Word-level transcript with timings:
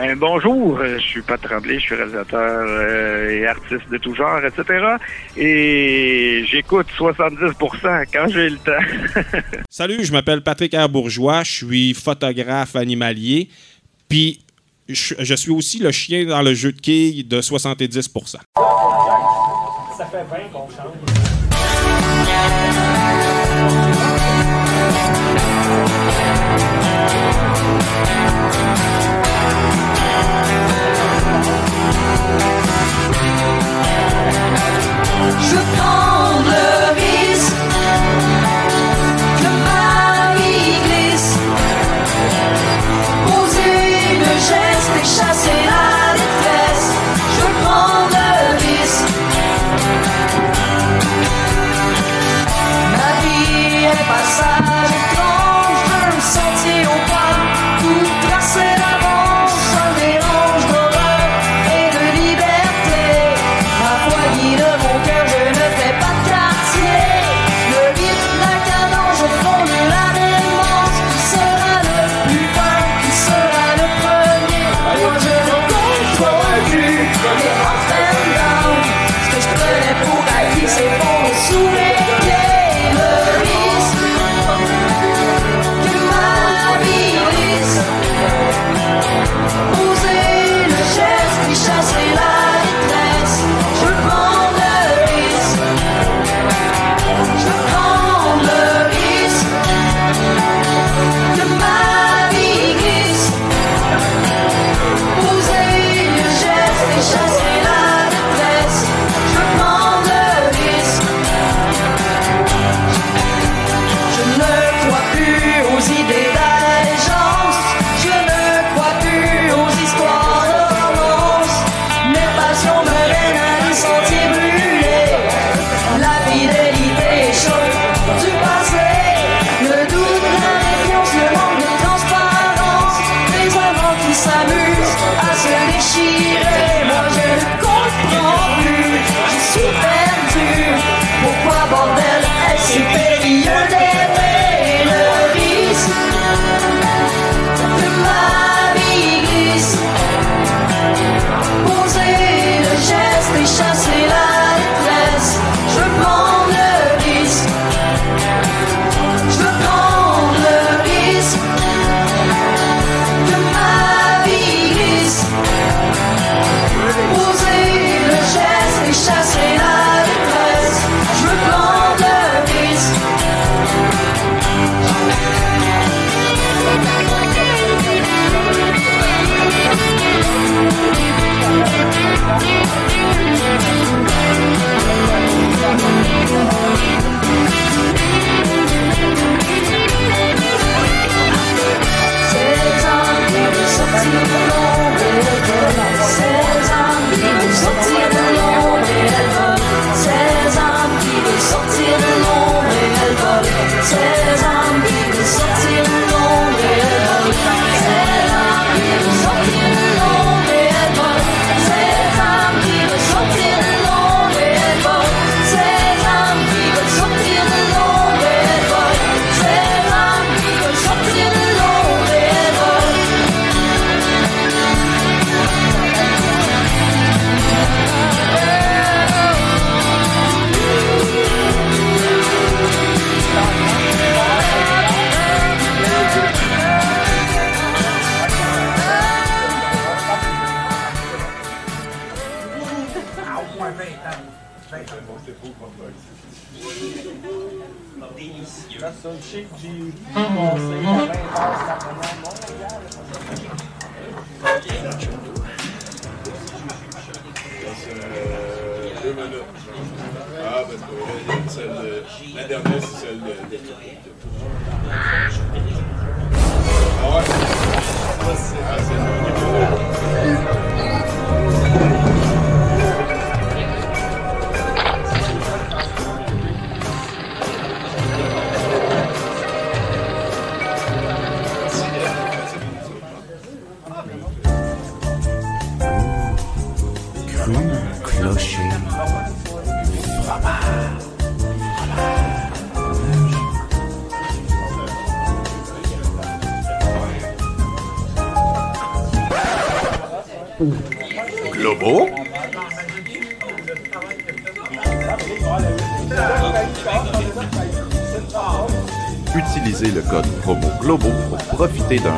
Ben 0.00 0.16
bonjour, 0.16 0.78
euh, 0.78 0.96
je 0.96 1.02
suis 1.02 1.22
Pat 1.22 1.40
Tremblay, 1.40 1.80
je 1.80 1.86
suis 1.86 1.96
réalisateur 1.96 2.40
euh, 2.40 3.30
et 3.30 3.48
artiste 3.48 3.90
de 3.90 3.98
tout 3.98 4.14
genre, 4.14 4.38
etc. 4.44 4.94
Et 5.36 6.44
j'écoute 6.48 6.86
70% 6.96 8.04
quand 8.12 8.28
j'ai 8.28 8.48
le 8.48 8.58
temps. 8.58 9.20
Salut, 9.68 10.04
je 10.04 10.12
m'appelle 10.12 10.42
Patrick 10.42 10.72
Herbourgeois, 10.72 11.42
je 11.42 11.50
suis 11.50 11.94
photographe 11.94 12.76
animalier, 12.76 13.48
puis 14.08 14.44
je, 14.88 15.16
je, 15.18 15.34
suis 15.34 15.50
aussi 15.50 15.80
le 15.80 15.90
chien 15.90 16.26
dans 16.26 16.42
le 16.42 16.54
jeu 16.54 16.70
de 16.70 16.80
quilles 16.80 17.26
de 17.26 17.40
70%. 17.40 18.36
Ça 18.36 18.40
fait 20.06 20.24
bien 20.30 20.48
qu'on 20.52 20.68
change. 20.68 20.94
Je 35.36 35.56
prends 35.76 36.17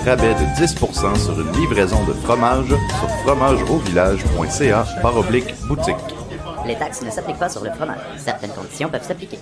rabais 0.04 0.34
de 0.34 0.64
10% 0.64 1.16
sur 1.18 1.40
une 1.40 1.52
livraison 1.52 2.02
de 2.04 2.12
fromage 2.12 2.68
sur 2.68 3.08
fromageauvillage.ca 3.24 4.86
oblique 5.16 5.54
boutique. 5.66 5.96
Les 6.66 6.76
taxes 6.76 7.02
ne 7.02 7.10
s'appliquent 7.10 7.38
pas 7.38 7.48
sur 7.48 7.62
le 7.64 7.70
fromage. 7.70 7.98
Certaines 8.16 8.50
conditions 8.50 8.88
peuvent 8.88 9.06
s'appliquer. 9.06 9.38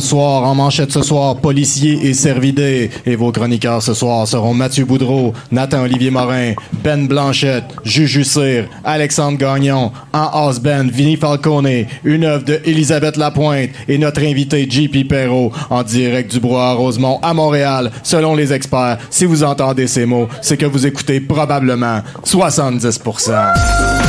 Bonsoir, 0.00 0.44
en 0.44 0.54
manchette 0.54 0.92
ce 0.92 1.02
soir, 1.02 1.36
policiers 1.36 2.06
et 2.06 2.14
servidés. 2.14 2.90
Et 3.04 3.16
vos 3.16 3.32
chroniqueurs 3.32 3.82
ce 3.82 3.92
soir 3.92 4.26
seront 4.26 4.54
Mathieu 4.54 4.86
Boudreau, 4.86 5.34
Nathan 5.52 5.82
Olivier 5.82 6.10
Morin, 6.10 6.54
Ben 6.82 7.06
Blanchette, 7.06 7.66
Juju 7.84 8.24
Cyr, 8.24 8.64
Alexandre 8.82 9.36
Gagnon, 9.36 9.92
en 10.14 10.52
band, 10.54 10.86
Vinnie 10.90 11.16
Falcone, 11.16 11.84
une 12.02 12.24
œuvre 12.24 12.46
de 12.46 12.62
Elisabeth 12.64 13.18
Lapointe 13.18 13.72
et 13.88 13.98
notre 13.98 14.22
invité 14.22 14.66
JP 14.66 15.06
Perrault 15.06 15.52
en 15.68 15.82
direct 15.82 16.32
du 16.32 16.40
Bois 16.40 16.72
Rosemont 16.72 17.18
à 17.20 17.34
Montréal. 17.34 17.90
Selon 18.02 18.34
les 18.34 18.54
experts, 18.54 18.96
si 19.10 19.26
vous 19.26 19.44
entendez 19.44 19.86
ces 19.86 20.06
mots, 20.06 20.28
c'est 20.40 20.56
que 20.56 20.64
vous 20.64 20.86
écoutez 20.86 21.20
probablement 21.20 22.00
70%. 22.24 23.99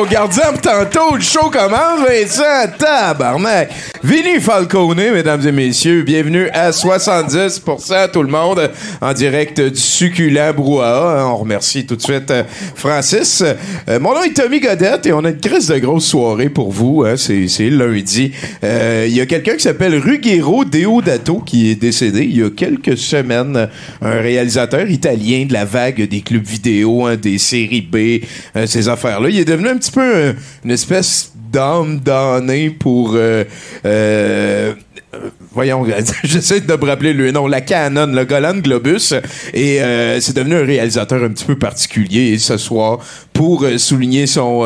Wow! 0.00 0.06
Gardien 0.06 0.52
tantôt, 0.54 1.16
le 1.16 1.20
show 1.20 1.50
commence, 1.50 2.00
Vincent, 2.00 2.72
tabarnak! 2.78 3.89
Vinny 4.02 4.40
Falcone, 4.40 5.12
mesdames 5.12 5.46
et 5.46 5.52
messieurs, 5.52 6.02
bienvenue 6.02 6.48
à 6.54 6.70
70% 6.70 8.10
tout 8.10 8.22
le 8.22 8.30
monde, 8.30 8.70
en 9.02 9.12
direct 9.12 9.60
du 9.60 9.78
succulent 9.78 10.54
brouhaha. 10.54 11.26
On 11.26 11.36
remercie 11.36 11.84
tout 11.84 11.96
de 11.96 12.00
suite 12.00 12.30
euh, 12.30 12.44
Francis. 12.76 13.42
Euh, 13.42 14.00
mon 14.00 14.14
nom 14.14 14.22
est 14.22 14.32
Tommy 14.32 14.58
Godette 14.58 15.04
et 15.04 15.12
on 15.12 15.22
a 15.26 15.28
une 15.28 15.38
crise 15.38 15.68
de 15.68 15.76
grosse 15.76 16.06
soirée 16.06 16.48
pour 16.48 16.72
vous, 16.72 17.04
hein, 17.04 17.16
c'est 17.18 17.68
lundi. 17.68 18.32
Euh, 18.64 19.04
Il 19.06 19.14
y 19.14 19.20
a 19.20 19.26
quelqu'un 19.26 19.56
qui 19.56 19.64
s'appelle 19.64 19.98
Ruggero 19.98 20.64
Deodato 20.64 21.40
qui 21.40 21.70
est 21.70 21.74
décédé 21.74 22.24
il 22.24 22.38
y 22.38 22.42
a 22.42 22.48
quelques 22.48 22.96
semaines, 22.96 23.68
un 24.00 24.20
réalisateur 24.20 24.88
italien 24.88 25.44
de 25.44 25.52
la 25.52 25.66
vague 25.66 26.08
des 26.08 26.22
clubs 26.22 26.46
vidéo, 26.46 27.04
hein, 27.04 27.16
des 27.16 27.36
séries 27.36 27.82
B, 27.82 28.24
ces 28.64 28.88
affaires-là. 28.88 29.28
Il 29.28 29.38
est 29.38 29.44
devenu 29.44 29.68
un 29.68 29.76
petit 29.76 29.92
peu 29.92 30.34
une 30.64 30.70
espèce 30.70 31.32
d'âme 31.50 32.00
damnée 32.00 32.70
pour... 32.70 33.12
euh, 33.14 33.44
euh, 33.84 34.74
euh, 35.14 35.30
voyons, 35.52 35.84
j'essaie 36.24 36.60
de 36.60 36.72
me 36.72 36.84
rappeler 36.86 37.12
le 37.12 37.32
nom, 37.32 37.46
la 37.46 37.60
Canon, 37.60 38.06
le 38.06 38.24
Golan 38.24 38.58
Globus, 38.58 39.12
et 39.52 39.82
euh, 39.82 40.20
c'est 40.20 40.36
devenu 40.36 40.54
un 40.54 40.64
réalisateur 40.64 41.22
un 41.24 41.30
petit 41.30 41.44
peu 41.44 41.58
particulier 41.58 42.38
ce 42.38 42.56
soir 42.56 42.98
pour 43.32 43.64
euh, 43.64 43.78
souligner 43.78 44.26
son... 44.26 44.64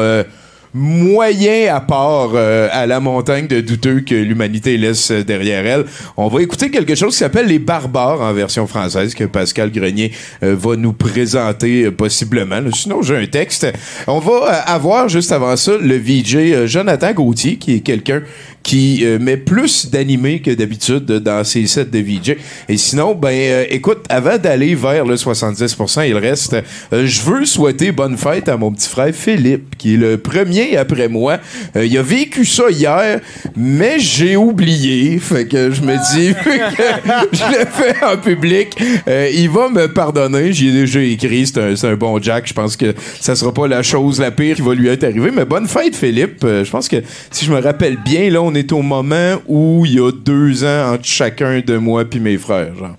moyen 0.75 1.73
apport 1.73 2.33
euh, 2.35 2.69
à 2.73 2.87
la 2.87 2.99
montagne 2.99 3.47
de 3.47 3.61
douteux 3.61 4.01
que 4.01 4.15
l'humanité 4.15 4.77
laisse 4.77 5.13
derrière 5.13 5.65
elle. 5.65 5.85
On 6.17 6.27
va 6.27 6.43
écouter 6.43 6.71
quelque 6.71 6.97
chose 6.97 7.13
qui 7.13 7.19
s'appelle 7.19 7.47
Les 7.47 7.61
Barbares 7.61 8.21
en 8.21 8.33
version 8.33 8.67
française 8.67 9.15
que 9.15 9.25
Pascal 9.25 9.71
Grenier 9.71 10.11
euh, 10.43 10.57
va 10.59 10.75
nous 10.77 10.93
présenter 10.93 11.85
euh, 11.85 11.91
possiblement. 11.93 12.61
Sinon, 12.75 13.03
j'ai 13.03 13.17
un 13.17 13.27
texte. 13.27 13.67
On 14.09 14.19
va 14.19 14.33
euh, 14.33 14.61
avoir 14.67 15.09
juste 15.09 15.31
avant 15.31 15.57
ça 15.57 15.73
le 15.81 15.97
VJ 15.97 16.37
euh, 16.37 16.67
Jonathan 16.67 17.13
Gauthier 17.13 17.57
qui 17.57 17.77
est 17.77 17.81
quelqu'un 17.81 18.23
qui 18.65 19.03
euh, 19.05 19.19
met 19.21 19.37
plus 19.37 19.91
d'animé 19.91 20.41
que 20.41 20.51
d'habitude 20.51 21.05
dans 21.05 21.45
ses 21.45 21.67
sets 21.67 21.85
de 21.85 21.99
VJ. 21.99 22.37
Et 22.69 22.77
sinon, 22.77 23.15
ben, 23.15 23.29
euh, 23.29 23.65
écoute, 23.69 23.99
avant 24.09 24.39
d'aller 24.39 24.75
vers 24.75 25.05
le 25.05 25.15
70% 25.15 26.03
et 26.03 26.09
le 26.09 26.17
reste, 26.17 26.57
euh, 26.93 27.07
je 27.07 27.23
veux 27.23 27.45
souhaiter 27.45 27.93
bonne 27.93 28.17
fête 28.17 28.49
à 28.49 28.57
mon 28.57 28.73
petit 28.73 28.89
frère 28.89 29.15
Philippe, 29.15 29.77
qui 29.77 29.95
est 29.95 29.97
le 29.99 30.17
premier 30.17 30.77
après 30.77 31.09
moi. 31.09 31.39
Euh, 31.77 31.85
il 31.85 31.97
a 31.99 32.03
vécu 32.03 32.47
ça 32.47 32.65
hier, 32.71 33.21
mais 33.55 33.99
j'ai 33.99 34.37
oublié. 34.37 35.19
Fait 35.19 35.47
que 35.47 35.71
je 35.71 35.83
me 35.83 35.97
dis, 36.15 36.33
que 36.33 37.33
je 37.37 37.51
l'ai 37.51 37.67
fait 37.67 38.03
en 38.03 38.17
public, 38.17 38.77
euh, 39.07 39.31
il 39.33 39.51
va 39.51 39.69
me 39.69 39.89
pardonner. 39.89 40.53
J'y 40.53 40.69
ai 40.69 40.73
déjà 40.73 41.01
écrit, 41.01 41.47
c'est 41.47 41.59
un, 41.59 41.91
un 41.91 41.97
bon 41.97 42.21
Jack. 42.21 42.47
Je 42.49 42.55
pense 42.55 42.77
que 42.77 42.95
ça 43.21 43.37
sera 43.37 43.53
pas 43.53 43.69
la 43.69 43.83
chose 43.83 44.21
la 44.21 44.31
pire 44.31 44.57
qui 44.57 44.63
va 44.63 44.75
lui 44.75 44.89
être 44.89 45.05
arrivée. 45.05 45.31
Mais 45.31 45.45
bonne 45.45 45.69
fête, 45.69 45.95
Philippe. 45.95 46.39
Je 46.43 46.71
pense 46.71 46.89
que 46.89 46.97
si 47.31 47.45
je 47.45 47.53
me 47.53 47.61
rappelle 47.61 47.99
bien, 48.03 48.31
là, 48.31 48.41
on 48.41 48.54
est 48.55 48.73
au 48.73 48.83
moment 48.83 49.37
où 49.47 49.85
il 49.87 49.95
y 49.95 50.01
a 50.01 50.11
deux 50.11 50.65
ans 50.65 50.95
entre 50.95 51.05
chacun 51.05 51.61
de 51.61 51.77
moi 51.77 52.05
puis 52.05 52.21
mes 52.21 52.39
frères. 52.39 52.97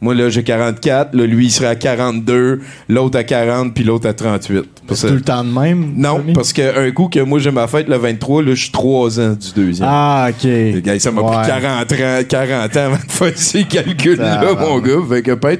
Moi, 0.00 0.14
là, 0.14 0.28
j'ai 0.28 0.42
44. 0.42 1.14
Là, 1.14 1.26
lui, 1.26 1.46
il 1.46 1.50
serait 1.50 1.68
à 1.68 1.74
42. 1.74 2.60
L'autre 2.88 3.18
à 3.18 3.24
40, 3.24 3.74
puis 3.74 3.84
l'autre 3.84 4.08
à 4.08 4.12
38. 4.12 4.75
Parce 4.86 5.00
tout 5.02 5.08
le 5.14 5.20
temps 5.20 5.42
de 5.44 5.50
même? 5.50 5.92
non, 5.96 6.22
parce 6.34 6.52
qu'un 6.52 6.90
coup 6.92 7.08
que 7.08 7.20
moi, 7.20 7.38
j'ai 7.38 7.50
ma 7.50 7.66
fête 7.66 7.88
le 7.88 7.96
23, 7.96 8.42
là, 8.42 8.54
je 8.54 8.62
suis 8.62 8.70
3 8.70 9.20
ans 9.20 9.32
du 9.34 9.52
deuxième. 9.54 9.88
Ah, 9.90 10.28
OK. 10.30 10.44
Les 10.44 10.82
gars, 10.82 10.98
ça 10.98 11.10
m'a 11.10 11.22
Ouais. 11.22 11.36
pris 11.38 11.46
40 11.48 11.92
ans, 11.92 12.24
40 12.28 12.76
ans 12.76 12.80
avant 12.80 12.96
de 12.96 13.12
faire 13.12 13.32
ces 13.36 13.64
calculs-là, 13.64 14.54
mon 14.58 14.78
gars. 14.78 14.92
Fait 15.08 15.22
que 15.22 15.32
pas. 15.32 15.50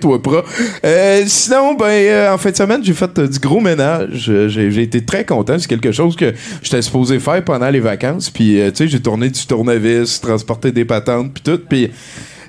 Euh, 0.85 1.25
sinon, 1.27 1.75
ben, 1.75 1.87
euh, 1.87 2.35
en 2.35 2.39
fin 2.39 2.51
de 2.51 2.57
semaine, 2.57 2.81
j'ai 2.85 2.93
fait 2.95 3.19
euh, 3.19 3.29
du 3.29 3.39
gros 3.39 3.61
ménage. 3.61 4.27
Euh, 4.29 4.49
J'ai 4.49 4.71
j'ai 4.71 4.83
été 4.83 5.05
très 5.05 5.25
content. 5.25 5.59
C'est 5.59 5.69
quelque 5.69 5.93
chose 5.93 6.17
que 6.17 6.33
j'étais 6.63 6.83
supposé 6.83 7.19
faire 7.19 7.43
pendant 7.45 7.69
les 7.71 7.81
vacances. 7.81 8.31
Puis, 8.31 8.61
euh, 8.61 8.71
tu 8.71 8.77
sais, 8.77 8.89
j'ai 8.89 9.01
tourné 9.01 9.29
du 9.31 9.47
tournevis, 9.47 10.21
transporté 10.21 10.73
des 10.73 10.85
patentes, 10.85 11.33
puis 11.35 11.43
tout. 11.43 11.61
Puis, 11.69 11.91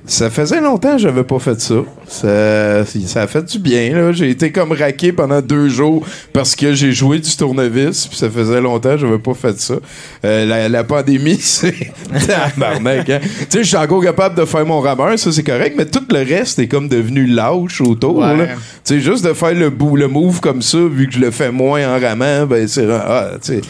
ça 0.08 0.30
faisait 0.30 0.62
longtemps 0.62 0.94
que 0.94 1.02
j'avais 1.02 1.24
pas 1.24 1.38
fait 1.38 1.60
ça. 1.60 1.76
Ça, 2.08 2.86
ça 2.86 3.22
a 3.22 3.28
fait 3.28 3.44
du 3.44 3.60
bien, 3.60 3.94
là. 3.94 4.12
J'ai 4.14 4.30
été 4.30 4.52
comme 4.54 4.72
raqué 4.72 5.12
pendant 5.12 5.42
deux 5.42 5.68
jours 5.68 6.06
parce 6.32 6.56
que 6.56 6.74
j'ai 6.74 6.94
joué 6.94 7.20
du 7.20 7.36
tournevis, 7.36 8.08
puis 8.08 8.18
ça 8.18 8.30
faisait 8.30 8.62
longtemps 8.62 8.92
que 8.92 8.98
j'avais 9.00 9.20
pas 9.20 9.34
fait 9.34 9.60
ça. 9.60 9.76
Euh, 10.24 10.46
la, 10.46 10.70
la 10.70 10.84
pandémie, 10.86 11.38
c'est... 11.42 11.92
Tabarnak, 12.26 13.10
hein? 13.10 13.20
Tu 13.22 13.46
sais, 13.50 13.64
je 13.64 13.68
suis 13.68 13.78
encore 13.78 14.02
capable 14.02 14.36
de 14.36 14.46
faire 14.46 14.66
mon 14.66 14.80
rameur, 14.80 15.20
ça 15.20 15.32
c'est 15.32 15.44
correct, 15.44 15.76
mais 15.78 15.86
tout 15.86 16.04
le 16.10 16.20
reste 16.20 16.60
est 16.60 16.68
comme 16.68 16.88
devenu 16.88 17.26
lâche 17.26 17.82
autour, 17.82 18.18
Ouais. 18.18 18.48
Tu 18.48 18.56
sais, 18.96 19.00
juste 19.02 19.26
de 19.26 19.34
faire 19.34 19.54
le, 19.54 19.70
bout, 19.70 19.98
le 19.98 20.08
move 20.08 20.40
comme 20.40 20.62
ça, 20.62 20.78
vu 20.78 21.08
que 21.08 21.14
je 21.14 21.20
le 21.20 21.32
fais 21.32 21.52
moins 21.52 21.96
en 21.96 22.00
ramant, 22.00 22.46
ben 22.46 22.68
c'est... 22.68 22.90
Ah, 22.90 23.32
tu 23.42 23.56
sais... 23.56 23.62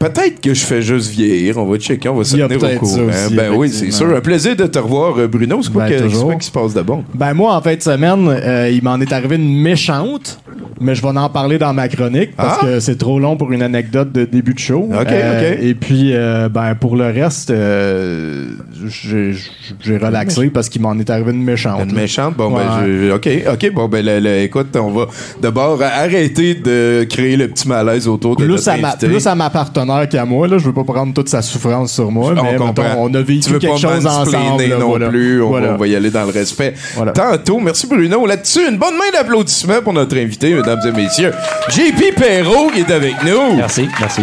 Peut-être 0.00 0.40
que 0.40 0.54
je 0.54 0.64
fais 0.64 0.80
juste 0.80 1.10
vieillir. 1.10 1.58
On 1.58 1.66
va 1.66 1.76
checker, 1.78 2.08
on 2.08 2.16
va 2.16 2.24
se 2.24 2.32
tenir 2.34 2.46
au 2.56 2.78
courant. 2.78 3.02
aussi, 3.02 3.34
ben 3.34 3.52
oui, 3.54 3.68
c'est 3.68 3.90
sûr. 3.90 4.16
Un 4.16 4.20
plaisir 4.22 4.56
de 4.56 4.64
te 4.66 4.78
revoir, 4.78 5.18
euh, 5.18 5.28
Bruno. 5.28 5.60
C'est 5.62 5.70
quoi, 5.72 5.86
Ben, 5.86 6.10
quoi 6.10 6.34
qui 6.36 6.46
se 6.46 6.50
passe 6.50 6.72
de 6.72 6.80
bon? 6.80 7.04
Ben 7.14 7.34
moi, 7.34 7.54
en 7.54 7.60
fin 7.60 7.74
de 7.76 7.82
semaine, 7.82 8.26
euh, 8.28 8.70
il 8.72 8.82
m'en 8.82 8.98
est 8.98 9.12
arrivé 9.12 9.36
une 9.36 9.60
méchante, 9.60 10.40
mais 10.80 10.94
je 10.94 11.02
vais 11.02 11.08
en 11.08 11.28
parler 11.28 11.58
dans 11.58 11.74
ma 11.74 11.86
chronique 11.88 12.34
parce 12.34 12.60
Ah! 12.62 12.64
que 12.66 12.80
c'est 12.80 12.96
trop 12.96 13.18
long 13.18 13.36
pour 13.36 13.52
une 13.52 13.60
anecdote 13.62 14.10
de 14.10 14.24
début 14.24 14.54
de 14.54 14.58
show. 14.58 14.88
Ok, 14.90 15.06
Euh, 15.10 15.52
ok. 15.56 15.62
Et 15.62 15.74
puis, 15.74 16.12
euh, 16.14 16.48
ben 16.48 16.74
pour 16.76 16.96
le 16.96 17.04
reste, 17.04 17.50
euh, 17.50 18.52
j'ai 18.86 19.32
j'ai 19.80 19.96
relaxé 19.98 20.48
parce 20.50 20.68
qu'il 20.68 20.80
m'en 20.82 20.98
est 20.98 21.08
arrivé 21.10 21.32
une 21.32 21.42
méchante. 21.42 21.80
Une 21.84 21.94
méchante? 21.94 22.36
Bon, 22.36 22.54
Ouais. 22.56 22.62
ben, 22.64 22.86
je- 22.86 23.12
OK, 23.12 23.28
OK. 23.52 23.72
Bon, 23.72 23.88
ben, 23.88 24.04
le- 24.04 24.20
le- 24.20 24.38
écoute, 24.42 24.74
on 24.76 24.90
va 24.90 25.06
d'abord 25.40 25.80
arrêter 25.82 26.54
de 26.54 27.06
créer 27.08 27.36
le 27.36 27.48
petit 27.48 27.68
malaise 27.68 28.08
autour 28.08 28.36
de 28.36 28.44
Plus 28.44 28.54
notre 28.54 28.68
à, 28.70 28.76
ma, 28.76 28.96
plus 28.96 29.26
à 29.26 29.34
ma 29.34 29.50
partenaire 29.50 30.08
qu'à 30.08 30.24
moi, 30.24 30.48
là, 30.48 30.58
je 30.58 30.64
veux 30.64 30.72
pas 30.72 30.84
prendre 30.84 31.12
toute 31.14 31.28
sa 31.28 31.42
souffrance 31.42 31.92
sur 31.92 32.10
moi, 32.10 32.32
On 32.36 32.42
mais 32.42 32.56
comprend. 32.56 32.82
mettons, 32.84 33.00
on 33.02 33.14
a 33.14 33.22
vécu 33.22 33.58
quelque 33.58 33.76
chose 33.78 34.06
ensemble. 34.06 34.62
là, 34.62 34.78
non 34.78 34.88
voilà. 34.88 35.08
plus. 35.08 35.42
On, 35.42 35.48
Voilà. 35.48 35.68
va, 35.68 35.74
on 35.74 35.76
va 35.76 35.86
y 35.86 35.96
aller 35.96 36.10
dans 36.10 36.24
le 36.24 36.32
respect. 36.32 36.74
Voilà. 36.96 37.12
Tantôt, 37.12 37.58
merci 37.60 37.86
Bruno. 37.86 38.26
Là-dessus, 38.26 38.68
une 38.68 38.78
bonne 38.78 38.94
main 38.94 39.10
d'applaudissements 39.12 39.82
pour 39.82 39.92
notre 39.92 40.16
invité, 40.16 40.54
mesdames 40.54 40.80
et 40.86 40.92
messieurs. 40.92 41.32
JP 41.68 42.14
Perrault 42.16 42.70
qui 42.74 42.80
est 42.80 42.90
avec 42.90 43.14
nous. 43.24 43.56
Merci, 43.56 43.88
merci. 44.00 44.22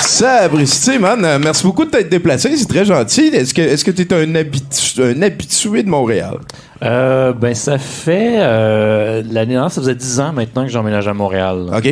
Sabristi, 0.00 0.98
man. 0.98 1.24
Euh, 1.24 1.38
Merci 1.38 1.64
beaucoup 1.64 1.84
de 1.84 1.90
t'être 1.90 2.08
déplacé. 2.08 2.56
C'est 2.56 2.66
très 2.68 2.84
gentil. 2.84 3.28
Est-ce 3.28 3.54
que 3.54 3.62
est-ce 3.62 3.84
que 3.84 3.90
tu 3.90 4.02
es 4.02 4.12
un, 4.12 4.34
habitu- 4.34 5.00
un 5.02 5.22
habitué 5.22 5.82
de 5.82 5.88
Montréal? 5.88 6.38
Euh, 6.82 7.32
ben, 7.32 7.54
ça 7.54 7.78
fait. 7.78 8.34
euh, 8.38 9.22
L'année 9.30 9.52
dernière, 9.54 9.70
ça 9.70 9.80
faisait 9.80 9.94
10 9.94 10.20
ans 10.20 10.32
maintenant 10.32 10.64
que 10.64 10.70
j'emménage 10.70 11.06
à 11.08 11.14
Montréal. 11.14 11.66
OK. 11.76 11.88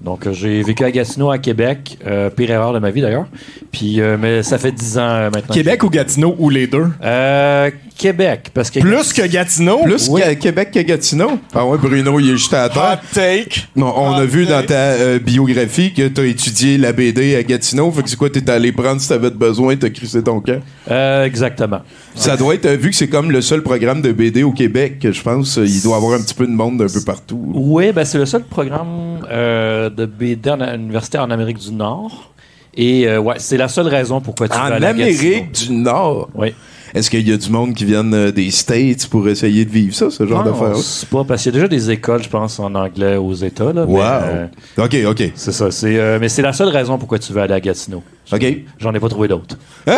Donc, 0.00 0.30
j'ai 0.30 0.62
vécu 0.62 0.84
à 0.84 0.92
Gatineau, 0.92 1.30
à 1.32 1.38
Québec. 1.38 1.98
Euh, 2.06 2.30
pire 2.30 2.52
erreur 2.52 2.72
de 2.72 2.78
ma 2.78 2.92
vie, 2.92 3.00
d'ailleurs. 3.00 3.26
Puis, 3.72 4.00
euh, 4.00 4.16
mais 4.20 4.44
ça 4.44 4.56
fait 4.56 4.70
10 4.70 4.96
ans 4.98 5.02
euh, 5.02 5.30
maintenant. 5.34 5.52
Québec 5.52 5.82
ou 5.82 5.90
Gatineau 5.90 6.36
ou 6.38 6.50
les 6.50 6.68
deux? 6.68 6.86
Québec, 7.98 8.50
parce 8.54 8.70
que. 8.70 8.80
Plus 8.80 9.12
que 9.12 9.26
Gatineau? 9.26 9.82
Plus 9.82 10.08
qu'à 10.08 10.34
Québec 10.36 10.70
que 10.72 10.80
Gatineau? 10.80 11.32
Ah 11.54 11.66
ouais, 11.66 11.76
Bruno, 11.76 12.18
il 12.20 12.28
est 12.30 12.36
juste 12.36 12.54
à 12.54 12.68
terre. 12.68 13.00
take. 13.12 13.62
Non, 13.76 13.92
on 13.96 14.12
a 14.12 14.22
Hot 14.22 14.26
vu 14.26 14.46
dans 14.46 14.60
take. 14.60 14.68
ta 14.68 14.74
euh, 14.74 15.18
biographie 15.18 15.92
que 15.92 16.08
t'as 16.08 16.24
étudié 16.24 16.78
la 16.78 16.92
BD 16.92 17.36
à 17.36 17.42
Gatineau. 17.42 17.90
Fait 17.90 18.02
que 18.02 18.08
c'est 18.08 18.16
quoi, 18.16 18.30
t'es 18.30 18.48
allé 18.48 18.72
prendre 18.72 19.00
si 19.00 19.08
t'avais 19.08 19.30
besoin, 19.30 19.76
t'as 19.76 19.90
crissé 19.90 20.22
ton 20.22 20.40
camp? 20.40 20.62
Euh, 20.90 21.24
exactement. 21.24 21.80
Ça 22.14 22.36
doit 22.36 22.54
être, 22.54 22.66
euh, 22.66 22.76
vu 22.76 22.90
que 22.90 22.96
c'est 22.96 23.08
comme 23.08 23.30
le 23.30 23.40
seul 23.40 23.62
programme 23.62 24.00
de 24.00 24.12
BD 24.12 24.42
au 24.44 24.52
Québec, 24.52 24.98
que 25.00 25.12
je 25.12 25.22
pense, 25.22 25.56
il 25.62 25.82
doit 25.82 25.96
avoir 25.96 26.14
un 26.18 26.22
petit 26.22 26.34
peu 26.34 26.46
de 26.46 26.52
monde 26.52 26.78
d'un 26.78 26.86
peu 26.92 27.02
partout. 27.04 27.40
Oui, 27.54 27.92
ben, 27.92 28.04
c'est 28.04 28.18
le 28.18 28.26
seul 28.26 28.44
programme 28.44 29.26
euh, 29.30 29.90
de 29.90 30.06
BD 30.06 30.50
en 30.50 30.74
universitaire 30.74 31.22
en 31.22 31.30
Amérique 31.30 31.58
du 31.58 31.72
Nord. 31.72 32.32
Et 32.74 33.08
euh, 33.08 33.18
ouais, 33.18 33.34
c'est 33.38 33.56
la 33.56 33.66
seule 33.66 33.88
raison 33.88 34.20
pourquoi 34.20 34.48
tu 34.48 34.56
En 34.56 34.68
vas 34.68 34.74
aller 34.76 34.86
à 34.86 34.90
Amérique 34.90 35.50
du 35.52 35.72
Nord? 35.72 36.28
Oui. 36.34 36.54
Est-ce 36.94 37.10
qu'il 37.10 37.28
y 37.28 37.32
a 37.32 37.36
du 37.36 37.50
monde 37.50 37.74
qui 37.74 37.84
viennent 37.84 38.14
euh, 38.14 38.32
des 38.32 38.50
States 38.50 39.06
pour 39.08 39.28
essayer 39.28 39.64
de 39.64 39.70
vivre 39.70 39.94
ça, 39.94 40.10
ce 40.10 40.26
genre 40.26 40.44
Non, 40.44 40.52
d'affaires? 40.52 40.76
c'est 40.76 41.08
pas 41.08 41.24
parce 41.24 41.42
qu'il 41.42 41.52
y 41.52 41.56
a 41.56 41.58
déjà 41.60 41.68
des 41.68 41.90
écoles, 41.90 42.22
je 42.22 42.28
pense, 42.28 42.58
en 42.60 42.74
anglais 42.74 43.16
aux 43.16 43.34
États. 43.34 43.72
Là, 43.72 43.84
mais, 43.86 43.92
Wow. 43.94 44.00
euh, 44.02 44.46
OK, 44.78 44.96
OK. 45.08 45.32
c'est 45.34 45.52
ça. 45.52 45.70
C'est, 45.70 45.98
euh, 45.98 46.18
mais 46.20 46.28
c'est 46.28 46.42
la 46.42 46.52
seule 46.52 46.68
raison 46.68 46.98
pourquoi 46.98 47.18
tu 47.18 47.32
veux 47.32 47.40
aller 47.40 47.54
à 47.54 47.60
Gatineau. 47.60 48.02
OK. 48.32 48.56
J'en 48.78 48.92
ai 48.94 49.00
pas 49.00 49.08
trouvé 49.08 49.28
d'autres. 49.28 49.56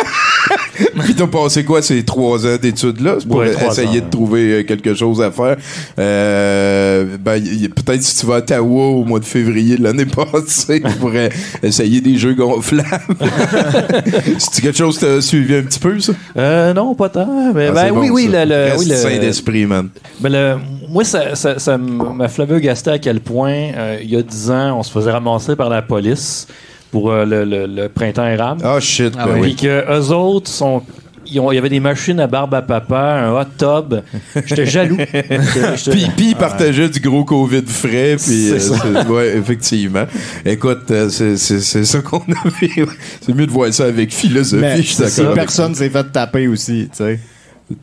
Puis 1.03 1.15
t'as 1.15 1.27
passé 1.27 1.63
quoi 1.65 1.81
ces 1.81 2.03
trois 2.03 2.45
ans 2.47 2.57
d'études-là? 2.61 3.15
C'est 3.19 3.27
pour 3.27 3.37
Ouais, 3.39 3.51
essayer 3.67 3.99
ans, 4.01 4.05
de 4.05 4.09
trouver 4.09 4.41
euh, 4.53 4.63
quelque 4.63 4.93
chose 4.93 5.21
à 5.21 5.31
faire. 5.31 5.57
Euh, 5.99 7.17
ben, 7.19 7.41
peut-être 7.75 8.01
si 8.01 8.17
tu 8.17 8.25
vas 8.25 8.35
à 8.35 8.37
Ottawa 8.39 8.85
au 8.87 9.03
mois 9.03 9.19
de 9.19 9.25
février 9.25 9.77
de 9.77 9.83
l'année 9.83 10.05
passée, 10.33 10.81
tu 10.81 10.91
pourrais 10.97 11.29
essayer 11.61 11.99
des 12.01 12.17
jeux 12.17 12.33
gonflables. 12.33 12.87
C'est 14.37 14.61
quelque 14.61 14.77
chose 14.77 14.97
que 14.97 15.05
t'as 15.17 15.21
suivi 15.21 15.55
un 15.55 15.63
petit 15.63 15.79
peu, 15.79 15.99
ça? 15.99 16.13
Euh, 16.37 16.73
non, 16.73 16.95
pas 16.95 17.09
tant. 17.09 17.53
Mais, 17.53 17.67
Ah, 17.67 17.71
ben 17.73 17.91
oui, 17.91 18.09
oui, 18.09 18.27
le, 18.31 18.45
le- 18.45 18.77
oui, 18.77 18.85
le- 18.85 18.95
sain 18.95 19.17
d'esprit, 19.19 19.65
man. 19.65 19.89
ben, 20.19 20.29
le- 20.31 20.57
moi, 20.89 21.03
ça, 21.03 21.35
ça, 21.35 21.59
ça 21.59 21.77
m'a 21.77 22.27
flabbergasté 22.27 22.91
à 22.91 22.99
quel 22.99 23.19
point, 23.19 23.71
euh, 23.75 23.97
il 24.01 24.09
y 24.09 24.15
a 24.15 24.21
10 24.21 24.51
ans, 24.51 24.79
on 24.79 24.83
se 24.83 24.91
faisait 24.91 25.11
ramasser 25.11 25.55
par 25.55 25.69
la 25.69 25.81
police 25.81 26.47
pour 26.91 27.11
euh, 27.11 27.25
le, 27.25 27.45
le- 27.45 27.65
le 27.67 27.89
printemps 27.89 28.27
érable. 28.27 28.61
Ah, 28.63 28.79
shit, 28.79 29.13
ben 29.15 29.25
Puis 29.33 29.41
oui. 29.41 29.55
que 29.55 29.91
eux 29.99 30.11
autres 30.13 30.49
sont. 30.49 30.81
ils 31.25 31.39
ont- 31.39 31.51
Il 31.51 31.55
y 31.55 31.57
avait 31.57 31.69
des 31.69 31.79
machines 31.79 32.19
à 32.19 32.27
barbe 32.27 32.53
à 32.53 32.61
papa, 32.61 33.21
un 33.23 33.31
hot 33.33 33.45
tub. 33.57 34.01
J'étais 34.45 34.65
jaloux. 34.65 34.97
Puis, 35.91 36.07
puis 36.17 36.25
il 36.29 36.35
partageait 36.35 36.89
du 36.89 36.99
gros 36.99 37.23
COVID 37.23 37.63
frais, 37.65 38.17
puis 38.17 38.51
euh, 38.51 39.03
ouais, 39.05 39.37
effectivement. 39.37 40.05
Écoute, 40.45 40.89
euh, 40.91 41.09
c'est 41.09 41.37
c'est- 41.37 41.61
c'est 41.61 41.85
ça 41.85 41.99
qu'on 42.01 42.17
a 42.45 42.49
vu. 42.59 42.85
C'est 43.21 43.33
mieux 43.33 43.45
de 43.47 43.51
voir 43.51 43.73
ça 43.73 43.85
avec 43.85 44.13
philosophie, 44.13 44.61
Mais 44.61 44.77
je 44.77 44.81
suis 44.93 45.03
si 45.09 45.19
d'accord. 45.21 45.33
personne 45.35 45.75
s'est 45.75 45.89
fait 45.89 46.11
taper 46.11 46.47
aussi, 46.47 46.89
tu 46.91 46.97
sais. 46.97 47.19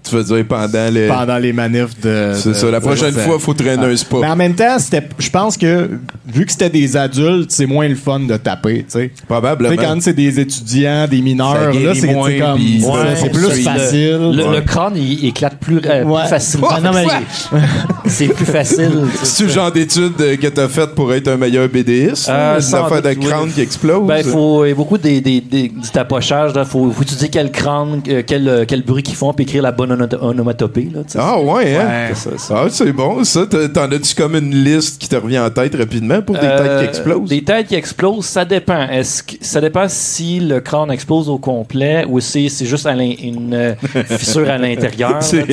Tu 0.03 0.15
veux 0.15 0.25
dire 0.25 0.45
pendant 0.49 0.93
les. 0.93 1.09
Pendant 1.09 1.39
les 1.39 1.53
manifs 1.53 1.99
de. 2.01 2.33
C'est 2.35 2.55
ça, 2.55 2.71
la 2.71 2.81
prochaine 2.81 3.13
fois, 3.15 3.39
faut 3.39 3.55
traîner 3.55 3.85
un 3.85 3.97
spa. 3.97 4.17
Mais 4.21 4.27
en 4.29 4.37
même 4.37 4.55
temps, 4.55 4.79
c'était, 4.79 5.09
je 5.19 5.31
pense 5.31 5.57
que 5.57 5.91
vu 6.27 6.45
que 6.47 6.53
c'était 6.53 6.71
des 6.71 6.97
adultes, 6.97 7.51
c'est 7.51 7.67
moins 7.67 7.89
le 7.89 7.95
fun 7.95 8.21
de 8.21 8.37
taper, 8.37 8.79
tu 8.79 8.85
sais. 8.89 9.13
Probablement. 9.29 9.75
Tu 9.75 9.81
sais, 9.81 9.85
quand 9.87 10.01
c'est 10.03 10.13
des 10.13 10.41
étudiants, 10.41 11.07
des 11.09 11.21
mineurs, 11.21 11.73
là, 11.73 11.95
c'est 11.95 12.07
comme. 12.13 12.23
ouais, 12.25 13.15
c'est 13.17 13.31
plus 13.33 13.43
le- 13.43 13.49
facile. 13.51 14.33
Le, 14.35 14.45
Ouais. 14.49 14.57
le 14.57 14.61
crâne, 14.63 14.95
il 14.97 15.27
éclate 15.27 15.59
plus, 15.59 15.81
euh, 15.85 16.05
facilement. 16.29 16.69
Non, 16.83 16.91
mais 16.93 17.07
c'est 18.07 18.29
plus 18.29 18.45
facile. 18.47 18.91
C'est 19.23 19.45
le 19.45 19.51
genre 19.51 19.71
d'études 19.73 20.17
que 20.17 20.47
t'as 20.49 20.69
faites 20.69 20.95
pour 20.95 21.13
être 21.13 21.29
un 21.29 21.37
meilleur 21.37 21.69
BDiste? 21.69 22.29
Euh, 22.29 22.57
une 22.57 22.61
sans 22.61 22.85
affaire 22.85 23.03
de 23.03 23.09
oui. 23.11 23.17
crâne 23.27 23.51
qui 23.51 23.61
explose? 23.61 24.07
Ben, 24.07 24.23
faut, 24.25 24.65
il 24.65 24.69
y 24.71 24.73
a 24.73 24.75
beaucoup 24.75 24.99
des, 24.99 25.21
des, 25.21 25.41
des- 25.41 25.69
du 25.69 25.89
tapochage. 25.93 26.53
Il 26.57 26.65
faut, 26.65 26.91
faut 26.91 27.03
étudier 27.03 27.29
quel 27.29 27.51
crâne, 27.51 28.01
quel, 28.27 28.65
quel 28.67 28.83
bruit 28.83 29.03
qu'ils 29.03 29.17
font, 29.17 29.33
puis 29.33 29.45
écrire 29.45 29.63
la 29.63 29.73
bonne 29.79 29.93
ono- 29.93 30.23
onomatopée. 30.29 30.89
Là, 30.93 31.01
tu 31.05 31.13
sais. 31.13 31.19
Ah 31.23 31.41
ouais, 31.41 31.77
hein? 31.77 32.09
C'est 32.15 32.31
ça, 32.31 32.39
ça. 32.39 32.63
Ah, 32.65 32.67
c'est 32.71 32.93
bon, 32.93 33.23
ça. 33.25 33.47
T'en 33.47 33.91
as-tu 33.93 34.15
comme 34.15 34.35
une 34.37 34.55
liste 34.55 35.01
qui 35.01 35.09
te 35.09 35.17
revient 35.17 35.39
en 35.39 35.49
tête 35.51 35.75
rapidement 35.77 36.21
pour 36.21 36.35
des 36.35 36.43
têtes 36.43 36.51
Euh, 36.61 36.81
qui 36.83 36.89
explosent? 36.89 37.29
Des 37.31 37.43
têtes 37.45 37.67
qui 37.69 37.75
explosent, 37.77 38.27
ça 38.27 38.45
dépend. 38.45 38.89
Est-ce 38.89 39.23
que, 39.23 39.37
ça 39.41 39.61
dépend 39.61 39.87
si 39.89 40.41
le 40.41 40.61
crâne 40.61 40.91
explose 40.91 41.29
au 41.29 41.39
complet 41.39 42.05
ou 42.09 42.19
si 42.21 42.51
c'est 42.51 42.67
juste 42.67 42.87
à 42.87 42.93
une 42.95 43.55
euh, 43.55 43.75
fissure 44.19 44.51
à 44.51 44.59
l'intérieur. 44.59 45.23
C'est 45.23 45.45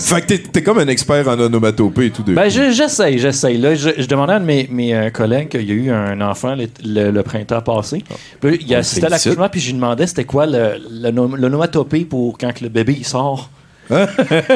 Fait 0.00 0.20
que 0.20 0.26
t'es- 0.26 0.38
t'es 0.38 0.62
comme 0.62 0.78
un 0.78 0.88
expert 0.88 1.26
en 1.28 1.38
onomatopée 1.38 2.06
et 2.06 2.10
tout 2.10 2.22
de 2.22 2.34
Ben, 2.34 2.48
je- 2.48 2.70
j'essaye, 2.70 3.18
j'essaye. 3.18 3.58
Là, 3.58 3.74
je, 3.74 3.90
je 3.98 4.06
demandais 4.06 4.34
à 4.34 4.36
un 4.36 4.40
de 4.40 4.44
mes, 4.44 4.68
mes 4.70 4.94
euh, 4.94 5.10
collègues 5.10 5.48
qu'il 5.48 5.62
y 5.68 5.70
a 5.72 5.74
eu 5.74 5.90
un 5.90 6.20
enfant 6.20 6.54
le, 6.54 6.66
le- 6.84 7.10
le 7.10 7.22
printemps 7.22 7.60
passé. 7.62 8.02
Puis 8.40 8.50
là, 8.50 8.56
il 8.60 8.74
a 8.74 8.76
On 8.76 8.80
assisté 8.80 9.06
à 9.06 9.08
l'accouchement, 9.08 9.48
puis 9.48 9.60
je 9.60 9.66
lui 9.66 9.74
demandais 9.74 10.06
c'était 10.06 10.24
quoi 10.24 10.46
le, 10.46 10.72
le, 10.90 11.10
nom- 11.10 11.28
pour 12.34 12.38
quand 12.48 12.52
que 12.52 12.64
le 12.64 12.68
bébé 12.68 12.96
il 12.98 13.06
sort. 13.06 13.48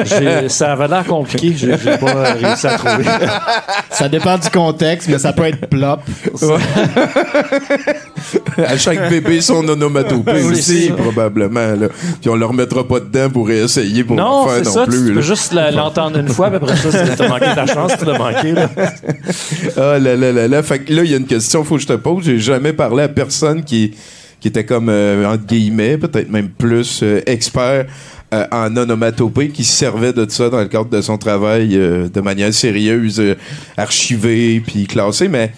J'ai- 0.03 0.49
ça 0.49 0.73
avait 0.73 0.87
l'air 0.89 1.05
compliqué, 1.05 1.53
j'ai 1.55 1.77
pas 1.97 2.33
réussi 2.33 2.67
à 2.67 2.77
trouver. 2.77 3.05
Ça 3.91 4.09
dépend 4.09 4.37
du 4.37 4.49
contexte, 4.49 5.07
mais 5.07 5.17
ça 5.19 5.31
peut 5.31 5.45
être 5.45 5.67
plop. 5.69 6.01
à 8.57 8.77
chaque 8.77 9.09
bébé 9.09 9.39
son 9.39 9.65
onomatopée 9.67 10.31
Oui, 10.43 10.51
aussi, 10.51 10.89
probablement. 10.97 11.75
Là. 11.75 11.87
Puis 12.19 12.29
on 12.29 12.35
le 12.35 12.45
remettra 12.45 12.85
pas 12.87 12.99
dedans 12.99 13.29
pour 13.29 13.47
réessayer 13.47 14.03
pour 14.03 14.15
non, 14.17 14.45
faire 14.47 14.57
c'est 14.57 14.63
non 14.65 14.71
ça, 14.71 14.85
plus. 14.85 14.97
tu 14.97 15.07
là. 15.09 15.13
peux 15.13 15.21
juste 15.21 15.53
l'entendre 15.53 16.17
une 16.19 16.27
fois, 16.29 16.47
puis 16.49 16.57
après 16.57 16.75
ça, 16.75 16.91
si 16.91 17.15
t'as 17.15 17.27
manqué 17.29 17.45
ta 17.55 17.65
chance, 17.65 17.93
tu 17.97 18.05
l'as 18.05 18.17
manqué. 18.17 18.51
Là. 18.51 18.69
Ah 19.77 19.99
là 19.99 20.15
là 20.15 20.31
là 20.33 20.47
là. 20.47 20.63
Fait 20.63 20.79
que 20.79 20.91
là, 20.93 21.03
il 21.03 21.11
y 21.11 21.13
a 21.13 21.17
une 21.17 21.27
question, 21.27 21.63
faut 21.63 21.75
que 21.75 21.81
je 21.81 21.87
te 21.87 21.93
pose. 21.93 22.25
J'ai 22.25 22.39
jamais 22.39 22.73
parlé 22.73 23.03
à 23.03 23.07
personne 23.07 23.63
qui, 23.63 23.93
qui 24.39 24.47
était 24.47 24.65
comme, 24.65 24.89
euh, 24.89 25.25
entre 25.25 25.45
guillemets, 25.45 25.97
peut-être 25.97 26.29
même 26.29 26.49
plus 26.49 27.01
euh, 27.03 27.21
expert 27.25 27.85
euh, 28.33 28.45
en 28.51 28.75
onomatopée, 28.77 29.49
qui 29.49 29.63
se 29.63 29.75
servait 29.75 30.13
de 30.13 30.25
ça 30.29 30.49
dans 30.49 30.59
le 30.59 30.67
cadre 30.67 30.89
de 30.89 31.01
son 31.01 31.17
travail 31.17 31.75
euh, 31.75 32.07
de 32.09 32.21
manière 32.21 32.53
sérieuse, 32.53 33.19
euh, 33.19 33.35
archivée, 33.77 34.61
puis 34.65 34.85
classée. 34.85 35.27
Mais 35.27 35.51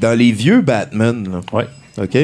dans 0.00 0.16
les 0.18 0.32
vieux 0.32 0.60
Batman, 0.60 1.28
là, 1.30 1.40
Ouais. 1.52 1.66
OK? 2.02 2.16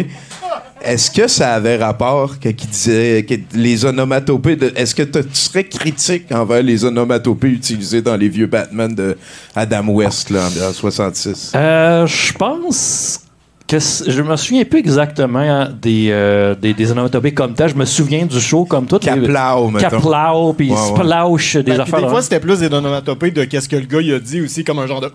Est-ce 0.87 1.11
que 1.11 1.27
ça 1.29 1.55
avait 1.55 1.77
rapport 1.79 2.39
que, 2.39 2.51
qui 2.51 2.67
disait 2.67 3.25
que 3.27 3.35
les 3.55 3.87
onomatopées 3.87 4.57
de, 4.57 4.71
est-ce 4.77 4.95
que 4.95 5.03
tu 5.03 5.23
serais 5.33 5.65
critique 5.65 6.31
envers 6.31 6.63
les 6.63 6.85
onomatopées 6.85 7.49
utilisées 7.49 8.03
dans 8.03 8.17
les 8.17 8.29
vieux 8.29 8.47
Batman 8.47 8.95
de 8.95 9.17
Adam 9.57 9.89
West 9.89 10.29
là, 10.29 10.41
en, 10.47 10.69
en 10.69 10.73
66? 10.75 11.53
Euh, 11.55 12.07
je 12.07 12.33
pense 12.35 13.21
que 13.67 13.79
je 13.79 14.21
me 14.23 14.37
souviens 14.37 14.65
plus 14.65 14.79
exactement 14.79 15.39
hein, 15.39 15.71
des, 15.81 16.09
euh, 16.11 16.55
des, 16.55 16.75
des 16.75 16.91
onomatopées 16.93 17.33
comme 17.33 17.55
tel. 17.55 17.71
Je 17.71 17.75
me 17.75 17.85
souviens 17.87 18.27
du 18.27 18.39
show 18.41 18.65
comme 18.67 18.87
tout. 18.87 18.99
Kaplau, 18.99 19.71
mettons. 19.71 19.89
Kaplau, 19.89 20.53
puis 20.53 20.71
Ouais, 20.71 20.77
ouais. 20.77 21.63
Des 21.63 21.71
Ben, 21.73 21.81
affaires. 21.81 22.03
des 22.03 22.09
fois, 22.09 22.21
c'était 22.23 22.41
plus 22.41 22.59
des 22.61 22.67
onomatopées 22.67 23.31
de 23.31 23.45
qu'est-ce 23.45 23.69
que 23.69 23.77
le 23.77 23.87
gars 23.87 24.01
il 24.03 24.13
a 24.15 24.19
dit 24.21 24.43
aussi, 24.43 24.65
comme 24.65 24.79
un 24.81 24.87
genre 24.87 25.01
de. 25.01 25.11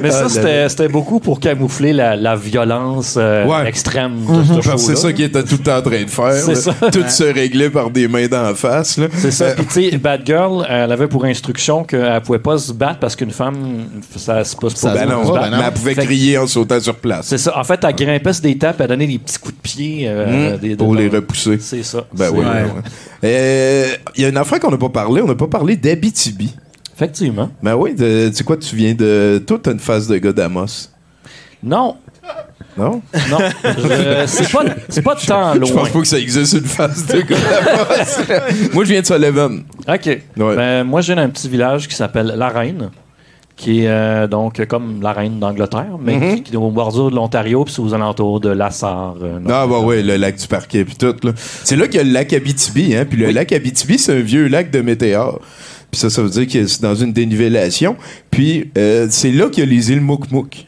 Mais 0.00 0.08
Ah, 0.08 0.10
ça, 0.10 0.22
là, 0.22 0.28
c'était 0.28 0.68
c'était 0.68 0.88
beaucoup 0.88 1.20
pour 1.20 1.40
camoufler 1.40 1.92
la, 1.92 2.16
la 2.16 2.36
violence 2.36 3.16
euh, 3.18 3.44
Ouais. 3.46 3.68
extrême 3.68 4.20
de 4.56 4.60
show-là. 4.62 4.76
c'est 4.78 4.96
ça 4.96 5.12
qu'il 5.12 5.24
était 5.26 5.42
tout 5.42 5.56
le 5.58 5.64
temps 5.64 5.76
en 5.78 5.82
train 5.82 6.02
de 6.02 6.10
faire. 6.10 6.32
Ça. 6.56 6.72
Tout 6.90 7.04
se 7.08 7.24
réglait 7.24 7.70
par 7.70 7.90
des 7.90 8.08
mains 8.08 8.26
d'en 8.26 8.54
face. 8.54 8.98
là. 8.98 9.06
C'est 9.14 9.30
ça. 9.30 9.44
Euh, 9.46 9.54
Puis, 9.56 9.66
tu 9.66 9.90
sais, 9.90 9.98
Bad 9.98 10.22
Girl, 10.24 10.66
elle 10.68 10.90
avait 10.92 11.08
pour 11.08 11.24
instruction 11.24 11.84
qu'elle 11.84 12.20
pouvait 12.22 12.38
pas 12.38 12.58
se 12.58 12.72
battre 12.72 12.98
parce 13.00 13.16
qu'une 13.16 13.30
femme, 13.30 13.84
ça 14.16 14.42
se 14.44 14.53
passe 14.56 14.74
pas. 14.80 14.94
ben 14.94 15.06
non, 15.08 15.26
se 15.26 15.32
battre. 15.32 15.56
mais 15.56 15.64
elle 15.66 15.72
pouvait 15.72 15.94
Fait 15.94 16.04
crier 16.04 16.38
en 16.38 16.46
sautant 16.46 16.80
sur 16.80 16.96
place. 16.96 17.26
C'est 17.26 17.38
ça. 17.38 17.58
En 17.58 17.64
fait, 17.64 17.80
elle 17.82 17.94
grimpait 17.94 18.32
sur 18.32 18.42
des 18.42 18.56
tapes, 18.58 18.80
elle 18.80 18.88
donnait 18.88 19.06
des 19.06 19.18
petits 19.18 19.38
coups 19.38 19.54
de 19.54 19.60
pied. 19.60 20.04
euh, 20.08 20.56
des- 20.56 20.76
pour 20.76 20.94
de- 20.94 20.98
les 21.00 21.08
repousser. 21.08 21.58
C'est 21.60 21.82
ça. 21.82 22.04
Ben 22.12 22.30
oui. 22.32 22.44
ben 22.44 22.66
oui. 22.76 22.80
Euh, 23.24 23.88
Il 24.16 24.22
y 24.22 24.24
a 24.24 24.28
une 24.28 24.36
affaire 24.36 24.60
qu'on 24.60 24.70
n'a 24.70 24.78
pas 24.78 24.88
parlé. 24.88 25.22
On 25.22 25.26
n'a 25.26 25.34
pas 25.34 25.46
parlé 25.48 25.76
d'Abitibi. 25.76 26.54
Effectivement. 26.94 27.50
Ben 27.62 27.74
oui, 27.74 27.94
de- 27.94 28.28
tu 28.28 28.36
sais 28.36 28.44
quoi, 28.44 28.56
tu 28.56 28.76
viens 28.76 28.94
de. 28.94 29.42
Toi, 29.46 29.58
t'as 29.62 29.72
une 29.72 29.80
face 29.80 30.06
de 30.06 30.16
gars 30.18 30.32
d'Amos. 30.32 30.88
Non. 31.62 31.96
Non? 32.76 33.02
Non. 33.30 33.38
C'est 34.26 34.50
pas, 34.50 34.64
c'est 34.88 35.02
pas 35.02 35.14
tant 35.14 35.54
loin. 35.54 35.64
Je 35.66 35.72
pense 35.72 35.88
pas 35.90 36.00
que 36.00 36.06
ça 36.06 36.18
existe 36.18 36.54
une 36.54 36.64
face 36.64 37.06
de 37.06 37.20
gars 37.20 37.36
d'Amos. 37.36 38.68
Moi, 38.74 38.84
je 38.84 38.90
viens 38.90 39.00
de 39.00 39.06
Sullivan. 39.06 39.62
OK. 39.88 40.06
Ouais. 40.06 40.56
Ben, 40.56 40.84
moi, 40.84 41.00
je 41.00 41.12
viens 41.12 41.22
d'un 41.22 41.28
petit 41.30 41.48
village 41.48 41.86
qui 41.88 41.94
s'appelle 41.94 42.32
La 42.36 42.48
Reine, 42.48 42.90
qui 43.56 43.82
est 43.82 43.88
euh, 43.88 44.26
donc 44.26 44.64
comme 44.66 45.00
la 45.00 45.12
Reine 45.12 45.38
d'Angleterre, 45.38 45.96
mais 46.00 46.16
Mhm. 46.16 46.34
qui, 46.36 46.42
qui 46.42 46.52
est 46.54 46.56
au 46.56 46.70
bordure 46.70 47.10
de 47.10 47.14
l'Ontario, 47.16 47.64
puis 47.64 47.72
c'est 47.74 47.80
aux 47.82 47.94
alentours 47.94 48.40
de 48.40 48.48
Lassar. 48.50 49.14
euh. 49.22 49.38
Ah 49.48 49.66
bah 49.66 49.78
ouais, 49.80 50.02
le 50.02 50.16
lac 50.16 50.36
du 50.36 50.46
Parquet 50.48 50.84
puis 50.84 50.96
tout 50.96 51.14
là. 51.22 51.32
C'est 51.36 51.76
là 51.76 51.86
qu'il 51.86 51.96
y 51.96 52.00
a 52.00 52.04
le 52.04 52.10
lac 52.10 52.32
Abitibi 52.32 52.94
hein, 52.96 53.04
puis 53.08 53.18
le 53.18 53.30
lac 53.30 53.52
Abitibi 53.52 53.98
c'est 53.98 54.12
un 54.16 54.20
vieux 54.20 54.48
lac 54.48 54.70
de 54.70 54.80
météore. 54.80 55.40
Puis 55.90 56.00
ça 56.00 56.10
ça 56.10 56.22
veut 56.22 56.30
dire 56.30 56.48
que 56.48 56.66
c'est 56.66 56.82
dans 56.82 56.96
une 56.96 57.12
dénivellation. 57.12 57.96
Puis 58.30 58.70
euh, 58.76 59.06
c'est 59.10 59.30
là 59.30 59.48
qu'il 59.48 59.62
y 59.64 59.66
a 59.66 59.70
les 59.70 59.92
îles 59.92 60.00
Moukmouk. 60.00 60.66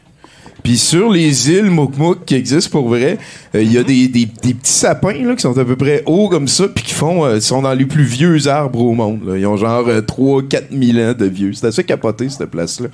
Puis 0.67 0.77
sur 0.77 1.09
les 1.09 1.49
îles 1.49 1.71
Moukmouk 1.71 2.25
qui 2.25 2.35
existent 2.35 2.71
pour 2.77 2.89
vrai, 2.89 3.17
euh, 3.55 3.61
il 3.63 3.71
y 3.71 3.77
a 3.77 3.83
des, 3.83 4.09
des- 4.09 4.25
des 4.25 4.53
petits 4.53 4.69
sapins 4.73 5.13
là, 5.13 5.33
qui 5.33 5.41
sont 5.41 5.57
à 5.57 5.63
peu 5.63 5.77
près 5.77 6.03
hauts 6.05 6.27
comme 6.27 6.49
ça, 6.49 6.67
puis 6.67 6.83
qui 6.83 6.93
font, 6.93 7.23
euh, 7.23 7.39
sont 7.39 7.61
dans 7.61 7.73
les 7.73 7.85
plus 7.85 8.03
vieux 8.03 8.47
arbres 8.49 8.81
au 8.81 8.91
monde. 8.93 9.21
là. 9.25 9.37
Ils 9.37 9.45
ont 9.47 9.55
genre 9.55 9.87
3-4 9.87 10.63
000 10.77 10.99
ans 11.09 11.13
de 11.17 11.25
vieux. 11.25 11.53
C'est 11.53 11.67
assez 11.67 11.85
capoté, 11.85 12.27
cette 12.27 12.49
place-là. 12.51 12.89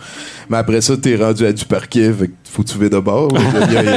Mais 0.51 0.57
après 0.57 0.81
ça, 0.81 0.95
t'es 0.97 1.15
rendu 1.15 1.47
à 1.47 1.51
du 1.51 1.65
parquet, 1.65 2.11
fait 2.13 2.27
que 2.27 2.33
faut 2.43 2.61
trouver 2.61 2.91
de 2.91 2.99
bord. 2.99 3.35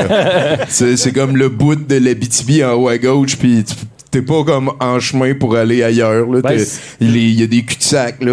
c'est 0.69 1.13
comme 1.13 1.37
le 1.37 1.51
bout 1.51 1.75
de 1.75 1.97
l'Abitibi 1.97 2.65
en 2.65 2.73
haut 2.73 2.89
à 2.89 2.97
gauche, 2.97 3.37
puis 3.37 3.63
tu- 3.63 3.75
t'es 4.17 4.23
pas 4.23 4.45
comme 4.45 4.73
en 4.81 4.99
chemin 5.01 5.35
pour 5.35 5.57
aller 5.57 5.83
ailleurs. 5.83 6.27
Là. 6.31 6.41
Ben, 6.41 6.59
il 7.01 7.17
est- 7.17 7.21
il 7.21 7.41
y 7.41 7.43
a 7.43 7.47
des 7.47 7.63
cul-de-sac, 7.65 8.23
là, 8.23 8.33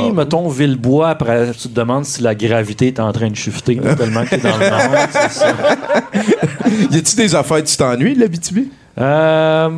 bord. 0.00 0.14
mettons, 0.14 0.48
Villebois, 0.48 1.08
après, 1.10 1.50
tu 1.52 1.68
te 1.68 1.74
demandes 1.74 2.04
si 2.04 2.22
la 2.22 2.34
gravité 2.34 2.88
est 2.88 3.00
en 3.00 3.10
train 3.12 3.28
de 3.30 3.36
shifter, 3.36 3.74
là, 3.76 3.94
tellement 3.96 4.24
que 4.24 4.30
t'es 4.30 4.38
dans 4.38 4.56
le 4.58 4.70
nord. 4.70 5.08
ça. 5.30 5.56
Y 6.92 6.96
a-tu 6.98 7.16
des 7.16 7.34
affaires, 7.34 7.64
tu 7.64 7.76
t'ennuies 7.76 8.14
de 8.14 8.20
l'Abitibi? 8.20 8.68
Euh, 8.98 9.68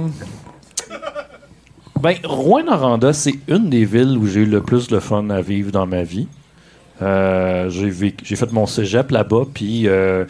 Ben, 2.02 2.14
Rouen-Noranda, 2.24 3.12
c'est 3.12 3.34
une 3.48 3.68
des 3.68 3.84
villes 3.84 4.16
où 4.18 4.26
j'ai 4.26 4.40
eu 4.40 4.46
le 4.46 4.62
plus 4.62 4.88
de 4.88 4.98
fun 5.00 5.28
à 5.30 5.42
vivre 5.42 5.70
dans 5.70 5.86
ma 5.86 6.02
vie. 6.02 6.28
Euh, 7.02 7.68
j'ai 7.70 8.36
fait 8.36 8.52
mon 8.52 8.66
cégep 8.66 9.10
là-bas, 9.10 9.42
puis 9.52 9.86
euh, 9.86 10.24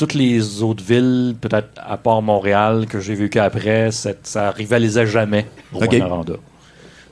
toutes 0.00 0.14
les 0.14 0.62
autres 0.62 0.82
villes, 0.82 1.34
peut-être 1.40 1.68
à 1.76 1.96
part 1.98 2.22
Montréal, 2.22 2.86
que 2.88 3.00
j'ai 3.00 3.14
vécu 3.14 3.38
après, 3.38 3.90
ça, 3.92 4.10
ça 4.22 4.50
rivalisait 4.50 5.06
jamais 5.06 5.46
Rouen-Noranda. 5.74 6.32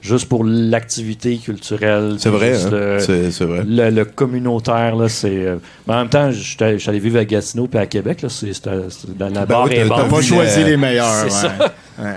Juste 0.01 0.29
pour 0.29 0.43
l'activité 0.45 1.37
culturelle. 1.39 2.17
C'est 2.19 2.31
vrai, 2.31 2.55
hein? 2.65 2.71
le- 2.71 2.99
C'est- 3.01 3.31
c'est 3.31 3.45
vrai. 3.45 3.63
Le, 3.67 3.91
le 3.91 4.05
communautaire, 4.05 4.95
là, 4.97 5.09
c'est. 5.09 5.29
euh, 5.45 5.57
mais 5.87 5.95
en 5.95 5.99
même 5.99 6.09
temps, 6.09 6.31
j'étais 6.31 6.79
j'allais 6.79 7.01
vivre 7.01 7.19
à 7.19 7.25
Gatineau 7.25 7.67
puis 7.67 7.79
à 7.81 7.87
Québec, 7.87 8.23
là, 8.23 8.29
c'est 8.29 8.53
c'était- 8.55 8.71
la, 9.19 9.29
la 9.29 9.41
Ben 9.41 9.45
barre 9.45 9.65
oui, 9.69 9.77
basse. 9.89 9.99
t'as 9.99 10.09
pas 10.09 10.23
choisi 10.23 10.65
les 10.65 10.77
meilleurs, 10.77 11.29
C'est 11.29 11.47
ouais. 11.49 11.55
ça. 11.99 12.15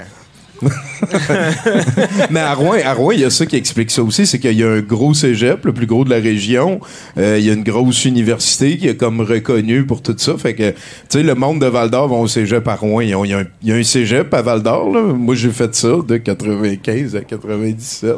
Mais 2.29 2.39
à 2.39 2.53
Rouen, 2.53 2.75
à 2.83 2.93
Rouen, 2.93 3.11
il 3.11 3.19
y 3.21 3.25
a 3.25 3.29
ça 3.29 3.45
qui 3.45 3.55
explique 3.55 3.89
ça 3.91 4.03
aussi, 4.03 4.25
c'est 4.27 4.39
qu'il 4.39 4.57
y 4.57 4.63
a 4.63 4.69
un 4.69 4.79
gros 4.81 5.13
cégep, 5.13 5.65
le 5.65 5.73
plus 5.73 5.85
gros 5.87 6.03
de 6.05 6.09
la 6.09 6.17
région. 6.19 6.79
Euh, 7.17 7.37
il 7.39 7.45
y 7.45 7.49
a 7.49 7.53
une 7.53 7.63
grosse 7.63 8.05
université 8.05 8.77
qui 8.77 8.87
est 8.87 8.95
comme 8.97 9.21
reconnue 9.21 9.85
pour 9.85 10.01
tout 10.01 10.15
ça. 10.17 10.37
Fait 10.37 10.53
que, 10.53 10.69
tu 10.71 10.75
sais, 11.09 11.23
le 11.23 11.35
monde 11.35 11.59
de 11.61 11.65
Val 11.65 11.89
d'Or 11.89 12.07
vont 12.07 12.21
au 12.21 12.27
cégep 12.27 12.67
à 12.67 12.75
Rouen. 12.75 13.01
Il 13.01 13.09
y, 13.09 13.71
a 13.71 13.75
un- 13.75 13.83
cégep 13.83 14.33
à 14.33 14.41
Val 14.41 14.61
d'Or. 14.61 14.89
Moi, 14.91 15.35
j'ai 15.35 15.51
fait 15.51 15.73
ça 15.73 15.89
de 16.07 16.17
95 16.17 17.15
à 17.15 17.21
97. 17.21 18.15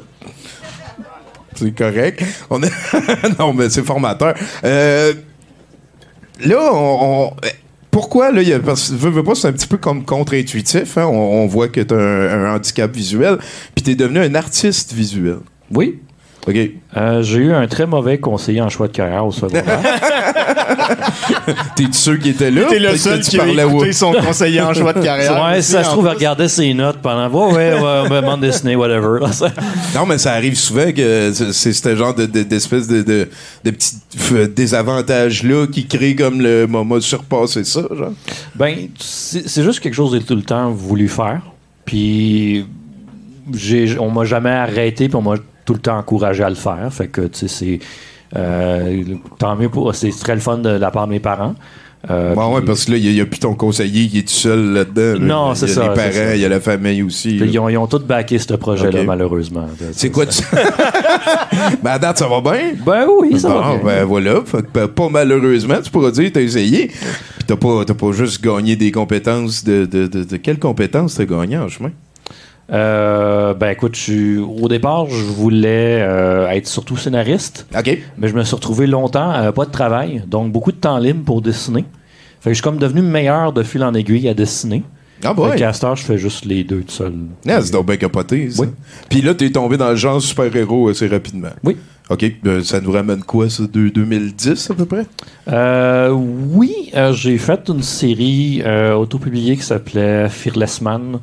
C'est 1.56 1.76
correct. 1.76 2.24
On 2.50 2.62
est... 2.64 2.72
non, 3.40 3.54
mais 3.54 3.70
c'est 3.70 3.84
formateur. 3.86 4.34
Euh, 4.64 5.14
là, 6.44 6.72
on- 6.74 7.32
pourquoi 7.94 8.32
là, 8.32 8.42
y 8.42 8.52
a, 8.52 8.60
parce 8.60 8.90
que 8.90 9.36
c'est 9.36 9.48
un 9.48 9.54
petit 9.54 9.68
peu 9.68 9.78
comme 9.78 10.04
contre-intuitif. 10.04 10.98
hein. 10.98 11.06
On, 11.06 11.44
on 11.44 11.48
voit 11.48 11.70
que 11.70 11.80
tu 11.80 11.94
as 11.94 11.98
un, 11.98 12.46
un 12.46 12.56
handicap 12.56 12.94
visuel, 12.94 13.38
puis 13.76 13.84
tu 13.84 13.92
es 13.92 13.96
devenu 13.96 14.20
un 14.20 14.36
artiste 14.36 14.92
visuel. 14.94 15.38
Oui. 15.72 16.00
OK. 16.46 16.58
Euh, 16.98 17.24
j'ai 17.24 17.38
eu 17.40 17.54
un 17.54 17.68
très 17.68 17.86
mauvais 17.86 18.18
conseiller 18.18 18.62
en 18.62 18.68
choix 18.70 18.88
de 18.88 18.92
carrière 18.92 19.26
au 19.26 19.32
secondaire. 19.32 19.64
T'es 21.76 21.86
sûr 21.92 22.20
qui 22.20 22.30
était 22.30 22.52
là? 22.52 22.64
T'es 22.70 22.80
le 22.80 22.96
seul 22.98 23.22
qui 23.22 23.40
a 23.40 23.48
écouté 23.48 23.94
son 23.94 24.12
conseiller 24.14 24.62
en 24.62 24.74
choix 24.74 24.92
de 24.94 25.02
carrière. 25.02 25.42
ouais, 25.42 25.60
aussi, 25.60 25.72
ça 25.72 25.84
se 25.84 25.90
trouve, 25.90 26.08
elle 26.08 26.16
regardait 26.16 26.48
ses 26.50 26.74
notes 26.74 26.98
pendant. 27.02 27.30
Ouais, 27.30 27.54
ouais, 27.74 27.80
ouais, 27.80 28.10
ouais, 28.10 28.22
bande 28.22 28.42
dessinée, 28.42 28.76
whatever. 28.76 29.20
Non, 29.96 30.06
mais 30.06 30.18
ça 30.18 30.34
arrive 30.34 30.56
souvent 30.58 30.92
que 30.92 31.32
c'est 31.34 31.72
ce 31.74 31.96
genre 31.96 32.14
de, 32.14 32.26
de- 32.26 32.44
d'espèce 32.44 32.88
de, 32.88 33.02
de, 33.04 33.30
de 33.64 33.72
petits 33.72 33.96
euh, 34.34 34.48
désavantages-là 34.48 35.68
qui 35.68 35.86
créent 35.88 36.16
comme 36.16 36.42
le 36.42 36.68
moment 36.68 36.96
de 36.96 37.00
surpasser 37.02 37.64
ça, 37.64 37.82
genre. 37.96 38.12
Ben, 38.56 38.90
c'est 39.00 39.48
c'est 39.48 39.64
juste 39.64 39.80
quelque 39.80 39.94
chose 39.94 40.12
que 40.12 40.20
j'ai 40.20 40.26
tout 40.26 40.36
le 40.36 40.42
temps 40.44 40.72
voulu 40.72 41.08
faire. 41.08 41.42
Puis, 41.86 42.66
j'ai- 43.54 43.98
on 44.00 44.10
m'a 44.12 44.26
jamais 44.26 44.52
arrêté, 44.52 45.08
puis 45.08 45.16
on 45.16 45.22
m'a 45.22 45.36
tout 45.66 45.74
le 45.74 45.80
temps 45.80 45.98
encouragé 45.98 46.44
à 46.44 46.50
le 46.50 46.56
faire. 46.56 46.88
Fait 46.92 47.08
que, 47.08 47.22
tu 47.22 47.48
sais, 47.48 47.48
c'est. 47.48 47.80
euh, 48.36 49.04
tant 49.40 49.56
mieux 49.56 49.70
pour. 49.70 49.94
C'est 49.96 50.10
très 50.12 50.36
le 50.36 50.42
fun 50.42 50.58
de 50.58 50.70
la 50.70 50.92
part 50.92 51.08
de 51.08 51.12
mes 51.12 51.20
parents. 51.20 51.56
Euh, 52.12 52.34
Bon, 52.36 52.54
ouais, 52.54 52.62
parce 52.62 52.84
que 52.84 52.92
là, 52.92 52.98
il 52.98 53.14
n'y 53.14 53.22
a, 53.22 53.26
plus 53.26 53.40
ton 53.40 53.56
conseiller 53.56 54.10
qui 54.10 54.18
est 54.20 54.24
tout 54.28 54.34
seul 54.34 54.74
là-dedans. 54.74 55.20
là. 55.22 55.26
Non, 55.26 55.54
Il 55.54 55.56
y 55.56 55.58
c'est 55.60 55.66
a 55.66 55.68
ça, 55.70 55.82
les 55.84 55.88
c'est 55.88 55.96
parents, 55.96 56.12
ça. 56.30 56.36
il 56.36 56.42
y 56.42 56.46
a 56.46 56.50
la 56.50 56.60
famille 56.60 57.02
aussi. 57.02 57.38
Ils 57.38 57.58
ont, 57.60 57.70
ils 57.70 57.78
ont 57.78 57.88
tous 57.88 58.00
backé 58.00 58.38
ce 58.40 58.56
projet-là, 58.56 59.04
malheureusement. 59.04 59.68
C'est 59.94 60.10
quoi 60.12 60.26
tu... 60.26 60.42
ben, 61.82 61.92
à 61.92 62.00
date, 62.00 62.18
ça 62.18 62.28
va 62.28 62.42
bien? 62.42 62.74
Ben 62.86 63.08
oui, 63.22 63.40
ça 63.40 63.48
Bon, 63.48 63.60
va 63.62 63.76
bien. 63.76 63.84
ben 63.86 64.04
voilà. 64.04 64.42
Fait 64.46 64.58
que, 64.64 64.68
ben, 64.74 64.88
pas 64.90 65.08
malheureusement, 65.10 65.76
tu 65.82 65.90
pourras 65.92 66.12
dire, 66.12 66.30
t'as 66.34 66.42
essayé. 66.42 66.88
Puis 66.88 67.46
t'as 67.48 67.56
pas, 67.56 67.86
pas 67.86 68.12
juste 68.12 68.44
gagné 68.44 68.76
des 68.76 68.92
compétences 68.92 69.64
de, 69.64 69.86
de, 69.86 70.08
de, 70.08 70.26
de 70.26 70.38
quelles 70.38 70.60
compétences 70.60 71.16
t'as 71.16 71.24
gagné 71.26 71.58
en 71.58 71.70
chemin? 71.70 71.92
Euh, 72.72 73.54
ben 73.54 73.72
écoute, 73.72 73.96
je 73.96 74.40
au 74.40 74.68
départ, 74.68 75.08
je 75.10 75.24
voulais 75.24 76.00
euh, 76.02 76.50
être 76.50 76.68
surtout 76.68 76.96
scénariste. 76.98 77.68
OK. 77.78 77.98
Mais 78.18 78.28
je 78.28 78.34
me 78.34 78.44
suis 78.44 78.56
retrouvé 78.56 78.88
longtemps, 78.88 79.34
euh, 79.34 79.52
pas 79.52 79.66
de 79.66 79.72
travail, 79.72 80.24
donc 80.28 80.52
beaucoup 80.52 80.72
de 80.72 80.78
temps 80.78 80.98
libre 80.98 81.24
pour 81.26 81.42
dessiner. 81.42 81.86
Fait 82.40 82.50
que 82.50 82.54
je 82.54 82.56
suis 82.56 82.64
comme 82.64 82.78
devenu 82.78 83.02
meilleur 83.02 83.54
de 83.54 83.64
fil 83.64 83.84
en 83.84 83.94
aiguille 83.94 84.28
à 84.30 84.34
dessiner. 84.34 84.84
Ah 85.26 85.34
Fait 85.36 85.42
ouais. 85.42 85.56
qu'à 85.58 85.72
cette 85.72 85.84
heure, 85.86 85.96
je 85.96 86.04
fais 86.04 86.18
juste 86.18 86.44
les 86.46 86.64
deux 86.66 86.82
tout 86.82 86.92
seul. 86.92 87.14
Ah, 87.48 87.62
c'est 87.62 87.72
donc 87.72 87.86
bien 87.88 87.96
capoté, 87.96 88.50
ça. 88.50 88.62
Oui. 88.64 88.70
Puis 89.10 89.22
là, 89.22 89.34
t'es 89.34 89.50
tombé 89.50 89.78
dans 89.78 89.90
le 89.90 89.96
genre 89.96 90.22
super-héros 90.22 90.90
assez 90.90 91.08
rapidement. 91.08 91.52
Oui. 91.64 91.78
OK. 92.10 92.26
Ben, 92.44 92.62
ça 92.62 92.82
nous 92.82 92.92
ramène 92.92 93.24
quoi, 93.24 93.50
ça? 93.50 93.64
De 93.64 93.88
2010, 93.88 94.72
à 94.72 94.74
peu 94.74 94.86
près? 94.86 95.06
Euh, 95.48 96.10
oui, 96.12 96.92
euh, 96.96 97.14
j'ai 97.14 97.38
fait 97.38 97.70
une 97.70 97.82
série 97.84 98.62
autopubliée 98.96 99.56
qui 99.56 99.64
s'appelait 99.64 100.28
Fearless 100.28 100.82
Man, 100.82 101.20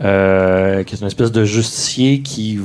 euh, 0.00 0.84
qui 0.84 0.94
est 0.94 1.00
une 1.00 1.06
espèce 1.06 1.32
de 1.32 1.44
justicier 1.44 2.20
qui 2.20 2.58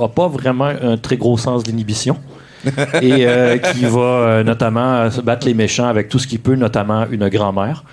a 0.00 0.08
pas 0.08 0.28
vraiment 0.28 0.66
un 0.66 0.96
très 0.96 1.16
gros 1.16 1.36
sens 1.36 1.62
d'inhibition. 1.62 2.18
et 3.02 3.26
euh, 3.26 3.58
qui 3.58 3.84
va 3.84 4.00
euh, 4.00 4.44
notamment 4.44 4.94
euh, 4.94 5.10
se 5.10 5.20
battre 5.20 5.46
les 5.46 5.54
méchants 5.54 5.86
avec 5.86 6.08
tout 6.08 6.18
ce 6.18 6.26
qu'il 6.26 6.40
peut, 6.40 6.56
notamment 6.56 7.06
une 7.10 7.28
grand-mère. 7.28 7.84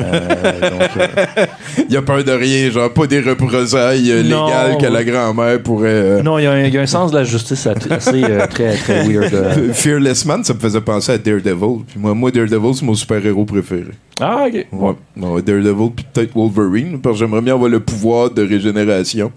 Euh, 0.00 0.60
donc, 0.70 0.90
euh, 0.98 1.46
Il 1.88 1.96
a 1.96 2.02
peur 2.02 2.22
de 2.22 2.32
rien, 2.32 2.70
genre 2.70 2.92
pas 2.92 3.06
des 3.06 3.20
représailles 3.20 4.10
euh, 4.10 4.22
Non. 4.22 4.46
légales 4.46 4.78
que 4.78 4.86
la 4.86 5.04
grand-mère 5.04 5.62
pourrait. 5.62 5.88
euh, 5.88 6.22
non, 6.22 6.38
il 6.38 6.44
y, 6.44 6.46
a 6.46 6.52
un- 6.52 6.64
il 6.64 6.74
y 6.74 6.78
a 6.78 6.82
un 6.82 6.86
sens 6.86 7.10
de 7.12 7.16
la 7.16 7.24
justice 7.24 7.66
assez 7.66 8.22
très, 8.50 8.74
très 8.76 9.08
weird. 9.08 9.72
Fearless 9.72 10.24
Man, 10.26 10.44
ça 10.44 10.52
me 10.54 10.58
faisait 10.58 10.80
penser 10.80 11.12
à 11.12 11.18
Daredevil. 11.18 11.84
Puis 11.86 11.98
moi, 11.98 12.14
moi 12.14 12.30
Daredevil, 12.30 12.74
c'est 12.74 12.84
mon 12.84 12.94
super-héros 12.94 13.44
préféré. 13.44 13.84
Ah, 14.20 14.44
ok. 14.46 14.66
Ouais. 14.72 14.94
Ouais, 15.16 15.42
Daredevil, 15.42 15.90
puis 15.96 16.04
peut-être 16.12 16.32
Wolverine, 16.34 17.00
parce 17.00 17.14
que 17.18 17.24
j'aimerais 17.24 17.40
bien 17.42 17.54
avoir 17.54 17.70
le 17.70 17.80
pouvoir 17.80 18.30
de 18.30 18.42
régénération 18.46 19.32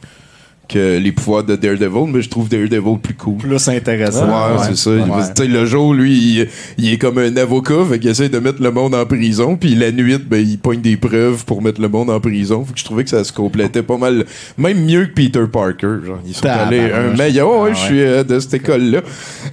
que 0.70 0.98
les 0.98 1.12
pouvoirs 1.12 1.44
de 1.44 1.56
Daredevil, 1.56 2.12
mais 2.14 2.22
je 2.22 2.30
trouve 2.30 2.48
Daredevil 2.48 3.00
plus 3.02 3.16
cool. 3.16 3.38
Plus 3.38 3.68
intéressant. 3.68 4.28
Ouais, 4.28 4.64
c'est 4.70 4.78
ça. 4.78 4.92
Le 5.46 5.66
jour, 5.66 5.94
lui, 5.94 6.14
il, 6.14 6.48
il 6.78 6.94
est 6.94 6.98
comme 6.98 7.18
un 7.18 7.36
avocat, 7.38 7.84
fait 7.90 8.00
qu'il 8.00 8.10
essaie 8.10 8.30
de 8.30 8.40
mettre 8.40 8.62
le 8.62 8.72
monde 8.72 8.94
en 8.96 9.06
prison, 9.06 9.58
puis 9.58 9.76
la 9.76 9.92
nuit, 9.92 10.18
ben, 10.18 10.38
il 10.38 10.58
pointe 10.60 10.82
des 10.82 10.96
preuves 10.96 11.44
pour 11.46 11.62
mettre 11.62 11.82
le 11.82 11.90
monde 11.90 12.10
en 12.10 12.20
prison. 12.20 12.64
Fait 12.64 12.74
que 12.74 12.80
je 12.80 12.86
trouvais 12.86 13.04
que 13.04 13.10
ça 13.10 13.24
se 13.24 13.34
complétait 13.34 13.84
pas 13.84 13.98
mal, 13.98 14.26
même 14.58 14.86
mieux 14.86 15.06
que 15.08 15.14
Peter 15.14 15.44
Parker. 15.52 15.98
Genre, 16.06 16.20
ils 16.26 16.34
sont 16.36 16.46
allés 16.48 16.92
un 16.92 17.16
meilleur. 17.18 17.50
Ouais, 17.50 17.62
ouais, 17.64 17.70
Ah 17.74 17.76
je 17.76 17.86
suis 17.86 18.02
euh, 18.02 18.24
de 18.24 18.40
cette 18.40 18.54
école-là. 18.54 19.02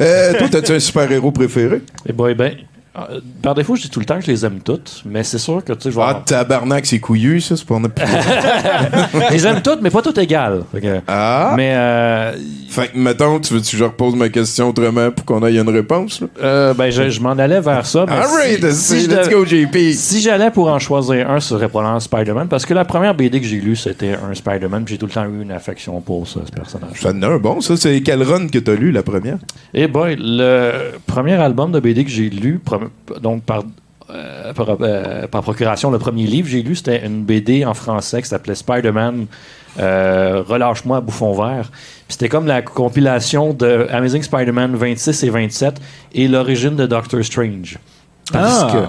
Euh, 0.01 0.33
toi, 0.39 0.49
t'as-tu 0.51 0.73
un 0.73 0.81
super-héros 0.81 1.31
préféré? 1.33 1.81
Eh 2.09 2.13
ben, 2.13 2.35
ben, 2.35 2.53
euh, 2.99 3.21
par 3.43 3.55
défaut, 3.55 3.77
je 3.77 3.83
dis 3.83 3.91
tout 3.91 4.01
le 4.01 4.07
temps 4.07 4.17
que 4.19 4.25
je 4.25 4.31
les 4.31 4.45
aime 4.45 4.61
toutes, 4.65 5.03
mais 5.05 5.23
c'est 5.23 5.39
sûr 5.39 5.63
que 5.65 5.73
tu 5.73 5.83
sais, 5.83 5.91
je 5.91 5.97
vais 5.97 6.03
Ah, 6.03 6.09
avoir- 6.11 6.25
tabarnak, 6.25 6.87
c'est 6.87 6.99
couillu, 7.01 7.41
ça, 7.41 7.57
c'est 7.57 7.67
pas 7.67 7.75
on 7.75 7.83
je 9.29 9.33
les 9.33 9.47
aime 9.47 9.63
toutes, 9.63 9.81
mais 9.83 9.91
pas 9.91 10.03
toutes 10.03 10.19
égales. 10.19 10.63
Fait 10.73 10.81
que- 10.81 11.01
Ah! 11.07 11.55
Mais 11.57 11.73
euh, 11.75 12.33
Fait 12.69 12.89
que, 12.89 12.99
mettons, 12.99 13.39
tu 13.41 13.55
veux-tu 13.55 13.73
que 13.73 13.77
je 13.79 13.85
repose 13.85 14.15
ma 14.15 14.29
question 14.29 14.69
autrement 14.71 15.11
pour 15.11 15.25
qu'on 15.25 15.45
ait 15.47 15.57
une 15.57 15.69
réponse, 15.69 16.21
là? 16.21 16.27
euh, 16.43 16.75
ben, 16.75 16.91
je, 16.91 17.09
je 17.11 17.21
m'en 17.21 17.31
allais 17.33 17.61
vers 17.61 17.87
ça. 17.87 18.05
Mais 18.07 18.13
Alright, 18.15 18.71
si, 18.73 18.97
si 18.99 19.05
je 19.05 19.11
let's 19.11 19.29
dev- 19.29 19.35
go, 19.35 19.45
JP. 19.45 19.93
si 19.95 20.21
j'allais 20.21 20.51
pour 20.51 20.69
en 20.69 20.79
choisir 20.79 21.31
un, 21.31 21.41
ce 21.41 21.51
serait 21.51 21.69
probablement 21.69 22.01
Spider-Man, 22.01 22.49
parce 22.49 22.67
que 22.67 22.75
la 22.75 22.85
première 22.85 23.15
BD 23.15 23.41
que 23.41 23.47
j'ai 23.47 23.61
lue, 23.61 23.77
c'était 23.77 24.15
un 24.15 24.35
Spider-Man, 24.35 24.85
puis 24.85 24.95
j'ai 24.95 24.99
tout 24.99 25.07
le 25.07 25.13
temps 25.13 25.25
eu 25.27 25.43
une 25.43 25.53
affection 25.53 26.01
pour 26.01 26.27
ça, 26.29 26.41
ce 26.47 26.51
personnage. 26.51 27.01
Ça 27.01 27.11
en 27.11 27.23
a 27.23 27.27
un 27.29 27.39
bon, 27.39 27.61
ça. 27.61 27.77
C'est 27.77 28.01
quel 28.03 28.23
run 28.23 28.49
que 28.49 28.59
t'as 28.59 28.75
lu, 28.75 28.91
la 28.93 29.03
première? 29.03 29.39
Et 29.75 29.87
boy, 29.87 30.17
le 30.19 30.93
premier 31.07 31.35
album 31.35 31.73
de 31.73 31.81
BD 31.81 32.05
que 32.05 32.11
j'ai 32.11 32.29
lu, 32.31 32.61
prom- 32.65 32.86
donc 33.21 33.43
par, 33.45 33.63
euh, 34.11 34.53
par, 34.53 34.77
euh, 34.81 35.27
par 35.27 35.43
procuration, 35.43 35.91
le 35.91 35.99
premier 35.99 36.25
livre 36.27 36.47
que 36.47 36.53
j'ai 36.53 36.63
lu, 36.63 36.77
c'était 36.77 37.05
une 37.05 37.23
BD 37.25 37.65
en 37.65 37.75
français 37.75 38.23
qui 38.23 38.29
s'appelait 38.29 38.55
Spider-Man 38.55 39.27
euh, 39.79 40.43
Relâche-moi, 40.47 41.01
bouffon 41.01 41.33
vert. 41.35 41.71
C'était 42.09 42.29
comme 42.29 42.47
la 42.47 42.63
compilation 42.63 43.53
de 43.53 43.87
Amazing 43.91 44.23
Spider-Man 44.23 44.75
26 44.75 45.23
et 45.25 45.31
27 45.31 45.81
et 46.15 46.29
l'origine 46.29 46.77
de 46.77 46.87
Doctor 46.87 47.23
Strange. 47.25 47.79
Parce 48.33 48.63
Ah. 48.63 48.71
que- 48.73 48.89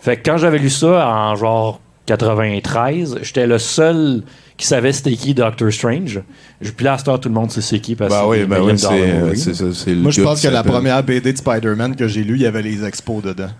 fait 0.00 0.16
que 0.16 0.28
quand 0.30 0.38
j'avais 0.38 0.58
lu 0.58 0.70
ça 0.70 1.08
en 1.08 1.36
genre 1.36 1.80
93, 2.06 3.18
j'étais 3.22 3.46
le 3.46 3.58
seul 3.58 4.22
qui 4.56 4.66
savait 4.66 4.92
c'était 4.92 5.12
qui 5.12 5.34
Doctor 5.34 5.70
Strange. 5.72 6.20
Je- 6.60 6.70
Puis 6.70 6.84
là, 6.84 6.94
à 6.94 6.98
cette 6.98 7.08
heure, 7.08 7.20
tout 7.20 7.28
le 7.28 7.34
monde 7.34 7.50
sait 7.50 7.60
c'est 7.60 7.78
qui 7.80 7.94
parce 7.94 8.10
Bah 8.10 8.22
que 8.24 8.28
oui, 8.30 8.36
c'est 8.40 8.46
ben 8.46 8.62
oui, 8.62 8.78
c'est 8.78 8.86
euh, 8.88 9.72
c'est 9.72 9.94
Moi, 9.94 10.10
je 10.10 10.22
pense 10.22 10.40
que 10.42 10.48
la 10.48 10.62
première 10.64 11.02
BD 11.02 11.32
de 11.32 11.38
Spider-Man 11.38 11.94
que 11.96 12.08
j'ai 12.08 12.24
lu, 12.24 12.36
il 12.36 12.42
y 12.42 12.46
avait 12.46 12.62
les 12.62 12.84
expos 12.84 13.22
dedans. 13.22 13.50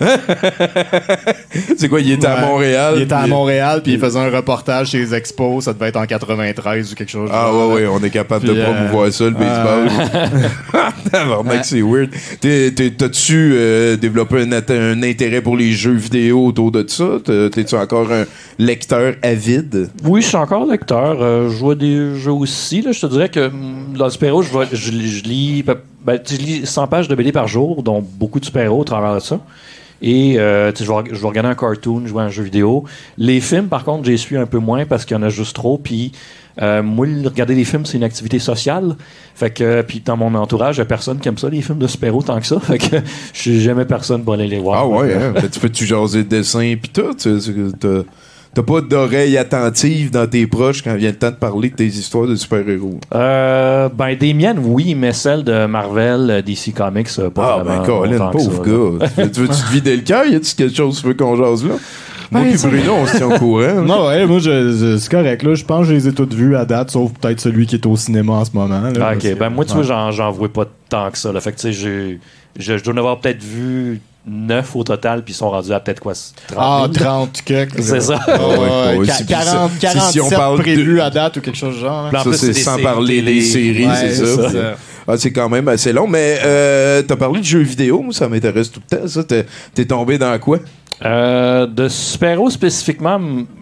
C'est 1.76 1.88
quoi, 1.88 2.00
il 2.00 2.12
était 2.12 2.26
à. 2.26 2.40
Montréal? 2.40 2.94
Il 2.96 3.02
était 3.02 3.12
à 3.14 3.26
Montréal, 3.26 3.80
puis 3.82 3.92
il 3.94 3.98
faisait 3.98 4.18
un 4.18 4.30
reportage 4.30 4.88
chez 4.90 4.98
les 4.98 5.14
expos. 5.14 5.64
Ça 5.64 5.72
devait 5.72 5.88
être 5.88 5.96
en 5.96 6.06
93 6.06 6.92
ou 6.92 6.94
quelque 6.94 7.10
chose. 7.10 7.30
Ah 7.32 7.52
ouais, 7.52 7.74
ouais, 7.74 7.86
on 7.86 8.02
est 8.02 8.10
capable 8.10 8.46
de 8.46 8.52
euh, 8.52 8.64
promouvoir 8.64 9.12
ça, 9.12 9.24
le 9.24 9.30
baseball. 9.32 9.88
Tabarnak, 11.12 11.64
c'est 11.64 11.80
weird. 11.82 12.10
T'es- 12.40 12.70
t'es- 12.72 12.90
T'as-tu 12.90 13.52
euh, 13.54 13.96
développé 13.96 14.42
un, 14.42 15.02
intérêt 15.02 15.40
pour 15.40 15.56
les 15.56 15.72
jeux 15.72 15.92
vidéo 15.94 16.46
autour 16.46 16.70
de 16.72 16.84
ça? 16.86 17.18
T'es- 17.24 17.50
T'es-tu 17.50 17.74
encore 17.76 18.10
un 18.12 18.24
lecteur 18.58 19.14
avide? 19.22 19.90
Oui, 20.04 20.22
je 20.22 20.26
suis 20.28 20.36
encore 20.36 20.66
lecteur. 20.66 21.18
Euh, 21.20 21.48
je 21.48 21.56
vois 21.56 21.74
des 21.74 22.16
jeux 22.16 22.32
aussi. 22.32 22.82
Là. 22.82 22.92
Je 22.92 23.00
te 23.00 23.06
dirais 23.06 23.28
que 23.28 23.46
hum, 23.48 23.94
dans 23.96 24.06
le 24.06 24.10
super-héros, 24.10 24.42
je, 24.42 24.90
lis- 24.90 25.18
je 25.18 25.24
lis 25.24 25.62
pe- 25.62 25.76
ben, 26.08 26.18
tu 26.22 26.34
lis 26.36 26.64
100 26.66 26.86
pages 26.86 27.06
de 27.08 27.14
BD 27.14 27.32
par 27.32 27.46
jour, 27.48 27.82
dont 27.82 28.02
beaucoup 28.02 28.40
de 28.40 28.44
super-héros 28.46 28.80
au 28.80 28.84
travers 28.84 29.14
de 29.14 29.20
ça. 29.20 29.38
Et 30.00 30.38
euh, 30.38 30.72
je, 30.74 30.84
vais, 30.84 31.14
je 31.14 31.20
vais 31.20 31.28
regarder 31.28 31.50
un 31.50 31.54
cartoon, 31.54 32.06
jouer 32.06 32.22
à 32.22 32.26
un 32.26 32.30
jeu 32.30 32.44
vidéo. 32.44 32.84
Les 33.18 33.40
films, 33.40 33.66
par 33.66 33.84
contre, 33.84 34.04
j'y 34.04 34.16
suis 34.16 34.36
un 34.36 34.46
peu 34.46 34.58
moins 34.58 34.86
parce 34.86 35.04
qu'il 35.04 35.16
y 35.16 35.20
en 35.20 35.22
a 35.22 35.28
juste 35.28 35.54
trop. 35.56 35.76
Puis 35.76 36.12
euh, 36.62 36.82
moi, 36.82 37.06
regarder 37.24 37.54
des 37.54 37.64
films, 37.64 37.84
c'est 37.84 37.98
une 37.98 38.04
activité 38.04 38.38
sociale. 38.38 38.96
Fait 39.34 39.50
que, 39.50 39.82
puis 39.82 40.00
dans 40.04 40.16
mon 40.16 40.34
entourage, 40.36 40.76
il 40.76 40.80
n'y 40.80 40.82
a 40.82 40.86
personne 40.86 41.18
qui 41.18 41.28
aime 41.28 41.36
ça, 41.36 41.48
les 41.50 41.60
films 41.62 41.78
de 41.78 41.86
super-héros, 41.88 42.22
tant 42.22 42.38
que 42.40 42.46
ça. 42.46 42.58
Fait 42.60 42.78
que 42.78 42.96
je 43.34 43.40
suis 43.40 43.60
jamais 43.60 43.84
personne 43.84 44.22
pour 44.24 44.34
aller 44.34 44.46
les 44.46 44.58
voir. 44.58 44.78
Ah 44.82 44.86
ouais, 44.88 45.08
que- 45.08 45.38
hein? 45.38 45.48
Tu 45.52 45.60
peux-tu 45.60 45.84
jaser 45.84 46.22
de 46.24 46.28
dessin 46.28 46.74
pis 46.80 46.90
tout? 46.90 47.12
T'as 48.54 48.62
pas 48.62 48.80
d'oreille 48.80 49.36
attentive 49.36 50.10
dans 50.10 50.26
tes 50.26 50.46
proches 50.46 50.82
quand 50.82 50.94
vient 50.96 51.10
le 51.10 51.16
temps 51.16 51.30
de 51.30 51.36
parler 51.36 51.70
de 51.70 51.76
tes 51.76 51.86
histoires 51.86 52.26
de 52.26 52.34
super-héros? 52.34 52.98
Euh, 53.14 53.88
ben, 53.88 54.16
des 54.16 54.34
miennes, 54.34 54.58
oui, 54.62 54.94
mais 54.96 55.12
celles 55.12 55.44
de 55.44 55.66
Marvel, 55.66 56.28
euh, 56.30 56.42
DC 56.42 56.72
Comics, 56.74 57.08
euh, 57.18 57.30
pas 57.30 57.58
Ah, 57.60 57.64
ben, 57.64 57.76
vraiment. 57.82 57.84
Colin, 58.00 58.14
autant 58.16 58.28
que 58.30 58.32
pauvre 58.32 58.64
ça, 58.64 58.70
gars. 58.70 59.08
tu 59.14 59.20
veux- 59.22 59.30
tu 59.30 59.40
veux-tu 59.42 59.62
te 59.62 59.72
vider 59.72 59.96
le 59.96 60.02
cœur? 60.02 60.24
Y 60.24 60.34
a-tu 60.36 60.54
quelque 60.56 60.74
chose 60.76 60.96
que 60.96 61.00
tu 61.02 61.06
veux 61.08 61.14
qu'on 61.14 61.36
jase 61.36 61.64
là? 61.64 61.74
Moi 62.30 62.42
Ben, 62.42 62.52
pis 62.52 62.58
ça- 62.58 62.68
Bruno, 62.68 62.92
on 62.94 63.06
se 63.06 63.16
tient 63.16 63.26
au 63.26 63.38
courant. 63.38 63.82
Non, 63.86 64.06
ouais, 64.08 64.26
moi, 64.26 64.38
je- 64.38 64.72
je- 64.76 64.96
c'est 64.98 65.10
correct. 65.10 65.42
Là, 65.44 65.54
je 65.54 65.64
pense 65.64 65.82
que 65.86 65.92
je 65.92 65.94
les 65.94 66.08
ai 66.08 66.12
toutes 66.12 66.34
vues 66.34 66.56
à 66.56 66.64
date, 66.64 66.90
sauf 66.90 67.12
peut-être 67.12 67.40
celui 67.40 67.66
qui 67.66 67.76
est 67.76 67.86
au 67.86 67.96
cinéma 67.96 68.32
en 68.32 68.44
ce 68.44 68.50
moment. 68.54 68.80
là, 68.80 68.90
Ah, 69.00 69.12
ok, 69.14 69.20
que- 69.20 69.34
ben 69.34 69.50
moi, 69.50 69.64
tu 69.64 69.70
ouais. 69.70 69.76
vois, 69.76 69.84
j'en, 69.86 70.10
j'en 70.10 70.30
vois 70.32 70.52
pas 70.52 70.64
tant 70.88 71.10
que 71.10 71.16
ça. 71.18 71.32
Là. 71.32 71.40
Fait 71.40 71.52
que, 71.52 71.56
tu 71.60 71.72
sais, 71.72 72.18
je, 72.58 72.76
je 72.76 72.82
dois 72.84 72.92
en 72.92 72.96
avoir 72.98 73.20
peut-être 73.20 73.42
vu 73.42 74.00
9 74.26 74.76
au 74.76 74.84
total, 74.84 75.22
puis 75.24 75.32
ils 75.32 75.36
sont 75.36 75.48
rendus 75.50 75.72
à 75.72 75.80
peut-être 75.80 76.00
quoi 76.00 76.12
30 76.48 76.58
Ah, 76.58 76.86
000. 76.92 77.04
30 77.04 77.42
quelques. 77.44 77.82
C'est 77.82 78.00
ça. 78.00 78.18
Ah, 78.26 78.36
ouais, 78.38 78.56
ouais, 78.56 78.96
ouais, 78.98 79.06
si- 79.06 79.06
qua- 79.06 79.14
si- 79.14 79.26
40, 79.26 79.70
si- 79.72 79.78
47 79.78 80.12
si 80.12 80.20
on 80.20 80.28
parle 80.30 80.58
de- 80.58 80.62
prévus 80.62 81.00
à 81.00 81.10
date 81.10 81.36
ou 81.36 81.40
quelque 81.40 81.56
chose 81.58 81.74
du 81.74 81.80
genre. 81.80 82.06
hein. 82.12 82.22
Ça, 82.24 82.32
c'est 82.34 82.52
sans 82.52 82.72
séries 82.72 82.82
parler 82.82 83.22
des 83.22 83.40
séries, 83.42 83.86
Ouais, 83.86 83.94
c'est 84.10 84.14
ça. 84.26 84.50
ça. 84.50 84.58
Ah, 85.10 85.16
c'est 85.16 85.30
quand 85.32 85.48
même 85.48 85.66
assez 85.68 85.92
long, 85.92 86.06
mais 86.06 86.38
euh, 86.44 87.00
t'as 87.02 87.16
parlé 87.16 87.40
de 87.40 87.44
jeux 87.46 87.60
vidéo, 87.62 88.02
moi, 88.02 88.12
ça 88.12 88.28
m'intéresse 88.28 88.70
tout 88.70 88.80
le 88.90 88.98
temps. 88.98 89.08
Ça, 89.08 89.24
t'es 89.24 89.84
tombé 89.86 90.18
dans 90.18 90.38
quoi? 90.38 90.58
Euh, 91.04 91.66
de 91.66 91.88
super-héros 91.88 92.50
spécifiquement, 92.50 93.20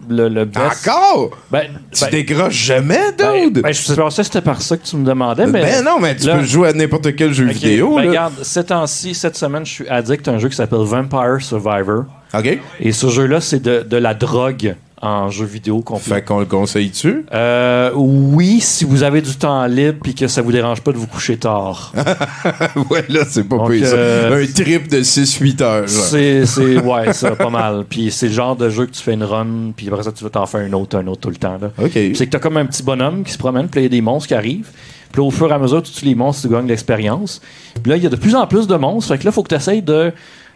le, 0.09 0.27
le 0.27 0.45
best. 0.45 0.87
Encore? 0.87 1.37
Ben, 1.51 1.67
Tu 1.91 2.03
ben, 2.05 2.09
décroches 2.09 2.55
jamais, 2.65 3.11
ben, 3.17 3.49
dude? 3.51 3.61
ben, 3.61 3.71
je 3.71 3.93
pensais 3.93 4.21
que 4.23 4.25
c'était 4.25 4.41
par 4.41 4.59
ça 4.61 4.75
que 4.75 4.83
tu 4.83 4.95
me 4.95 5.05
demandais, 5.05 5.45
mais. 5.45 5.61
Ben 5.61 5.83
non, 5.83 5.99
mais 5.99 6.15
tu 6.15 6.25
là- 6.25 6.37
peux 6.37 6.43
jouer 6.45 6.69
à 6.69 6.73
n'importe 6.73 7.15
quel 7.15 7.33
jeu 7.33 7.45
vidéo. 7.45 7.95
ben, 7.97 8.03
là. 8.03 8.09
regarde, 8.09 8.33
ces 8.41 8.63
temps-ci, 8.63 9.13
cette 9.13 9.35
semaine, 9.37 9.65
je 9.65 9.71
suis 9.71 9.87
addict 9.87 10.27
à 10.27 10.31
un 10.31 10.39
jeu 10.39 10.49
qui 10.49 10.55
s'appelle 10.55 10.79
Vampire 10.79 11.37
Survivor. 11.41 12.05
OK? 12.33 12.59
Et 12.79 12.91
ce 12.91 13.07
jeu-là, 13.09 13.39
c'est 13.39 13.61
de, 13.61 13.85
de 13.87 13.97
la 13.97 14.13
drogue 14.15 14.75
en 15.01 15.29
jeu 15.29 15.45
vidéo 15.45 15.81
complet. 15.81 16.15
Fait 16.15 16.21
qu'on 16.23 16.39
le 16.39 16.45
conseille-tu? 16.45 17.25
Euh, 17.31 17.91
oui, 17.95 18.59
si 18.61 18.83
vous 18.83 19.03
avez 19.03 19.21
du 19.21 19.35
temps 19.35 19.65
libre 19.67 19.99
puis 20.01 20.15
que 20.15 20.27
ça 20.27 20.41
vous 20.41 20.51
dérange 20.51 20.81
pas 20.81 20.91
de 20.91 20.97
vous 20.97 21.07
coucher 21.07 21.37
tard. 21.37 21.93
ouais, 22.89 23.03
là, 23.09 23.21
c'est 23.27 23.43
pas 23.43 23.57
Donc, 23.57 23.71
pire, 23.71 23.83
euh, 23.85 24.43
Un 24.43 24.51
trip 24.51 24.87
de 24.87 25.01
6-8 25.01 25.63
heures. 25.63 25.89
C'est, 25.89 26.45
c'est, 26.45 26.77
ouais, 26.79 27.13
ça, 27.13 27.31
pas 27.35 27.49
mal. 27.49 27.85
Puis 27.87 28.09
c'est 28.11 28.27
le 28.27 28.33
genre 28.33 28.55
de 28.55 28.69
jeu 28.69 28.87
que 28.87 28.91
tu 28.91 29.03
fais 29.03 29.13
une 29.13 29.23
run, 29.23 29.71
puis 29.75 29.87
après 29.87 30.03
ça, 30.03 30.11
tu 30.11 30.23
vas 30.23 30.31
t'en 30.31 30.45
faire 30.45 30.61
un 30.61 30.73
autre, 30.73 30.97
un 30.97 31.05
autre 31.07 31.21
tout 31.21 31.29
le 31.29 31.35
temps. 31.35 31.57
Là. 31.61 31.71
OK. 31.77 31.91
C'est 31.93 32.25
que 32.25 32.31
t'as 32.31 32.39
comme 32.39 32.57
un 32.57 32.65
petit 32.65 32.83
bonhomme 32.83 33.23
qui 33.23 33.33
se 33.33 33.37
promène, 33.37 33.67
puis 33.67 33.81
il 33.81 33.83
y 33.83 33.87
a 33.87 33.89
des 33.89 34.01
monstres 34.01 34.29
qui 34.29 34.33
arrivent. 34.33 34.71
Puis 35.11 35.21
là, 35.21 35.27
au 35.27 35.31
fur 35.31 35.49
et 35.49 35.53
à 35.53 35.59
mesure, 35.59 35.83
tu 35.83 35.91
tues 35.91 36.05
les 36.05 36.15
monstres, 36.15 36.47
tu 36.47 36.53
gagnes 36.53 36.65
de 36.65 36.69
l'expérience. 36.69 37.39
Puis 37.81 37.91
là, 37.91 37.97
il 37.97 38.03
y 38.03 38.07
a 38.07 38.09
de 38.09 38.15
plus 38.15 38.35
en 38.35 38.47
plus 38.47 38.67
de 38.67 38.75
monstres. 38.75 39.13
Fait 39.13 39.19
que 39.19 39.25
là, 39.25 39.31
il 39.31 39.33
faut 39.33 39.43
que 39.43 39.49
tu 39.49 39.55
essayes 39.55 39.81
de 39.81 40.11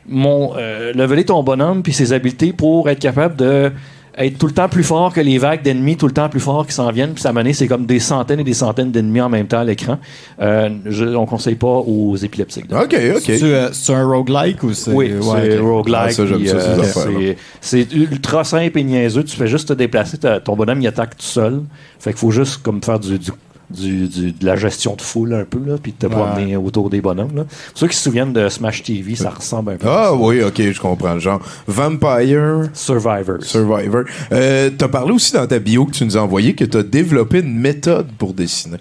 mon, 0.07 0.53
euh, 0.57 0.93
leveler 0.93 1.25
ton 1.25 1.43
bonhomme 1.43 1.83
puis 1.83 1.93
ses 1.93 2.13
habiletés 2.13 2.53
pour 2.53 2.89
être 2.89 2.99
capable 2.99 3.35
de 3.35 3.71
être 4.17 4.37
tout 4.37 4.47
le 4.47 4.51
temps 4.53 4.67
plus 4.69 4.83
fort 4.83 5.13
que 5.13 5.21
les 5.21 5.37
vagues 5.37 5.61
d'ennemis, 5.63 5.97
tout 5.97 6.07
le 6.07 6.13
temps 6.13 6.27
plus 6.29 6.39
fort 6.39 6.65
qui 6.67 6.73
s'en 6.73 6.91
viennent. 6.91 7.13
Puis 7.13 7.21
ça 7.23 7.31
c'est 7.53 7.67
comme 7.67 7.85
des 7.85 7.99
centaines 7.99 8.39
et 8.39 8.43
des 8.43 8.53
centaines 8.53 8.91
d'ennemis 8.91 9.21
en 9.21 9.29
même 9.29 9.47
temps 9.47 9.59
à 9.59 9.63
l'écran. 9.63 9.97
Euh, 10.41 10.69
je- 10.85 11.05
on 11.15 11.25
conseille 11.25 11.55
pas 11.55 11.67
aux 11.67 12.15
épileptiques. 12.17 12.65
OK, 12.71 12.95
OK. 13.15 13.21
C'est 13.23 13.43
euh, 13.43 13.69
c'est 13.71 13.93
un 13.93 14.05
roguelike 14.05 14.63
ou 14.63 14.73
c'est. 14.73 14.91
Oui, 14.91 15.11
c'est 15.21 15.59
ok. 15.59 15.63
roguelike. 15.65 16.19
Ah, 16.19 16.21
euh, 16.21 17.33
c'est- 17.61 17.91
ultra 17.93 18.43
simple 18.43 18.79
et 18.79 18.83
niaiseux. 18.83 19.23
Tu 19.23 19.35
fais 19.35 19.47
juste 19.47 19.69
te 19.69 19.73
déplacer. 19.73 20.17
Ton 20.43 20.55
bonhomme, 20.55 20.81
il 20.81 20.87
attaque 20.87 21.17
tout 21.17 21.23
seul. 21.25 21.61
Fait 21.99 22.11
qu'il 22.11 22.19
faut 22.19 22.31
juste 22.31 22.61
comme 22.63 22.81
faire 22.83 22.99
du, 22.99 23.17
du- 23.17 23.31
du- 23.71 24.07
du- 24.07 24.31
de 24.31 24.45
la 24.45 24.55
gestion 24.55 24.95
de 24.95 25.01
foule 25.01 25.33
un 25.33 25.45
peu, 25.45 25.59
là, 25.65 25.75
puis 25.81 25.93
te 25.93 26.05
Ouais. 26.05 26.11
promener 26.11 26.55
autour 26.57 26.89
des 26.89 27.01
bonhommes. 27.01 27.35
Là. 27.35 27.45
Ceux 27.73 27.87
qui 27.87 27.95
se 27.95 28.03
souviennent 28.03 28.33
de 28.33 28.49
Smash 28.49 28.83
TV, 28.83 29.15
ça 29.15 29.29
ressemble 29.31 29.71
un 29.71 29.75
peu 29.77 29.87
à 29.87 30.07
Ah 30.09 30.13
oui, 30.13 30.41
ok, 30.43 30.61
je 30.71 30.79
comprends 30.79 31.13
le 31.13 31.19
genre. 31.19 31.41
Vampire 31.67 32.69
Survivors. 32.73 33.41
Survivor. 33.43 34.03
Euh, 34.31 34.69
t'as 34.77 34.87
parlé 34.87 35.11
aussi 35.13 35.33
dans 35.33 35.45
ta 35.47 35.59
bio 35.59 35.85
que 35.85 35.91
tu 35.91 36.05
nous 36.05 36.17
as 36.17 36.21
envoyé 36.21 36.53
que 36.53 36.65
t'as 36.65 36.83
développé 36.83 37.39
une 37.39 37.57
méthode 37.59 38.07
pour 38.17 38.33
dessiner. 38.33 38.77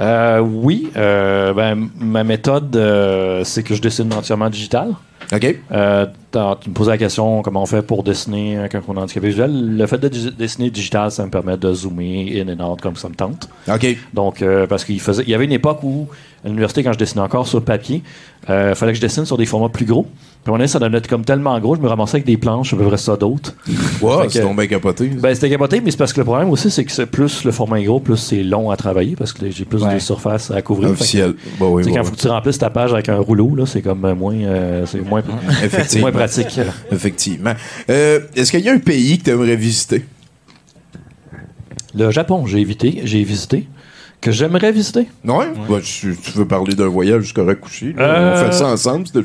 Euh, 0.00 0.38
oui, 0.40 0.90
euh, 0.96 1.52
ben, 1.52 1.88
ma 1.98 2.24
méthode, 2.24 2.74
euh, 2.76 3.42
c'est 3.44 3.62
que 3.62 3.74
je 3.74 3.82
dessine 3.82 4.12
entièrement 4.12 4.48
digital. 4.48 4.94
OK. 5.32 5.56
Euh, 5.72 6.06
tu 6.32 6.70
me 6.70 6.74
posais 6.74 6.92
la 6.92 6.98
question 6.98 7.42
comment 7.42 7.62
on 7.62 7.66
fait 7.66 7.82
pour 7.82 8.02
dessiner 8.02 8.56
euh, 8.56 8.68
quand 8.70 8.80
on 8.88 8.94
est 8.94 9.00
handicapé 9.00 9.28
visuel? 9.28 9.76
Le 9.76 9.86
fait 9.86 9.98
de 9.98 10.08
dessiner 10.08 10.70
digital, 10.70 11.10
ça 11.10 11.24
me 11.24 11.30
permet 11.30 11.56
de 11.56 11.72
zoomer 11.74 12.40
in 12.40 12.48
and 12.48 12.64
out 12.64 12.80
comme 12.80 12.96
ça 12.96 13.08
me 13.08 13.14
tente. 13.14 13.48
OK. 13.68 13.86
Donc, 14.14 14.40
euh, 14.40 14.66
parce 14.66 14.84
qu'il 14.84 15.00
faisait, 15.00 15.24
il 15.24 15.28
y 15.28 15.34
avait 15.34 15.44
une 15.44 15.52
époque 15.52 15.82
où, 15.82 16.06
à 16.44 16.48
l'université, 16.48 16.82
quand 16.82 16.92
je 16.92 16.98
dessinais 16.98 17.22
encore 17.22 17.46
sur 17.46 17.62
papier, 17.62 18.02
il 18.48 18.74
fallait 18.74 18.92
que 18.92 18.96
je 18.96 19.02
dessine 19.02 19.26
sur 19.26 19.36
des 19.36 19.46
formats 19.46 19.68
plus 19.68 19.84
gros. 19.84 20.06
Puis 20.44 20.52
on 20.56 20.60
est, 20.60 20.66
ça 20.68 20.78
donnait 20.78 21.00
comme 21.02 21.24
tellement 21.24 21.58
gros, 21.60 21.74
je 21.76 21.80
me 21.80 21.88
ramassais 21.88 22.16
avec 22.18 22.26
des 22.26 22.36
planches, 22.38 22.72
à 22.72 22.76
peu 22.76 22.84
près 22.86 22.96
ça 22.96 23.16
d'autres. 23.16 23.54
Wow, 24.00 24.28
c'est 24.30 24.44
bien 24.54 24.66
capoté. 24.68 25.08
Ben, 25.08 25.34
c'était 25.34 25.50
capoté, 25.50 25.80
mais 25.84 25.90
c'est 25.90 25.96
parce 25.96 26.12
que 26.12 26.20
le 26.20 26.24
problème 26.24 26.48
aussi, 26.50 26.70
c'est 26.70 26.84
que 26.84 26.92
c'est 26.92 27.06
plus 27.06 27.44
le 27.44 27.50
format 27.50 27.80
est 27.80 27.84
gros, 27.84 27.98
plus 28.00 28.16
c'est 28.16 28.42
long 28.44 28.70
à 28.70 28.76
travailler, 28.76 29.16
parce 29.16 29.32
que 29.32 29.50
j'ai 29.50 29.64
plus 29.64 29.82
Ouais. 29.82 29.94
de 29.94 29.98
surface 29.98 30.50
à 30.52 30.62
couvrir. 30.62 30.90
Officiel. 30.90 31.34
Que, 31.34 31.38
Bah 31.60 31.66
oui, 31.68 31.82
tu 31.82 31.90
sais, 31.90 31.94
bah 31.94 31.96
quand 31.96 32.04
oui. 32.04 32.10
faut 32.10 32.16
que 32.16 32.20
tu 32.20 32.28
remplisses 32.28 32.58
ta 32.58 32.70
page 32.70 32.92
avec 32.94 33.08
un 33.08 33.18
rouleau, 33.18 33.54
là, 33.56 33.66
c'est 33.66 33.82
comme 33.82 34.00
moins, 34.14 34.34
euh, 34.36 34.86
c'est 34.86 35.00
moins, 35.00 35.22
c'est 35.60 35.66
Effectivement. 35.66 36.02
moins 36.06 36.12
pratique. 36.12 36.58
Effectivement. 36.92 37.54
Euh, 37.90 38.20
Est-ce 38.36 38.50
qu'il 38.52 38.60
y 38.60 38.68
a 38.68 38.72
un 38.72 38.78
pays 38.78 39.18
que 39.18 39.24
tu 39.24 39.30
aimerais 39.30 39.56
visiter? 39.56 40.04
Le 41.94 42.10
Japon, 42.10 42.46
j'ai 42.46 42.58
évité, 42.60 43.00
j'ai 43.04 43.22
visité, 43.24 43.66
que 44.20 44.30
j'aimerais 44.30 44.72
visiter. 44.72 45.08
Ouais? 45.24 45.46
Bah, 45.68 45.78
tu 45.82 46.16
veux 46.34 46.46
parler 46.46 46.74
d'un 46.74 46.86
voyage 46.88 47.22
jusqu'à 47.22 47.42
là, 47.42 47.54
Euh, 47.98 48.34
on 48.34 48.46
fait 48.46 48.52
ça 48.52 48.66
ensemble, 48.68 49.06
cette 49.06 49.16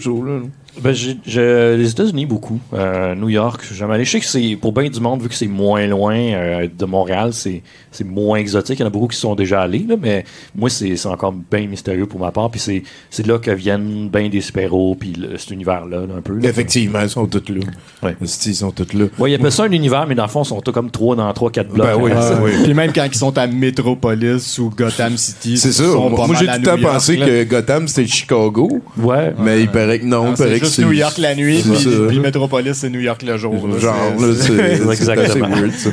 Ben, 0.82 0.92
les 0.92 1.90
États-Unis, 1.92 2.26
beaucoup. 2.26 2.60
Euh, 2.74 3.14
New 3.16 3.30
York, 3.30 3.60
je 3.62 3.68
suis 3.68 3.76
jamais 3.76 3.94
allé. 3.96 4.06
Je 4.06 4.12
sais 4.12 4.20
que 4.20 4.26
c'est, 4.26 4.58
pour 4.60 4.74
bien 4.74 4.90
du 4.90 5.00
monde, 5.00 5.22
vu 5.22 5.30
que 5.30 5.36
c'est 5.36 5.48
moins 5.48 5.86
loin 5.88 6.16
euh, 6.16 6.68
de 6.78 6.86
Montréal, 6.86 7.30
c'est, 7.32 7.62
c'est 7.92 8.04
moins 8.04 8.38
exotique. 8.40 8.80
Il 8.80 8.82
y 8.82 8.84
en 8.84 8.88
a 8.88 8.90
beaucoup 8.90 9.08
qui 9.08 9.18
sont 9.18 9.36
déjà 9.36 9.62
allés, 9.62 9.86
là, 9.88 9.96
mais 10.02 10.26
moi, 10.56 10.70
c'est, 10.70 10.96
c'est 10.96 11.08
encore 11.08 11.32
bien 11.34 11.68
mystérieux 11.68 12.06
pour 12.08 12.20
ma 12.20 12.32
part. 12.32 12.50
Puis 12.50 12.60
c'est, 12.60 12.84
c'est 13.10 13.26
là 13.28 13.38
que 13.38 13.52
viennent 13.52 14.10
bien 14.10 14.30
des 14.30 14.42
super-héros, 14.42 14.96
puis 15.00 15.14
le- 15.14 15.38
cet 15.38 15.52
univers-là, 15.52 16.02
là, 16.08 16.14
un 16.18 16.22
peu. 16.22 16.40
là. 16.40 16.50
Effectivement, 16.50 17.02
ils 17.02 17.10
sont 17.10 17.28
tous 17.28 17.52
là. 17.54 17.62
Ouais. 18.02 18.16
Ils 18.22 18.28
sont 18.56 18.72
tous 18.72 18.94
là. 18.94 19.06
Ouais, 19.20 19.32
ils 19.32 19.36
appellent 19.36 19.52
ça 19.52 19.64
un 19.66 19.72
univers, 19.72 20.08
mais 20.08 20.16
dans 20.16 20.24
le 20.24 20.30
fond, 20.30 20.42
ils 20.44 20.48
sont 20.48 20.62
tous 20.62 20.72
comme 20.72 20.90
trois 20.90 21.16
dans 21.16 21.32
trois, 21.34 21.52
quatre 21.52 21.70
blocs. 21.70 21.86
Ben 21.86 21.96
oui, 22.02 22.12
Euh, 22.14 22.40
oui. 22.44 22.52
Puis 22.64 22.74
même 22.74 22.92
quand 22.94 23.06
ils 23.06 23.16
sont 23.16 23.38
à 23.38 23.46
Metropolis 23.48 24.58
ou 24.60 24.70
Gotham 24.76 25.18
City, 25.18 25.58
C'est 25.58 25.72
ça. 25.72 25.84
Moi, 25.84 26.28
j'ai 26.40 26.46
tout 26.46 26.52
à 26.52 26.58
le 26.58 26.64
temps 26.64 26.78
pensé 26.82 27.18
que 27.18 27.44
Gotham, 27.44 27.88
c'était 27.88 28.08
Chicago. 28.08 28.82
Ouais. 28.98 29.34
Mais 29.40 29.62
il 29.62 29.70
paraît 29.70 30.00
que 30.00 30.06
non. 30.06 30.24
Non, 30.24 30.32
il 30.32 30.38
paraît 30.38 30.54
c'est 30.54 30.60
que 30.62 30.63
juste 30.64 30.80
New 30.80 30.92
York 30.92 31.18
la 31.18 31.36
nuit, 31.36 31.62
c'est 31.62 31.90
puis, 31.90 32.08
puis 32.08 32.20
Metropolis, 32.20 32.74
c'est 32.74 32.90
New 32.90 33.00
York 33.00 33.22
le 33.24 33.38
jour. 33.38 33.68
là. 33.68 33.78
Genre, 33.80 33.96
C'est- 34.18 34.26
là, 34.26 34.34
c'est 34.36 34.76
c'est 34.96 35.12
assez 35.12 35.12
Exactement. 35.22 35.50
weird, 35.56 35.72
ça. 35.74 35.90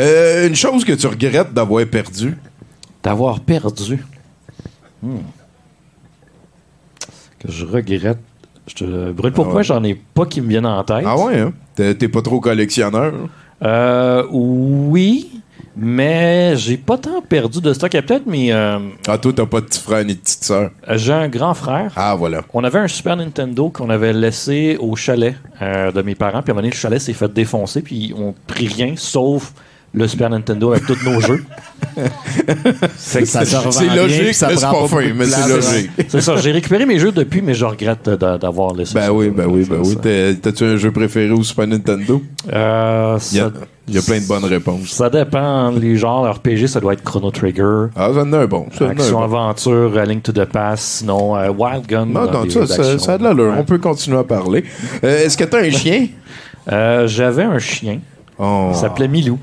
Euh, 0.00 0.48
une 0.48 0.54
chose 0.56 0.84
que 0.84 0.92
tu 0.92 1.06
regrettes 1.06 1.52
d'avoir 1.52 1.84
perdu. 1.86 2.36
D'avoir 3.02 3.40
perdu. 3.40 3.98
Hmm. 5.02 5.18
Que 7.38 7.50
je 7.50 7.64
regrette. 7.64 8.18
Je 8.66 8.74
te 8.74 9.12
brûle 9.12 9.32
pourquoi 9.32 9.54
Ah 9.54 9.56
ouais. 9.58 9.64
j'en 9.64 9.82
ai 9.84 9.94
pas 9.94 10.26
qui 10.26 10.40
me 10.40 10.48
viennent 10.48 10.66
en 10.66 10.82
tête? 10.84 11.04
Ah 11.06 11.16
ouais, 11.16 11.38
hein? 11.38 11.52
T'es 11.74 11.94
t'es 11.94 12.08
pas 12.08 12.20
trop 12.20 12.40
collectionneur? 12.40 13.12
Euh, 13.62 14.24
oui, 14.30 15.40
mais 15.78 16.56
j'ai 16.56 16.76
pas 16.76 16.98
tant 16.98 17.20
perdu 17.22 17.60
de 17.60 17.72
stock. 17.72 17.92
Il 17.92 17.96
y 17.96 18.00
a 18.00 18.02
peut-être, 18.02 18.26
mais 18.26 18.52
euh, 18.52 18.78
Ah, 19.06 19.18
toi, 19.18 19.32
t'as 19.34 19.46
pas 19.46 19.60
de 19.60 19.66
petit 19.66 19.80
frère 19.80 20.04
ni 20.04 20.14
de 20.14 20.18
petite 20.20 20.44
sœur. 20.44 20.70
j'ai 20.90 21.12
un 21.12 21.28
grand 21.28 21.54
frère. 21.54 21.92
Ah, 21.96 22.14
voilà. 22.16 22.42
On 22.52 22.64
avait 22.64 22.78
un 22.80 22.88
Super 22.88 23.16
Nintendo 23.16 23.70
qu'on 23.70 23.90
avait 23.90 24.12
laissé 24.12 24.76
au 24.80 24.96
chalet 24.96 25.34
euh, 25.62 25.92
de 25.92 26.02
mes 26.02 26.14
parents. 26.14 26.42
Puis 26.42 26.50
à 26.50 26.52
un 26.52 26.54
moment 26.54 26.62
donné, 26.62 26.70
le 26.70 26.76
chalet 26.76 27.00
s'est 27.00 27.12
fait 27.12 27.32
défoncer. 27.32 27.82
Puis 27.82 28.12
on 28.16 28.34
pris 28.46 28.68
rien 28.68 28.94
sauf 28.96 29.52
le 29.94 30.06
Super 30.06 30.30
Nintendo 30.30 30.72
avec 30.72 30.84
tous 30.86 30.98
nos 31.04 31.20
jeux. 31.20 31.42
C'est 32.96 33.20
logique, 33.96 34.34
ça 34.34 34.48
mais 34.48 34.56
c'est 34.56 34.66
prend 34.66 34.82
pas 34.82 34.88
fin, 34.88 35.12
mais 35.14 35.24
c'est 35.26 35.48
logique. 35.48 35.90
C'est 36.08 36.20
ça, 36.20 36.36
j'ai 36.36 36.52
récupéré 36.52 36.86
mes 36.86 36.98
jeux 36.98 37.12
depuis, 37.12 37.42
mais 37.42 37.54
je 37.54 37.64
regrette 37.64 38.08
d'a- 38.08 38.38
d'avoir 38.38 38.74
laissé 38.74 38.94
Ben 38.94 39.06
ça. 39.06 39.12
oui, 39.12 39.30
ben 39.30 39.46
oui, 39.48 39.66
ben 39.68 39.78
oui. 39.82 39.94
ça. 39.94 40.00
T'es- 40.00 40.34
T'as-tu 40.36 40.64
un 40.64 40.76
jeu 40.76 40.90
préféré 40.92 41.30
au 41.30 41.42
Super 41.42 41.66
Nintendo? 41.66 42.22
Euh, 42.52 43.18
Il 43.32 43.38
y, 43.38 43.40
a, 43.40 43.44
ça, 43.46 43.52
il 43.88 43.94
y 43.94 43.98
a 43.98 44.02
plein 44.02 44.20
de 44.20 44.26
bonnes 44.26 44.44
réponses. 44.44 44.88
ça 44.90 45.08
dépend. 45.10 45.70
Les 45.70 45.96
genres 45.96 46.30
RPG, 46.30 46.66
ça 46.68 46.80
doit 46.80 46.92
être 46.92 47.02
Chrono 47.02 47.30
Trigger. 47.30 47.86
Ah, 47.96 48.10
ça 48.14 48.20
en 48.22 48.32
a 48.32 48.38
un 48.38 48.46
bon. 48.46 48.66
Ça 48.76 48.84
un 48.86 48.90
Action 48.90 49.18
bon. 49.18 49.24
Aventure, 49.24 49.92
euh, 49.96 50.04
Link 50.04 50.22
to 50.22 50.32
the 50.32 50.44
Past, 50.44 50.82
sinon 50.98 51.36
euh, 51.36 51.48
Wild 51.50 51.86
Gun. 51.86 52.06
Non, 52.06 52.26
dans 52.26 52.44
non, 52.44 52.50
ça, 52.66 52.98
ça, 52.98 53.12
a 53.14 53.18
de 53.18 53.24
l'allure. 53.24 53.52
Ouais. 53.52 53.58
On 53.58 53.64
peut 53.64 53.78
continuer 53.78 54.18
à 54.18 54.24
parler. 54.24 54.64
Euh, 55.04 55.24
Est-ce 55.24 55.36
que 55.36 55.44
t'as 55.44 55.60
un 55.64 55.70
chien? 55.70 56.08
Euh, 56.70 57.06
J'avais 57.06 57.44
un 57.44 57.58
chien. 57.58 58.00
Oh, 58.38 58.68
Il 58.72 58.76
s'appelait 58.76 59.08
Milou. 59.08 59.38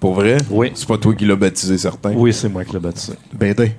Pour 0.00 0.14
vrai? 0.14 0.36
Oui. 0.50 0.72
C'est 0.74 0.86
pas 0.88 0.98
toi 0.98 1.14
qui 1.14 1.24
l'as 1.24 1.36
baptisé, 1.36 1.78
certain? 1.78 2.12
Oui, 2.14 2.32
c'est 2.32 2.48
moi 2.48 2.64
qui 2.64 2.72
l'ai 2.74 2.78
baptisé. 2.78 3.14
BD. 3.32 3.72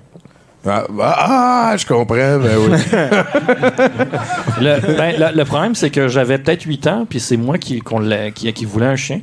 Ah, 0.69 0.83
ah, 0.99 1.75
je 1.77 1.85
comprends, 1.85 2.15
ben 2.15 2.57
oui. 2.59 2.71
Le, 4.59 4.97
ben, 4.97 5.15
le- 5.17 5.37
le 5.37 5.45
problème, 5.45 5.75
c'est 5.75 5.89
que 5.89 6.07
j'avais 6.07 6.37
peut-être 6.39 6.63
8 6.63 6.87
ans, 6.87 7.05
puis 7.09 7.19
c'est 7.19 7.37
moi 7.37 7.57
qui, 7.57 7.79
qu'on 7.79 7.99
l'a- 7.99 8.31
qui, 8.31 8.51
qui 8.51 8.65
voulais 8.65 8.87
un 8.87 8.95
chien. 8.95 9.21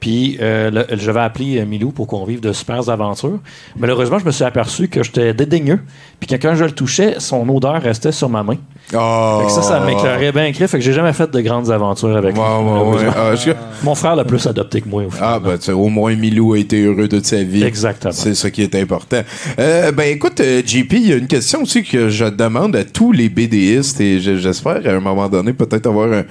Puis 0.00 0.38
euh, 0.40 0.70
le- 0.70 0.86
j'avais 0.96 1.20
appelé 1.20 1.58
euh, 1.60 1.66
Milou 1.66 1.90
pour 1.92 2.06
qu'on 2.06 2.24
vive 2.24 2.40
de 2.40 2.52
super 2.52 2.88
aventures. 2.88 3.38
Malheureusement, 3.78 4.18
je 4.18 4.24
me 4.24 4.30
suis 4.30 4.44
aperçu 4.44 4.88
que 4.88 5.02
j'étais 5.02 5.34
dédaigneux. 5.34 5.80
Puis 6.18 6.26
que 6.28 6.34
quand 6.36 6.54
je 6.54 6.64
le 6.64 6.72
touchais, 6.72 7.16
son 7.18 7.48
odeur 7.48 7.80
restait 7.82 8.12
sur 8.12 8.28
ma 8.28 8.42
main. 8.42 8.56
Oh. 8.94 9.38
Fait 9.40 9.46
que 9.46 9.52
ça, 9.52 9.62
ça 9.62 9.80
m'éclairait 9.80 10.32
bien 10.32 10.46
écrit. 10.46 10.66
Fait 10.68 10.78
que 10.78 10.84
j'ai 10.84 10.92
jamais 10.92 11.12
fait 11.12 11.30
de 11.30 11.40
grandes 11.40 11.70
aventures 11.70 12.16
avec 12.16 12.34
lui. 12.34 12.40
Ouais, 12.40 12.96
ouais. 13.04 13.06
Ah, 13.16 13.34
je- 13.36 13.50
Mon 13.84 13.94
frère 13.94 14.16
l'a 14.16 14.24
plus 14.24 14.46
adopté 14.46 14.80
que 14.80 14.88
moi. 14.88 15.04
Au 15.04 15.10
final. 15.10 15.28
Ah, 15.34 15.38
ben, 15.38 15.56
tu 15.58 15.64
sais, 15.66 15.72
au 15.72 15.88
moins, 15.88 16.14
Milou 16.16 16.54
a 16.54 16.58
été 16.58 16.82
heureux 16.82 17.06
de 17.08 17.22
sa 17.22 17.42
vie. 17.42 17.62
Exactement. 17.62 18.12
C'est 18.12 18.34
ça 18.34 18.50
qui 18.50 18.62
est 18.62 18.74
important. 18.74 19.20
Euh, 19.58 19.92
ben, 19.92 20.04
écoute, 20.10 20.40
JP, 20.66 20.92
il 20.94 21.06
y 21.08 21.12
a 21.12 21.16
une 21.16 21.28
question 21.28 21.62
aussi 21.62 21.84
que 21.84 22.08
je 22.08 22.24
demande 22.24 22.74
à 22.76 22.84
tous 22.84 23.12
les 23.12 23.28
BDistes 23.28 24.00
et 24.00 24.18
je- 24.20 24.36
j'espère 24.36 24.80
à 24.84 24.90
un 24.90 25.00
moment 25.00 25.28
donné 25.28 25.52
peut-être 25.52 25.86
avoir 25.86 26.10
un. 26.12 26.24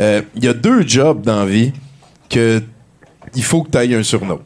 Euh, 0.00 0.22
Il 0.36 0.44
y 0.44 0.48
a 0.48 0.54
deux 0.54 0.86
jobs 0.86 1.20
dans 1.22 1.40
la 1.40 1.46
vie 1.46 1.72
que 2.30 2.62
il 3.34 3.42
faut 3.42 3.62
que 3.62 3.70
tu 3.70 3.76
ailles 3.78 3.94
un 3.94 4.02
surnom. 4.02 4.40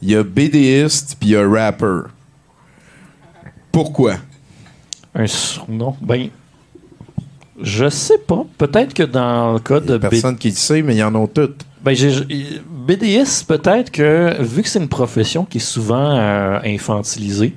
Il 0.00 0.10
y 0.10 0.16
a 0.16 0.22
BDiste 0.22 1.16
puis 1.20 1.30
il 1.30 1.32
y 1.32 1.36
a 1.36 1.46
rapper. 1.48 2.08
Pourquoi? 3.72 4.14
Un 5.14 5.26
surnom? 5.26 5.96
Ben, 6.00 6.28
je 7.60 7.88
sais 7.88 8.18
pas. 8.18 8.44
Peut-être 8.58 8.94
que 8.94 9.02
dans 9.02 9.52
le 9.54 9.58
cas 9.60 9.80
de 9.80 9.96
B- 9.98 10.08
Personne 10.08 10.36
qui 10.36 10.50
le 10.50 10.54
sait, 10.56 10.82
mais 10.82 10.96
ils 10.96 11.02
en 11.04 11.14
ont 11.14 11.26
toutes. 11.26 11.64
Ben, 11.82 11.94
BDiste, 12.86 13.46
peut-être 13.46 13.90
que, 13.90 14.40
vu 14.42 14.62
que 14.62 14.68
c'est 14.68 14.78
une 14.78 14.88
profession 14.88 15.44
qui 15.44 15.58
est 15.58 15.60
souvent 15.60 16.16
euh, 16.18 16.58
infantilisée, 16.64 17.54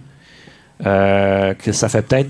euh, 0.85 1.53
que 1.53 1.71
ça 1.71 1.89
fait 1.89 2.01
peut-être, 2.01 2.29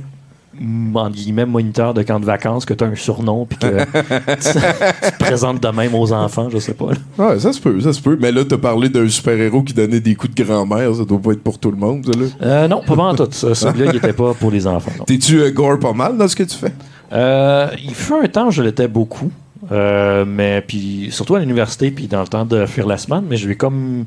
guillemets, 1.11 1.45
moniteur 1.45 1.93
de 1.93 2.01
camp 2.03 2.19
de 2.19 2.25
vacances, 2.25 2.65
que 2.65 2.73
tu 2.73 2.83
as 2.83 2.87
un 2.87 2.95
surnom, 2.95 3.45
puis 3.45 3.57
que 3.57 3.67
tu, 3.83 3.89
tu 4.51 5.11
te 5.11 5.19
présentes 5.19 5.61
de 5.61 5.67
même 5.69 5.93
aux 5.95 6.11
enfants, 6.13 6.49
je 6.49 6.57
sais 6.59 6.73
pas. 6.73 6.91
là. 6.91 7.25
Ouais, 7.29 7.39
ça 7.39 7.53
se 7.53 7.61
peut, 7.61 7.79
ça 7.81 7.93
se 7.93 8.01
peut. 8.01 8.17
Mais 8.19 8.31
là, 8.31 8.43
t'as 8.45 8.57
parlé 8.57 8.89
d'un 8.89 9.07
super-héros 9.07 9.61
qui 9.63 9.73
donnait 9.73 9.99
des 9.99 10.15
coups 10.15 10.33
de 10.33 10.43
grand-mère. 10.43 10.95
Ça 10.95 11.05
doit 11.05 11.19
pas 11.21 11.31
être 11.31 11.43
pour 11.43 11.59
tout 11.59 11.71
le 11.71 11.77
monde, 11.77 12.05
ça, 12.05 12.19
là. 12.19 12.25
Euh, 12.41 12.67
non, 12.67 12.81
pas 12.85 12.95
vraiment 12.95 13.15
tout. 13.15 13.27
ça. 13.31 13.53
Celui-là, 13.55 13.91
il 13.91 13.97
était 13.97 14.13
pas 14.13 14.33
pour 14.33 14.51
les 14.51 14.65
enfants. 14.67 14.91
T'es-tu 15.05 15.39
euh, 15.41 15.51
gore 15.51 15.79
pas 15.79 15.93
mal 15.93 16.17
dans 16.17 16.27
ce 16.27 16.35
que 16.35 16.43
tu 16.43 16.55
fais? 16.57 16.73
Euh, 17.13 17.67
il 17.83 17.93
fut 17.95 18.13
un 18.13 18.27
temps, 18.27 18.49
je 18.51 18.61
l'étais 18.63 18.87
beaucoup. 18.87 19.31
Euh, 19.71 20.23
mais 20.25 20.61
puis 20.65 21.07
surtout 21.11 21.35
à 21.35 21.39
l'université, 21.39 21.91
puis 21.91 22.07
dans 22.07 22.21
le 22.21 22.27
temps 22.27 22.45
de 22.45 22.65
faire 22.65 22.87
la 22.87 22.97
semaine, 22.97 23.23
mais 23.29 23.37
je 23.37 23.47
vais 23.47 23.55
comme 23.55 24.05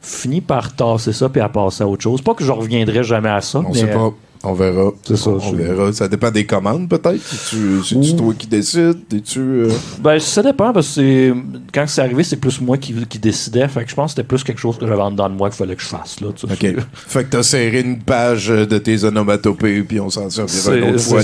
fini 0.00 0.40
par 0.40 0.74
tasser 0.74 1.12
ça 1.12 1.28
puis 1.28 1.40
à 1.40 1.48
passer 1.48 1.82
à 1.82 1.86
autre 1.88 2.02
chose. 2.02 2.20
Pas 2.20 2.34
que 2.34 2.44
je 2.44 2.52
reviendrai 2.52 3.02
jamais 3.04 3.28
à 3.28 3.40
ça, 3.40 3.60
On 3.60 3.68
mais 3.72 3.78
sait 3.78 3.86
pas. 3.86 4.12
On 4.44 4.52
verra. 4.52 4.90
C'est 5.02 5.16
ça, 5.16 5.30
On 5.30 5.52
verra. 5.52 5.92
Ça 5.92 6.06
dépend 6.06 6.30
des 6.30 6.46
commandes, 6.46 6.88
peut-être. 6.88 7.20
C'est-tu 7.26 8.14
toi 8.16 8.32
qui 8.38 8.46
décides? 8.46 8.98
Es-tu. 9.12 9.40
euh, 9.40 9.68
Ben, 10.00 10.18
ça 10.20 10.42
dépend 10.42 10.72
parce 10.72 10.86
que 10.88 10.92
c'est- 10.94 11.34
quand 11.74 11.84
c'est 11.88 12.02
arrivé, 12.02 12.22
c'est 12.22 12.36
plus 12.36 12.60
moi 12.60 12.78
qui, 12.78 12.94
qui 13.08 13.18
décidais. 13.18 13.66
Fait 13.68 13.82
que 13.84 13.90
je 13.90 13.94
pense 13.96 14.12
que 14.12 14.16
c'était 14.20 14.28
plus 14.28 14.44
quelque 14.44 14.60
chose 14.60 14.78
que 14.78 14.86
j'avais 14.86 15.02
en 15.02 15.10
dedans 15.10 15.28
de 15.28 15.34
moi 15.34 15.48
qu'il 15.50 15.56
fallait 15.58 15.74
que 15.74 15.82
je 15.82 15.88
fasse. 15.88 16.20
Là, 16.20 16.28
tu 16.36 16.46
sais. 16.46 16.76
Fait 16.94 17.24
que 17.24 17.30
t'as 17.30 17.42
serré 17.42 17.80
une 17.80 17.98
page 17.98 18.48
de 18.48 18.78
tes 18.78 19.02
onomatopées, 19.04 19.82
puis 19.82 19.98
on 19.98 20.08
s'en 20.10 20.30
servira 20.30 20.76
une 20.76 20.94
autre 20.94 21.00
fois, 21.02 21.22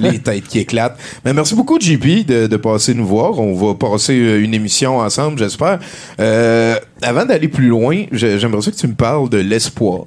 les, 0.00 0.10
les 0.12 0.18
têtes 0.20 0.44
qui 0.48 0.58
éclatent. 0.60 0.98
Mais 1.24 1.34
merci 1.34 1.54
beaucoup, 1.54 1.78
JP, 1.78 2.24
de, 2.26 2.46
de 2.46 2.56
passer 2.56 2.94
nous 2.94 3.06
voir. 3.06 3.38
On 3.38 3.54
va 3.54 3.74
passer 3.74 4.18
euh, 4.18 4.42
une 4.42 4.54
émission 4.54 4.98
ensemble, 4.98 5.38
j'espère. 5.38 5.78
Euh, 6.20 6.76
avant 7.02 7.24
d'aller 7.26 7.48
plus 7.48 7.68
loin, 7.68 8.04
j'ai- 8.12 8.38
j'aimerais 8.38 8.62
ça 8.62 8.70
que 8.70 8.76
tu 8.76 8.86
me 8.88 8.94
parles 8.94 9.28
de 9.28 9.38
l'espoir. 9.38 10.04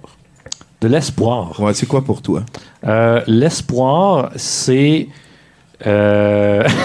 De 0.81 0.87
l'espoir. 0.87 1.59
Ouais, 1.59 1.73
c'est 1.73 1.85
quoi 1.87 2.03
pour 2.03 2.21
toi? 2.21 2.43
Euh, 2.85 3.21
l'espoir, 3.27 4.31
c'est. 4.35 5.07
Euh... 5.85 6.63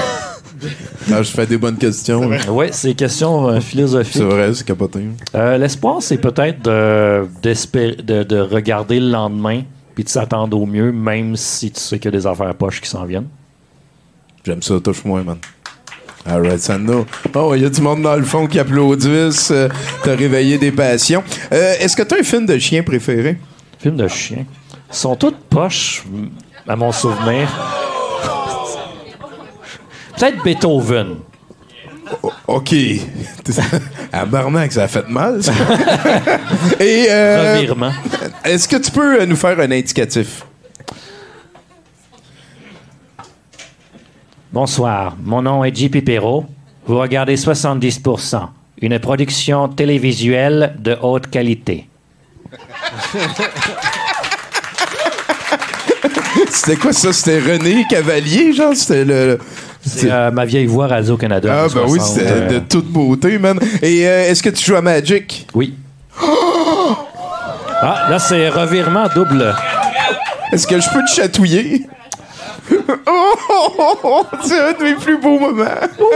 Ah, 1.13 1.21
je 1.23 1.31
fais 1.31 1.45
des 1.47 1.59
bonnes 1.59 1.77
questions. 1.77 2.31
oui, 2.49 2.67
c'est 2.71 2.91
une 2.91 2.95
question 2.97 3.49
euh, 3.49 3.61
philosophique. 3.61 4.15
C'est 4.15 4.23
vrai, 4.25 4.55
c'est 4.55 4.65
capoté. 4.65 5.01
Euh, 5.35 5.59
L'espoir, 5.59 5.97
c'est 6.01 6.17
peut-être 6.17 6.63
de, 6.63 7.27
de, 7.43 8.23
de 8.23 8.39
regarder 8.41 8.99
le 8.99 9.11
lendemain 9.11 9.63
puis 9.95 10.05
de 10.05 10.09
s'attendre 10.09 10.59
au 10.59 10.65
mieux, 10.65 10.91
même 10.91 11.37
si 11.37 11.71
tu 11.71 11.79
sais 11.81 11.99
qu'il 11.99 12.07
y 12.07 12.15
a 12.15 12.19
des 12.19 12.27
affaires 12.27 12.55
poches 12.55 12.81
qui 12.81 12.89
s'en 12.89 13.05
viennent. 13.05 13.29
J'aime 14.47 14.63
ça, 14.63 14.81
touche-moi, 14.83 15.23
man. 15.23 15.37
Alright, 16.25 16.61
Sando. 16.61 17.05
Oh, 17.35 17.53
il 17.55 17.63
y 17.63 17.67
a 17.67 17.69
du 17.69 17.83
monde 17.83 18.01
dans 18.01 18.17
le 18.17 18.23
fond 18.25 18.47
qui 18.47 18.59
applaudissent. 18.59 19.51
euh, 19.51 19.69
T'as 20.03 20.17
réveillé 20.17 20.57
des 20.57 20.73
passions. 20.73 21.23
Euh, 21.53 21.75
Est-ce 21.79 21.95
que 21.95 22.03
t'as 22.05 22.21
un 22.21 22.23
film 22.23 22.47
de 22.47 22.57
chien 22.57 22.83
préféré? 22.83 23.37
Film 23.85 23.97
de 23.99 24.09
chien. 24.09 24.47
Ils 24.89 24.97
sont 24.97 25.15
toutes 25.15 25.37
poches, 25.37 26.05
à 26.67 26.75
mon 26.75 26.91
souvenir. 26.91 27.47
Peut-être 30.17 30.43
Beethoven. 30.43 31.17
OK. 32.47 32.75
à 34.13 34.25
Barnac, 34.25 34.73
ça 34.73 34.85
a 34.85 34.89
fait 34.89 35.07
mal, 35.07 35.43
ça. 35.43 35.53
Et, 36.81 37.09
euh, 37.11 37.57
Revirement. 37.59 37.93
Est-ce 38.43 38.67
que 38.67 38.77
tu 38.77 38.91
peux 38.91 39.21
euh, 39.21 39.27
nous 39.27 39.37
faire 39.37 39.61
un 39.61 39.71
indicatif? 39.71 40.47
Bonsoir, 44.51 45.15
mon 45.23 45.43
nom 45.43 45.63
est 45.63 45.77
JP 45.77 46.03
Perrault. 46.07 46.47
Vous 46.87 46.99
regardez 46.99 47.37
70%, 47.37 48.49
une 48.81 48.99
production 48.99 49.69
télévisuelle 49.69 50.75
de 50.79 50.97
haute 51.03 51.29
qualité. 51.29 51.87
C'était 56.51 56.77
quoi 56.77 56.93
ça? 56.93 57.13
C'était 57.13 57.41
René 57.41 57.85
Cavalier, 57.89 58.53
genre? 58.53 58.75
C'était 58.75 59.05
le... 59.05 59.39
C'est 59.87 60.11
euh, 60.11 60.31
ma 60.31 60.47
vieille 60.47 60.65
voix 60.67 60.87
Radio-Canada. 60.87 61.65
Ah, 61.65 61.67
ben 61.75 61.83
oui, 61.87 61.99
60, 61.99 62.17
c'était 62.17 62.31
euh, 62.31 62.49
de 62.49 62.59
toute 62.61 62.87
beauté, 62.87 63.39
man. 63.39 63.59
Et 63.83 64.09
euh, 64.09 64.31
est-ce 64.31 64.43
que 64.43 64.49
tu 64.49 64.65
joues 64.65 64.77
à 64.77 64.81
Magic? 64.81 65.47
Oui. 65.55 65.75
Ah, 67.83 68.07
là, 68.09 68.19
c'est 68.19 68.49
revirement 68.49 69.09
double. 69.15 69.55
Est-ce 70.53 70.67
que 70.67 70.81
je 70.81 70.89
peux 70.89 71.05
te 71.05 71.11
chatouiller? 71.11 71.83
Oh, 73.07 73.35
oh, 73.51 73.69
oh, 73.79 73.99
oh, 74.03 74.27
c'est 74.43 74.59
un 74.59 74.73
de 74.73 74.83
mes 74.83 74.95
plus 74.95 75.19
beaux 75.19 75.39
moments. 75.39 75.65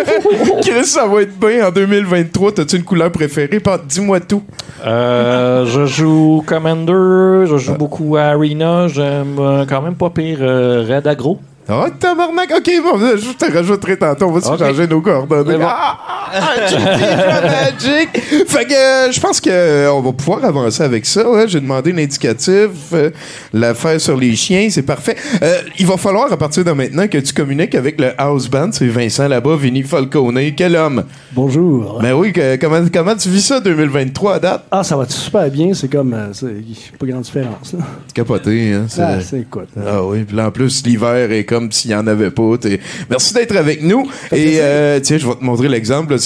Chris, 0.63 0.85
ça 0.85 1.07
va 1.07 1.23
être 1.23 1.39
bien 1.39 1.69
en 1.69 1.71
2023. 1.71 2.53
T'as-tu 2.53 2.77
une 2.77 2.85
couleur 2.85 3.13
préférée? 3.13 3.61
Dis-moi 3.87 4.21
tout. 4.21 4.43
Euh, 4.85 5.67
je 5.67 5.87
joue 5.87 6.43
Commander, 6.47 7.47
je 7.47 7.57
joue 7.59 7.75
beaucoup 7.75 8.17
à 8.17 8.23
Arena, 8.23 8.89
j'aime 8.89 9.37
euh, 9.39 9.67
quand 9.69 9.83
même 9.83 9.97
pas 9.97 10.11
pire 10.11 10.39
euh, 10.41 10.85
Red 10.89 11.07
Agro. 11.07 11.39
Oh, 11.71 11.85
tabarnak. 12.01 12.51
OK, 12.57 12.71
bon, 12.83 12.99
je 13.17 13.33
te 13.33 13.53
rajouterai 13.53 13.99
tantôt. 13.99 14.27
On 14.27 14.33
va 14.33 14.41
se 14.41 14.49
Ok. 14.49 14.59
changer 14.59 14.87
nos 14.87 15.03
coordonnées. 15.03 15.53
C'est 15.53 15.59
bon. 15.59 15.65
Ah, 15.69 15.99
ah, 16.33 17.41
Magic. 17.43 18.09
Fait 18.47 18.65
que 18.65 18.73
euh, 19.09 19.13
je 19.13 19.21
pense 19.21 19.39
qu'on 19.41 20.01
va 20.01 20.13
pouvoir 20.13 20.45
avancer 20.45 20.83
avec 20.83 21.05
ça. 21.05 21.23
hein. 21.27 21.45
J'ai 21.47 21.61
demandé 21.61 21.93
l'indicatif, 21.93 22.71
euh, 22.95 23.11
l'affaire 23.53 24.01
sur 24.01 24.17
les 24.17 24.35
chiens, 24.35 24.69
c'est 24.71 24.83
parfait. 24.83 25.17
Euh, 25.43 25.59
il 25.79 25.87
va 25.87 25.97
falloir, 25.99 26.33
à 26.33 26.37
partir 26.39 26.65
de 26.65 26.73
maintenant, 26.73 27.07
que 27.07 27.19
tu 27.19 27.35
communiques 27.35 27.75
avec 27.75 28.01
le 28.01 28.13
house 28.17 28.49
band. 28.49 28.71
C'est 28.73 28.87
Vincent 28.89 29.29
là-bas, 29.29 29.57
Vinny 29.57 29.83
Falcone. 29.83 30.39
Quel 30.57 30.75
homme? 30.77 31.05
Bonjour. 31.33 31.99
Ben 32.01 32.15
oui, 32.15 32.33
que- 32.33 32.57
comment, 32.57 32.81
comment 32.93 33.15
tu 33.17 33.29
vis 33.29 33.43
ça 33.43 33.61
2023 33.61 34.35
à 34.35 34.39
date? 34.39 34.65
Ah, 34.71 34.83
ça 34.83 34.97
va 34.97 35.07
super 35.09 35.51
bien. 35.51 35.75
C'est 35.75 35.89
comme. 35.93 36.15
euh, 36.15 36.29
c'est 36.33 36.97
pas 36.99 37.07
grande 37.07 37.23
différence. 37.23 37.75
C'est 37.75 38.15
capoté, 38.15 38.73
hein? 38.73 38.87
c'est- 38.89 39.03
Ah, 39.03 39.19
écoute. 39.37 39.69
Ah 39.87 40.03
oui, 40.03 40.25
puis 40.25 40.35
là, 40.37 40.47
en 40.47 40.51
plus, 40.51 40.83
l'hiver 40.87 41.31
est 41.31 41.45
comme 41.45 41.58
s'il 41.71 41.91
n'y 41.91 41.97
en 41.97 42.07
avait 42.07 42.31
pas. 42.31 42.57
t'es- 42.59 42.81
Merci 43.11 43.35
d'être 43.35 43.57
avec 43.57 43.83
nous. 43.83 44.09
Et 44.33 44.59
euh, 44.61 45.01
tiens, 45.01 45.19
je 45.19 45.27
vais 45.27 45.35
te 45.35 45.45
montrer 45.45 45.69
l'exemple. 45.69 46.17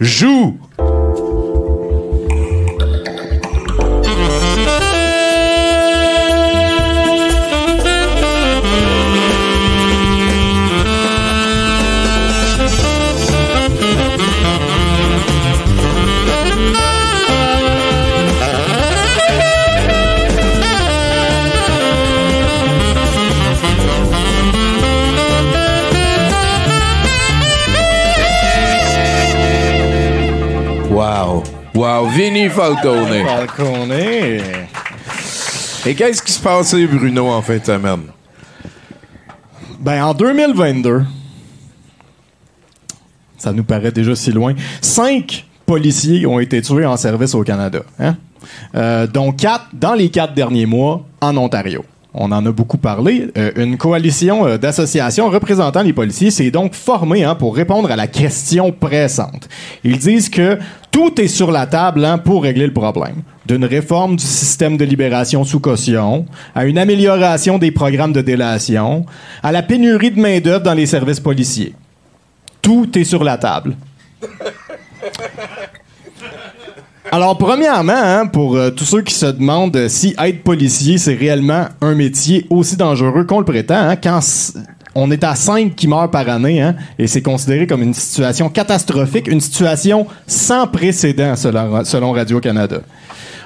Joue! 0.00 0.58
Wow! 31.90 32.06
Vinny 32.06 32.48
Falcone! 32.48 33.24
Falcone! 33.24 33.92
Et 35.86 35.94
qu'est-ce 35.96 36.22
qui 36.22 36.30
se 36.30 36.40
passait, 36.40 36.86
Bruno, 36.86 37.26
en 37.26 37.42
fin 37.42 37.58
de 37.58 37.64
semaine? 37.64 38.02
Ben, 39.80 40.04
en 40.04 40.14
2022, 40.14 41.02
ça 43.36 43.52
nous 43.52 43.64
paraît 43.64 43.90
déjà 43.90 44.14
si 44.14 44.30
loin, 44.30 44.54
cinq 44.80 45.46
policiers 45.66 46.26
ont 46.26 46.38
été 46.38 46.62
tués 46.62 46.86
en 46.86 46.96
service 46.96 47.34
au 47.34 47.42
Canada. 47.42 47.80
Hein? 47.98 48.16
Euh, 48.76 49.08
dont 49.08 49.32
quatre 49.32 49.66
dans 49.72 49.94
les 49.94 50.10
quatre 50.10 50.34
derniers 50.34 50.66
mois 50.66 51.04
en 51.20 51.36
Ontario. 51.36 51.84
On 52.12 52.32
en 52.32 52.44
a 52.44 52.52
beaucoup 52.52 52.78
parlé. 52.78 53.28
Euh, 53.36 53.52
une 53.56 53.76
coalition 53.76 54.46
euh, 54.46 54.58
d'associations 54.58 55.30
représentant 55.30 55.82
les 55.82 55.92
policiers 55.92 56.30
s'est 56.30 56.50
donc 56.50 56.74
formée 56.74 57.22
hein, 57.22 57.36
pour 57.36 57.54
répondre 57.54 57.90
à 57.90 57.96
la 57.96 58.08
question 58.08 58.72
pressante. 58.72 59.48
Ils 59.84 59.98
disent 59.98 60.28
que 60.28 60.58
tout 60.90 61.20
est 61.20 61.28
sur 61.28 61.52
la 61.52 61.66
table 61.66 62.04
hein, 62.04 62.18
pour 62.18 62.42
régler 62.42 62.66
le 62.66 62.72
problème. 62.72 63.22
D'une 63.46 63.64
réforme 63.64 64.16
du 64.16 64.24
système 64.24 64.76
de 64.76 64.84
libération 64.84 65.44
sous 65.44 65.60
caution, 65.60 66.26
à 66.54 66.64
une 66.64 66.78
amélioration 66.78 67.58
des 67.58 67.70
programmes 67.70 68.12
de 68.12 68.22
délation, 68.22 69.06
à 69.42 69.52
la 69.52 69.62
pénurie 69.62 70.10
de 70.10 70.20
main-d'œuvre 70.20 70.64
dans 70.64 70.74
les 70.74 70.86
services 70.86 71.20
policiers. 71.20 71.74
Tout 72.60 72.98
est 72.98 73.04
sur 73.04 73.22
la 73.22 73.38
table. 73.38 73.76
Alors, 77.12 77.36
premièrement, 77.36 77.92
hein, 77.92 78.26
pour 78.26 78.54
euh, 78.54 78.70
tous 78.70 78.84
ceux 78.84 79.02
qui 79.02 79.14
se 79.14 79.26
demandent 79.26 79.74
euh, 79.74 79.88
si 79.88 80.14
être 80.16 80.44
policier, 80.44 80.96
c'est 80.96 81.16
réellement 81.16 81.64
un 81.80 81.96
métier 81.96 82.46
aussi 82.50 82.76
dangereux 82.76 83.24
qu'on 83.24 83.40
le 83.40 83.44
prétend, 83.44 83.74
hein, 83.74 83.96
quand 83.96 84.20
on 84.94 85.10
est 85.10 85.24
à 85.24 85.34
5 85.34 85.74
qui 85.74 85.88
meurent 85.88 86.12
par 86.12 86.28
année, 86.28 86.62
hein, 86.62 86.76
et 87.00 87.08
c'est 87.08 87.20
considéré 87.20 87.66
comme 87.66 87.82
une 87.82 87.94
situation 87.94 88.48
catastrophique, 88.48 89.26
une 89.26 89.40
situation 89.40 90.06
sans 90.28 90.68
précédent 90.68 91.34
selon 91.34 92.12
Radio-Canada. 92.12 92.80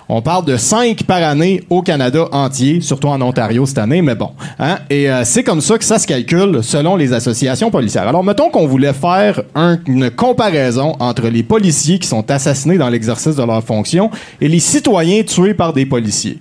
On 0.09 0.21
parle 0.21 0.45
de 0.45 0.57
5 0.57 1.05
par 1.05 1.23
année 1.23 1.63
au 1.71 1.81
Canada 1.81 2.27
entier, 2.33 2.81
surtout 2.83 3.09
en 3.09 3.21
Ontario 3.23 3.65
cette 3.65 3.79
année, 3.79 4.03
mais 4.03 4.15
bon. 4.15 4.31
Hein? 4.59 4.79
Et 4.91 5.11
euh, 5.11 5.23
c'est 5.25 5.43
comme 5.43 5.63
ça 5.63 5.79
que 5.79 5.85
ça 5.85 5.99
se 5.99 6.07
calcule 6.07 6.63
selon 6.63 6.97
les 6.97 7.13
associations 7.15 7.71
policières. 7.71 8.07
Alors, 8.07 8.23
mettons 8.23 8.51
qu'on 8.51 8.67
voulait 8.67 8.93
faire 8.93 9.41
un- 9.55 9.79
une 9.87 10.11
comparaison 10.11 10.95
entre 11.01 11.29
les 11.29 11.43
policiers 11.43 11.99
qui 11.99 12.07
sont 12.07 12.31
assassinés 12.31 12.77
dans 12.77 12.91
l'exercice 12.91 13.37
de 13.37 13.43
leurs 13.43 13.65
fonctions 13.65 14.11
et 14.43 14.49
les 14.49 14.61
citoyens 14.61 15.23
tués 15.23 15.55
par 15.55 15.73
des 15.73 15.87
policiers. 15.87 16.39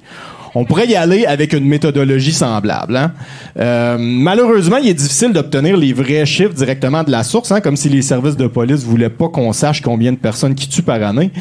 On 0.56 0.66
pourrait 0.66 0.88
y 0.88 0.96
aller 0.96 1.26
avec 1.26 1.54
une 1.54 1.66
méthodologie 1.66 2.32
semblable. 2.32 2.96
hein. 2.96 3.12
Euh, 3.60 3.98
malheureusement, 4.00 4.78
il 4.78 4.90
est 4.90 4.94
difficile 4.94 5.34
d'obtenir 5.34 5.76
les 5.78 5.94
vrais 5.94 6.26
chiffres 6.26 6.54
directement 6.54 7.04
de 7.04 7.12
la 7.12 7.24
source, 7.24 7.52
hein, 7.52 7.60
comme 7.60 7.76
si 7.76 7.90
les 7.90 8.02
services 8.02 8.38
de 8.38 8.48
police 8.48 8.84
voulaient 8.84 9.10
pas 9.10 9.30
qu'on 9.30 9.52
sache 9.52 9.82
combien 9.82 10.12
de 10.12 10.18
personnes 10.18 10.54
qui 10.54 10.70
tuent 10.70 10.84
par 10.84 11.02
année. 11.02 11.32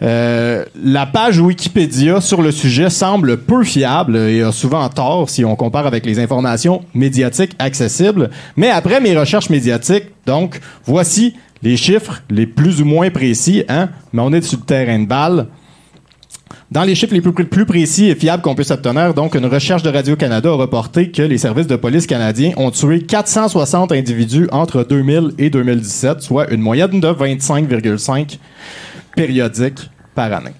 Euh, 0.00 0.64
la 0.82 1.06
page 1.06 1.38
Wikipédia 1.38 2.20
sur 2.20 2.40
le 2.40 2.50
sujet 2.50 2.88
semble 2.88 3.38
peu 3.38 3.62
fiable 3.62 4.16
et 4.16 4.42
a 4.42 4.52
souvent 4.52 4.88
tort 4.88 5.28
si 5.28 5.44
on 5.44 5.54
compare 5.54 5.86
avec 5.86 6.06
les 6.06 6.18
informations 6.18 6.82
médiatiques 6.94 7.52
accessibles. 7.58 8.30
Mais 8.56 8.70
après 8.70 9.00
mes 9.00 9.16
recherches 9.16 9.50
médiatiques, 9.50 10.04
donc, 10.26 10.60
voici 10.84 11.34
les 11.62 11.76
chiffres 11.76 12.22
les 12.30 12.46
plus 12.46 12.80
ou 12.80 12.84
moins 12.84 13.10
précis, 13.10 13.64
hein, 13.68 13.88
mais 14.12 14.22
on 14.22 14.32
est 14.32 14.42
sur 14.42 14.58
le 14.58 14.64
terrain 14.64 14.98
de 14.98 15.06
balle. 15.06 15.46
Dans 16.72 16.84
les 16.84 16.94
chiffres 16.94 17.12
les 17.12 17.20
plus, 17.20 17.66
précis 17.66 18.08
et 18.08 18.14
fiables 18.14 18.42
qu'on 18.42 18.54
puisse 18.54 18.70
obtenir, 18.70 19.12
donc, 19.12 19.34
une 19.34 19.44
recherche 19.44 19.82
de 19.82 19.90
Radio-Canada 19.90 20.48
a 20.48 20.54
reporté 20.54 21.10
que 21.10 21.20
les 21.20 21.36
services 21.36 21.66
de 21.66 21.76
police 21.76 22.06
canadiens 22.06 22.52
ont 22.56 22.70
tué 22.70 23.02
460 23.02 23.92
individus 23.92 24.48
entre 24.52 24.82
2000 24.82 25.32
et 25.36 25.50
2017, 25.50 26.22
soit 26.22 26.50
une 26.50 26.62
moyenne 26.62 26.98
de 26.98 27.08
25,5 27.08 28.38
périodiques 29.14 29.90
par 30.14 30.32
année. 30.32 30.54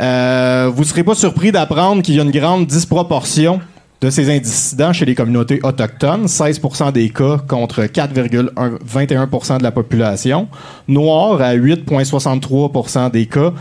Euh, 0.00 0.72
vous 0.74 0.82
ne 0.82 0.86
serez 0.88 1.04
pas 1.04 1.14
surpris 1.14 1.52
d'apprendre 1.52 2.02
qu'il 2.02 2.16
y 2.16 2.18
a 2.18 2.24
une 2.24 2.32
grande 2.32 2.66
disproportion 2.66 3.60
de 4.00 4.10
ces 4.10 4.36
incidents 4.36 4.92
chez 4.92 5.04
les 5.04 5.14
communautés 5.14 5.60
autochtones, 5.62 6.26
16% 6.26 6.90
des 6.90 7.10
cas 7.10 7.38
contre 7.46 7.84
4,21% 7.84 9.58
de 9.58 9.62
la 9.62 9.70
population. 9.70 10.48
Noirs 10.88 11.40
à 11.40 11.54
8,63% 11.54 13.12
des 13.12 13.26
cas 13.26 13.52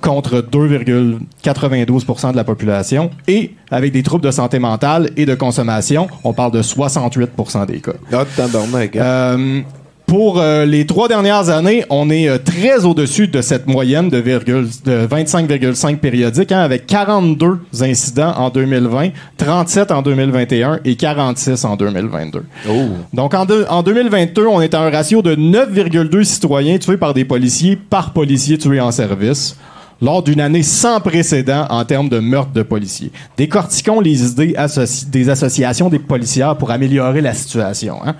contre 0.00 0.40
2,92% 0.40 2.32
de 2.32 2.36
la 2.36 2.44
population. 2.44 3.10
Et 3.26 3.54
avec 3.70 3.92
des 3.92 4.02
troubles 4.02 4.24
de 4.24 4.30
santé 4.30 4.58
mentale 4.58 5.10
et 5.16 5.26
de 5.26 5.34
consommation, 5.34 6.08
on 6.24 6.32
parle 6.32 6.52
de 6.52 6.62
68% 6.62 7.66
des 7.66 7.80
cas. 7.80 7.92
Ah, 8.12 8.24
hein? 8.24 8.26
Euh, 8.96 9.60
pour 10.06 10.38
euh, 10.40 10.64
les 10.64 10.86
trois 10.86 11.06
dernières 11.06 11.50
années, 11.50 11.84
on 11.90 12.08
est 12.08 12.30
euh, 12.30 12.38
très 12.38 12.86
au-dessus 12.86 13.28
de 13.28 13.42
cette 13.42 13.66
moyenne 13.66 14.08
de, 14.08 14.16
virgule- 14.16 14.66
de 14.86 15.06
25,5 15.06 15.98
périodiques, 15.98 16.50
hein, 16.50 16.60
avec 16.60 16.86
42 16.86 17.58
incidents 17.82 18.32
en 18.38 18.48
2020, 18.48 19.10
37 19.36 19.90
en 19.90 20.00
2021 20.00 20.80
et 20.86 20.96
46 20.96 21.62
en 21.66 21.76
2022. 21.76 22.42
Donc 23.12 23.34
en, 23.34 23.44
en 23.68 23.82
2022, 23.82 24.46
on 24.46 24.62
est 24.62 24.72
à 24.72 24.80
un 24.80 24.90
ratio 24.90 25.20
de 25.20 25.34
9,2 25.36 26.24
citoyens 26.24 26.78
tués 26.78 26.96
par 26.96 27.12
des 27.12 27.26
policiers 27.26 27.76
par 27.76 28.14
policier 28.14 28.56
tué 28.56 28.80
en 28.80 28.90
service 28.92 29.58
lors 30.00 30.22
d'une 30.22 30.40
année 30.40 30.62
sans 30.62 31.00
précédent 31.00 31.66
en 31.70 31.84
termes 31.84 32.08
de 32.08 32.18
meurtre 32.20 32.52
de 32.52 32.62
policiers. 32.62 33.10
Décortiquons 33.36 34.00
les 34.00 34.24
idées 34.24 34.54
des 35.08 35.28
associations 35.28 35.88
des 35.88 35.98
policières 35.98 36.56
pour 36.56 36.70
améliorer 36.70 37.20
la 37.20 37.34
situation. 37.34 37.96
hein. 38.04 38.14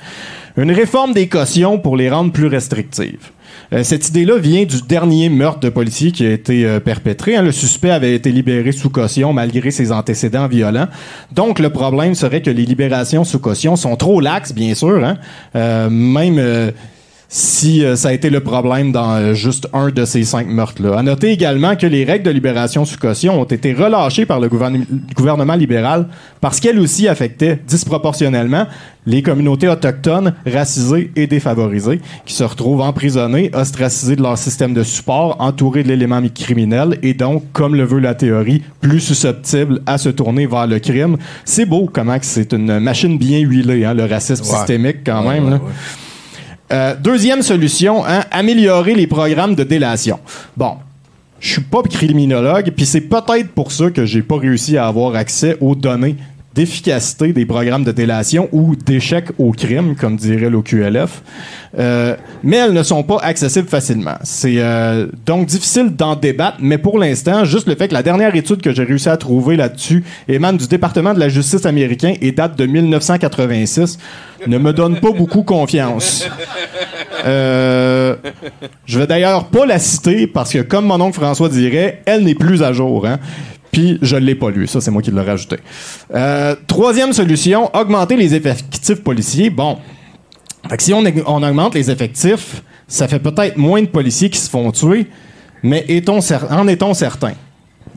Une 0.57 0.73
réforme 0.73 1.13
des 1.13 1.29
cautions 1.29 1.79
pour 1.79 1.97
les 1.97 2.11
rendre 2.11 2.33
plus 2.33 2.49
restrictives. 2.49 3.31
Euh, 3.73 3.85
cette 3.85 4.09
idée-là 4.09 4.39
vient 4.39 4.65
du 4.65 4.83
dernier 4.83 5.29
meurtre 5.29 5.61
de 5.61 5.69
policier 5.69 6.11
qui 6.11 6.27
a 6.27 6.33
été 6.33 6.65
euh, 6.65 6.81
perpétré. 6.81 7.37
hein. 7.37 7.43
Le 7.43 7.53
suspect 7.53 7.91
avait 7.91 8.15
été 8.15 8.33
libéré 8.33 8.73
sous 8.73 8.91
caution 8.91 9.33
malgré 9.33 9.71
ses 9.71 9.93
antécédents 9.93 10.49
violents. 10.49 10.89
Donc, 11.33 11.59
le 11.59 11.71
problème 11.71 12.15
serait 12.15 12.43
que 12.43 12.51
les 12.51 12.65
libérations 12.65 13.25
sous 13.25 13.39
caution 13.39 13.77
sont 13.77 13.95
trop 13.97 14.21
laxes, 14.21 14.53
bien 14.53 14.75
sûr. 14.75 15.05
hein. 15.05 15.19
Euh, 15.55 15.89
même 15.91 16.73
si 17.31 17.85
euh, 17.85 17.95
ça 17.95 18.09
a 18.09 18.13
été 18.15 18.31
le 18.31 18.41
problème 18.41 18.91
dans 18.91 19.17
euh, 19.17 19.35
juste 19.35 19.69
un 19.75 19.91
de 19.91 20.05
ces 20.07 20.25
cinq 20.25 20.47
meurtres-là. 20.47 20.99
À 20.99 21.03
noter 21.03 21.29
également 21.31 21.77
que 21.77 21.87
les 21.87 22.03
règles 22.05 22.25
de 22.25 22.31
libération 22.31 22.87
sous 22.87 22.97
caution 22.99 23.39
ont 23.39 23.45
été 23.45 23.75
relâchées 23.75 24.25
par 24.25 24.41
le 24.41 24.49
gouverne- 24.49 24.87
gouvernement 25.15 25.55
libéral 25.55 26.07
parce 26.41 26.59
qu'elles 26.59 26.79
aussi 26.79 27.07
affectaient 27.07 27.59
disproportionnellement 27.69 28.67
les 29.05 29.23
communautés 29.23 29.69
autochtones, 29.69 30.35
racisées 30.47 31.11
et 31.17 31.27
défavorisées, 31.27 32.01
qui 32.25 32.33
se 32.35 32.45
retrouvent 32.45 32.81
emprisonnées, 32.83 33.51
ostracisées 33.55 34.17
de 34.17 34.23
leur 34.23 34.37
système 34.39 34.73
de 34.73 34.83
support, 34.83 35.37
entourées 35.39 35.83
de 35.83 35.89
l'élément 35.89 36.23
criminel 36.35 36.99
et 37.03 37.13
donc, 37.15 37.43
comme 37.53 37.75
le 37.75 37.85
veut 37.85 38.01
la 38.01 38.15
théorie, 38.15 38.63
plus 38.81 39.01
susceptibles 39.01 39.81
à 39.87 39.99
se 39.99 40.09
tourner 40.09 40.47
vers 40.47 40.67
le 40.67 40.79
crime. 40.79 41.17
C'est 41.45 41.67
beau 41.67 41.91
comment 41.93 42.19
que 42.19 42.25
c'est 42.27 42.53
une 42.55 42.79
machine 42.81 43.19
bien 43.19 43.39
huilée, 43.41 43.85
hein, 43.85 43.93
le 43.95 44.05
racisme 44.05 44.45
Ouais. 44.45 44.57
systémique 44.57 44.99
quand 45.05 45.27
Ouais, 45.27 45.35
même. 45.41 45.45
ouais, 45.45 45.51
là. 45.53 45.61
Euh, 46.71 46.95
deuxième 46.97 47.43
solution, 47.43 48.05
hein, 48.07 48.25
améliorer 48.31 48.95
les 48.95 49.07
programmes 49.07 49.55
de 49.55 49.65
délation. 49.65 50.21
Bon, 50.57 50.77
je 51.41 51.53
suis 51.53 51.63
pas 51.63 51.83
criminologue, 51.83 52.73
puis 52.77 52.85
c'est 52.85 53.01
peut-être 53.01 53.51
pour 53.53 53.73
ça 53.73 53.91
que 53.91 54.05
j'ai 54.05 54.23
pas 54.23 54.37
réussi 54.37 54.77
à 54.77 54.87
avoir 54.87 55.15
accès 55.15 55.57
aux 55.61 55.75
données 55.75 56.17
d'efficacité 56.59 57.33
des 57.33 57.47
programmes 57.47 57.85
de 57.85 57.93
délation 57.93 58.49
ou 58.51 58.75
d'échec 58.75 59.27
au 59.39 59.53
crime, 59.53 59.95
comme 59.95 60.17
dirait 60.17 60.51
l'OQLF. 60.51 61.23
Euh, 61.79 62.17
mais 62.43 62.57
elles 62.57 62.73
ne 62.73 62.83
sont 62.83 63.05
pas 63.05 63.19
accessibles 63.19 63.69
facilement. 63.69 64.17
C'est 64.25 64.57
euh, 64.57 65.07
donc 65.25 65.47
difficile 65.47 65.95
d'en 65.95 66.17
débattre, 66.17 66.57
mais 66.61 66.77
pour 66.77 66.99
l'instant, 66.99 67.45
juste 67.45 67.69
le 67.69 67.77
fait 67.77 67.87
que 67.87 67.95
la 67.95 68.03
dernière 68.03 68.35
étude 68.35 68.61
que 68.61 68.73
j'ai 68.73 68.83
réussi 68.83 69.09
à 69.09 69.17
trouver 69.17 69.55
là-dessus 69.55 70.03
émane 70.27 70.57
du 70.57 70.67
département 70.67 71.15
de 71.15 71.21
la 71.21 71.29
justice 71.29 71.65
américain 71.65 72.15
et 72.21 72.33
date 72.33 72.59
de 72.59 72.67
1986 72.67 73.97
ne 74.49 74.59
me 74.59 74.73
donne 74.73 74.99
pas 74.99 75.13
beaucoup 75.13 75.45
confiance. 75.45 76.29
Euh, 77.25 78.17
je 78.85 78.99
vais 78.99 79.07
d'ailleurs 79.07 79.47
pas 79.47 79.65
la 79.65 79.79
citer 79.79 80.27
parce 80.27 80.53
que, 80.53 80.59
comme 80.59 80.87
mon 80.87 81.01
oncle 81.01 81.21
François 81.21 81.49
dirait, 81.49 82.03
elle 82.05 82.25
n'est 82.25 82.35
plus 82.35 82.63
à 82.65 82.73
jour. 82.73 83.07
Hein? 83.07 83.19
Puis 83.73 83.99
je 84.03 84.17
l'ai 84.17 84.35
pas 84.35 84.51
lu, 84.51 84.67
ça 84.67 84.81
c'est 84.81 84.91
moi 84.91 85.03
qui 85.03 85.11
l'ai 85.11 85.21
rajouté. 85.21 85.57
Euh, 86.15 86.57
troisième 86.67 87.13
solution, 87.13 87.75
augmenter 87.75 88.17
les 88.17 88.35
effectifs 88.35 89.03
policiers. 89.03 89.51
Bon, 89.51 89.79
fait 90.69 90.77
que 90.77 90.83
si 90.83 90.93
on, 90.93 91.03
augmente 91.43 91.75
les 91.75 91.91
effectifs, 91.91 92.63
ça 92.87 93.09
fait 93.09 93.19
peut-être 93.19 93.57
moins 93.57 93.83
de 93.83 93.87
policiers 93.87 94.31
qui 94.31 94.39
se 94.39 94.51
font 94.51 94.71
tuer, 94.71 95.07
mais 95.63 95.85
en 96.51 96.69
est-on 96.69 96.95
certain? 96.95 97.33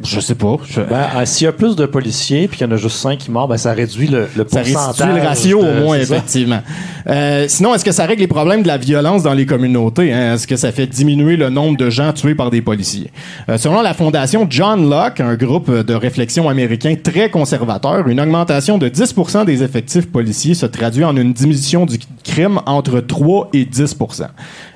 Je 0.03 0.19
sais 0.19 0.35
pas. 0.35 0.57
je- 0.69 0.81
Ben, 0.81 1.05
ah, 1.15 1.25
S'il 1.25 1.45
y 1.45 1.47
a 1.47 1.51
plus 1.51 1.75
de 1.75 1.85
policiers 1.85 2.47
puis 2.47 2.57
qu'il 2.57 2.67
y 2.67 2.69
en 2.69 2.73
a 2.73 2.77
juste 2.77 2.97
5 2.97 3.17
qui 3.17 3.31
meurent, 3.31 3.47
ben, 3.47 3.57
ça 3.57 3.73
réduit 3.73 4.07
le, 4.07 4.21
le 4.35 4.45
Ça 4.49 4.59
pourcentage. 4.61 4.75
restitue 4.87 5.07
le 5.15 5.21
ratio 5.21 5.61
de- 5.63 5.67
au 5.67 5.73
moins, 5.85 5.97
ça? 5.97 6.03
effectivement. 6.17 6.61
Euh, 7.07 7.45
sinon, 7.47 7.73
est-ce 7.75 7.83
que 7.85 7.91
ça 7.91 8.05
règle 8.05 8.21
les 8.21 8.27
problèmes 8.27 8.61
de 8.63 8.67
la 8.67 8.77
violence 8.77 9.23
dans 9.23 9.33
les 9.33 9.45
communautés? 9.45 10.13
hein? 10.13 10.35
Est-ce 10.35 10.47
que 10.47 10.55
ça 10.55 10.71
fait 10.71 10.87
diminuer 10.87 11.35
le 11.37 11.49
nombre 11.49 11.77
de 11.77 11.89
gens 11.89 12.13
tués 12.13 12.35
par 12.35 12.49
des 12.51 12.61
policiers? 12.61 13.11
Euh, 13.49 13.57
selon 13.57 13.81
la 13.81 13.93
fondation 13.93 14.47
John 14.49 14.89
Locke, 14.89 15.19
un 15.19 15.35
groupe 15.35 15.71
de 15.71 15.93
réflexion 15.93 16.47
américain 16.49 16.95
très 17.01 17.29
conservateur, 17.29 18.07
une 18.07 18.19
augmentation 18.19 18.77
de 18.77 18.87
10% 18.89 19.45
des 19.45 19.63
effectifs 19.63 20.07
policiers 20.11 20.53
se 20.53 20.65
traduit 20.65 21.03
en 21.03 21.15
une 21.17 21.33
diminution 21.33 21.85
du 21.85 21.97
crime 22.23 22.59
entre 22.65 22.99
3 22.99 23.49
et 23.53 23.65
10% 23.65 24.27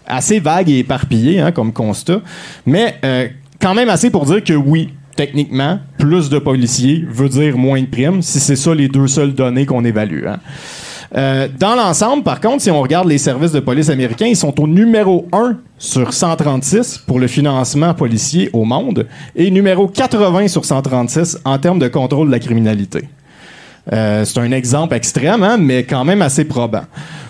Assez 0.08 0.40
vague 0.40 0.70
et 0.70 0.80
éparpillé 0.80 1.40
hein, 1.40 1.52
comme 1.52 1.74
constat, 1.74 2.22
mais 2.66 2.96
euh, 3.04 3.28
quand 3.60 3.74
même 3.74 3.90
assez 3.90 4.10
pour 4.12 4.26
dire 4.26 4.44
que 4.44 4.54
oui, 4.54 4.90
techniquement, 5.16 5.80
plus 5.98 6.30
de 6.30 6.40
policiers 6.40 7.06
veut 7.10 7.30
dire 7.30 7.58
moins 7.58 7.82
de 7.82 7.88
primes, 7.88 8.22
si 8.22 8.40
c'est 8.40 8.56
ça 8.56 8.74
les 8.76 8.88
deux 8.88 9.08
seules 9.08 9.34
données 9.34 9.66
qu'on 9.66 9.84
évalue. 9.84 10.26
hein. 10.28 10.40
Euh, 11.16 11.48
dans 11.60 11.76
l'ensemble, 11.76 12.24
par 12.24 12.42
contre, 12.42 12.62
si 12.62 12.72
on 12.72 12.82
regarde 12.82 13.08
les 13.08 13.18
services 13.18 13.52
de 13.52 13.60
police 13.60 13.90
américains, 13.90 14.26
ils 14.26 14.36
sont 14.36 14.60
au 14.60 14.68
numéro 14.68 15.28
1 15.32 15.58
sur 15.78 16.12
136 16.12 17.00
pour 17.06 17.20
le 17.20 17.28
financement 17.28 17.94
policier 17.94 18.50
au 18.54 18.66
monde 18.66 19.08
et 19.36 19.50
numéro 19.52 19.88
80 19.88 20.48
sur 20.50 20.66
136 20.66 21.40
en 21.46 21.58
termes 21.58 21.80
de 21.80 21.88
contrôle 21.88 22.28
de 22.28 22.32
la 22.32 22.40
criminalité. 22.40 23.08
Euh, 23.94 24.26
c'est 24.26 24.40
un 24.40 24.52
exemple 24.52 24.96
extrême, 24.96 25.44
hein, 25.44 25.58
mais 25.58 25.84
quand 25.84 26.04
même 26.04 26.22
assez 26.22 26.44
probant. 26.44 26.86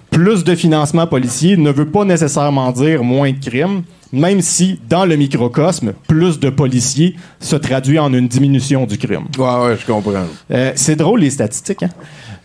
Plus 0.09 0.43
de 0.43 0.55
financement 0.55 1.05
policier 1.05 1.57
ne 1.57 1.69
veut 1.69 1.89
pas 1.89 2.05
nécessairement 2.05 2.71
dire 2.71 3.03
moins 3.03 3.31
de 3.31 3.39
crimes, 3.39 3.83
même 4.11 4.41
si, 4.41 4.79
dans 4.89 5.05
le 5.05 5.15
microcosme, 5.15 5.93
plus 6.07 6.39
de 6.39 6.49
policiers 6.49 7.15
se 7.39 7.55
traduit 7.55 7.99
en 7.99 8.13
une 8.13 8.27
diminution 8.27 8.85
du 8.85 8.97
crime. 8.97 9.25
Ouais, 9.37 9.45
ouais, 9.45 9.77
je 9.79 9.85
comprends. 9.85 10.11
Euh, 10.51 10.71
c'est 10.75 10.95
drôle, 10.95 11.21
les 11.21 11.29
statistiques. 11.29 11.83
Hein? 11.83 11.89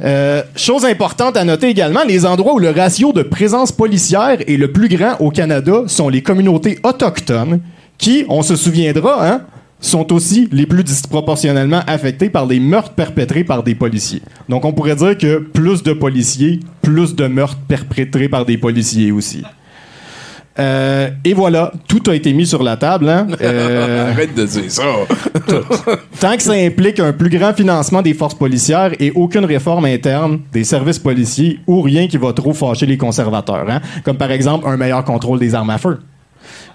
Euh, 0.03 0.43
chose 0.57 0.85
importante 0.85 1.37
à 1.37 1.45
noter 1.45 1.69
également, 1.69 2.01
les 2.07 2.25
endroits 2.25 2.55
où 2.55 2.59
le 2.59 2.71
ratio 2.71 3.13
de 3.13 3.23
présence 3.23 3.73
policière 3.73 4.39
est 4.47 4.57
le 4.57 4.73
plus 4.73 4.89
grand 4.89 5.17
au 5.21 5.31
Canada 5.31 5.83
sont 5.87 6.09
les 6.09 6.23
communautés 6.23 6.79
autochtones 6.83 7.61
qui, 7.99 8.25
on 8.29 8.43
se 8.43 8.57
souviendra, 8.57 9.29
hein, 9.29 9.43
sont 9.81 10.13
aussi 10.13 10.49
les 10.53 10.67
plus 10.67 10.85
disproportionnellement 10.85 11.83
affectés 11.87 12.31
par 12.31 12.47
des 12.47 12.61
meurtres 12.61 12.93
perpétrés 12.93 13.45
par 13.45 13.63
des 13.63 13.75
policiers. 13.75 14.23
Donc 14.49 14.65
on 14.65 14.73
pourrait 14.73 14.97
dire 14.97 15.17
que 15.17 15.39
plus 15.39 15.83
de 15.83 15.93
policiers, 15.93 16.61
plus 16.83 17.15
de 17.15 17.27
meurtres 17.27 17.59
perpétrés 17.69 18.29
par 18.29 18.45
des 18.45 18.59
policiers 18.59 19.13
aussi. 19.13 19.43
Euh, 20.59 21.11
et 21.25 21.33
voilà, 21.33 21.73
tout 21.89 22.03
a 22.11 22.15
été 22.15 22.33
mis 22.33 22.47
sur 22.47 22.63
la 22.63 22.77
table. 22.77 23.09
Hein? 23.09 23.27
Euh, 23.41 24.11
Arrête 24.11 24.35
de 24.35 24.45
dire 24.45 24.71
ça. 24.71 24.83
Tant 26.21 26.37
que 26.37 26.43
ça 26.43 26.53
implique 26.53 27.01
un 27.01 27.13
plus 27.13 27.31
grand 27.31 27.55
financement 27.55 28.03
des 28.03 28.15
forces 28.15 28.35
policières 28.35 28.93
et 28.99 29.11
aucune 29.15 29.45
réforme 29.45 29.87
interne 29.87 30.41
des 30.53 30.65
services 30.65 30.99
policiers 30.99 31.61
ou 31.67 31.81
rien 31.81 32.07
qui 32.07 32.19
va 32.19 32.33
trop 32.33 32.53
fâcher 32.53 32.87
les 32.87 32.99
conservateurs, 32.99 33.67
hein, 33.69 33.81
comme 34.05 34.17
par 34.17 34.31
exemple 34.31 34.67
un 34.69 34.77
meilleur 34.77 35.05
contrôle 35.05 35.39
des 35.39 35.55
armes 35.55 35.71
à 35.71 35.79
feu. 35.79 35.99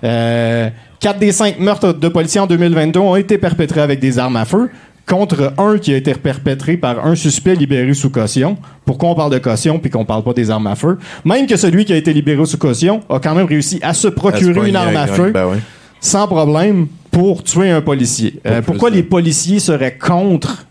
Euh, 0.03 0.69
Quatre 0.99 1.19
des 1.19 1.31
cinq 1.31 1.59
meurtres 1.59 1.93
de 1.93 2.07
policiers 2.07 2.41
en 2.41 2.47
2022 2.47 2.99
ont 2.99 3.15
été 3.15 3.37
perpétrés 3.37 3.81
avec 3.81 3.99
des 3.99 4.17
armes 4.17 4.37
à 4.37 4.45
feu, 4.45 4.71
contre 5.05 5.53
un 5.57 5.77
qui 5.77 5.93
a 5.93 5.97
été 5.97 6.13
perpétré 6.15 6.77
par 6.77 7.05
un 7.05 7.15
suspect 7.15 7.55
libéré 7.55 7.93
sous 7.93 8.09
caution. 8.09 8.57
Pourquoi 8.85 9.09
on 9.09 9.15
parle 9.15 9.31
de 9.31 9.37
caution 9.37 9.79
puis 9.79 9.89
qu'on 9.91 10.05
parle 10.05 10.23
pas 10.23 10.33
des 10.33 10.49
armes 10.49 10.67
à 10.67 10.75
feu? 10.75 10.97
Même 11.23 11.45
que 11.47 11.57
celui 11.57 11.85
qui 11.85 11.93
a 11.93 11.95
été 11.95 12.11
libéré 12.13 12.45
sous 12.45 12.57
caution 12.57 13.01
a 13.09 13.19
quand 13.19 13.35
même 13.35 13.45
réussi 13.45 13.79
à 13.81 13.93
se 13.93 14.07
procurer 14.07 14.69
une 14.69 14.75
arme 14.75 14.95
à 14.95 15.07
feu 15.07 15.31
ben 15.31 15.47
oui. 15.51 15.57
sans 16.01 16.27
problème 16.27 16.87
pour 17.11 17.43
tuer 17.43 17.69
un 17.69 17.81
policier. 17.81 18.39
Euh, 18.45 18.61
pourquoi 18.61 18.89
les 18.89 19.03
policiers 19.03 19.59
seraient 19.59 19.97
contre 19.97 20.65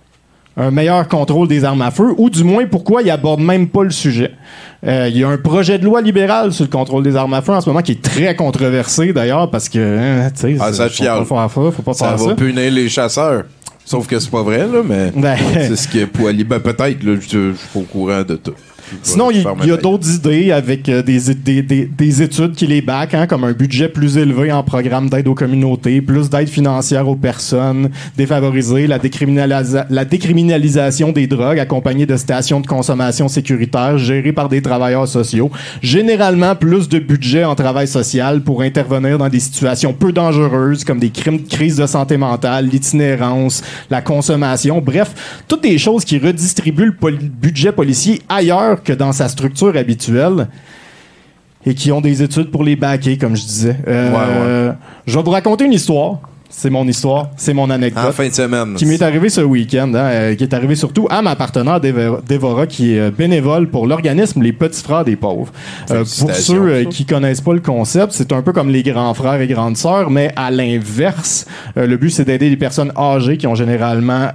un 0.56 0.70
meilleur 0.70 1.08
contrôle 1.08 1.48
des 1.48 1.64
armes 1.64 1.82
à 1.82 1.90
feu, 1.90 2.14
ou 2.16 2.30
du 2.30 2.44
moins 2.44 2.64
pourquoi 2.66 3.02
il 3.02 3.10
aborde 3.10 3.40
même 3.40 3.66
pas 3.68 3.82
le 3.82 3.90
sujet? 3.90 4.30
Euh, 4.86 5.08
Il 5.10 5.18
y 5.18 5.24
a 5.24 5.28
un 5.28 5.36
projet 5.36 5.78
de 5.78 5.84
loi 5.84 6.00
libéral 6.00 6.52
sur 6.52 6.64
le 6.64 6.70
contrôle 6.70 7.02
des 7.02 7.16
armes 7.16 7.34
à 7.34 7.42
feu 7.42 7.52
en 7.52 7.60
ce 7.60 7.68
moment 7.68 7.82
qui 7.82 7.92
est 7.92 8.02
très 8.02 8.36
controversé 8.36 9.12
d'ailleurs 9.12 9.50
parce 9.50 9.68
que 9.68 9.78
hein, 9.78 10.30
tu 10.30 10.42
sais 10.42 10.56
Ah, 10.60 10.72
ça 10.72 10.88
faut 10.88 11.34
ça, 11.34 11.48
faut 11.48 11.82
pas 11.82 11.94
Ça 11.94 12.08
faire 12.10 12.16
va 12.18 12.24
ça. 12.30 12.34
punir 12.36 12.70
les 12.70 12.88
chasseurs. 12.88 13.44
Sauf 13.84 14.06
que 14.06 14.18
c'est 14.18 14.30
pas 14.30 14.42
vrai, 14.42 14.66
là, 14.66 14.82
mais 14.84 15.12
Ben. 15.14 15.36
c'est 15.54 15.76
ce 15.76 15.86
qui 15.88 16.00
est 16.00 16.06
poili. 16.06 16.44
Ben, 16.44 16.58
peut-être, 16.60 17.02
là, 17.02 17.14
je 17.16 17.20
je 17.20 17.52
suis 17.52 17.68
pas 17.72 17.80
au 17.80 17.82
courant 17.82 18.22
de 18.22 18.36
tout. 18.36 18.54
Sinon, 19.02 19.30
il 19.30 19.68
y 19.68 19.70
a 19.72 19.76
d'autres 19.82 20.14
idées 20.14 20.52
avec 20.52 20.88
euh, 20.88 21.02
des, 21.02 21.18
des, 21.34 21.62
des, 21.62 21.84
des 21.86 22.22
études 22.22 22.52
qui 22.52 22.66
les 22.66 22.80
backent, 22.80 23.14
hein, 23.14 23.26
comme 23.26 23.44
un 23.44 23.52
budget 23.52 23.88
plus 23.88 24.16
élevé 24.16 24.50
en 24.52 24.62
programme 24.62 25.08
d'aide 25.10 25.28
aux 25.28 25.34
communautés, 25.34 26.00
plus 26.00 26.30
d'aide 26.30 26.48
financière 26.48 27.08
aux 27.08 27.16
personnes 27.16 27.90
défavorisées, 28.16 28.86
la, 28.86 28.98
décriminalisa- 28.98 29.86
la 29.90 30.04
décriminalisation 30.04 31.12
des 31.12 31.26
drogues 31.26 31.58
accompagnée 31.58 32.06
de 32.06 32.16
stations 32.16 32.60
de 32.60 32.66
consommation 32.66 33.28
sécuritaires 33.28 33.98
gérées 33.98 34.32
par 34.32 34.48
des 34.48 34.62
travailleurs 34.62 35.08
sociaux. 35.08 35.50
Généralement, 35.82 36.54
plus 36.54 36.88
de 36.88 36.98
budget 36.98 37.44
en 37.44 37.54
travail 37.54 37.88
social 37.88 38.40
pour 38.42 38.62
intervenir 38.62 39.18
dans 39.18 39.28
des 39.28 39.40
situations 39.40 39.92
peu 39.92 40.12
dangereuses 40.12 40.84
comme 40.84 40.98
des 40.98 41.10
crimes 41.10 41.38
de 41.42 41.48
crise 41.48 41.76
de 41.76 41.86
santé 41.86 42.16
mentale, 42.16 42.66
l'itinérance, 42.66 43.62
la 43.90 44.00
consommation. 44.02 44.80
Bref, 44.80 45.42
toutes 45.48 45.62
des 45.62 45.78
choses 45.78 46.04
qui 46.04 46.18
redistribuent 46.18 46.86
le 46.86 46.92
poli- 46.94 47.30
budget 47.30 47.72
policier 47.72 48.22
ailleurs 48.28 48.82
que 48.84 48.92
dans 48.92 49.12
sa 49.12 49.28
structure 49.28 49.76
habituelle 49.76 50.48
et 51.66 51.74
qui 51.74 51.90
ont 51.92 52.00
des 52.00 52.22
études 52.22 52.50
pour 52.50 52.62
les 52.62 52.76
backer, 52.76 53.16
comme 53.18 53.36
je 53.36 53.44
disais. 53.44 53.76
Euh, 53.88 54.72
Je 55.06 55.16
vais 55.16 55.22
vous 55.24 55.30
raconter 55.30 55.64
une 55.64 55.72
histoire. 55.72 56.18
C'est 56.56 56.70
mon 56.70 56.86
histoire, 56.86 57.30
c'est 57.36 57.52
mon 57.52 57.68
anecdote. 57.68 58.04
En 58.06 58.12
fin 58.12 58.28
de 58.28 58.32
semaine. 58.32 58.74
Qui 58.74 58.86
m'est 58.86 59.02
arrivé 59.02 59.28
ce 59.28 59.40
week-end, 59.40 59.92
hein, 59.92 60.04
euh, 60.04 60.34
qui 60.36 60.44
est 60.44 60.54
arrivé 60.54 60.76
surtout 60.76 61.08
à 61.10 61.20
ma 61.20 61.34
partenaire 61.34 61.80
Dévora, 61.80 62.68
qui 62.68 62.94
est 62.94 63.00
euh, 63.00 63.10
bénévole 63.10 63.68
pour 63.68 63.88
l'organisme 63.88 64.40
Les 64.40 64.52
Petits 64.52 64.82
Frères 64.82 65.04
des 65.04 65.16
Pauvres. 65.16 65.52
Euh, 65.90 66.04
pour 66.20 66.32
ceux 66.32 66.60
euh, 66.60 66.84
qui 66.84 67.06
connaissent 67.06 67.40
pas 67.40 67.54
le 67.54 67.60
concept, 67.60 68.12
c'est 68.12 68.30
un 68.30 68.40
peu 68.40 68.52
comme 68.52 68.68
les 68.70 68.84
grands 68.84 69.14
frères 69.14 69.40
et 69.40 69.48
grandes 69.48 69.76
sœurs, 69.76 70.10
mais 70.10 70.30
à 70.36 70.52
l'inverse. 70.52 71.44
Euh, 71.76 71.88
le 71.88 71.96
but, 71.96 72.10
c'est 72.10 72.24
d'aider 72.24 72.48
les 72.48 72.56
personnes 72.56 72.92
âgées 72.96 73.36
qui 73.36 73.48
ont 73.48 73.56
généralement 73.56 74.28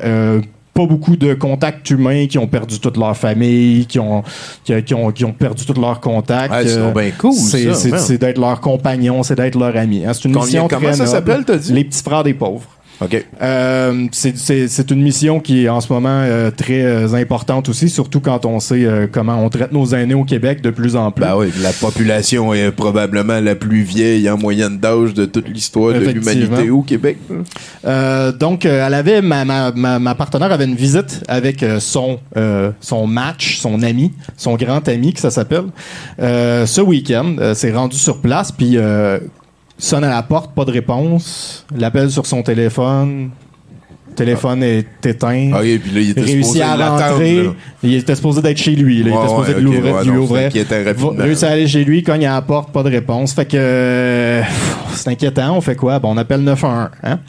pas 0.74 0.86
beaucoup 0.86 1.16
de 1.18 1.34
contacts 1.34 1.90
humains, 1.90 2.28
qui 2.28 2.38
ont 2.38 2.48
perdu 2.48 2.80
toute 2.80 2.96
leur 2.98 3.16
famille, 3.18 3.86
qui 3.86 4.00
ont, 4.00 4.24
qui, 4.64 4.82
qui 4.84 4.94
ont, 4.94 5.12
qui 5.12 5.26
ont 5.26 5.34
perdu 5.34 5.66
tous 5.66 5.80
leurs 5.80 6.00
contacts. 6.00 6.54
C'est 6.64 6.78
Euh, 6.78 6.86
donc 6.86 7.00
bien 7.00 7.12
cool, 7.18 7.34
c'est- 7.34 8.18
d'être 8.18 8.40
leur 8.40 8.62
compagnon, 8.62 9.24
c'est 9.24 9.36
d'être 9.36 9.58
leur 9.60 9.76
ami. 9.76 10.06
hein. 10.06 10.12
C'est 10.14 10.26
une 10.26 10.34
Combien- 10.34 10.46
mission 10.46 10.68
comment 10.70 10.82
très 10.88 10.94
ça 10.94 11.04
noble. 11.06 11.10
s'appelle, 11.16 11.44
t'as 11.46 11.58
dit? 11.58 11.74
Les 11.74 11.84
Petits 11.84 12.04
Frères 12.04 12.24
des 12.24 12.34
Pauvres. 12.34 12.64
OK. 13.02 13.26
Euh, 13.42 14.08
c'est- 14.12 14.38
c'est 14.38 14.68
c'est 14.68 14.92
une 14.92 15.02
mission 15.02 15.40
qui 15.40 15.64
est 15.66 15.70
en 15.70 15.80
ce 15.80 15.92
moment 15.92 16.10
euh, 16.24 16.52
très 16.52 16.82
euh, 16.84 17.14
importante 17.14 17.70
aussi, 17.70 17.88
surtout 17.90 18.20
quand 18.20 18.46
on 18.46 18.60
sait 18.60 18.84
euh, 18.86 19.08
comment 19.10 19.42
on 19.44 19.50
traite 19.50 19.72
nos 19.72 19.86
aînés 19.94 20.16
au 20.16 20.26
Québec 20.26 20.62
de 20.62 20.70
plus 20.70 20.96
en 20.98 21.10
plus. 21.12 21.24
Ben 21.24 21.36
oui, 21.38 21.48
la 21.62 21.72
population 21.72 22.54
est 22.54 22.72
probablement 22.72 23.40
la 23.40 23.56
plus 23.56 23.84
vieille 23.84 24.30
en 24.30 24.38
moyenne 24.38 24.78
d'âge 24.80 25.14
de 25.14 25.26
toute 25.26 25.48
l'histoire 25.48 25.94
de 25.94 26.00
l'humanité 26.14 26.70
au 26.70 26.82
Québec. 26.82 27.18
Euh, 27.86 28.32
donc, 28.32 28.66
elle 28.66 28.94
avait 28.94 29.22
ma, 29.22 29.46
ma, 29.46 29.72
ma, 29.72 30.00
ma 30.00 30.16
partenaire 30.16 30.52
avait 30.52 30.66
une 30.66 30.76
visite 30.76 31.24
avec 31.28 31.64
euh, 31.64 31.80
son 31.80 32.20
euh, 32.36 32.72
son 32.82 33.08
match, 33.08 33.60
son 33.60 33.82
ami, 33.82 34.12
son 34.36 34.56
grand 34.56 34.86
ami 34.90 35.14
que 35.14 35.20
ça 35.22 35.32
s'appelle. 35.32 35.66
Euh, 36.22 36.66
ce 36.66 36.82
week-end, 36.82 37.36
euh, 37.40 37.54
s'est 37.54 37.72
rendu 37.72 37.98
sur 37.98 38.20
place 38.20 38.52
puis 38.52 38.74
euh, 38.76 39.20
sonne 39.80 40.04
à 40.04 40.10
la 40.10 40.22
porte, 40.22 40.54
pas 40.54 40.66
de 40.66 40.72
réponse. 40.72 41.66
L'appelle 41.76 42.12
sur 42.12 42.26
son 42.28 42.44
téléphone. 42.44 43.32
Le 44.10 44.16
téléphone 44.16 44.64
est 44.64 45.06
éteint. 45.06 45.52
Ah 45.54 45.60
oui, 45.62 45.78
puis 45.80 45.92
là, 45.92 46.02
il 46.02 46.10
était 46.10 46.20
réussit 46.22 46.44
supposé 46.44 46.62
à 46.62 46.76
rentrer. 46.90 47.44
là. 47.44 47.50
Il 47.84 47.94
était 47.94 48.16
supposé 48.16 48.42
d'être 48.42 48.58
chez 48.58 48.76
lui. 48.76 49.02
là. 49.04 49.10
Il 49.10 49.14
Ouais, 49.14 49.20
était 49.20 49.30
supposé 49.30 49.54
ouais, 49.54 49.62
de 49.62 49.68
ok, 49.68 49.74
l'ouvrir- 49.74 49.94
ouais. 50.32 50.94
Va- 51.16 51.24
réussit 51.24 51.44
à 51.46 51.52
aller 51.52 51.68
chez 51.68 51.84
lui, 51.86 52.04
cogne 52.04 52.26
à 52.26 52.34
la 52.34 52.42
porte, 52.42 52.72
pas 52.74 52.84
de 52.84 52.90
réponse. 52.90 53.34
Fait 53.34 53.46
que 53.46 54.42
c'est 54.94 55.10
inquiétant. 55.10 55.56
On 55.56 55.62
fait 55.62 55.76
quoi? 55.76 56.00
Bon, 56.00 56.12
on 56.14 56.18
appelle 56.18 56.42
911. 56.42 56.90
Hein? 57.04 57.20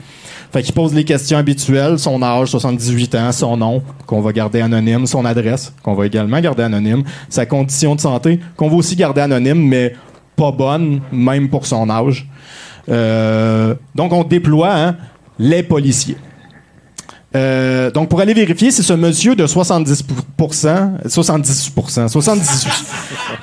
Fait 0.52 0.62
qu'il 0.62 0.74
pose 0.74 0.92
les 0.92 1.04
questions 1.04 1.38
habituelles, 1.38 1.96
son 2.00 2.20
âge, 2.24 2.48
78 2.48 3.14
ans, 3.14 3.30
son 3.30 3.56
nom, 3.56 3.82
qu'on 4.06 4.20
va 4.20 4.32
garder 4.32 4.60
anonyme, 4.60 5.06
son 5.06 5.24
adresse, 5.24 5.72
qu'on 5.84 5.94
va 5.94 6.06
également 6.06 6.40
garder 6.40 6.64
anonyme, 6.64 7.04
sa 7.28 7.46
condition 7.46 7.94
de 7.94 8.00
santé, 8.00 8.40
qu'on 8.56 8.68
va 8.68 8.74
aussi 8.74 8.96
garder 8.96 9.20
anonyme, 9.20 9.64
mais 9.68 9.94
pas 10.34 10.50
bonne, 10.50 11.02
même 11.12 11.48
pour 11.48 11.66
son 11.66 11.88
âge. 11.88 12.26
Euh, 12.90 13.74
donc, 13.94 14.12
on 14.12 14.24
déploie 14.24 14.74
hein, 14.74 14.96
les 15.38 15.62
policiers. 15.62 16.16
Euh, 17.36 17.90
donc, 17.92 18.08
pour 18.08 18.20
aller 18.20 18.34
vérifier 18.34 18.70
si 18.72 18.82
ce 18.82 18.92
monsieur 18.92 19.36
de 19.36 19.46
70%, 19.46 21.06
70%, 21.06 22.08
78, 22.08 22.72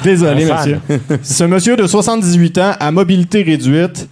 désolé, 0.03 0.45
monsieur. 0.45 0.81
Ce 1.23 1.43
monsieur 1.45 1.77
de 1.77 1.87
78 1.87 2.57
ans 2.57 2.73
à 2.79 2.91
mobilité 2.91 3.43
réduite, 3.43 4.09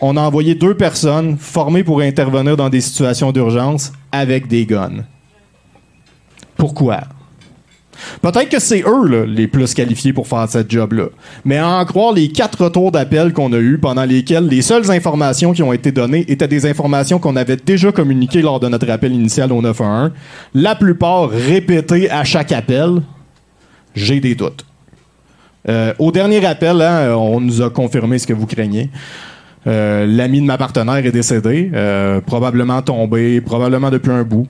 on 0.00 0.16
a 0.16 0.20
envoyé 0.20 0.56
deux 0.56 0.74
personnes 0.76 1.38
formées 1.38 1.84
pour 1.84 2.00
intervenir 2.00 2.56
dans 2.56 2.68
des 2.68 2.80
situations 2.80 3.30
d'urgence 3.30 3.92
avec 4.10 4.48
des 4.48 4.66
guns. 4.66 5.04
Pourquoi? 6.56 7.02
Peut-être 8.20 8.48
que 8.48 8.58
c'est 8.58 8.82
eux 8.86 9.08
là, 9.08 9.24
les 9.26 9.46
plus 9.46 9.74
qualifiés 9.74 10.12
pour 10.12 10.26
faire 10.26 10.48
cette 10.48 10.70
job-là. 10.70 11.06
Mais 11.44 11.58
à 11.58 11.68
en 11.68 11.84
croire 11.84 12.12
les 12.12 12.28
quatre 12.28 12.64
retours 12.64 12.92
d'appel 12.92 13.32
qu'on 13.32 13.52
a 13.52 13.58
eus, 13.58 13.78
pendant 13.78 14.04
lesquels 14.04 14.46
les 14.46 14.62
seules 14.62 14.90
informations 14.90 15.52
qui 15.52 15.62
ont 15.62 15.72
été 15.72 15.92
données 15.92 16.24
étaient 16.28 16.48
des 16.48 16.66
informations 16.66 17.18
qu'on 17.18 17.36
avait 17.36 17.56
déjà 17.56 17.92
communiquées 17.92 18.42
lors 18.42 18.60
de 18.60 18.68
notre 18.68 18.90
appel 18.90 19.12
initial 19.12 19.52
au 19.52 19.62
911, 19.62 20.10
la 20.54 20.74
plupart 20.74 21.28
répétées 21.28 22.10
à 22.10 22.24
chaque 22.24 22.52
appel, 22.52 23.02
j'ai 23.94 24.20
des 24.20 24.34
doutes. 24.34 24.64
Euh, 25.68 25.94
au 25.98 26.10
dernier 26.10 26.44
appel, 26.44 26.80
hein, 26.82 27.14
on 27.16 27.40
nous 27.40 27.62
a 27.62 27.70
confirmé 27.70 28.18
ce 28.18 28.26
que 28.26 28.32
vous 28.32 28.46
craignez. 28.46 28.90
Euh, 29.66 30.06
L'ami 30.06 30.40
de 30.40 30.46
ma 30.46 30.58
partenaire 30.58 31.04
est 31.06 31.12
décédé, 31.12 31.70
euh, 31.72 32.20
probablement 32.20 32.82
tombé, 32.82 33.40
probablement 33.40 33.90
depuis 33.90 34.10
un 34.10 34.24
bout. 34.24 34.46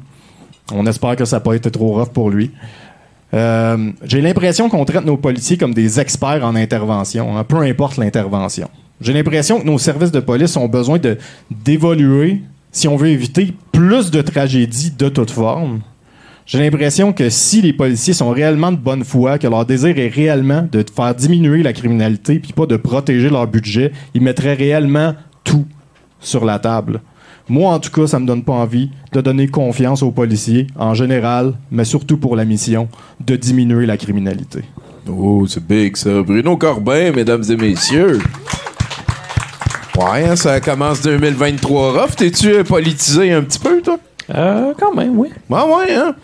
On 0.72 0.86
espère 0.86 1.16
que 1.16 1.24
ça 1.24 1.36
n'a 1.36 1.40
pas 1.40 1.54
été 1.54 1.70
trop 1.70 1.92
rough 1.92 2.12
pour 2.12 2.30
lui. 2.30 2.50
Euh, 3.34 3.92
J'ai 4.04 4.20
l'impression 4.20 4.68
qu'on 4.68 4.84
traite 4.84 5.04
nos 5.04 5.16
policiers 5.16 5.56
comme 5.56 5.74
des 5.74 6.00
experts 6.00 6.44
en 6.44 6.54
intervention, 6.54 7.36
hein, 7.36 7.44
peu 7.44 7.56
importe 7.58 7.96
l'intervention. 7.96 8.68
J'ai 9.00 9.12
l'impression 9.12 9.60
que 9.60 9.66
nos 9.66 9.78
services 9.78 10.12
de 10.12 10.20
police 10.20 10.56
ont 10.56 10.68
besoin 10.68 10.98
de 10.98 11.18
d'évoluer 11.50 12.42
si 12.70 12.88
on 12.88 12.96
veut 12.96 13.08
éviter 13.08 13.54
plus 13.72 14.10
de 14.10 14.22
tragédies 14.22 14.92
de 14.92 15.08
toute 15.08 15.30
forme. 15.30 15.80
J'ai 16.46 16.58
l'impression 16.58 17.12
que 17.12 17.30
si 17.30 17.62
les 17.62 17.72
policiers 17.72 18.14
sont 18.14 18.30
réellement 18.30 18.72
de 18.72 18.76
bonne 18.76 19.04
foi, 19.04 19.38
que 19.38 19.46
leur 19.46 19.64
désir 19.64 19.96
est 19.98 20.08
réellement 20.08 20.66
de 20.70 20.84
faire 20.94 21.14
diminuer 21.14 21.62
la 21.62 21.72
criminalité, 21.72 22.38
puis 22.38 22.52
pas 22.52 22.66
de 22.66 22.76
protéger 22.76 23.30
leur 23.30 23.46
budget, 23.46 23.92
ils 24.14 24.22
mettraient 24.22 24.54
réellement 24.54 25.14
tout 25.44 25.66
sur 26.20 26.44
la 26.44 26.58
table. 26.58 27.00
Moi, 27.48 27.72
en 27.72 27.78
tout 27.78 27.90
cas, 27.90 28.06
ça 28.06 28.18
me 28.18 28.26
donne 28.26 28.42
pas 28.44 28.52
envie 28.52 28.90
de 29.12 29.20
donner 29.20 29.48
confiance 29.48 30.02
aux 30.02 30.10
policiers, 30.10 30.66
en 30.76 30.94
général, 30.94 31.54
mais 31.70 31.84
surtout 31.84 32.16
pour 32.16 32.36
la 32.36 32.44
mission, 32.44 32.88
de 33.20 33.36
diminuer 33.36 33.86
la 33.86 33.96
criminalité. 33.96 34.64
Oh, 35.08 35.44
c'est 35.48 35.64
big 35.66 35.96
ça. 35.96 36.22
Bruno 36.22 36.56
Corbin, 36.56 37.10
mesdames 37.12 37.42
et 37.48 37.56
messieurs. 37.56 38.20
Ouais, 39.98 40.24
hein, 40.24 40.36
ça 40.36 40.60
commence 40.60 41.02
2023 41.02 41.92
rough. 42.00 42.16
T'es-tu 42.16 42.64
politisé 42.64 43.32
un 43.32 43.42
petit 43.42 43.58
peu, 43.58 43.82
toi? 43.82 43.98
Euh, 44.34 44.72
quand 44.78 44.94
même, 44.94 45.18
oui. 45.18 45.28
Ouais, 45.50 45.60
ouais, 45.60 45.94
hein? 45.94 46.14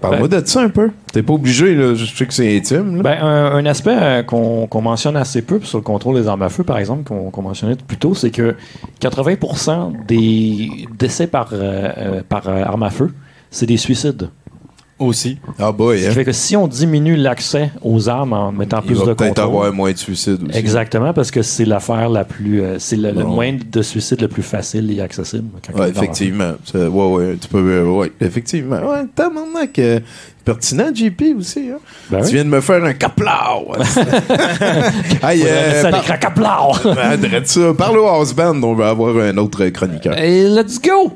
Parle-moi 0.00 0.28
de 0.28 0.42
ça 0.44 0.62
un 0.62 0.68
peu. 0.68 0.90
T'es 1.12 1.22
pas 1.22 1.32
obligé, 1.32 1.74
là. 1.74 1.94
Je 1.94 2.04
sais 2.04 2.26
que 2.26 2.34
c'est 2.34 2.56
intime, 2.56 2.96
là. 2.96 3.02
Ben, 3.02 3.22
un, 3.22 3.66
aspect 3.66 3.96
euh, 3.98 4.22
qu'on 4.22 4.82
mentionne 4.82 5.16
assez 5.16 5.42
peu 5.42 5.60
sur 5.62 5.78
le 5.78 5.82
contrôle 5.82 6.20
des 6.20 6.28
armes 6.28 6.42
à 6.42 6.48
feu, 6.48 6.64
par 6.64 6.78
exemple, 6.78 7.04
qu'on 7.04 7.30
qu'on 7.30 7.42
mentionnait 7.42 7.76
plus 7.76 7.96
tôt, 7.96 8.14
c'est 8.14 8.30
que 8.30 8.56
80% 9.00 10.06
des 10.06 10.86
décès 10.98 11.26
par, 11.26 11.50
euh, 11.52 11.88
euh, 11.96 12.22
par 12.28 12.48
euh, 12.48 12.62
arme 12.62 12.82
à 12.82 12.90
feu, 12.90 13.12
c'est 13.50 13.66
des 13.66 13.76
suicides. 13.76 14.30
Aussi. 14.98 15.38
Ah 15.60 15.70
boy, 15.70 16.00
Ce 16.00 16.06
hein? 16.06 16.08
qui 16.08 16.14
fait 16.16 16.24
que 16.24 16.32
si 16.32 16.56
on 16.56 16.66
diminue 16.66 17.14
l'accès 17.16 17.70
aux 17.82 18.08
armes 18.08 18.32
en 18.32 18.50
mettant 18.50 18.80
Il 18.80 18.86
plus 18.86 18.94
va 18.96 19.06
de 19.06 19.12
peut-être 19.14 19.28
contrôle... 19.36 19.44
avoir 19.44 19.72
moins 19.72 19.92
de 19.92 19.96
suicides 19.96 20.42
aussi. 20.48 20.58
Exactement, 20.58 21.12
parce 21.12 21.30
que 21.30 21.42
c'est 21.42 21.64
l'affaire 21.64 22.08
la 22.08 22.24
plus... 22.24 22.62
euh, 22.62 22.76
c'est 22.80 22.96
le, 22.96 23.12
le 23.12 23.24
moyen 23.24 23.58
de 23.70 23.82
suicide 23.82 24.20
le 24.20 24.26
plus 24.26 24.42
facile 24.42 24.90
et 24.90 25.00
accessible. 25.00 25.44
quand 25.64 25.78
Ouais, 25.80 25.90
effectivement. 25.90 26.52
Ouais, 26.74 26.88
ouais, 26.88 27.36
tu 27.40 27.46
peux. 27.48 27.58
euh, 27.58 27.84
ouais, 27.88 28.12
effectivement. 28.20 28.76
Ouais, 28.90 29.04
t'as 29.14 29.30
que. 29.68 30.00
Pertinent, 30.44 30.86
JP 30.94 31.22
aussi. 31.38 31.68
Hein? 31.72 31.78
Ben 32.10 32.20
tu 32.20 32.24
oui. 32.26 32.32
viens 32.32 32.44
de 32.44 32.48
me 32.48 32.60
faire 32.60 32.82
un 32.82 32.94
caplau. 32.94 33.74
mettre 35.42 35.82
ça, 35.82 35.90
par- 35.90 36.02
cracaplau. 36.02 36.72
Ben, 36.94 37.20
ça. 37.44 37.74
Parle 37.76 37.98
au 37.98 38.06
house 38.06 38.32
band, 38.34 38.60
on 38.62 38.74
va 38.74 38.88
avoir 38.88 39.16
un 39.18 39.36
autre 39.36 39.66
chroniqueur. 39.68 40.16
Et 40.18 40.48
let's 40.48 40.80
go! 40.80 41.12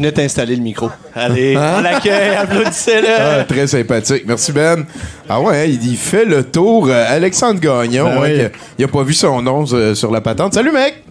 Venais 0.00 0.12
t'installer 0.12 0.56
le 0.56 0.62
micro. 0.62 0.90
Allez, 1.14 1.54
Hein? 1.56 1.74
à 1.78 1.80
l'accueil, 1.82 2.34
applaudissez-le. 2.36 3.08
Ah, 3.18 3.44
très 3.44 3.66
sympathique. 3.66 4.24
Merci, 4.26 4.52
Ben. 4.52 4.84
Ah 5.28 5.40
ouais, 5.40 5.60
hein, 5.60 5.64
il, 5.66 5.86
il 5.92 5.96
fait 5.96 6.24
le 6.24 6.42
tour. 6.44 6.88
Euh, 6.88 7.04
Alexandre 7.08 7.60
Gagnon, 7.60 8.04
Ben 8.04 8.20
ouais, 8.20 8.44
oui. 8.52 8.60
il 8.78 8.84
a 8.84 8.88
pas 8.88 9.02
vu 9.02 9.12
son 9.14 9.40
nom 9.42 9.64
euh, 9.72 9.94
sur 9.94 10.10
la 10.10 10.20
patente. 10.20 10.54
Salut, 10.54 10.72
mec! 10.72 11.04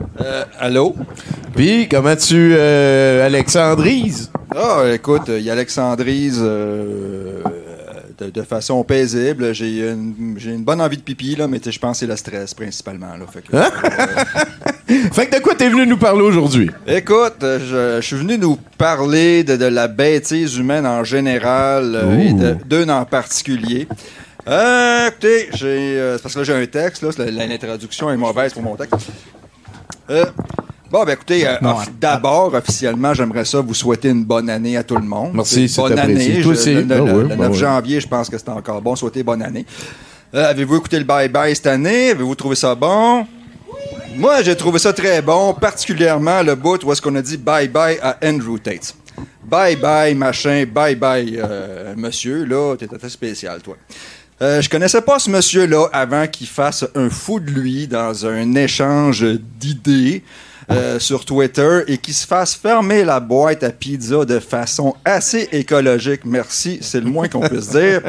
allô? 0.60 0.96
Puis, 1.56 1.88
comment 1.90 2.16
tu 2.16 2.54
euh, 2.56 3.26
alexandrises? 3.26 4.32
Ah, 4.56 4.84
écoute, 4.94 5.24
il 5.30 5.42
y 5.42 5.50
a 5.50 5.54
Alexandrise 5.54 6.40
euh, 6.42 7.42
de, 8.20 8.30
de 8.30 8.42
façon 8.44 8.84
paisible. 8.84 9.54
J'ai 9.54 9.90
une, 9.90 10.38
une 10.44 10.64
bonne 10.64 10.82
envie 10.82 10.98
de 10.98 11.02
pipi, 11.02 11.36
là, 11.36 11.48
mais 11.48 11.60
je 11.66 11.80
pense 11.80 11.94
que 11.98 12.00
c'est 12.02 12.08
le 12.08 12.16
stress 12.16 12.54
principalement. 12.54 13.16
Là, 13.18 13.26
fait, 13.32 13.42
que, 13.42 13.56
Hein? 13.56 13.70
fait 15.14 15.28
que 15.28 15.36
de 15.38 15.42
quoi 15.42 15.56
t'es 15.56 15.70
venu 15.70 15.86
nous 15.88 15.98
parler 15.98 16.22
aujourd'hui? 16.22 16.70
Écoute, 16.88 17.44
euh, 17.44 17.60
je, 17.98 18.02
je 18.02 18.06
suis 18.08 18.16
venu 18.18 18.38
nous 18.38 18.58
parler 18.78 19.44
de, 19.44 19.56
de 19.56 19.66
la 19.66 19.88
bêtise 19.88 20.58
humaine 20.58 20.86
en 20.86 21.04
général 21.04 21.94
euh, 21.96 22.18
et 22.20 22.34
d'une 22.66 22.92
en 22.92 23.06
particulier. 23.06 23.88
Euh, 24.48 25.08
écoutez, 25.10 25.50
j'ai, 25.54 25.68
euh, 26.00 26.18
c'est 26.18 26.24
parce 26.24 26.34
que 26.34 26.40
là 26.40 26.44
j'ai 26.46 26.54
un 26.56 26.66
texte, 26.66 27.04
là, 27.04 27.12
la- 27.30 27.46
l'introduction 27.46 28.10
est 28.10 28.18
mauvaise 28.18 28.54
pour 28.54 28.64
mon 28.64 28.76
texte. 28.76 28.96
Euh, 30.10 30.26
bon, 30.92 31.04
ben 31.06 31.14
écoutez, 31.14 31.48
euh, 31.48 31.56
Non, 31.62 31.78
d'abord, 32.00 32.54
officiellement, 32.54 33.14
j'aimerais 33.14 33.46
ça 33.46 33.62
vous 33.62 33.74
souhaiter 33.74 34.10
une 34.10 34.24
bonne 34.26 34.50
année 34.50 34.78
à 34.78 34.84
tout 34.84 34.96
le 34.96 35.04
monde. 35.06 35.32
Merci, 35.34 35.68
c'est 35.70 35.82
bonne 35.82 35.98
apprécié. 35.98 36.34
année. 36.34 36.42
Toi 36.44 36.54
Je- 36.54 36.60
aussi. 36.60 36.74
le, 36.74 36.82
le- 36.84 36.96
Ah 36.96 37.04
ouais, 37.04 37.12
le 37.24 37.28
bah 37.30 37.36
9 37.38 37.52
ouais. 37.52 37.58
janvier, 37.58 38.00
je 38.02 38.08
pense 38.08 38.30
que 38.30 38.38
c'est 38.38 38.50
encore 38.50 38.82
bon. 38.82 38.96
Souhaiter 38.96 39.24
bonne 39.24 39.42
année. 39.42 39.66
Euh, 40.36 40.50
avez-vous 40.50 40.78
écouté 40.78 40.98
le 41.00 41.06
Bye 41.06 41.30
Bye 41.30 41.56
cette 41.56 41.68
année? 41.68 42.12
Avez-vous 42.12 42.36
trouvé 42.36 42.56
ça 42.56 42.76
bon? 42.76 43.26
Moi, 44.16 44.42
j'ai 44.44 44.56
trouvé 44.56 44.80
ça 44.80 44.92
très 44.94 45.22
bon, 45.22 45.54
particulièrement 45.54 46.42
le 46.44 46.56
bout 46.56 46.84
où 46.84 46.92
est-ce 46.92 47.02
qu'on 47.02 47.16
a 47.16 47.22
dit 47.22 47.38
bye 47.38 47.68
bye 47.68 47.98
à 48.02 48.18
Andrew 48.24 48.58
Tate. 48.60 48.94
Bye 49.44 49.76
bye, 49.78 50.14
machin, 50.14 50.66
bye 50.72 50.96
bye, 50.96 51.40
euh, 51.44 51.94
monsieur, 51.98 52.44
là, 52.46 52.76
t'es 52.78 52.88
très 52.88 53.10
spécial, 53.10 53.62
toi. 53.62 53.76
Euh, 54.42 54.62
je 54.62 54.70
connaissais 54.70 55.02
pas 55.02 55.20
ce 55.20 55.30
monsieur-là 55.30 55.88
avant 55.92 56.28
qu'il 56.28 56.48
fasse 56.48 56.86
un 56.96 57.10
fou 57.10 57.40
de 57.40 57.50
lui 57.52 57.88
dans 57.88 58.26
un 58.26 58.56
échange 58.56 59.26
d'idées 59.60 60.24
euh, 60.72 61.00
sur 61.00 61.26
Twitter 61.26 61.82
et 61.88 61.98
qu'il 61.98 62.14
se 62.14 62.28
fasse 62.28 62.56
fermer 62.56 63.04
la 63.04 63.20
boîte 63.20 63.64
à 63.64 63.72
pizza 63.72 64.26
de 64.26 64.40
façon 64.40 64.96
assez 65.04 65.50
écologique. 65.52 66.22
Merci, 66.26 66.80
c'est 66.82 67.02
le 67.02 67.10
moins 67.10 67.28
qu'on 67.28 67.42
puisse 67.42 67.70
dire. 67.70 68.02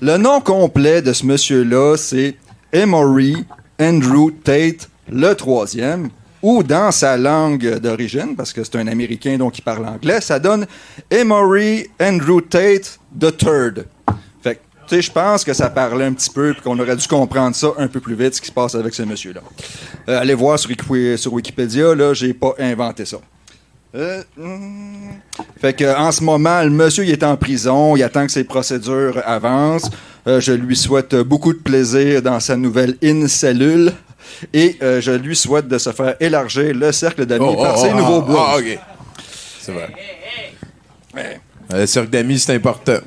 Le 0.00 0.16
nom 0.16 0.40
complet 0.40 1.02
de 1.02 1.12
ce 1.12 1.26
monsieur-là, 1.26 1.96
c'est 1.96 2.36
Emory 2.72 3.44
Andrew 3.80 4.30
Tate 4.44 4.88
le 5.10 5.34
troisième, 5.34 6.08
ou 6.42 6.62
dans 6.62 6.90
sa 6.90 7.16
langue 7.16 7.78
d'origine, 7.78 8.34
parce 8.36 8.52
que 8.52 8.64
c'est 8.64 8.76
un 8.76 8.86
Américain 8.88 9.36
donc 9.36 9.58
il 9.58 9.62
parle 9.62 9.86
anglais, 9.86 10.20
ça 10.20 10.38
donne 10.38 10.66
Emory 11.10 11.88
Andrew 12.00 12.40
Tate 12.40 12.98
the 13.18 13.36
Third. 13.36 13.86
Je 15.00 15.10
pense 15.10 15.44
que 15.44 15.52
ça 15.52 15.70
parlait 15.70 16.04
un 16.04 16.12
petit 16.12 16.30
peu, 16.30 16.52
puis 16.52 16.62
qu'on 16.62 16.78
aurait 16.78 16.96
dû 16.96 17.06
comprendre 17.06 17.56
ça 17.56 17.68
un 17.78 17.88
peu 17.88 18.00
plus 18.00 18.14
vite, 18.14 18.34
ce 18.34 18.40
qui 18.40 18.48
se 18.48 18.52
passe 18.52 18.74
avec 18.74 18.94
ce 18.94 19.02
monsieur-là. 19.02 19.40
Euh, 20.08 20.20
allez 20.20 20.34
voir 20.34 20.58
sur, 20.58 20.70
sur 21.16 21.32
Wikipédia, 21.32 21.94
là, 21.94 22.12
j'ai 22.12 22.34
pas 22.34 22.54
inventé 22.58 23.04
ça. 23.04 23.18
Euh, 23.94 24.22
hmm. 24.38 25.10
Fait 25.60 25.74
que 25.74 25.96
en 25.96 26.10
ce 26.12 26.24
moment, 26.24 26.62
le 26.62 26.70
monsieur 26.70 27.04
il 27.04 27.10
est 27.10 27.22
en 27.22 27.36
prison, 27.36 27.94
il 27.94 28.02
attend 28.02 28.24
que 28.24 28.32
ses 28.32 28.44
procédures 28.44 29.20
avancent. 29.26 29.90
Euh, 30.26 30.40
je 30.40 30.52
lui 30.52 30.76
souhaite 30.76 31.14
beaucoup 31.16 31.52
de 31.52 31.58
plaisir 31.58 32.22
dans 32.22 32.40
sa 32.40 32.56
nouvelle 32.56 32.96
in-cellule 33.02 33.92
et 34.52 34.78
euh, 34.82 35.00
je 35.00 35.10
lui 35.10 35.36
souhaite 35.36 35.68
de 35.68 35.76
se 35.76 35.90
faire 35.92 36.14
élargir 36.20 36.74
le 36.74 36.90
cercle 36.92 37.26
d'amis 37.26 37.44
Oh, 37.48 37.62
par 37.62 37.74
oh, 37.76 37.82
ses 37.82 37.90
oh, 37.92 37.96
nouveaux 37.96 38.36
ah, 38.38 38.56
ok. 38.56 38.78
C'est 39.60 39.72
vrai. 39.72 41.40
Le 41.70 41.86
cercle 41.86 42.10
d'amis, 42.10 42.38
c'est 42.38 42.54
important. 42.54 42.98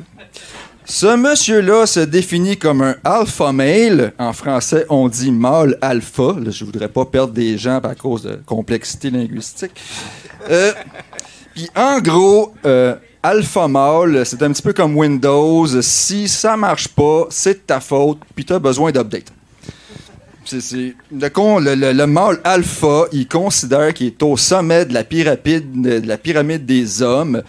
Ce 0.87 1.15
monsieur-là 1.15 1.87
se 1.87 1.99
définit 1.99 2.57
comme 2.57 2.81
un 2.81 2.95
alpha 3.03 3.51
male. 3.51 4.13
En 4.19 4.33
français, 4.33 4.85
on 4.89 5.07
dit 5.09 5.31
mâle 5.31 5.77
alpha. 5.81 6.35
Là, 6.39 6.51
je 6.51 6.63
voudrais 6.63 6.89
pas 6.89 7.05
perdre 7.05 7.33
des 7.33 7.57
gens 7.57 7.79
à 7.79 7.95
cause 7.95 8.23
de 8.23 8.39
complexité 8.45 9.09
linguistique. 9.09 9.71
Euh, 10.49 10.71
Puis 11.55 11.69
en 11.75 11.99
gros, 11.99 12.53
euh, 12.65 12.95
alpha 13.23 13.67
mâle, 13.67 14.25
c'est 14.25 14.43
un 14.43 14.51
petit 14.51 14.61
peu 14.61 14.73
comme 14.73 14.95
Windows. 14.95 15.65
Si 15.81 16.27
ça 16.27 16.55
marche 16.55 16.89
pas, 16.89 17.25
c'est 17.29 17.53
de 17.53 17.59
ta 17.65 17.79
faute, 17.79 18.19
puis 18.35 18.45
tu 18.45 18.53
as 18.53 18.59
besoin 18.59 18.91
d'update. 18.91 19.31
Le, 20.51 22.05
mâle 22.05 22.39
alpha, 22.43 23.05
il 23.11 23.27
considère 23.27 23.93
qu'il 23.93 24.07
est 24.07 24.23
au 24.23 24.37
sommet 24.37 24.85
de 24.85 24.93
la 24.93 25.03
pyramide, 25.03 25.81
de 25.81 26.07
la 26.07 26.17
pyramide 26.17 26.65
des 26.65 27.01
hommes 27.01 27.41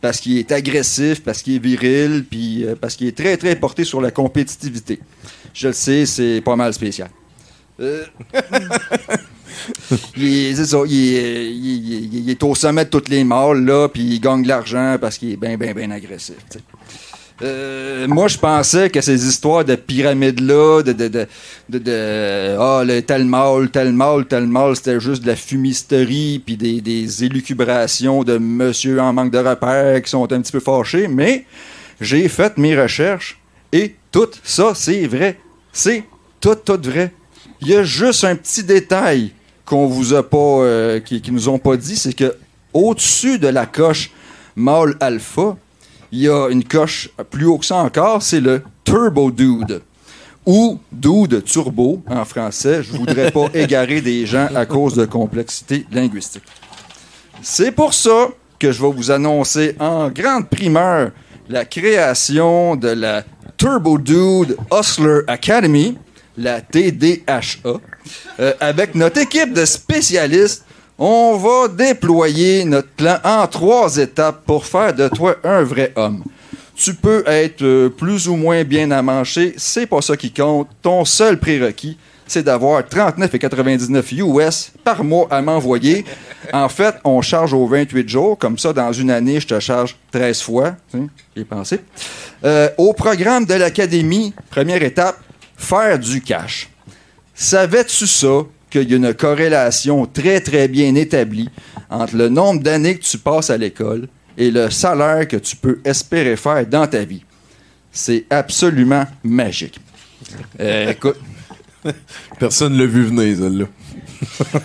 parce 0.00 0.20
qu'il 0.20 0.36
est 0.36 0.52
agressif, 0.52 1.22
parce 1.22 1.40
qu'il 1.40 1.54
est 1.54 1.58
viril, 1.58 2.26
puis 2.28 2.64
euh, 2.64 2.74
parce 2.78 2.94
qu'il 2.94 3.06
est 3.06 3.16
très, 3.16 3.38
très 3.38 3.56
porté 3.56 3.84
sur 3.84 4.02
la 4.02 4.10
compétitivité. 4.10 5.00
Je 5.54 5.68
le 5.68 5.72
sais, 5.72 6.04
c'est 6.04 6.42
pas 6.42 6.56
mal 6.56 6.74
spécial. 6.74 7.08
Euh, 7.80 8.04
il, 10.16 10.24
est, 10.26 10.64
ça, 10.64 10.78
il, 10.86 12.36
au 12.42 12.54
sommet 12.54 12.84
de 12.84 12.90
toutes 12.90 13.08
les 13.08 13.24
mâles, 13.24 13.64
là, 13.64 13.88
puis 13.88 14.02
il 14.02 14.20
gagne 14.20 14.42
de 14.42 14.48
l'argent 14.48 14.98
parce 15.00 15.16
qu'il 15.16 15.32
est 15.32 15.36
bien, 15.36 15.56
bien, 15.56 15.72
bien 15.72 15.90
agressif. 15.90 16.36
Euh, 17.42 18.06
moi, 18.06 18.28
je 18.28 18.38
pensais 18.38 18.90
que 18.90 19.00
ces 19.00 19.26
histoires 19.26 19.64
de 19.64 19.74
pyramides-là, 19.74 20.82
de, 20.82 20.92
de, 20.92 21.08
de, 21.08 21.78
de, 21.78 22.56
ah, 22.58 22.84
le 22.86 23.00
tel 23.00 23.24
mâle, 23.24 23.70
tel 23.70 23.92
mâle, 23.92 24.26
tel 24.26 24.46
mâle, 24.46 24.76
c'était 24.76 25.00
juste 25.00 25.22
de 25.22 25.26
la 25.26 25.36
fumisterie, 25.36 26.40
puis 26.44 26.56
des, 26.56 26.80
des 26.80 27.24
élucubrations 27.24 28.22
de 28.22 28.38
monsieur 28.38 29.00
en 29.00 29.12
manque 29.12 29.32
de 29.32 29.38
repères 29.38 30.00
qui 30.02 30.10
sont 30.10 30.32
un 30.32 30.40
petit 30.40 30.52
peu 30.52 30.60
fâchés, 30.60 31.08
mais 31.08 31.44
j'ai 32.00 32.28
fait 32.28 32.56
mes 32.56 32.80
recherches 32.80 33.40
et 33.72 33.96
tout 34.12 34.30
ça, 34.44 34.72
c'est 34.74 35.06
vrai. 35.06 35.38
C'est 35.72 36.04
tout, 36.40 36.54
tout 36.54 36.80
vrai. 36.80 37.12
Il 37.60 37.68
y 37.68 37.74
a 37.74 37.82
juste 37.82 38.22
un 38.22 38.36
petit 38.36 38.62
détail 38.62 39.32
qu'on 39.64 39.86
vous 39.86 40.14
a 40.14 40.22
pas, 40.22 40.36
euh, 40.36 41.00
qui, 41.00 41.20
qui 41.20 41.32
nous 41.32 41.48
ont 41.48 41.58
pas 41.58 41.76
dit, 41.76 41.96
c'est 41.96 42.12
que 42.12 42.36
au-dessus 42.72 43.38
de 43.38 43.48
la 43.48 43.66
coche 43.66 44.12
mâle 44.54 44.96
alpha, 45.00 45.56
il 46.14 46.20
y 46.20 46.28
a 46.28 46.48
une 46.48 46.62
coche 46.62 47.10
plus 47.28 47.46
haut 47.46 47.58
que 47.58 47.66
ça 47.66 47.74
encore, 47.78 48.22
c'est 48.22 48.40
le 48.40 48.62
Turbo 48.84 49.32
Dude. 49.32 49.82
Ou 50.46 50.78
Dude 50.92 51.42
Turbo 51.42 52.04
en 52.08 52.24
français. 52.24 52.84
Je 52.84 52.92
voudrais 52.92 53.32
pas 53.32 53.48
égarer 53.54 54.00
des 54.00 54.24
gens 54.24 54.46
à 54.54 54.64
cause 54.64 54.94
de 54.94 55.06
complexité 55.06 55.84
linguistique. 55.90 56.44
C'est 57.42 57.72
pour 57.72 57.94
ça 57.94 58.28
que 58.60 58.70
je 58.70 58.80
vais 58.80 58.92
vous 58.92 59.10
annoncer 59.10 59.74
en 59.80 60.08
grande 60.08 60.48
primeur 60.48 61.10
la 61.48 61.64
création 61.64 62.76
de 62.76 62.88
la 62.88 63.24
Turbo 63.56 63.98
Dude 63.98 64.56
Hustler 64.72 65.22
Academy, 65.26 65.98
la 66.38 66.60
TDHA. 66.60 67.80
Euh, 68.38 68.52
avec 68.60 68.94
notre 68.94 69.20
équipe 69.20 69.52
de 69.52 69.64
spécialistes, 69.64 70.64
on 70.98 71.36
va 71.36 71.68
déployer 71.68 72.64
notre 72.64 72.88
plan 72.88 73.18
en 73.24 73.46
trois 73.46 73.96
étapes 73.96 74.44
pour 74.46 74.64
faire 74.66 74.94
de 74.94 75.08
toi 75.08 75.36
un 75.42 75.62
vrai 75.62 75.92
homme. 75.96 76.22
Tu 76.76 76.94
peux 76.94 77.22
être 77.26 77.62
euh, 77.62 77.88
plus 77.88 78.28
ou 78.28 78.36
moins 78.36 78.64
bien 78.64 78.90
amanché, 78.90 79.54
c'est 79.56 79.86
pas 79.86 80.02
ça 80.02 80.16
qui 80.16 80.32
compte. 80.32 80.68
Ton 80.82 81.04
seul 81.04 81.38
prérequis, 81.38 81.96
c'est 82.26 82.42
d'avoir 82.42 82.82
39,99 82.82 84.24
US 84.24 84.72
par 84.82 85.04
mois 85.04 85.28
à 85.30 85.40
m'envoyer. 85.40 86.04
En 86.52 86.68
fait, 86.68 86.96
on 87.04 87.22
charge 87.22 87.52
aux 87.52 87.66
28 87.66 88.08
jours. 88.08 88.38
Comme 88.38 88.58
ça, 88.58 88.72
dans 88.72 88.92
une 88.92 89.10
année, 89.10 89.40
je 89.40 89.46
te 89.46 89.60
charge 89.60 89.96
13 90.10 90.42
fois. 90.42 90.76
J'ai 91.36 91.44
pensé. 91.44 91.80
Euh, 92.44 92.68
au 92.76 92.92
programme 92.92 93.44
de 93.44 93.54
l'Académie, 93.54 94.34
première 94.50 94.82
étape, 94.82 95.18
faire 95.56 95.98
du 95.98 96.20
cash. 96.20 96.68
Savais-tu 97.34 98.06
ça, 98.06 98.42
qu'il 98.80 98.90
y 98.90 98.94
a 98.94 98.96
une 98.96 99.14
corrélation 99.14 100.06
très, 100.06 100.40
très 100.40 100.68
bien 100.68 100.94
établie 100.94 101.48
entre 101.90 102.16
le 102.16 102.28
nombre 102.28 102.62
d'années 102.62 102.96
que 102.98 103.04
tu 103.04 103.18
passes 103.18 103.50
à 103.50 103.56
l'école 103.56 104.08
et 104.36 104.50
le 104.50 104.68
salaire 104.70 105.26
que 105.28 105.36
tu 105.36 105.56
peux 105.56 105.80
espérer 105.84 106.36
faire 106.36 106.66
dans 106.66 106.86
ta 106.86 107.04
vie? 107.04 107.24
C'est 107.92 108.24
absolument 108.30 109.04
magique. 109.22 109.78
Euh, 110.60 110.90
écoute. 110.90 111.16
Personne 112.38 112.76
l'a 112.76 112.86
vu 112.86 113.04
venir, 113.04 113.36
celle-là. 113.36 113.66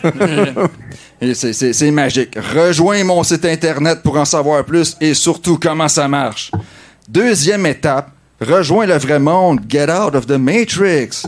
Et 1.21 1.33
c'est- 1.33 1.53
C'est 1.53 1.73
c'est 1.73 1.91
magique. 1.91 2.35
Rejoins 2.55 3.03
mon 3.03 3.23
site 3.23 3.45
internet 3.45 4.01
pour 4.01 4.17
en 4.17 4.25
savoir 4.25 4.63
plus 4.65 4.95
et 5.01 5.13
surtout 5.13 5.57
comment 5.61 5.87
ça 5.89 6.07
marche. 6.07 6.49
Deuxième 7.09 7.65
étape, 7.65 8.11
rejoins 8.39 8.85
le 8.85 8.97
vrai 8.97 9.19
monde. 9.19 9.59
Get 9.67 9.89
out 9.91 10.15
of 10.15 10.25
the 10.27 10.37
matrix. 10.39 11.23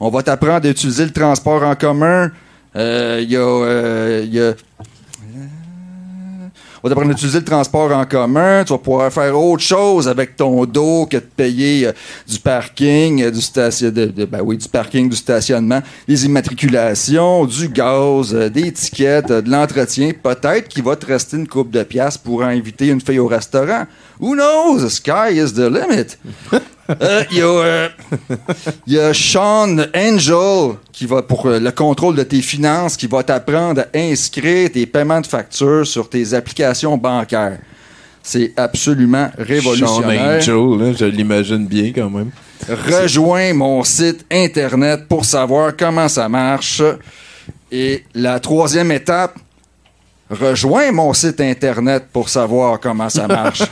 On 0.00 0.10
va 0.10 0.22
t'apprendre 0.22 0.66
à 0.66 0.70
utiliser 0.70 1.04
le 1.04 1.12
transport 1.12 1.62
en 1.62 1.74
commun. 1.74 2.30
Euh, 2.76 3.24
Il 3.26 3.34
euh, 3.36 4.24
y 4.30 4.38
a- 4.40 4.54
va 6.82 6.90
t'apprendre 6.90 7.10
à 7.10 7.14
utiliser 7.14 7.38
le 7.38 7.44
transport 7.44 7.90
en 7.92 8.04
commun. 8.04 8.62
Tu 8.64 8.72
vas 8.72 8.78
pouvoir 8.78 9.10
faire 9.12 9.38
autre 9.40 9.62
chose 9.62 10.06
avec 10.06 10.36
ton 10.36 10.64
dos 10.66 11.06
que 11.06 11.16
de 11.16 11.22
payer 11.22 11.86
euh, 11.86 11.92
du 12.28 12.38
parking, 12.38 13.22
euh, 13.22 13.30
du 13.30 13.40
stationnement, 13.40 15.80
des 16.06 16.24
immatriculations, 16.26 17.46
du 17.46 17.68
gaz, 17.70 18.34
euh, 18.34 18.50
des 18.50 18.70
tickets, 18.72 19.30
euh, 19.30 19.40
de 19.40 19.50
l'entretien. 19.50 20.10
Peut-être 20.22 20.68
qu'il 20.68 20.82
va 20.84 20.94
te 20.96 21.06
rester 21.06 21.38
une 21.38 21.48
coupe 21.48 21.70
de 21.70 21.82
pièces 21.82 22.18
pour 22.18 22.42
inviter 22.42 22.88
une 22.88 23.00
fille 23.00 23.18
au 23.18 23.26
restaurant. 23.26 23.86
Who 24.20 24.34
knows? 24.34 24.82
The 24.82 24.90
sky 24.90 25.30
is 25.30 25.52
the 25.54 25.68
limit. 25.70 26.16
Euh, 27.02 27.24
Il 27.32 27.38
y, 27.38 27.40
a, 27.40 27.46
euh, 27.46 27.88
il 28.86 28.92
y 28.92 28.98
a 29.00 29.12
Sean 29.12 29.76
Angel 29.92 30.76
qui 30.92 31.06
va 31.06 31.22
pour 31.22 31.46
euh, 31.46 31.58
le 31.58 31.72
contrôle 31.72 32.14
de 32.14 32.22
tes 32.22 32.40
finances, 32.42 32.96
qui 32.96 33.08
va 33.08 33.24
t'apprendre 33.24 33.80
à 33.92 33.98
inscrire 33.98 34.70
tes 34.70 34.86
paiements 34.86 35.20
de 35.20 35.26
factures 35.26 35.86
sur 35.86 36.08
tes 36.08 36.32
applications 36.34 36.96
bancaires. 36.96 37.58
C'est 38.22 38.52
absolument 38.56 39.30
Sean 39.36 39.42
révolutionnaire. 39.44 40.36
Angel, 40.36 40.78
là, 40.78 40.92
je 40.96 41.04
l'imagine 41.06 41.66
bien 41.66 41.92
quand 41.92 42.08
même. 42.08 42.30
Rejoins 42.68 43.52
mon 43.52 43.82
site 43.82 44.24
internet 44.30 45.06
pour 45.08 45.24
savoir 45.24 45.76
comment 45.76 46.08
ça 46.08 46.28
marche. 46.28 46.82
Et 47.72 48.04
la 48.14 48.38
troisième 48.38 48.92
étape, 48.92 49.36
rejoins 50.30 50.92
mon 50.92 51.12
site 51.12 51.40
internet 51.40 52.06
pour 52.12 52.28
savoir 52.28 52.80
comment 52.80 53.08
ça 53.08 53.26
marche. 53.26 53.62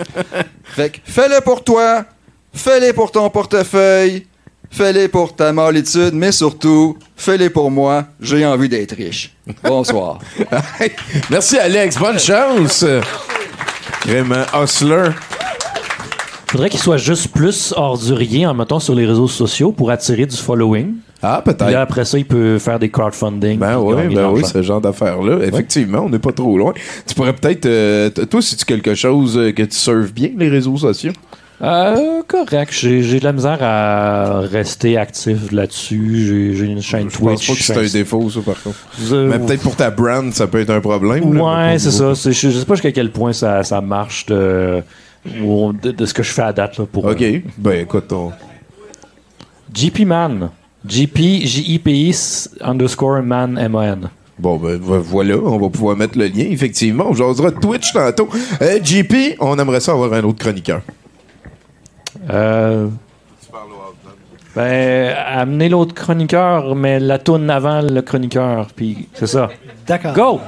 fait 0.64 0.90
que 0.90 0.98
fais-le 1.04 1.40
pour 1.40 1.62
toi, 1.62 2.04
fais-le 2.52 2.92
pour 2.92 3.10
ton 3.10 3.28
portefeuille, 3.30 4.26
fais-le 4.70 5.08
pour 5.08 5.34
ta 5.34 5.52
molitude, 5.52 6.14
mais 6.14 6.32
surtout, 6.32 6.98
fais-le 7.16 7.50
pour 7.50 7.70
moi. 7.70 8.04
J'ai 8.20 8.44
envie 8.44 8.68
d'être 8.68 8.96
riche. 8.96 9.34
Bonsoir. 9.62 10.18
Merci 11.30 11.58
Alex, 11.58 11.98
bonne 11.98 12.18
chance. 12.18 12.84
Vraiment, 14.04 14.44
hustler. 14.54 15.10
Faudrait 16.48 16.70
qu'il 16.70 16.80
soit 16.80 16.98
juste 16.98 17.28
plus 17.28 17.72
ordurier 17.76 18.46
en 18.46 18.54
mettant 18.54 18.78
sur 18.78 18.94
les 18.94 19.06
réseaux 19.06 19.26
sociaux 19.26 19.72
pour 19.72 19.90
attirer 19.90 20.26
du 20.26 20.36
following. 20.36 20.94
Ah, 21.26 21.40
peut-être. 21.44 21.70
Là, 21.70 21.80
après 21.80 22.04
ça, 22.04 22.18
il 22.18 22.26
peut 22.26 22.58
faire 22.58 22.78
des 22.78 22.90
crowdfunding. 22.90 23.58
Ben 23.58 23.78
oui, 23.78 24.14
ben 24.14 24.28
oui, 24.30 24.44
ce 24.44 24.60
genre 24.62 24.80
d'affaires-là. 24.80 25.38
Effectivement, 25.44 26.00
on 26.00 26.08
n'est 26.10 26.18
pas 26.18 26.32
trop 26.32 26.56
loin. 26.58 26.74
Tu 27.06 27.14
pourrais 27.14 27.32
peut-être. 27.32 27.64
euh, 27.66 28.10
toi, 28.10 28.42
si 28.42 28.56
tu 28.56 28.64
quelque 28.64 28.94
chose 28.94 29.38
euh, 29.38 29.52
que 29.52 29.62
tu 29.62 29.76
serves 29.76 30.12
bien, 30.12 30.30
les 30.36 30.48
réseaux 30.48 30.76
sociaux? 30.76 31.12
Euh, 31.62 32.20
correct. 32.26 32.72
J'ai 32.72 33.20
de 33.20 33.24
la 33.24 33.32
misère 33.32 33.58
à 33.62 34.40
rester 34.40 34.98
actif 34.98 35.50
là-dessus. 35.52 36.52
J'ai- 36.56 36.64
une 36.66 36.82
chaîne 36.82 37.08
Je 37.08 37.16
pense 37.18 37.40
Twitch. 37.40 37.46
pas 37.46 37.54
que 37.54 37.62
c'est 37.62 37.74
je 37.74 37.96
un 37.96 38.00
défaut, 38.00 38.28
ça, 38.28 38.40
par 38.40 38.60
contre. 38.62 38.76
Euh, 39.12 39.28
Mais 39.30 39.38
peut-être 39.38 39.62
pour 39.62 39.76
ta 39.76 39.90
brand, 39.90 40.30
ça 40.34 40.46
peut 40.46 40.60
être 40.60 40.70
un 40.70 40.80
problème. 40.80 41.40
Ouais, 41.40 41.78
c'est 41.78 41.92
ça. 41.92 42.12
Je, 42.12 42.32
je 42.32 42.50
sais 42.50 42.64
pas 42.66 42.74
jusqu'à 42.74 42.92
quel 42.92 43.10
point 43.12 43.32
ça, 43.32 43.62
ça 43.62 43.80
marche 43.80 44.26
de, 44.26 44.82
de, 45.24 45.90
de 45.92 46.04
ce 46.06 46.12
que 46.12 46.22
je 46.24 46.32
fais 46.32 46.42
à 46.42 46.52
date. 46.52 46.76
Là, 46.76 46.86
pour, 46.90 47.04
OK. 47.06 47.24
Ben, 47.56 47.80
écoute, 47.80 48.12
on... 48.12 48.32
GP 49.72 50.00
Man. 50.06 50.50
GP, 50.86 51.46
J-I-P-I 51.46 52.14
underscore 52.60 53.22
man, 53.22 53.56
M-A-N. 53.58 54.08
Bon, 54.38 54.56
ben 54.56 54.76
vo- 54.78 55.00
voilà, 55.00 55.36
on 55.36 55.58
va 55.58 55.68
pouvoir 55.70 55.96
mettre 55.96 56.18
le 56.18 56.26
lien, 56.26 56.46
effectivement. 56.50 57.06
On 57.08 57.14
jasera 57.14 57.50
Twitch 57.52 57.92
tantôt. 57.92 58.28
Euh, 58.60 58.78
JP, 58.82 59.36
on 59.40 59.58
aimerait 59.58 59.80
ça 59.80 59.92
avoir 59.92 60.12
un 60.12 60.22
autre 60.24 60.38
chroniqueur. 60.40 60.82
Euh, 62.30 62.88
ben, 64.56 65.14
amener 65.26 65.68
l'autre 65.68 65.94
chroniqueur, 65.94 66.74
mais 66.76 67.00
la 67.00 67.18
tourne 67.18 67.50
avant 67.50 67.80
le 67.80 68.02
chroniqueur, 68.02 68.68
puis 68.74 69.08
c'est 69.14 69.26
ça. 69.26 69.50
D'accord. 69.86 70.14
Go! 70.14 70.40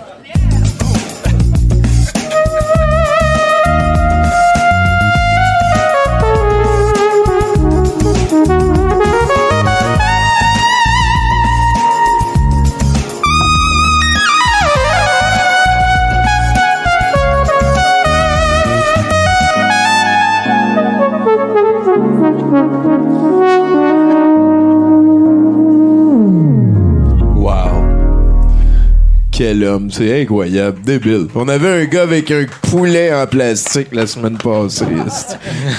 Quel 29.37 29.65
homme, 29.65 29.91
c'est 29.91 30.23
incroyable, 30.23 30.81
débile. 30.81 31.27
On 31.35 31.47
avait 31.47 31.83
un 31.83 31.85
gars 31.85 32.05
avec 32.05 32.31
un 32.31 32.47
poulet 32.71 33.13
en 33.13 33.27
plastique 33.27 33.89
la 33.93 34.07
semaine 34.07 34.39
passée. 34.39 34.87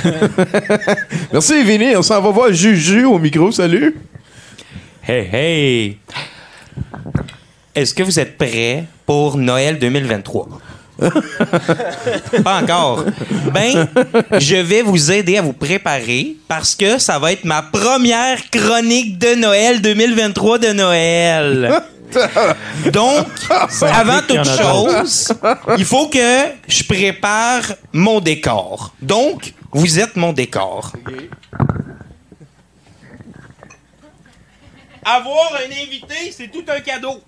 Merci, 1.33 1.63
Vinny. 1.63 1.95
On 1.95 2.03
s'en 2.03 2.21
va 2.21 2.29
voir 2.29 2.53
Juju 2.53 3.05
au 3.05 3.17
micro. 3.17 3.51
Salut. 3.51 3.97
Hey, 5.07 5.27
hey! 5.33 5.97
Est-ce 7.73 7.95
que 7.95 8.03
vous 8.03 8.19
êtes 8.19 8.37
prêts 8.37 8.83
pour 9.07 9.37
Noël 9.37 9.79
2023? 9.79 10.49
Pas 12.43 12.61
encore. 12.61 13.05
Ben, 13.51 13.87
je 14.37 14.57
vais 14.57 14.83
vous 14.83 15.11
aider 15.11 15.37
à 15.37 15.41
vous 15.41 15.53
préparer 15.53 16.35
parce 16.47 16.75
que 16.75 16.99
ça 16.99 17.17
va 17.17 17.31
être 17.31 17.43
ma 17.43 17.63
première 17.63 18.37
chronique 18.51 19.17
de 19.17 19.33
Noël 19.33 19.81
2023 19.81 20.59
de 20.59 20.73
Noël. 20.73 21.83
Donc, 22.91 23.27
avant 23.81 24.21
toute 24.21 24.45
chose, 24.45 25.33
il 25.77 25.85
faut 25.85 26.07
que 26.07 26.51
je 26.67 26.83
prépare 26.83 27.63
mon 27.93 28.19
décor. 28.19 28.93
Donc, 29.01 29.53
vous 29.71 29.99
êtes 29.99 30.15
mon 30.15 30.33
décor. 30.33 30.93
Avoir 35.03 35.53
un 35.55 35.71
invité, 35.71 36.31
c'est 36.31 36.49
tout 36.49 36.65
un 36.67 36.79
cadeau. 36.81 37.21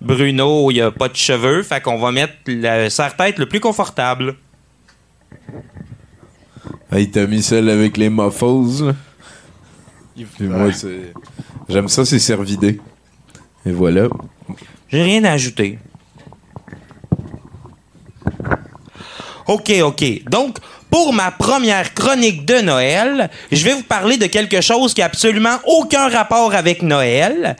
Bruno, 0.00 0.70
il 0.70 0.80
a 0.82 0.92
pas 0.92 1.08
de 1.08 1.16
cheveux, 1.16 1.64
fait 1.64 1.80
qu'on 1.80 1.98
va 1.98 2.12
mettre 2.12 2.34
le 2.46 2.88
serre-tête 2.88 3.38
le 3.38 3.46
plus 3.46 3.58
confortable. 3.58 4.36
Ah, 6.90 7.00
il 7.00 7.10
t'a 7.10 7.26
mis 7.26 7.42
celle 7.42 7.68
avec 7.68 7.96
les 7.96 8.10
muffles. 8.10 8.94
J'aime 11.68 11.88
ça, 11.88 12.04
c'est 12.04 12.18
servidé. 12.18 12.80
Et 13.64 13.72
voilà. 13.72 14.08
J'ai 14.88 15.02
rien 15.02 15.24
à 15.24 15.32
ajouter. 15.32 15.78
OK, 19.48 19.72
OK. 19.82 20.04
Donc, 20.28 20.56
pour 20.90 21.12
ma 21.12 21.30
première 21.30 21.92
chronique 21.94 22.46
de 22.46 22.60
Noël, 22.60 23.30
je 23.52 23.64
vais 23.64 23.74
vous 23.74 23.82
parler 23.82 24.16
de 24.16 24.26
quelque 24.26 24.60
chose 24.60 24.94
qui 24.94 25.02
a 25.02 25.06
absolument 25.06 25.58
aucun 25.66 26.08
rapport 26.08 26.54
avec 26.54 26.82
Noël. 26.82 27.56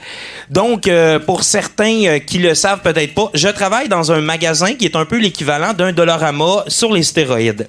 Donc, 0.49 0.87
euh, 0.87 1.19
pour 1.19 1.43
certains 1.43 2.05
euh, 2.05 2.19
qui 2.19 2.39
le 2.39 2.55
savent 2.55 2.81
peut-être 2.81 3.13
pas, 3.13 3.29
je 3.33 3.47
travaille 3.49 3.89
dans 3.89 4.11
un 4.11 4.21
magasin 4.21 4.73
qui 4.73 4.85
est 4.85 4.95
un 4.95 5.05
peu 5.05 5.17
l'équivalent 5.17 5.73
d'un 5.73 5.91
Dollarama 5.91 6.63
sur 6.67 6.93
les 6.93 7.03
stéroïdes. 7.03 7.67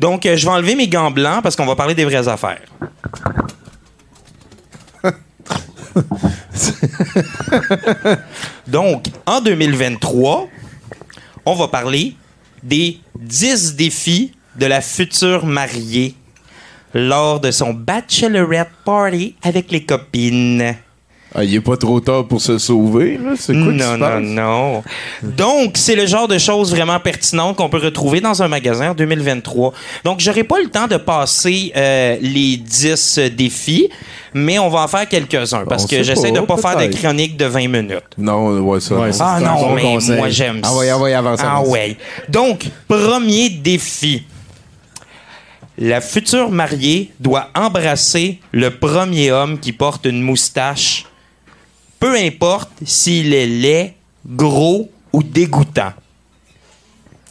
Donc, 0.00 0.24
euh, 0.24 0.36
je 0.36 0.46
vais 0.46 0.52
enlever 0.52 0.74
mes 0.74 0.88
gants 0.88 1.10
blancs 1.10 1.42
parce 1.42 1.54
qu'on 1.54 1.66
va 1.66 1.76
parler 1.76 1.94
des 1.94 2.06
vraies 2.06 2.26
affaires. 2.26 2.62
Donc, 8.66 9.04
en 9.26 9.42
2023, 9.42 10.48
on 11.44 11.54
va 11.54 11.68
parler 11.68 12.16
des 12.62 12.98
10 13.18 13.76
défis 13.76 14.32
de 14.56 14.64
la 14.64 14.80
future 14.80 15.44
mariée 15.44 16.14
lors 16.94 17.38
de 17.38 17.50
son 17.50 17.74
bachelorette 17.74 18.70
party 18.86 19.36
avec 19.42 19.70
les 19.70 19.84
copines. 19.84 20.76
Ah, 21.32 21.44
il 21.44 21.54
est 21.54 21.60
pas 21.60 21.76
trop 21.76 22.00
tard 22.00 22.26
pour 22.26 22.40
se 22.40 22.58
sauver, 22.58 23.16
là? 23.16 23.32
C'est 23.36 23.52
quoi 23.52 23.70
qui 23.72 23.78
Non, 23.78 23.92
se 23.92 23.96
non, 23.96 23.98
passe? 24.00 24.22
non. 24.24 24.82
Donc, 25.22 25.76
c'est 25.76 25.94
le 25.94 26.06
genre 26.06 26.26
de 26.26 26.38
choses 26.38 26.74
vraiment 26.74 26.98
pertinentes 26.98 27.56
qu'on 27.56 27.68
peut 27.68 27.78
retrouver 27.78 28.20
dans 28.20 28.42
un 28.42 28.48
magasin 28.48 28.90
en 28.90 28.94
2023. 28.94 29.72
Donc, 30.04 30.18
j'aurai 30.18 30.42
pas 30.42 30.58
le 30.60 30.68
temps 30.68 30.88
de 30.88 30.96
passer 30.96 31.70
euh, 31.76 32.16
les 32.20 32.56
10 32.56 33.20
défis, 33.36 33.88
mais 34.34 34.58
on 34.58 34.68
va 34.70 34.80
en 34.82 34.88
faire 34.88 35.08
quelques-uns 35.08 35.64
parce 35.66 35.84
On 35.84 35.86
que 35.86 36.02
j'essaie 36.02 36.32
de 36.32 36.40
pas 36.40 36.56
faire 36.56 36.72
de 36.76 36.86
peut-être. 36.86 36.98
chronique 37.00 37.36
de 37.36 37.44
20 37.44 37.68
minutes. 37.68 38.02
Non, 38.18 38.58
ouais, 38.58 38.80
ça. 38.80 38.96
Ouais, 38.96 39.10
Ah 39.20 39.38
non, 39.40 39.54
bon 39.68 39.74
mais 39.76 39.82
conseil. 39.82 40.16
moi 40.16 40.28
j'aime 40.30 40.60
Ah 40.64 40.74
ouais, 40.74 40.88
ah 40.90 40.98
ouais, 40.98 41.14
avance, 41.14 41.38
Ah 41.44 41.58
avance. 41.58 41.68
ouais. 41.68 41.96
Donc, 42.28 42.66
premier 42.88 43.50
défi. 43.50 44.24
La 45.78 46.00
future 46.00 46.50
mariée 46.50 47.10
doit 47.20 47.48
embrasser 47.54 48.38
le 48.52 48.70
premier 48.70 49.30
homme 49.30 49.58
qui 49.58 49.72
porte 49.72 50.04
une 50.04 50.20
moustache, 50.22 51.06
peu 52.00 52.16
importe 52.16 52.70
s'il 52.84 53.32
est 53.34 53.46
laid, 53.46 53.94
gros 54.26 54.90
ou 55.12 55.22
dégoûtant. 55.22 55.92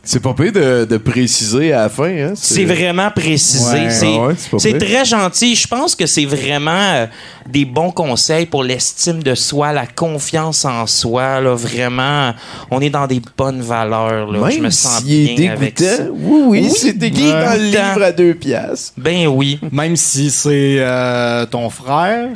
C'est 0.01 0.21
pas 0.21 0.33
pire 0.33 0.53
de, 0.53 0.85
de 0.85 0.97
préciser 0.97 1.71
à 1.73 1.81
la 1.83 1.89
fin. 1.89 2.05
Hein? 2.09 2.33
C'est 2.33 2.63
vraiment 2.63 3.11
précisé. 3.11 3.81
Ouais. 3.81 3.89
C'est 3.91 4.71
Ah 4.71 4.73
ouais, 4.73 4.77
très 4.79 5.05
gentil. 5.05 5.55
Je 5.55 5.67
pense 5.67 5.93
que 5.93 6.07
c'est 6.07 6.25
vraiment 6.25 6.71
euh, 6.71 7.05
des 7.47 7.65
bons 7.65 7.91
conseils 7.91 8.45
pour 8.47 8.63
l'estime 8.63 9.21
de 9.21 9.35
soi, 9.35 9.71
la 9.73 9.85
confiance 9.85 10.65
en 10.65 10.87
soi. 10.87 11.41
Là, 11.41 11.53
vraiment, 11.53 12.33
on 12.71 12.79
est 12.81 12.89
dans 12.89 13.05
des 13.07 13.21
bonnes 13.37 13.61
valeurs. 13.61 14.31
Là. 14.31 14.39
Même 14.39 14.51
Je 14.51 14.59
me 14.61 14.69
sens 14.69 15.01
s'il 15.03 15.31
est 15.31 15.35
bien 15.35 15.51
avec 15.51 15.75
dégoûtant, 15.77 15.97
ça. 15.97 16.09
oui, 16.11 16.41
oui, 16.47 16.69
c'est 16.75 17.03
écrit 17.03 17.31
dans 17.31 17.53
le 17.53 17.59
dégoûtant. 17.69 17.87
livre 17.93 18.03
à 18.03 18.11
deux 18.11 18.33
piastres. 18.33 18.93
Ben 18.97 19.27
oui. 19.27 19.59
Même 19.71 19.95
si 19.97 20.31
c'est 20.31 20.77
euh, 20.79 21.45
ton 21.45 21.69
frère. 21.69 22.29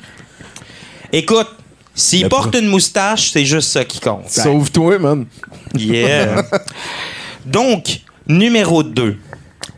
Écoute, 1.11 1.47
s'il 1.95 2.27
porte 2.29 2.51
pro- 2.51 2.59
une 2.59 2.67
moustache, 2.67 3.31
c'est 3.31 3.45
juste 3.45 3.69
ça 3.69 3.85
qui 3.85 3.99
compte. 3.99 4.29
Sauve-toi, 4.29 4.99
man. 4.99 5.25
Yeah. 5.75 6.43
Donc, 7.45 7.99
numéro 8.27 8.83
2. 8.83 9.17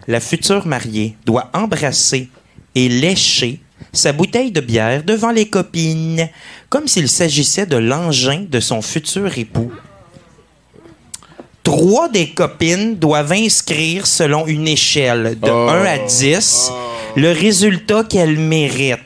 La 0.08 0.20
future 0.20 0.66
mariée 0.68 1.16
doit 1.26 1.50
embrasser 1.54 2.30
et 2.76 2.88
lécher 2.90 3.60
sa 3.92 4.14
bouteille 4.14 4.52
de 4.52 4.62
bière 4.62 5.04
devant 5.04 5.32
les 5.32 5.50
copines, 5.50 6.30
comme 6.70 6.88
s'il 6.88 7.10
s'agissait 7.10 7.66
de 7.66 7.78
l'engin 7.78 8.46
de 8.50 8.60
son 8.60 8.82
futur 8.82 9.38
époux. 9.38 9.72
Trois 11.64 12.10
des 12.10 12.30
copines 12.30 12.96
doivent 12.96 13.32
inscrire 13.32 14.06
selon 14.06 14.46
une 14.46 14.68
échelle 14.68 15.38
de 15.42 15.50
Oh. 15.50 15.68
1 15.70 15.86
à 15.86 15.98
10 15.98 16.72
le 17.16 17.32
résultat 17.32 18.04
qu'elles 18.04 18.38
méritent. 18.38 19.00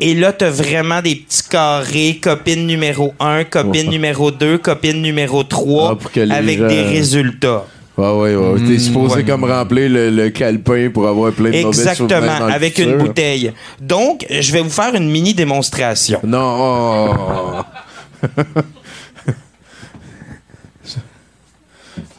Et 0.00 0.14
là, 0.14 0.32
t'as 0.32 0.50
vraiment 0.50 1.02
des 1.02 1.16
petits 1.16 1.42
carrés, 1.48 2.18
copine 2.22 2.66
numéro 2.66 3.14
1, 3.20 3.44
copine 3.44 3.90
numéro 3.90 4.30
2, 4.30 4.58
copine 4.58 5.02
numéro 5.02 5.42
3, 5.44 5.90
Ah, 5.92 5.96
pour 5.96 6.10
que 6.12 6.20
les 6.20 6.32
avec 6.34 6.58
gens- 6.60 6.68
des 6.68 6.82
résultats. 6.82 7.64
Ouais, 7.96 8.12
ouais, 8.12 8.36
ouais. 8.36 8.60
T'es 8.66 8.78
supposé 8.78 9.16
ouais. 9.16 9.24
comme 9.24 9.42
remplir 9.42 9.90
le, 9.90 10.10
le 10.10 10.28
calepin 10.30 10.88
pour 10.94 11.08
avoir 11.08 11.32
plein 11.32 11.50
de 11.50 11.56
Exactement, 11.56 12.38
dans 12.38 12.46
avec 12.46 12.78
une 12.78 12.96
bouteille. 12.96 13.52
Donc, 13.80 14.24
je 14.30 14.52
vais 14.52 14.60
vous 14.60 14.70
faire 14.70 14.94
une 14.94 15.10
mini 15.10 15.34
démonstration. 15.34 16.20
Non. 16.22 16.56
oh. 16.60 17.62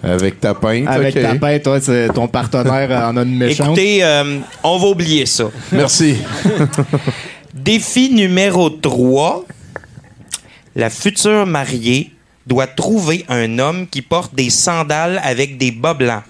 avec 0.04 0.40
ta 0.42 0.54
pinte. 0.54 0.88
Avec 0.88 1.16
ok. 1.16 1.22
ta 1.22 1.36
pinte, 1.36 1.64
toi, 1.64 1.80
c'est- 1.80 2.10
ton 2.10 2.28
partenaire 2.28 2.92
en 3.10 3.16
a 3.18 3.22
une 3.24 3.38
méchante. 3.38 3.68
Écoutez, 3.68 4.04
euh, 4.04 4.40
on 4.64 4.78
va 4.78 4.88
oublier 4.88 5.26
ça. 5.26 5.46
Merci. 5.72 6.18
Défi 7.64 8.10
numéro 8.10 8.70
3. 8.70 9.44
La 10.78 10.90
future 10.90 11.46
mariée 11.46 12.12
doit 12.48 12.68
trouver 12.68 13.26
un 13.28 13.60
homme 13.60 13.86
qui 13.88 14.02
porte 14.02 14.34
des 14.34 14.50
sandales 14.50 15.20
avec 15.24 15.58
des 15.58 15.72
bas 15.72 15.94
blancs. 15.94 16.24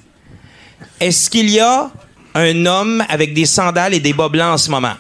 Est-ce 1.00 1.30
qu'il 1.30 1.50
y 1.52 1.60
a 1.60 1.92
un 2.34 2.66
homme 2.66 3.04
avec 3.10 3.36
des 3.36 3.46
sandales 3.46 3.94
et 3.94 4.00
des 4.00 4.14
bas 4.14 4.28
blancs 4.28 4.54
en 4.56 4.58
ce 4.58 4.72
moment? 4.72 4.96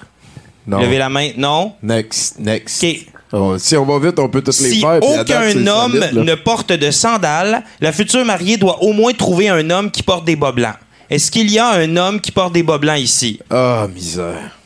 Non. 0.67 0.79
Levez 0.81 0.99
la 0.99 1.09
main. 1.09 1.31
Non? 1.35 1.73
Next, 1.81 2.37
next. 2.39 2.83
OK. 2.83 3.05
Oh, 3.31 3.57
si 3.57 3.75
on 3.75 3.85
va 3.85 4.07
vite, 4.07 4.19
on 4.19 4.29
peut 4.29 4.41
tous 4.43 4.59
les 4.61 4.69
Si 4.71 4.81
faire. 4.81 4.99
puis 4.99 5.09
à 5.09 5.23
date, 5.23 5.29
aucun 5.51 5.67
homme 5.67 5.93
solide, 5.99 6.13
ne 6.13 6.35
porte 6.35 6.71
de 6.73 6.91
sandales, 6.91 7.63
la 7.81 7.91
future 7.91 8.23
mariée 8.23 8.57
doit 8.57 8.83
au 8.83 8.93
moins 8.93 9.13
trouver 9.13 9.49
un 9.49 9.67
homme 9.71 9.89
qui 9.89 10.03
porte 10.03 10.25
des 10.25 10.35
bas 10.35 10.51
blancs. 10.51 10.75
Est-ce 11.09 11.31
qu'il 11.31 11.49
y 11.51 11.57
a 11.57 11.69
un 11.71 11.95
homme 11.97 12.21
qui 12.21 12.31
porte 12.31 12.53
des 12.53 12.61
bas 12.63 12.77
blancs 12.77 12.99
ici? 12.99 13.39
Ah, 13.49 13.87
misère. 13.91 14.58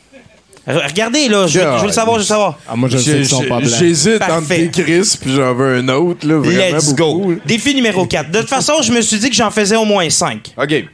Re- 0.66 0.86
Regardez, 0.88 1.28
là, 1.28 1.46
je, 1.46 1.58
veux- 1.58 1.64
je 1.76 1.80
veux 1.82 1.86
le 1.88 1.92
savoir, 1.92 2.14
je 2.16 2.20
veux 2.20 2.24
le 2.24 2.28
savoir. 2.28 2.58
Ah, 2.68 2.74
moi, 2.76 2.88
je 2.88 2.96
sais 2.98 3.12
qu'ils 3.16 3.28
sont 3.28 3.42
pas 3.44 3.58
blancs. 3.60 3.70
J'hésite 3.78 4.22
entre 4.22 4.48
des 4.48 4.70
Chris 4.70 5.18
puis 5.20 5.34
j'en 5.34 5.54
veux 5.54 5.76
un 5.76 5.88
autre. 5.90 6.26
Là, 6.26 6.38
vraiment 6.38 6.76
Let's 6.78 6.92
beaucoup, 6.94 7.32
go. 7.32 7.34
Défi 7.44 7.74
numéro 7.74 8.06
4. 8.06 8.30
De 8.30 8.40
toute 8.40 8.48
façon, 8.48 8.80
je 8.82 8.92
me 8.92 9.00
suis 9.02 9.18
dit 9.18 9.28
que 9.28 9.36
j'en 9.36 9.50
faisais 9.50 9.76
au 9.76 9.84
moins 9.84 10.08
5. 10.08 10.54
OK. 10.56 10.84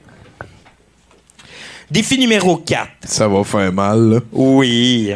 Défi 1.90 2.18
numéro 2.18 2.56
4. 2.56 2.88
Ça 3.04 3.28
va 3.28 3.44
faire 3.44 3.72
mal, 3.72 4.00
là. 4.10 4.20
Oui. 4.32 5.12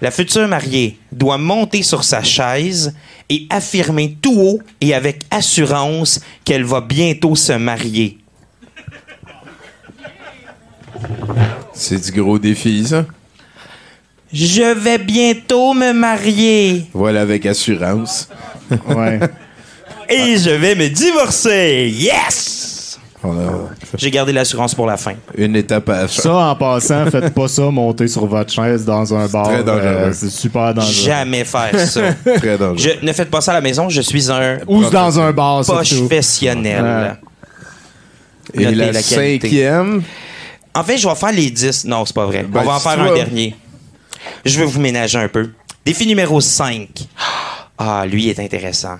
La 0.00 0.10
future 0.12 0.46
mariée 0.48 0.98
doit 1.12 1.38
monter 1.38 1.82
sur 1.82 2.04
sa 2.04 2.22
chaise 2.22 2.94
et 3.28 3.46
affirmer 3.50 4.16
tout 4.22 4.34
haut 4.40 4.60
et 4.80 4.94
avec 4.94 5.22
assurance 5.30 6.20
qu'elle 6.44 6.64
va 6.64 6.80
bientôt 6.80 7.34
se 7.36 7.52
marier. 7.52 8.18
C'est 11.74 12.00
du 12.00 12.20
gros 12.20 12.38
défi, 12.38 12.86
ça. 12.86 13.06
Je 14.32 14.74
vais 14.74 14.98
bientôt 14.98 15.72
me 15.74 15.92
marier 15.92 16.86
Voilà, 16.92 17.22
avec 17.22 17.46
assurance. 17.46 18.28
Ouais. 18.86 19.18
et 20.10 20.36
je 20.36 20.50
vais 20.50 20.74
me 20.74 20.88
divorcer. 20.88 21.90
Yes! 21.96 22.98
A 23.24 23.28
J'ai 23.96 24.10
gardé 24.10 24.32
l'assurance 24.32 24.74
pour 24.74 24.86
la 24.86 24.96
fin. 24.96 25.14
une 25.36 25.56
étape 25.56 25.88
à 25.88 26.06
Ça, 26.06 26.32
en 26.34 26.54
passant, 26.54 27.10
faites 27.10 27.32
pas 27.34 27.48
ça, 27.48 27.62
monter 27.70 28.06
sur 28.08 28.26
votre 28.26 28.52
chaise 28.52 28.84
dans 28.84 29.12
un 29.14 29.26
bar. 29.26 29.44
très 29.48 29.64
dangereux. 29.64 29.86
euh, 29.86 30.12
c'est 30.12 30.30
super 30.30 30.72
dangereux. 30.74 30.92
Jamais 30.92 31.44
faire 31.44 31.78
ça. 31.86 32.00
Très 32.36 32.56
dangereux. 32.58 32.76
Je, 33.00 33.06
ne 33.06 33.12
faites 33.12 33.30
pas 33.30 33.40
ça 33.40 33.52
à 33.52 33.54
la 33.54 33.60
maison, 33.60 33.88
je 33.88 34.00
suis 34.02 34.30
un 34.30 34.58
Ou 34.68 34.84
dans 34.84 35.18
un 35.18 35.32
bar, 35.32 35.64
professionnel. 35.64 37.16
Et 38.54 38.64
Notez 38.64 38.74
la, 38.76 38.92
la 38.92 39.02
cinquième, 39.02 40.02
En 40.74 40.84
fait, 40.84 40.96
je 40.98 41.08
vais 41.08 41.14
faire 41.14 41.32
les 41.32 41.50
10. 41.50 41.84
Non, 41.86 42.04
c'est 42.06 42.14
pas 42.14 42.26
vrai. 42.26 42.44
Ben, 42.48 42.60
On 42.60 42.64
va 42.64 42.74
en 42.74 42.78
faire 42.78 43.00
un 43.00 43.14
dernier. 43.14 43.56
Je 44.48 44.58
vais 44.58 44.64
vous 44.64 44.80
ménager 44.80 45.18
un 45.18 45.28
peu. 45.28 45.50
Défi 45.84 46.06
numéro 46.06 46.40
5. 46.40 46.88
Ah, 47.76 48.06
lui 48.06 48.30
est 48.30 48.40
intéressant. 48.40 48.98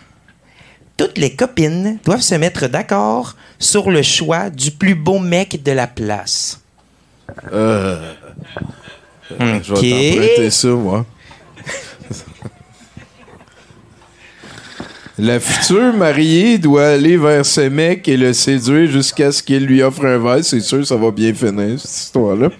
Toutes 0.99 1.17
les 1.17 1.35
copines 1.35 1.99
doivent 2.05 2.21
se 2.21 2.35
mettre 2.35 2.67
d'accord 2.67 3.35
sur 3.59 3.91
le 3.91 4.03
choix 4.03 4.51
du 4.51 4.71
plus 4.73 4.95
beau 4.95 5.19
mec 5.19 5.63
de 5.63 5.73
la 5.73 5.87
place. 5.87 6.61
euh, 7.53 8.13
je 9.31 9.75
vais 9.75 10.11
t'emprunter 10.11 10.51
ça, 10.51 10.69
moi. 10.69 11.07
La 15.19 15.41
future 15.41 15.95
mariée 15.95 16.59
doit 16.59 16.89
aller 16.89 17.17
vers 17.17 17.45
ce 17.45 17.63
mec 17.63 18.07
et 18.07 18.17
le 18.19 18.33
séduire 18.35 18.91
jusqu'à 18.91 19.33
ce 19.33 19.43
qu'il 19.43 19.65
lui 19.65 19.83
offre 19.83 20.05
un 20.05 20.19
verre. 20.19 20.45
C'est 20.45 20.61
sûr, 20.61 20.87
ça 20.87 20.97
va 20.97 21.11
bien 21.11 21.33
finir, 21.33 21.81
cette 21.81 21.91
histoire-là. 21.91 22.51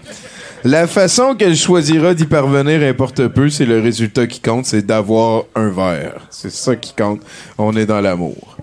La 0.65 0.87
façon 0.87 1.35
qu'elle 1.35 1.55
choisira 1.55 2.13
d'y 2.13 2.25
parvenir 2.25 2.81
importe 2.87 3.27
peu, 3.27 3.49
c'est 3.49 3.65
le 3.65 3.79
résultat 3.79 4.27
qui 4.27 4.41
compte, 4.41 4.65
c'est 4.65 4.85
d'avoir 4.85 5.45
un 5.55 5.69
verre. 5.69 6.27
C'est 6.29 6.51
ça 6.51 6.75
qui 6.75 6.93
compte. 6.93 7.21
On 7.57 7.75
est 7.77 7.85
dans 7.85 8.01
l'amour. 8.01 8.57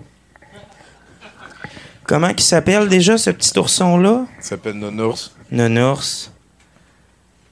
Comment 2.05 2.29
il 2.29 2.39
s'appelle 2.39 2.87
déjà, 2.87 3.17
ce 3.17 3.31
petit 3.31 3.57
ourson-là? 3.57 4.25
Il 4.39 4.43
s'appelle 4.43 4.75
Nounours. 4.75 5.35
Nounours. 5.51 6.31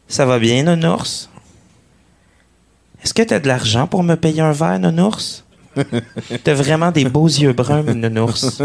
Ça 0.08 0.26
va 0.26 0.38
bien, 0.38 0.64
Nounours? 0.64 1.30
Est-ce 3.04 3.14
que 3.14 3.24
t'as 3.24 3.40
de 3.40 3.48
l'argent 3.48 3.88
pour 3.88 4.04
me 4.04 4.16
payer 4.16 4.42
un 4.42 4.52
verre, 4.52 4.80
Nounours? 4.80 5.44
T'as 6.44 6.54
vraiment 6.54 6.92
des 6.92 7.04
beaux 7.04 7.28
yeux 7.28 7.52
bruns, 7.52 7.84
Nounours. 7.84 8.62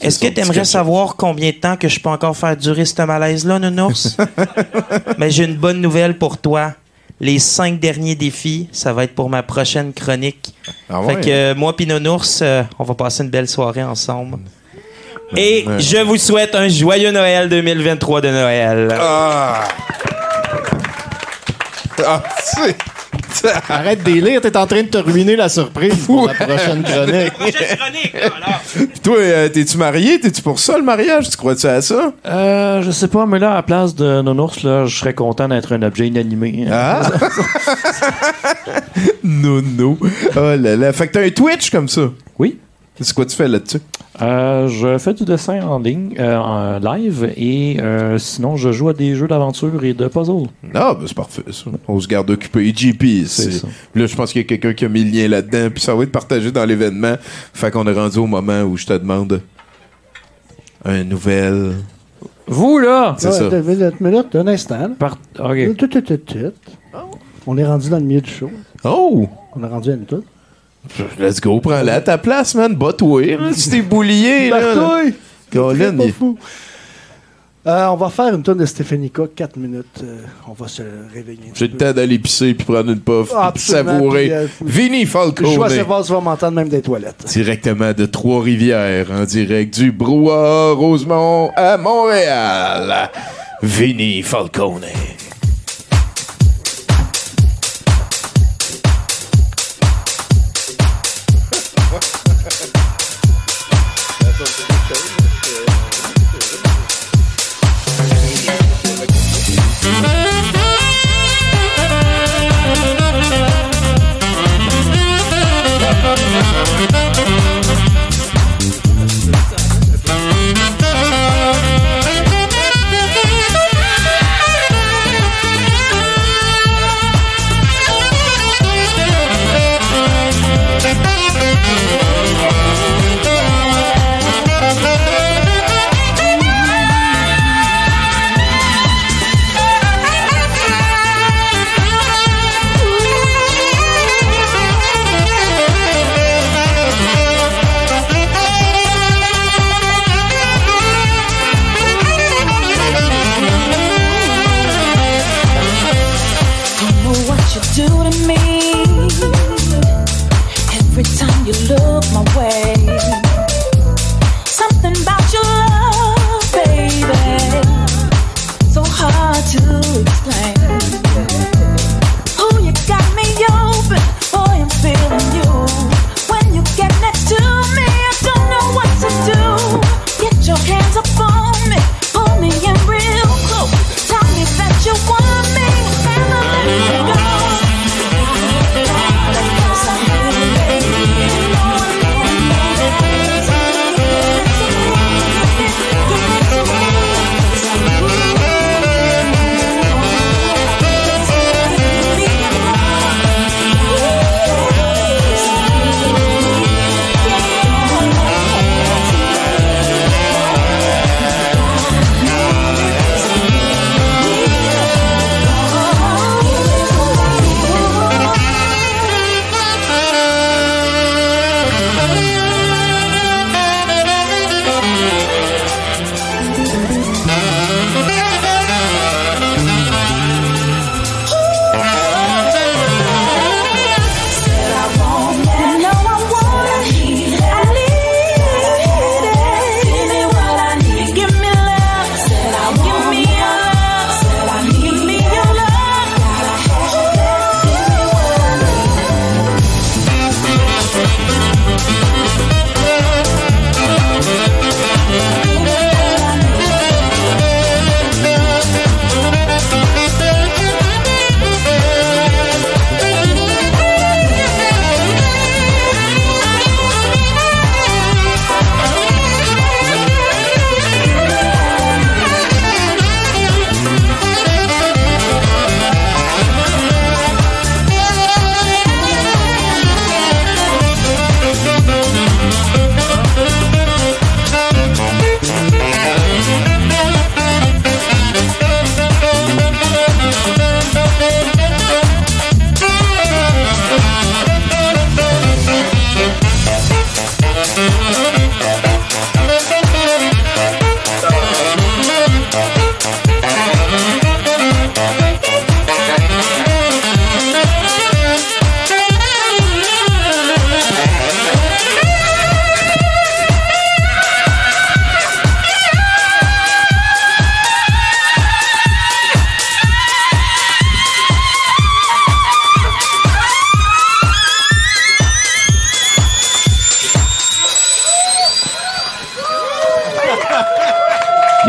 Est-ce 0.00 0.18
que 0.18 0.26
t'aimerais 0.28 0.60
petits 0.60 0.70
savoir 0.70 1.16
combien 1.16 1.50
de 1.50 1.56
temps 1.56 1.76
que 1.76 1.88
je 1.88 2.00
peux 2.00 2.08
encore 2.10 2.36
faire 2.36 2.56
durer 2.56 2.84
ce 2.84 3.02
malaise-là, 3.02 3.58
Nounours? 3.58 4.16
Mais 5.18 5.30
j'ai 5.30 5.44
une 5.44 5.56
bonne 5.56 5.80
nouvelle 5.80 6.18
pour 6.18 6.38
toi. 6.38 6.72
Les 7.20 7.38
cinq 7.38 7.78
derniers 7.78 8.14
défis, 8.16 8.68
ça 8.72 8.92
va 8.92 9.04
être 9.04 9.14
pour 9.14 9.30
ma 9.30 9.42
prochaine 9.44 9.92
chronique. 9.92 10.54
Ah 10.90 11.00
fait 11.06 11.20
que 11.20 11.30
euh, 11.30 11.54
moi 11.54 11.76
puis 11.76 11.86
Nounours, 11.86 12.40
euh, 12.42 12.62
on 12.78 12.84
va 12.84 12.94
passer 12.94 13.22
une 13.22 13.30
belle 13.30 13.46
soirée 13.48 13.84
ensemble. 13.84 14.38
Et 15.36 15.64
Ouais. 15.66 15.78
je 15.80 15.98
vous 15.98 16.16
souhaite 16.16 16.54
un 16.54 16.68
joyeux 16.68 17.10
Noël 17.12 17.48
2023 17.48 18.20
de 18.22 18.28
Noël. 18.28 18.88
Ah! 19.00 19.64
Ah. 22.04 22.22
Arrête 23.68 24.02
de 24.02 24.12
lire, 24.12 24.40
t'es 24.40 24.56
en 24.56 24.66
train 24.66 24.82
de 24.82 24.88
te 24.88 24.98
ruiner 24.98 25.36
la 25.36 25.48
surprise 25.48 26.06
pour 26.06 26.26
la 26.26 26.34
prochaine 26.34 26.82
chronique. 26.82 27.32
Toi, 29.02 29.16
euh, 29.18 29.48
t'es-tu 29.48 29.78
marié? 29.78 30.20
T'es-tu 30.20 30.42
pour 30.42 30.58
ça, 30.58 30.76
le 30.76 30.84
mariage? 30.84 31.30
Tu 31.30 31.36
crois-tu 31.36 31.66
à 31.66 31.80
ça? 31.80 32.12
Euh, 32.26 32.82
je 32.82 32.90
sais 32.90 33.08
pas, 33.08 33.26
mais 33.26 33.38
là, 33.38 33.52
à 33.52 33.54
la 33.56 33.62
place 33.62 33.94
de 33.94 34.22
Nounours, 34.22 34.62
là, 34.62 34.86
je 34.86 34.96
serais 34.96 35.14
content 35.14 35.48
d'être 35.48 35.72
un 35.72 35.82
objet 35.82 36.08
inanimé. 36.08 36.66
Ah! 36.70 37.02
non, 39.24 39.62
non. 39.62 39.98
Oh 40.36 40.56
là 40.58 40.76
là. 40.76 40.92
Fait 40.92 41.08
que 41.08 41.12
t'as 41.12 41.24
un 41.24 41.30
Twitch 41.30 41.70
comme 41.70 41.88
ça? 41.88 42.02
Oui. 42.38 42.58
C'est 43.02 43.14
quoi 43.14 43.26
tu 43.26 43.36
fais 43.36 43.48
là-dessus? 43.48 43.80
Euh, 44.20 44.68
je 44.68 44.98
fais 44.98 45.14
du 45.14 45.24
dessin 45.24 45.60
en 45.66 45.78
ligne, 45.78 46.14
euh, 46.18 46.36
en 46.36 46.78
live, 46.78 47.32
et 47.36 47.78
euh, 47.80 48.18
sinon, 48.18 48.56
je 48.56 48.70
joue 48.72 48.88
à 48.90 48.92
des 48.94 49.14
jeux 49.14 49.26
d'aventure 49.26 49.82
et 49.84 49.94
de 49.94 50.06
puzzle. 50.06 50.44
Ah, 50.74 50.94
ben 50.98 51.06
c'est 51.06 51.16
parfait, 51.16 51.42
ça. 51.50 51.70
On 51.88 51.98
se 51.98 52.06
garde 52.06 52.30
occupé. 52.30 52.72
JP, 52.74 53.02
c'est... 53.26 53.50
ça. 53.52 53.68
Là, 53.94 54.06
je 54.06 54.14
pense 54.14 54.32
qu'il 54.32 54.42
y 54.42 54.44
a 54.44 54.46
quelqu'un 54.48 54.74
qui 54.74 54.84
a 54.84 54.88
mis 54.88 55.02
le 55.04 55.10
lien 55.10 55.28
là-dedans, 55.28 55.70
puis 55.70 55.82
ça 55.82 55.94
va 55.94 56.02
être 56.04 56.12
partagé 56.12 56.52
dans 56.52 56.64
l'événement. 56.64 57.14
Fait 57.54 57.70
qu'on 57.70 57.86
est 57.86 57.92
rendu 57.92 58.18
au 58.18 58.26
moment 58.26 58.62
où 58.62 58.76
je 58.76 58.86
te 58.86 58.92
demande 58.92 59.40
un 60.84 61.04
nouvel... 61.04 61.72
Vous, 62.46 62.78
là! 62.78 63.14
C'est 63.18 63.28
Ouais, 63.28 63.32
ça. 63.32 63.44
Une 63.56 63.62
minute, 63.62 63.94
une 64.00 64.06
minute, 64.10 64.36
un 64.36 64.46
instant. 64.48 64.78
là. 64.78 64.90
Par- 64.98 65.16
OK. 65.38 65.76
Tout, 65.76 65.86
tout, 65.86 66.00
tout, 66.00 66.16
tout. 66.18 66.52
On 67.46 67.56
est 67.56 67.64
rendu 67.64 67.88
dans 67.88 67.98
le 67.98 68.04
milieu 68.04 68.20
du 68.20 68.30
show. 68.30 68.50
Oh! 68.84 69.26
On 69.56 69.62
est 69.64 69.68
rendu 69.68 69.90
à 69.90 69.94
une 69.94 70.04
toute. 70.04 70.24
Let's 71.18 71.40
go, 71.40 71.60
prends-la 71.60 71.94
à 71.94 72.00
ta 72.00 72.18
place, 72.18 72.54
man. 72.54 72.74
Bats-toi, 72.74 73.36
là. 73.36 73.50
Tu 73.56 73.70
t'es 73.70 73.82
boulié, 73.82 74.50
là. 74.50 75.02
Colin, 75.52 75.96
Pas 75.96 76.04
il- 76.04 76.12
fou. 76.12 76.36
Euh, 77.64 77.86
on 77.86 77.94
va 77.96 78.08
faire 78.08 78.34
une 78.34 78.42
tonne 78.42 78.58
de 78.58 78.66
Stéphanica, 78.66 79.22
4 79.36 79.56
minutes. 79.56 80.00
euh, 80.02 80.16
on 80.48 80.52
va 80.52 80.66
se 80.66 80.82
réveiller. 81.14 81.42
un 81.44 81.54
J'ai 81.54 81.68
petit 81.68 81.68
le 81.68 81.70
peu. 81.70 81.76
temps 81.84 81.92
d'aller 81.92 82.18
pisser 82.18 82.54
puis 82.54 82.64
prendre 82.66 82.90
une 82.90 82.98
puff, 82.98 83.28
Ah, 83.32 83.52
puis 83.54 83.62
absolument, 83.62 83.92
savourer. 83.92 84.22
puis, 84.24 84.32
euh, 84.32 84.46
Vinny 84.62 85.04
Je 85.04 85.10
vois 85.12 85.22
Falcone. 85.32 85.68
savoir 85.70 86.00
si 86.02 86.06
tu 86.08 86.12
vas 86.14 86.20
m'entendre 86.20 86.56
même 86.56 86.68
des 86.68 86.82
toilettes. 86.82 87.24
Directement 87.28 87.92
de 87.92 88.04
Trois-Rivières, 88.06 89.06
en 89.12 89.22
direct 89.24 89.72
du 89.78 89.92
Brouhaha 89.92 90.72
Rosemont 90.72 91.52
à 91.54 91.76
Montréal. 91.78 93.10
Vinny 93.62 94.22
Falcone. 94.22 94.82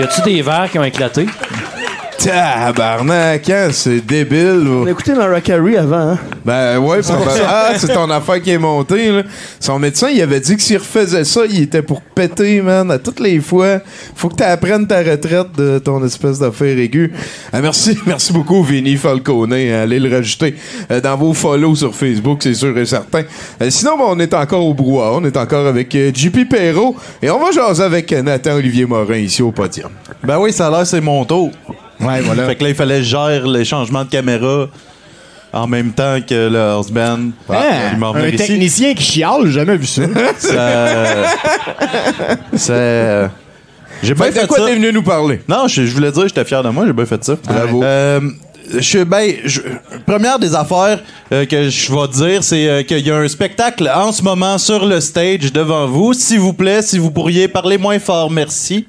Y 0.04 0.06
a-tu 0.06 0.22
des 0.22 0.42
verres 0.42 0.70
qui 0.70 0.78
ont 0.78 0.84
éclaté? 0.84 1.26
Tabarnak, 2.24 3.50
hein, 3.50 3.68
c'est 3.74 4.00
débile. 4.00 4.66
On 4.66 4.86
a 4.86 4.92
écouté 4.92 5.14
Mariah 5.14 5.42
Carey 5.42 5.76
avant, 5.76 6.12
hein? 6.12 6.20
Ben 6.46 6.80
ouais. 6.80 7.00
Ah, 7.46 7.74
c'est 7.76 7.94
ton 7.94 8.10
affaire 8.10 8.42
qui 8.42 8.52
est 8.52 8.58
montée, 8.58 9.12
là. 9.12 9.24
Son 9.60 9.78
médecin, 9.78 10.08
il 10.10 10.22
avait 10.22 10.40
dit 10.40 10.56
que 10.56 10.62
s'il 10.62 10.78
refaisait 10.78 11.26
ça, 11.26 11.42
il 11.50 11.64
était 11.64 11.82
pour 11.82 12.02
péter, 12.02 12.62
man, 12.62 12.90
à 12.92 12.98
toutes 12.98 13.20
les 13.20 13.42
fois. 13.42 13.80
Faut 14.16 14.30
que 14.30 14.36
tu 14.36 14.44
apprennes 14.44 14.88
ta 14.88 15.00
retraite 15.00 15.48
de 15.58 15.80
ton 15.80 16.02
espèce 16.06 16.40
d'affaire 16.40 16.78
aiguë. 16.78 17.12
Ah, 17.52 17.60
merci, 17.60 17.98
merci 18.06 18.32
beaucoup, 18.32 18.64
Vinny 18.64 18.96
Falcone. 18.96 19.52
Allez 19.52 20.00
le 20.00 20.16
rajouter 20.16 20.56
euh, 20.92 21.02
dans 21.02 21.18
vos 21.18 21.34
follow 21.34 21.76
sur 21.76 21.94
Facebook, 21.94 22.40
c'est 22.42 22.54
sûr 22.54 22.78
et 22.78 22.86
certain. 22.86 23.24
Euh, 23.62 23.70
sinon, 23.70 23.98
ben, 23.98 24.06
on 24.08 24.20
est 24.20 24.34
encore 24.34 24.66
au 24.66 24.74
brouhaha. 24.74 25.16
On 25.16 25.26
est 25.26 25.36
encore 25.36 25.68
avec 25.68 25.94
euh, 25.96 26.10
JP 26.14 26.48
Perrault. 26.50 26.96
Et 27.22 27.30
on 27.30 27.40
va 27.40 27.52
jaser 27.52 27.84
avec 27.84 28.14
Nathan 28.14 28.54
Olivier 28.54 28.86
Morin 28.86 29.18
ici 29.18 29.42
au 29.42 29.52
podium. 29.52 29.92
Ben 30.24 30.40
oui, 30.40 30.54
ça 30.54 30.68
a 30.68 30.72
l'air 30.72 30.88
c'est 30.88 31.02
mon 31.02 31.26
tour. 31.26 31.52
Ouais, 32.06 32.22
voilà. 32.22 32.46
Fait 32.48 32.56
que 32.56 32.64
là, 32.64 32.70
il 32.70 32.76
fallait 32.76 33.04
gère 33.04 33.48
les 33.48 33.66
changements 33.66 34.04
de 34.04 34.10
caméra 34.10 34.68
en 35.52 35.68
même 35.68 35.92
temps 35.92 36.18
que 36.28 36.50
le 36.50 36.60
house 36.60 36.90
band. 36.92 37.30
Ah, 37.50 37.92
un 38.16 38.28
ici. 38.28 38.38
technicien 38.38 38.94
qui 38.96 39.04
chiale, 39.04 39.42
j'ai 39.46 39.52
jamais 39.52 39.78
vu 39.78 39.86
ça. 39.86 40.02
Ça- 40.38 41.26
ça- 42.56 43.32
J'ai 44.02 44.14
bien 44.14 44.32
Fait 44.32 44.42
de 44.42 44.48
quoi 44.48 44.58
ça. 44.58 44.66
t'es 44.66 44.76
venu 44.76 44.92
nous 44.92 45.04
parler? 45.04 45.42
Non, 45.48 45.68
je, 45.68 45.86
je 45.86 45.94
voulais 45.94 46.12
dire, 46.12 46.24
j'étais 46.28 46.44
fier 46.44 46.62
de 46.64 46.70
moi, 46.70 46.86
j'ai 46.86 46.94
bien 46.94 47.06
fait 47.06 47.24
ça. 47.24 47.36
Bravo. 47.46 47.84
Euh, 47.84 48.20
je, 48.80 49.04
ben, 49.04 49.32
je- 49.46 49.62
première 50.06 50.40
des 50.40 50.56
affaires 50.56 51.00
euh, 51.32 51.46
que 51.46 51.70
je 51.70 51.92
vais 51.94 52.08
dire, 52.10 52.44
c'est 52.44 52.68
euh, 52.68 52.84
qu'il 52.84 53.00
y 53.06 53.12
a 53.12 53.16
un 53.18 53.28
spectacle 53.28 53.90
en 53.94 54.12
ce 54.12 54.22
moment 54.24 54.58
sur 54.58 54.86
le 54.86 55.00
stage 55.00 55.54
devant 55.54 55.88
vous. 55.88 56.14
S'il 56.14 56.40
vous 56.40 56.54
plaît, 56.54 56.82
si 56.82 56.98
vous 56.98 57.12
pourriez 57.12 57.48
parler 57.48 57.78
moins 57.78 58.00
fort, 58.00 58.30
merci. 58.32 58.88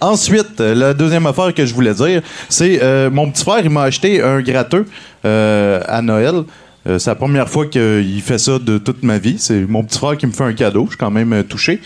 Ensuite, 0.00 0.60
euh, 0.60 0.74
la 0.74 0.94
deuxième 0.94 1.26
affaire 1.26 1.52
que 1.54 1.64
je 1.66 1.74
voulais 1.74 1.94
dire, 1.94 2.22
c'est 2.48 2.80
euh, 2.82 3.10
mon 3.10 3.30
petit 3.30 3.42
frère, 3.44 3.60
il 3.64 3.70
m'a 3.70 3.82
acheté 3.82 4.22
un 4.22 4.40
gratteux 4.40 4.86
euh, 5.24 5.80
à 5.86 6.02
Noël. 6.02 6.44
Euh, 6.86 6.98
c'est 6.98 7.10
la 7.10 7.16
première 7.16 7.48
fois 7.48 7.66
qu'il 7.66 8.22
fait 8.22 8.38
ça 8.38 8.58
de 8.58 8.78
toute 8.78 9.02
ma 9.02 9.18
vie. 9.18 9.36
C'est 9.38 9.60
mon 9.68 9.82
petit 9.84 9.98
frère 9.98 10.16
qui 10.16 10.26
me 10.26 10.32
fait 10.32 10.44
un 10.44 10.52
cadeau. 10.52 10.84
Je 10.84 10.90
suis 10.90 10.98
quand 10.98 11.10
même 11.10 11.32
euh, 11.32 11.42
touché. 11.42 11.80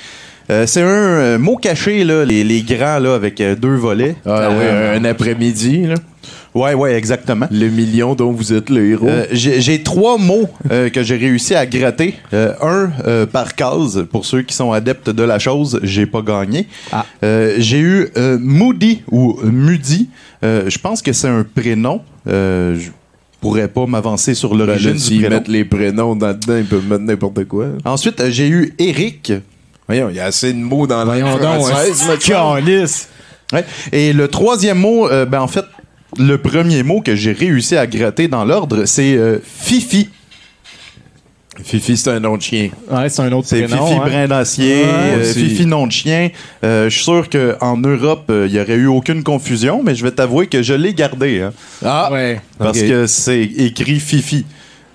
Euh, 0.50 0.66
c'est 0.66 0.82
un 0.82 0.86
euh, 0.86 1.38
mot 1.38 1.56
caché, 1.56 2.04
là, 2.04 2.24
les, 2.24 2.44
les 2.44 2.62
grands, 2.62 2.98
là, 2.98 3.14
avec 3.14 3.40
euh, 3.40 3.54
deux 3.54 3.76
volets. 3.76 4.16
Ah 4.26 4.48
oui, 4.50 4.56
Euh, 4.60 4.98
un 4.98 5.04
après-midi, 5.04 5.86
là. 5.86 5.94
Ouais, 6.54 6.74
ouais, 6.74 6.94
exactement. 6.94 7.46
Le 7.50 7.68
million 7.68 8.14
dont 8.14 8.30
vous 8.30 8.52
êtes 8.52 8.68
le 8.68 8.90
héros. 8.90 9.08
Euh, 9.08 9.26
j'ai 9.32 9.82
trois 9.82 10.18
mots 10.18 10.50
euh, 10.70 10.90
que 10.90 11.02
j'ai 11.02 11.16
réussi 11.16 11.54
à 11.54 11.64
gratter. 11.64 12.14
Euh, 12.34 12.52
un 12.60 13.26
par 13.26 13.54
case. 13.54 14.06
Pour 14.10 14.26
ceux 14.26 14.42
qui 14.42 14.54
sont 14.54 14.70
adeptes 14.72 15.08
de 15.08 15.22
la 15.22 15.38
chose, 15.38 15.80
j'ai 15.82 16.04
pas 16.04 16.20
gagné. 16.20 16.66
Euh, 17.24 17.54
j'ai 17.58 17.78
eu 17.80 18.08
Moody 18.38 19.02
ou 19.10 19.38
Mudi. 19.44 20.10
Euh, 20.44 20.68
je 20.68 20.78
pense 20.78 21.00
que 21.00 21.12
c'est 21.14 21.28
un 21.28 21.44
prénom. 21.44 22.02
Je 22.26 22.90
pourrais 23.40 23.68
pas 23.68 23.86
m'avancer 23.86 24.34
sur 24.34 24.50
Ben 24.50 24.58
l'origine 24.58 24.92
du 24.92 24.98
s'ils 24.98 25.20
prénom. 25.20 25.36
mettent 25.36 25.48
les 25.48 25.64
prénoms 25.64 26.14
dedans, 26.14 26.56
ils 26.58 26.66
peuvent 26.66 26.86
mettre 26.86 27.02
n'importe 27.04 27.44
quoi. 27.46 27.68
Ensuite, 27.84 28.22
j'ai 28.28 28.48
eu 28.48 28.74
Eric. 28.78 29.32
Voyons, 29.88 30.10
il 30.10 30.16
y 30.16 30.20
a 30.20 30.26
assez 30.26 30.52
de 30.52 30.58
mots 30.58 30.86
dans 30.86 30.98
la 30.98 31.04
Voyons 31.04 31.38
donc, 31.38 31.42
hein. 31.42 31.58
Ouais. 33.52 33.64
Et 33.90 34.12
le 34.12 34.28
troisième 34.28 34.78
mot, 34.78 35.08
ben 35.08 35.40
en 35.40 35.48
fait, 35.48 35.64
le 36.18 36.36
premier 36.38 36.82
mot 36.82 37.00
que 37.00 37.14
j'ai 37.16 37.32
réussi 37.32 37.76
à 37.76 37.86
gratter 37.86 38.28
dans 38.28 38.44
l'ordre, 38.44 38.84
c'est 38.84 39.16
euh, 39.16 39.38
Fifi. 39.42 40.08
Fifi, 41.62 41.96
c'est 41.98 42.10
un 42.10 42.18
nom 42.20 42.36
de 42.38 42.42
chien. 42.42 42.70
Ouais, 42.90 43.08
c'est 43.10 43.22
un 43.22 43.30
autre 43.32 43.46
C'est. 43.46 43.66
Fifi 43.68 43.74
hein. 43.78 43.98
Brin 44.04 44.26
d'Acier, 44.26 44.84
Ouais. 44.84 45.16
euh. 45.18 45.32
Fifi 45.32 45.66
nom 45.66 45.86
de 45.86 45.92
chien. 45.92 46.30
Euh, 46.64 46.88
je 46.88 46.94
suis 46.94 47.04
sûr 47.04 47.28
qu'en 47.28 47.76
Europe, 47.76 48.24
euh, 48.30 48.46
il 48.48 48.54
n'y 48.54 48.60
aurait 48.60 48.74
eu 48.74 48.86
aucune 48.86 49.22
confusion, 49.22 49.82
mais 49.84 49.94
je 49.94 50.02
vais 50.02 50.10
t'avouer 50.12 50.46
que 50.46 50.62
je 50.62 50.72
l'ai 50.74 50.94
gardé. 50.94 51.42
hein, 51.42 51.52
Ah! 51.84 52.08
Ouais. 52.10 52.40
parce 52.58 52.80
que 52.80 53.06
c'est 53.06 53.42
écrit 53.42 54.00
Fifi 54.00 54.46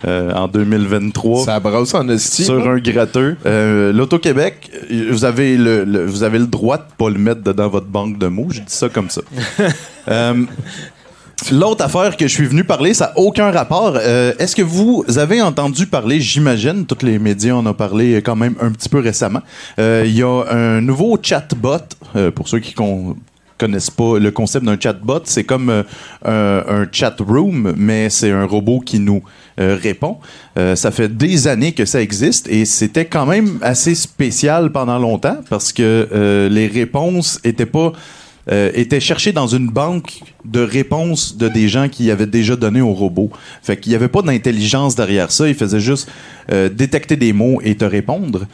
euh, 0.05 0.34
en 0.34 0.47
2023. 0.47 1.45
Ça 1.45 1.59
brasse 1.59 1.93
en 1.93 2.09
esti. 2.09 2.43
sur 2.45 2.68
hein? 2.68 2.74
un 2.76 2.78
gratteux. 2.80 3.38
Euh, 3.45 3.93
L'Auto-Québec, 3.93 4.70
euh, 4.91 5.07
vous 5.11 5.26
avez 5.26 5.57
le, 5.57 5.84
le- 5.86 6.05
vous 6.05 6.24
avez 6.24 6.39
le 6.39 6.47
droit 6.47 6.78
de 6.78 6.84
pas 6.97 7.09
le 7.09 7.20
mettre 7.20 7.41
dans 7.53 7.70
votre 7.70 7.88
banque 7.88 8.18
de 8.18 8.28
mots. 8.28 8.47
Je 8.49 8.59
dis 8.61 8.65
ça 8.68 8.89
comme 8.89 9.09
ça. 9.11 9.22
L'autre 11.51 11.85
affaire 11.85 12.17
que 12.17 12.27
je 12.27 12.33
suis 12.33 12.45
venu 12.47 12.63
parler, 12.63 12.93
ça 12.93 13.07
n'a 13.07 13.19
aucun 13.19 13.51
rapport. 13.51 13.93
Euh, 13.95 14.33
Est-ce 14.39 14.55
que 14.55 14.63
vous 14.63 15.05
avez 15.17 15.41
entendu 15.41 15.85
parler, 15.85 16.19
j'imagine, 16.19 16.85
tous 16.85 17.05
les 17.05 17.19
médias 17.19 17.53
en 17.53 17.65
ont 17.65 17.73
parlé 17.73 18.15
quand 18.17 18.35
même 18.35 18.55
un 18.59 18.71
petit 18.71 18.89
peu 18.89 18.99
récemment, 18.99 19.41
Euh, 19.79 20.03
il 20.05 20.17
y 20.17 20.23
a 20.23 20.43
un 20.49 20.81
nouveau 20.81 21.17
chatbot, 21.21 21.77
euh, 22.15 22.31
pour 22.31 22.47
ceux 22.49 22.59
qui 22.59 22.73
con- 22.73 23.15
connaissent 23.57 23.91
pas 23.91 24.19
le 24.19 24.31
concept 24.31 24.65
d'un 24.65 24.77
chatbot, 24.79 25.21
c'est 25.23 25.43
comme 25.45 25.69
euh, 25.69 25.83
un, 26.67 26.85
chat 26.91 27.15
room, 27.19 27.73
mais 27.77 28.09
c'est 28.09 28.31
un 28.31 28.45
robot 28.45 28.79
qui 28.81 28.99
nous 28.99 29.23
euh, 29.59 29.77
répond. 29.81 30.17
Ça 30.75 30.91
fait 30.91 31.07
des 31.15 31.47
années 31.47 31.71
que 31.71 31.85
ça 31.85 32.01
existe 32.01 32.47
et 32.49 32.65
c'était 32.65 33.05
quand 33.05 33.25
même 33.27 33.59
assez 33.61 33.95
spécial 33.95 34.71
pendant 34.71 34.97
longtemps 34.99 35.38
parce 35.49 35.71
que 35.71 36.47
les 36.51 36.67
réponses 36.67 37.39
étaient 37.43 37.65
pas 37.67 37.93
euh, 38.50 38.72
étaient 38.74 39.02
cherchées 39.02 39.34
dans 39.34 39.48
une 39.48 39.68
banque 39.68 40.22
de 40.45 40.62
réponses 40.62 41.36
de 41.36 41.50
des 41.50 41.68
gens 41.68 41.89
qui 41.89 42.10
avaient 42.12 42.28
déjà 42.28 42.56
donné 42.56 42.80
au 42.80 42.93
robot. 42.93 43.30
Fait 43.62 43.76
qu'il 43.76 43.89
n'y 43.89 43.95
avait 43.95 44.08
pas 44.08 44.22
d'intelligence 44.22 44.95
derrière 44.95 45.32
ça. 45.32 45.50
Il 45.50 45.56
faisait 45.56 45.82
juste 45.82 46.10
euh, 46.52 46.70
détecter 46.70 47.18
des 47.18 47.34
mots 47.34 47.60
et 47.62 47.76
te 47.76 47.84
répondre. 47.84 48.45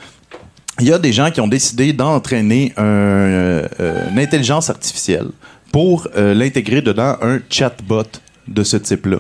Il 0.79 0.87
y 0.87 0.93
a 0.93 0.97
des 0.97 1.13
gens 1.13 1.29
qui 1.29 1.41
ont 1.41 1.47
décidé 1.47 1.93
d'entraîner 1.93 2.73
un, 2.75 2.83
euh, 2.83 3.67
une 4.09 4.17
intelligence 4.17 4.71
artificielle 4.71 5.27
pour 5.71 6.07
l'intégrer 6.15 6.83
dedans 6.83 7.17
un 7.23 7.39
chatbot 7.49 8.03
de 8.47 8.63
ce 8.63 8.77
type-là. 8.77 9.17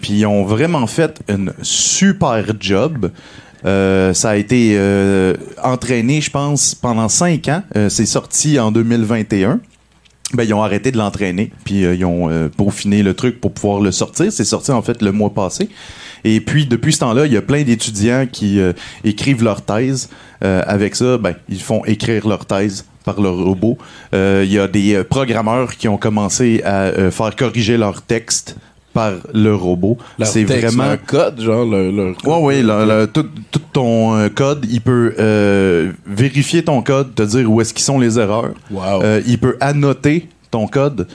Puis 0.00 0.20
ils 0.20 0.26
ont 0.26 0.44
vraiment 0.44 0.86
fait 0.86 1.20
une 1.28 1.52
super 1.62 2.44
job. 2.60 3.10
Ça 3.64 4.30
a 4.30 4.36
été 4.36 4.78
entraîné, 5.60 6.20
je 6.20 6.30
pense, 6.30 6.76
pendant 6.76 7.08
cinq 7.08 7.48
ans. 7.48 7.64
C'est 7.88 8.06
sorti 8.06 8.60
en 8.60 8.70
2021 8.70 9.58
ben, 10.32 10.44
ils 10.44 10.54
ont 10.54 10.62
arrêté 10.62 10.90
de 10.90 10.96
l'entraîner, 10.96 11.52
puis 11.64 11.84
euh, 11.84 11.94
ils 11.94 12.04
ont 12.04 12.30
euh, 12.30 12.48
peaufiné 12.48 13.02
le 13.02 13.14
truc 13.14 13.40
pour 13.40 13.52
pouvoir 13.52 13.80
le 13.80 13.92
sortir. 13.92 14.32
C'est 14.32 14.44
sorti 14.44 14.72
en 14.72 14.82
fait 14.82 15.02
le 15.02 15.12
mois 15.12 15.32
passé. 15.32 15.68
Et 16.24 16.40
puis 16.40 16.66
depuis 16.66 16.92
ce 16.94 17.00
temps-là, 17.00 17.26
il 17.26 17.32
y 17.32 17.36
a 17.36 17.42
plein 17.42 17.62
d'étudiants 17.62 18.26
qui 18.30 18.58
euh, 18.58 18.72
écrivent 19.04 19.44
leur 19.44 19.62
thèse. 19.62 20.08
Euh, 20.42 20.62
avec 20.66 20.96
ça, 20.96 21.18
ben, 21.18 21.34
ils 21.48 21.60
font 21.60 21.84
écrire 21.84 22.26
leur 22.26 22.46
thèse 22.46 22.86
par 23.04 23.20
le 23.20 23.28
robot. 23.28 23.76
Euh, 24.14 24.42
Il 24.46 24.52
y 24.52 24.58
a 24.58 24.66
des 24.66 24.94
euh, 24.94 25.04
programmeurs 25.04 25.76
qui 25.76 25.88
ont 25.88 25.98
commencé 25.98 26.62
à 26.64 27.10
faire 27.10 27.36
corriger 27.36 27.76
leur 27.76 28.02
texte 28.02 28.56
par 28.94 29.12
le 29.34 29.54
robot. 29.54 29.98
C'est 30.22 30.44
vraiment 30.44 30.84
leur 30.86 31.04
code, 31.04 31.40
genre 31.40 31.66
Ouais, 31.66 32.14
oui, 32.24 32.62
le- 32.62 32.86
le- 32.86 33.06
tout, 33.06 33.26
tout 33.50 33.60
ton 33.72 34.16
euh, 34.16 34.28
code, 34.30 34.64
il 34.70 34.80
peut 34.80 35.14
euh, 35.18 35.92
vérifier 36.06 36.62
ton 36.64 36.80
code, 36.80 37.14
te 37.14 37.22
dire 37.22 37.50
où 37.50 37.60
est-ce 37.60 37.74
qu'ils 37.74 37.84
sont 37.84 37.98
les 37.98 38.18
erreurs. 38.18 38.52
Wow. 38.70 39.02
Euh, 39.02 39.20
il 39.26 39.38
peut 39.38 39.56
annoter 39.60 40.28
ton 40.50 40.68
code. 40.68 41.08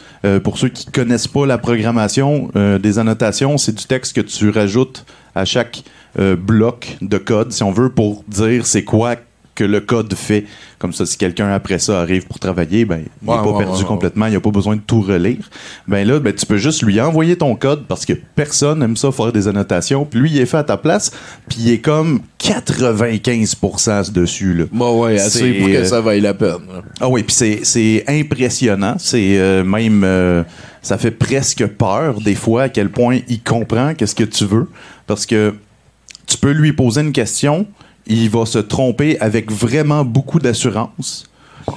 Pour 0.43 0.57
ceux 0.57 0.67
qui 0.67 0.85
connaissent 0.91 1.27
pas 1.29 1.45
la 1.45 1.57
programmation, 1.57 2.51
des 2.83 2.99
annotations, 2.99 3.57
c'est 3.57 3.71
du 3.73 3.85
texte 3.85 4.13
que 4.13 4.19
tu 4.21 4.49
rajoutes 4.49 5.05
à 5.33 5.45
chaque 5.45 5.81
bloc 6.17 6.97
de 7.01 7.17
code, 7.17 7.53
si 7.53 7.63
on 7.63 7.71
veut, 7.71 7.87
pour 7.89 8.25
dire 8.27 8.65
c'est 8.65 8.83
quoi 8.83 9.15
que 9.59 9.63
le 9.65 9.81
code 9.81 10.13
fait. 10.15 10.45
Comme 10.77 10.93
ça, 10.93 11.05
si 11.05 11.17
quelqu'un 11.17 11.49
après 11.51 11.77
ça 11.79 11.99
arrive 11.99 12.25
pour 12.25 12.39
travailler, 12.39 12.85
ben, 12.85 13.01
il 13.21 13.27
n'est 13.27 13.33
Ouais, 13.35 13.43
pas 13.43 13.51
ouais, 13.51 13.65
perdu 13.65 13.81
ouais, 13.81 13.87
complètement, 13.87 14.25
il 14.27 14.33
n'a 14.33 14.39
pas 14.39 14.51
besoin 14.51 14.75
de 14.77 14.81
tout 14.81 15.01
relire. 15.01 15.49
Ben 15.87 16.07
là, 16.07 16.19
ben, 16.19 16.33
tu 16.33 16.45
peux 16.45 16.57
juste 16.57 16.81
lui 16.83 16.99
envoyer 17.01 17.35
ton 17.35 17.55
code 17.55 17.85
parce 17.87 18.05
que 18.05 18.13
personne 18.35 18.81
aime 18.81 18.95
ça 18.95 19.11
faire 19.11 19.31
des 19.33 19.47
annotations. 19.49 20.05
Puis 20.05 20.19
lui, 20.19 20.31
il 20.31 20.39
est 20.39 20.45
fait 20.45 20.57
à 20.57 20.63
ta 20.63 20.77
place, 20.77 21.11
puis 21.49 21.57
il 21.59 21.69
est 21.73 21.79
comme 21.79 22.21
95% 22.39 24.11
dessus. 24.11 24.53
Là. 24.53 24.63
Bon, 24.71 25.01
ouais, 25.03 25.19
assez 25.19 25.39
C'est, 25.39 25.51
pour 25.53 25.67
que 25.67 25.73
euh, 25.73 25.85
ça 25.85 26.01
vaille 26.01 26.21
la 26.21 26.33
peine. 26.33 26.49
là. 26.71 26.81
ah 27.01 27.09
oui, 27.09 27.23
puis 27.23 27.35
c'est, 27.35 27.59
c'est 27.63 28.03
impressionnant. 28.07 28.95
C'est 28.97 29.37
euh, 29.37 29.63
même. 29.63 30.03
euh, 30.03 30.43
ça 30.81 30.97
fait 30.97 31.11
presque 31.11 31.65
peur, 31.67 32.21
des 32.21 32.35
fois, 32.35 32.63
à 32.63 32.69
quel 32.69 32.89
point 32.89 33.19
il 33.27 33.41
comprend 33.41 33.93
qu'est-ce 33.93 34.15
que 34.15 34.23
tu 34.23 34.45
veux. 34.45 34.69
Parce 35.07 35.25
que 35.25 35.53
tu 36.25 36.37
peux 36.37 36.51
lui 36.51 36.71
poser 36.71 37.01
une 37.01 37.11
question, 37.11 37.65
il 38.09 38.29
va 38.29 38.45
se 38.45 38.59
tromper 38.59 39.17
avec 39.19 39.51
vraiment 39.51 40.03
beaucoup 40.03 40.39
d'assurance. 40.39 41.25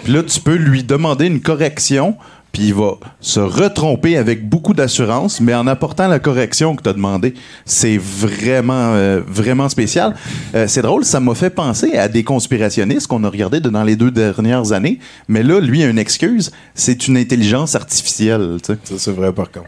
Puis 0.05 0.13
là, 0.13 0.23
tu 0.23 0.41
peux 0.41 0.55
lui 0.55 0.83
demander 0.83 1.27
une 1.27 1.41
correction, 1.41 2.17
puis 2.51 2.69
il 2.69 2.75
va 2.75 2.95
se 3.21 3.41
retromper 3.41 4.17
avec 4.17 4.49
beaucoup 4.49 4.73
d'assurance, 4.73 5.41
mais 5.41 5.55
en 5.55 5.67
apportant 5.67 6.09
la 6.09 6.19
correction 6.19 6.75
que 6.77 6.83
tu 6.83 6.89
as 6.89 6.93
demandé. 6.95 7.35
C'est 7.67 7.99
vraiment, 7.99 8.95
euh, 8.95 9.21
vraiment 9.27 9.69
spécial. 9.69 10.15
Euh, 10.55 10.67
c'est 10.69 10.83
drôle, 10.83 11.05
ça 11.05 11.21
m'a 11.21 11.35
fait 11.35 11.51
penser 11.51 11.97
à 11.97 12.09
des 12.09 12.25
conspirationnistes 12.25 13.07
qu'on 13.07 13.25
a 13.25 13.29
regardés 13.29 13.61
dans 13.61 13.85
les 13.85 13.97
deux 13.97 14.11
dernières 14.11 14.73
années, 14.73 14.99
mais 15.29 15.43
là, 15.43 15.61
lui 15.61 15.83
a 15.83 15.89
une 15.89 15.99
excuse, 15.99 16.51
c'est 16.75 17.07
une 17.09 17.17
intelligence 17.17 17.75
artificielle. 17.75 18.57
Ça, 18.63 18.75
c'est 18.97 19.13
vrai, 19.13 19.33
par 19.33 19.51
contre. 19.51 19.67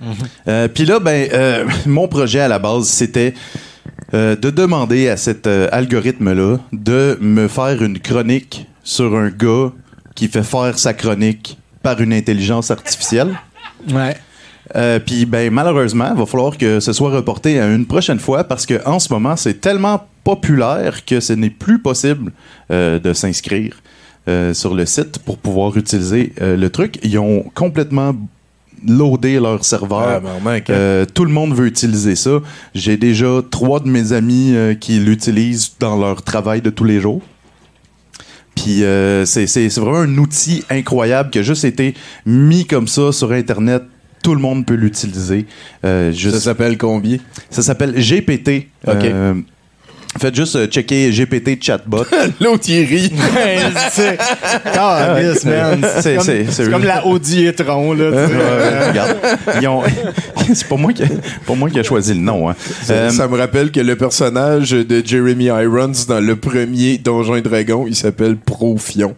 Euh, 0.48 0.68
Puis 0.68 0.86
là, 0.86 1.00
ben, 1.00 1.66
mon 1.86 2.08
projet 2.08 2.40
à 2.40 2.48
la 2.48 2.58
base, 2.58 2.86
c'était 2.86 3.34
euh, 4.12 4.36
de 4.36 4.50
demander 4.50 5.08
à 5.08 5.16
cet 5.16 5.46
euh, 5.46 5.68
algorithme-là 5.72 6.58
de 6.72 7.18
me 7.20 7.48
faire 7.48 7.82
une 7.82 7.98
chronique 7.98 8.66
sur 8.82 9.16
un 9.16 9.30
gars 9.30 9.72
qui 10.14 10.28
fait 10.28 10.42
faire 10.42 10.78
sa 10.78 10.94
chronique 10.94 11.58
par 11.82 12.00
une 12.00 12.12
intelligence 12.12 12.70
artificielle. 12.70 13.38
Ouais. 13.90 14.16
Euh, 14.76 14.98
Puis, 14.98 15.26
ben, 15.26 15.52
malheureusement, 15.52 16.10
il 16.12 16.18
va 16.18 16.26
falloir 16.26 16.56
que 16.56 16.80
ce 16.80 16.92
soit 16.92 17.10
reporté 17.10 17.60
à 17.60 17.66
une 17.66 17.86
prochaine 17.86 18.18
fois 18.18 18.44
parce 18.44 18.64
qu'en 18.66 18.98
ce 18.98 19.12
moment, 19.12 19.36
c'est 19.36 19.60
tellement 19.60 20.06
populaire 20.22 21.04
que 21.04 21.20
ce 21.20 21.34
n'est 21.34 21.50
plus 21.50 21.78
possible 21.80 22.32
de 22.70 23.12
s'inscrire 23.12 23.74
euh, 24.26 24.54
sur 24.54 24.74
le 24.74 24.86
site 24.86 25.18
pour 25.18 25.36
pouvoir 25.36 25.76
utiliser 25.76 26.32
euh, 26.40 26.56
le 26.56 26.70
truc. 26.70 26.98
Ils 27.02 27.18
ont 27.18 27.44
complètement 27.54 28.14
loadé 28.86 29.38
leur 29.40 29.64
serveur. 29.64 30.20
Ah. 30.72 30.74
Euh, 30.74 31.04
tout 31.12 31.24
le 31.24 31.32
monde 31.32 31.54
veut 31.54 31.66
utiliser 31.66 32.16
ça. 32.16 32.40
J'ai 32.74 32.96
déjà 32.96 33.40
trois 33.50 33.80
de 33.80 33.88
mes 33.88 34.12
amis 34.12 34.52
euh, 34.54 34.74
qui 34.74 34.98
l'utilisent 34.98 35.72
dans 35.80 35.98
leur 35.98 36.22
travail 36.22 36.60
de 36.62 36.70
tous 36.70 36.84
les 36.84 37.00
jours. 37.00 37.22
Puis 38.54 38.84
euh, 38.84 39.24
c'est 39.26 39.68
vraiment 39.78 39.98
un 39.98 40.16
outil 40.18 40.62
incroyable 40.70 41.30
qui 41.30 41.38
a 41.40 41.42
juste 41.42 41.64
été 41.64 41.94
mis 42.24 42.66
comme 42.66 42.86
ça 42.88 43.10
sur 43.12 43.32
Internet. 43.32 43.82
Tout 44.22 44.34
le 44.34 44.40
monde 44.40 44.64
peut 44.64 44.74
l'utiliser. 44.74 45.46
Juste- 45.84 46.36
Ça 46.36 46.40
s'appelle 46.40 46.78
combien? 46.78 47.18
ça 47.50 47.62
s'appelle 47.62 47.94
GPT. 48.00 48.68
Euh, 50.14 50.18
Faites 50.20 50.34
juste 50.34 50.56
euh, 50.56 50.66
checker 50.66 51.10
GPT 51.10 51.60
chatbot. 51.62 52.04
L'autre, 52.40 52.64
il 52.68 52.84
rit. 52.84 53.12
c'est 53.92 54.16
Calice, 54.72 55.44
man. 55.44 55.84
C'est- 56.00 56.16
comme, 56.64 56.70
comme 56.72 56.84
la 56.84 57.04
Audi 57.06 57.46
e-tron, 57.46 57.92
là. 57.94 58.10
regarde. 58.88 59.16
Ont- 59.66 59.82
c'est 60.54 60.68
pas 60.68 60.76
moi 60.76 60.92
qui, 60.92 61.02
pas 61.46 61.54
moi 61.54 61.68
qui 61.70 61.78
a 61.78 61.82
choisi 61.82 62.14
le 62.14 62.20
nom. 62.20 62.48
Hein. 62.48 62.54
Ça, 62.84 62.92
Euh, 62.94 63.10
ça 63.10 63.26
me 63.28 63.36
rappelle 63.36 63.70
que 63.72 63.80
le 63.80 63.96
personnage 63.96 64.70
de 64.70 65.02
Jeremy 65.04 65.46
Irons 65.46 65.92
dans 66.08 66.20
le 66.20 66.36
premier 66.36 66.98
Donjon 66.98 67.36
et 67.36 67.42
Dragon, 67.42 67.84
il 67.88 67.96
s'appelle 67.96 68.36
Profion. 68.36 69.14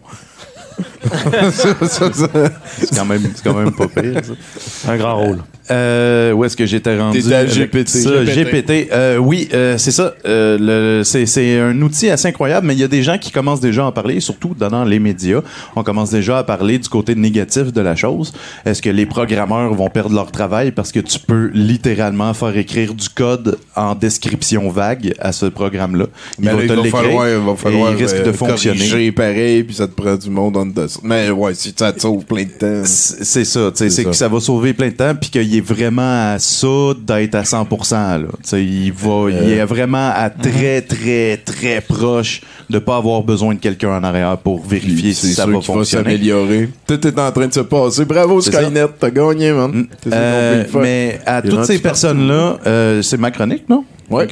C'est 1.51 2.95
quand 2.95 3.05
même, 3.05 3.21
c'est 3.35 3.43
quand 3.43 3.57
même 3.57 3.71
pas 3.71 3.87
pire. 3.87 4.21
ça. 4.23 4.91
Un 4.91 4.97
grand 4.97 5.17
rôle. 5.17 5.37
Euh, 5.69 6.31
où 6.31 6.45
est-ce 6.45 6.55
que 6.55 6.65
j'étais 6.65 6.97
rendu? 6.97 7.21
T'étais 7.21 7.35
à 7.35 7.45
GPT. 7.45 7.87
ça? 7.89 8.23
GPT. 8.23 8.87
Euh, 8.93 9.17
oui, 9.17 9.49
euh, 9.53 9.77
c'est 9.77 9.91
ça. 9.91 10.13
Euh, 10.25 10.57
le- 10.99 11.03
c'est, 11.03 11.25
c'est 11.25 11.59
un 11.59 11.81
outil 11.81 12.09
assez 12.09 12.29
incroyable, 12.29 12.65
mais 12.67 12.73
il 12.73 12.79
y 12.79 12.83
a 12.85 12.87
des 12.87 13.03
gens 13.03 13.17
qui 13.17 13.31
commencent 13.31 13.59
déjà 13.59 13.83
à 13.83 13.87
en 13.87 13.91
parler, 13.91 14.21
surtout 14.21 14.55
dans 14.57 14.85
les 14.85 14.99
médias. 14.99 15.41
On 15.75 15.83
commence 15.83 16.09
déjà 16.11 16.37
à 16.37 16.43
parler 16.45 16.79
du 16.79 16.87
côté 16.87 17.15
négatif 17.15 17.73
de 17.73 17.81
la 17.81 17.97
chose. 17.97 18.31
Est-ce 18.65 18.81
que 18.81 18.89
les 18.89 19.05
programmeurs 19.05 19.73
vont 19.73 19.89
perdre 19.89 20.15
leur 20.15 20.31
travail 20.31 20.71
parce 20.71 20.93
que 20.93 21.01
tu 21.01 21.19
peux 21.19 21.51
littéralement 21.53 22.33
faire 22.33 22.55
écrire 22.55 22.93
du 22.93 23.09
code 23.09 23.57
en 23.75 23.93
description 23.93 24.69
vague 24.69 25.13
à 25.19 25.33
ce 25.33 25.47
programme-là? 25.47 26.05
Il 26.39 26.45
Mais 26.45 26.51
va 26.53 26.61
là, 26.61 26.67
te 26.67 26.71
il 26.71 26.75
va 26.77 26.83
l'écrire 26.83 27.01
falloir, 27.03 27.29
il 27.29 27.35
va 27.45 27.51
et 27.51 27.55
falloir 27.57 27.91
il 27.91 27.97
risque 27.97 28.15
euh, 28.15 28.23
de 28.23 28.31
fonctionner. 28.31 29.11
pareil, 29.11 29.63
puis 29.63 29.75
ça 29.75 29.87
te 29.87 29.93
prend 30.01 30.15
du 30.15 30.29
monde 30.29 30.55
en 30.55 30.65
dessous. 30.65 30.86
Mais 31.03 31.29
ouais, 31.29 31.53
si 31.53 31.73
ça 31.77 31.93
te 31.93 32.01
sauve 32.01 32.25
plein 32.25 32.43
de 32.43 32.49
temps. 32.49 32.81
C'est 32.85 33.45
ça, 33.45 33.71
tu 33.71 33.77
sais, 33.77 33.89
C'est 33.89 34.03
que 34.05 34.13
ça 34.13 34.27
va 34.27 34.39
sauver 34.39 34.73
plein 34.73 34.87
de 34.89 34.93
temps, 34.93 35.13
puis 35.15 35.29
qu'il 35.29 35.55
est 35.55 35.61
vraiment 35.61 36.33
à 36.33 36.39
ça 36.39 36.93
d'être 36.99 37.35
à 37.35 37.43
100%. 37.43 37.93
Là. 37.93 38.17
Tu 38.19 38.27
sais, 38.43 38.63
Il, 38.63 38.91
va, 38.93 39.29
il 39.29 39.51
est 39.53 39.65
vraiment 39.65 40.11
à 40.13 40.29
très, 40.29 40.81
très, 40.81 41.37
très 41.37 41.81
proche 41.81 42.41
de 42.69 42.79
pas 42.79 42.97
avoir 42.97 43.23
besoin 43.23 43.53
de 43.53 43.59
quelqu'un 43.59 43.97
en 43.97 44.03
arrière 44.03 44.37
pour 44.37 44.65
vérifier 44.65 45.13
si 45.13 45.33
ça 45.33 45.45
va 45.45 45.53
qu'il 45.53 45.59
va 45.59 45.61
fonctionner. 45.61 46.03
s'améliorer. 46.03 46.69
Tout 46.85 47.05
est 47.07 47.19
en 47.19 47.31
train 47.31 47.47
de 47.47 47.53
se 47.53 47.59
passer. 47.61 48.05
Bravo. 48.05 48.41
Skynet, 48.41 48.87
t'as 48.99 49.09
gagné, 49.09 49.51
man. 49.51 49.87
Qu'on 50.03 50.11
Euh, 50.13 50.63
mais 50.75 51.19
à 51.25 51.41
toutes 51.41 51.65
ces 51.65 51.79
personnes-là, 51.79 52.57
euh, 52.65 53.01
c'est 53.01 53.17
ma 53.17 53.31
chronique, 53.31 53.67
non? 53.69 53.83
Ouais. 54.09 54.27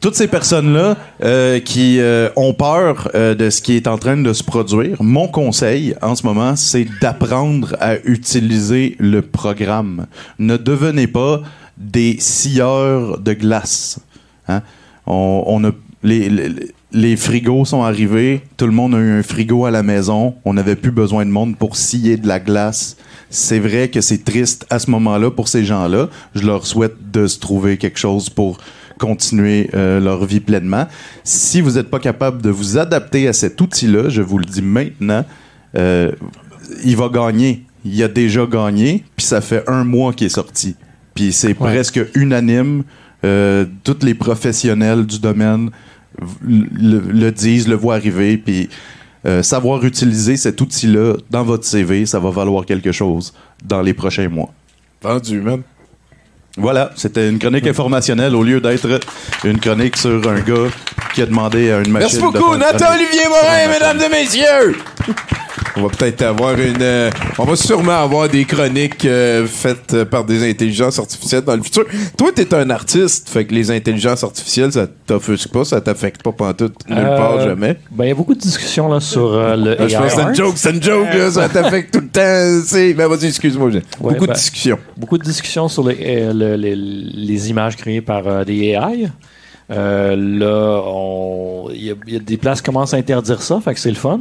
Toutes 0.00 0.14
ces 0.14 0.28
personnes-là 0.28 0.96
euh, 1.22 1.58
qui 1.58 1.98
euh, 1.98 2.28
ont 2.36 2.52
peur 2.52 3.10
euh, 3.14 3.34
de 3.34 3.48
ce 3.48 3.62
qui 3.62 3.74
est 3.74 3.86
en 3.86 3.96
train 3.96 4.18
de 4.18 4.32
se 4.32 4.44
produire, 4.44 5.02
mon 5.02 5.28
conseil 5.28 5.94
en 6.02 6.14
ce 6.14 6.26
moment, 6.26 6.56
c'est 6.56 6.86
d'apprendre 7.00 7.74
à 7.80 7.96
utiliser 8.04 8.96
le 8.98 9.22
programme. 9.22 10.06
Ne 10.38 10.56
devenez 10.58 11.06
pas 11.06 11.40
des 11.78 12.18
scieurs 12.20 13.18
de 13.18 13.32
glace. 13.32 13.98
Hein? 14.48 14.60
On, 15.06 15.72
les, 16.02 16.30
les 16.92 17.16
frigos 17.16 17.64
sont 17.64 17.82
arrivés, 17.82 18.42
tout 18.56 18.66
le 18.66 18.72
monde 18.72 18.94
a 18.94 18.98
eu 18.98 19.18
un 19.18 19.22
frigo 19.22 19.64
à 19.64 19.70
la 19.70 19.82
maison, 19.82 20.34
on 20.44 20.54
n'avait 20.54 20.76
plus 20.76 20.90
besoin 20.90 21.24
de 21.24 21.30
monde 21.30 21.56
pour 21.56 21.76
scier 21.76 22.16
de 22.18 22.28
la 22.28 22.40
glace. 22.40 22.96
C'est 23.30 23.58
vrai 23.58 23.88
que 23.88 24.00
c'est 24.00 24.22
triste 24.22 24.64
à 24.70 24.78
ce 24.78 24.90
moment-là 24.92 25.30
pour 25.30 25.48
ces 25.48 25.64
gens-là. 25.64 26.08
Je 26.34 26.46
leur 26.46 26.66
souhaite 26.66 27.10
de 27.10 27.26
se 27.26 27.40
trouver 27.40 27.78
quelque 27.78 27.98
chose 27.98 28.30
pour 28.30 28.58
continuer 28.98 29.70
euh, 29.74 30.00
leur 30.00 30.24
vie 30.24 30.40
pleinement. 30.40 30.86
Si 31.22 31.60
vous 31.60 31.72
n'êtes 31.72 31.90
pas 31.90 31.98
capable 31.98 32.42
de 32.42 32.50
vous 32.50 32.78
adapter 32.78 33.28
à 33.28 33.32
cet 33.32 33.60
outil-là, 33.60 34.08
je 34.08 34.22
vous 34.22 34.38
le 34.38 34.44
dis 34.44 34.62
maintenant, 34.62 35.24
euh, 35.76 36.12
il 36.84 36.96
va 36.96 37.08
gagner. 37.08 37.64
Il 37.84 38.02
a 38.02 38.08
déjà 38.08 38.46
gagné, 38.46 39.04
puis 39.16 39.26
ça 39.26 39.40
fait 39.40 39.68
un 39.68 39.84
mois 39.84 40.12
qu'il 40.12 40.26
est 40.26 40.30
sorti. 40.30 40.76
Puis 41.14 41.32
c'est 41.32 41.54
presque 41.54 42.00
unanime. 42.14 42.84
Euh, 43.24 43.64
tous 43.84 44.02
les 44.02 44.14
professionnels 44.14 45.06
du 45.06 45.18
domaine 45.18 45.70
le, 46.46 47.00
le 47.00 47.32
disent, 47.32 47.68
le 47.68 47.74
voient 47.74 47.94
arriver, 47.94 48.36
puis 48.36 48.68
euh, 49.26 49.42
savoir 49.42 49.82
utiliser 49.84 50.36
cet 50.36 50.60
outil-là 50.60 51.14
dans 51.30 51.44
votre 51.44 51.64
CV, 51.64 52.04
ça 52.04 52.18
va 52.20 52.28
valoir 52.30 52.66
quelque 52.66 52.92
chose 52.92 53.32
dans 53.64 53.80
les 53.80 53.94
prochains 53.94 54.28
mois. 54.28 54.52
Vendu, 55.00 55.40
man. 55.40 55.62
Voilà, 56.56 56.92
c'était 56.94 57.28
une 57.28 57.38
chronique 57.38 57.66
informationnelle 57.66 58.34
au 58.36 58.44
lieu 58.44 58.60
d'être 58.60 59.00
une 59.44 59.58
chronique 59.58 59.96
sur 59.96 60.28
un 60.28 60.40
gars 60.40 60.70
qui 61.14 61.22
a 61.22 61.26
demandé 61.26 61.70
à 61.70 61.78
une 61.78 61.90
machine. 61.90 61.92
Merci 62.00 62.16
de 62.16 62.22
beaucoup, 62.22 62.54
une 62.54 62.60
chronique. 62.60 62.72
Nathan-Olivier 62.72 63.28
Morin, 63.28 63.68
mesdames 63.72 64.00
et 64.00 64.08
messieurs! 64.08 64.76
On 65.76 65.82
va 65.82 65.88
peut-être 65.88 66.22
avoir 66.22 66.52
une. 66.58 66.80
euh, 66.82 67.10
on 67.36 67.44
va 67.44 67.56
sûrement 67.56 68.00
avoir 68.00 68.28
des 68.28 68.44
chroniques 68.44 69.04
euh, 69.06 69.44
faites 69.44 69.92
euh, 69.92 70.04
par 70.04 70.24
des 70.24 70.48
intelligences 70.48 71.00
artificielles 71.00 71.40
dans 71.42 71.56
le 71.56 71.62
futur. 71.64 71.84
Toi, 72.16 72.30
t'es 72.32 72.54
un 72.54 72.70
artiste, 72.70 73.28
fait 73.28 73.44
que 73.44 73.52
les 73.52 73.72
intelligences 73.72 74.22
artificielles, 74.22 74.70
ça 74.72 74.86
t'offusque 75.06 75.48
pas, 75.48 75.64
ça 75.64 75.80
t'affecte 75.80 76.22
pas 76.22 76.30
pantoute 76.30 76.76
nulle 76.88 76.98
Euh, 76.98 77.16
part 77.16 77.40
jamais. 77.40 77.76
Ben, 77.90 78.04
il 78.04 78.08
y 78.08 78.12
a 78.12 78.14
beaucoup 78.14 78.34
de 78.36 78.40
discussions 78.40 78.86
là, 78.88 79.00
sur 79.00 79.34
euh, 79.34 79.56
le 79.56 79.76
Ah, 79.80 79.88
je 79.88 79.96
pense 79.96 80.14
que 80.14 80.20
c'est 80.20 80.28
une 80.28 80.34
joke, 80.36 80.52
c'est 80.56 80.70
une 80.70 80.82
joke, 80.82 81.08
là, 81.12 81.30
ça 81.32 81.48
t'affecte 81.48 81.92
tout 81.92 82.00
le 82.00 82.08
temps. 82.08 82.64
c'est- 82.66 82.94
Ben, 82.94 83.08
vas-y, 83.08 83.26
excuse-moi. 83.26 83.70
Ouais, 83.70 83.82
Beaucoup 83.98 84.26
ben, 84.26 84.32
de 84.32 84.38
discussions. 84.38 84.78
Beaucoup 84.96 85.18
de 85.18 85.24
discussions 85.24 85.66
sur 85.68 85.88
les, 85.88 85.96
euh, 86.00 86.32
le- 86.32 86.54
les, 86.54 86.76
les 86.76 87.50
images 87.50 87.74
créées 87.76 88.00
par 88.00 88.28
euh, 88.28 88.44
des 88.44 88.76
AI. 88.76 89.08
Euh, 89.70 90.14
là, 90.16 90.82
on- 90.86 91.68
il 91.72 91.84
y, 91.84 91.90
a- 91.90 91.94
il 92.06 92.12
y 92.12 92.16
a 92.16 92.20
des 92.20 92.36
places 92.36 92.60
qui 92.60 92.66
commencent 92.66 92.94
à 92.94 92.98
interdire 92.98 93.40
ça, 93.42 93.60
fait 93.60 93.74
que 93.74 93.80
c'est 93.80 93.90
le 93.90 93.96
fun. 93.96 94.20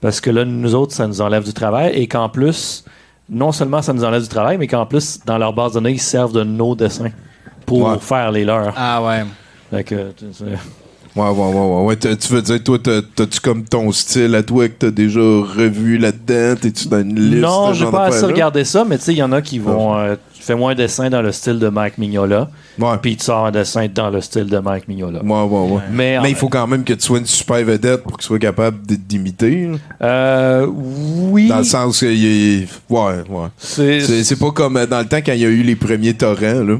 Parce 0.00 0.20
que 0.20 0.30
là, 0.30 0.44
nous 0.46 0.74
autres, 0.74 0.94
ça 0.94 1.06
nous 1.06 1.20
enlève 1.20 1.44
du 1.44 1.52
travail 1.52 1.92
et 1.94 2.06
qu'en 2.08 2.28
plus, 2.30 2.84
non 3.28 3.52
seulement 3.52 3.82
ça 3.82 3.92
nous 3.92 4.04
enlève 4.04 4.22
du 4.22 4.28
travail, 4.28 4.56
mais 4.56 4.66
qu'en 4.66 4.86
plus, 4.86 5.20
dans 5.26 5.36
leur 5.36 5.52
base 5.52 5.72
de 5.72 5.74
données, 5.74 5.92
ils 5.92 6.00
servent 6.00 6.32
de 6.32 6.42
nos 6.42 6.74
dessins 6.74 7.10
pour 7.66 7.82
Ouais. 7.88 7.98
faire 8.00 8.32
les 8.32 8.44
leurs. 8.44 8.72
Ah 8.76 9.02
ouais. 9.04 9.24
Fait 9.70 9.84
que, 9.84 10.10
tu 10.16 10.24
sais, 10.32 10.44
Ouais, 11.16 11.28
ouais, 11.28 11.52
ouais, 11.54 11.82
ouais. 11.86 11.96
Tu 11.96 12.32
veux 12.32 12.40
dire, 12.40 12.62
toi, 12.62 12.78
t'as- 12.82 13.02
t'as-tu 13.02 13.40
comme 13.40 13.64
ton 13.64 13.90
style 13.90 14.32
à 14.36 14.44
toi 14.44 14.68
que 14.68 14.74
t'as 14.78 14.90
déjà 14.92 15.18
revu 15.20 15.98
là-dedans? 15.98 16.54
T'es-tu 16.60 16.86
dans 16.86 17.00
une 17.00 17.18
liste? 17.18 17.42
Non, 17.42 17.72
j'ai 17.72 17.86
pas 17.86 18.04
assez 18.04 18.24
regardé 18.24 18.64
ça, 18.64 18.84
mais 18.84 18.96
tu 18.96 19.04
sais, 19.06 19.12
il 19.12 19.18
y 19.18 19.22
en 19.22 19.32
a 19.32 19.42
qui 19.42 19.58
vont. 19.58 19.96
euh, 19.98 20.14
tu 20.40 20.46
fais 20.46 20.56
moins 20.56 20.72
un 20.72 20.74
dessin 20.74 21.08
dans 21.10 21.22
le 21.22 21.30
style 21.32 21.58
de 21.58 21.68
Mike 21.68 21.98
Mignola, 21.98 22.50
puis 23.02 23.16
tu 23.16 23.24
sors 23.24 23.46
un 23.46 23.50
dessin 23.52 23.86
dans 23.94 24.10
le 24.10 24.20
style 24.20 24.46
de 24.46 24.58
Mike 24.58 24.88
Mignola. 24.88 25.22
Ouais, 25.22 25.42
ouais, 25.44 25.70
ouais. 25.74 25.80
Mais, 25.92 26.18
Mais 26.22 26.30
il 26.30 26.36
faut 26.36 26.48
quand 26.48 26.66
même 26.66 26.82
que 26.82 26.94
tu 26.94 27.02
sois 27.02 27.18
une 27.18 27.26
super 27.26 27.62
vedette 27.64 28.02
pour 28.02 28.16
que 28.16 28.22
tu 28.22 28.26
sois 28.26 28.38
capable 28.38 28.78
d'imiter. 28.86 29.68
là. 29.68 29.76
Euh, 30.02 30.66
oui. 30.66 31.48
Dans 31.48 31.58
le 31.58 31.64
sens 31.64 32.00
que. 32.00 32.06
Ouais, 32.06 32.66
ouais. 33.28 33.48
C'est- 33.58 34.38
pas 34.40 34.50
comme 34.52 34.76
euh, 34.78 34.86
dans 34.86 35.00
le 35.00 35.06
temps 35.06 35.18
quand 35.24 35.32
il 35.34 35.40
y 35.40 35.44
a 35.44 35.48
eu 35.48 35.62
les 35.62 35.76
premiers 35.76 36.14
torrents, 36.14 36.64
là. 36.64 36.76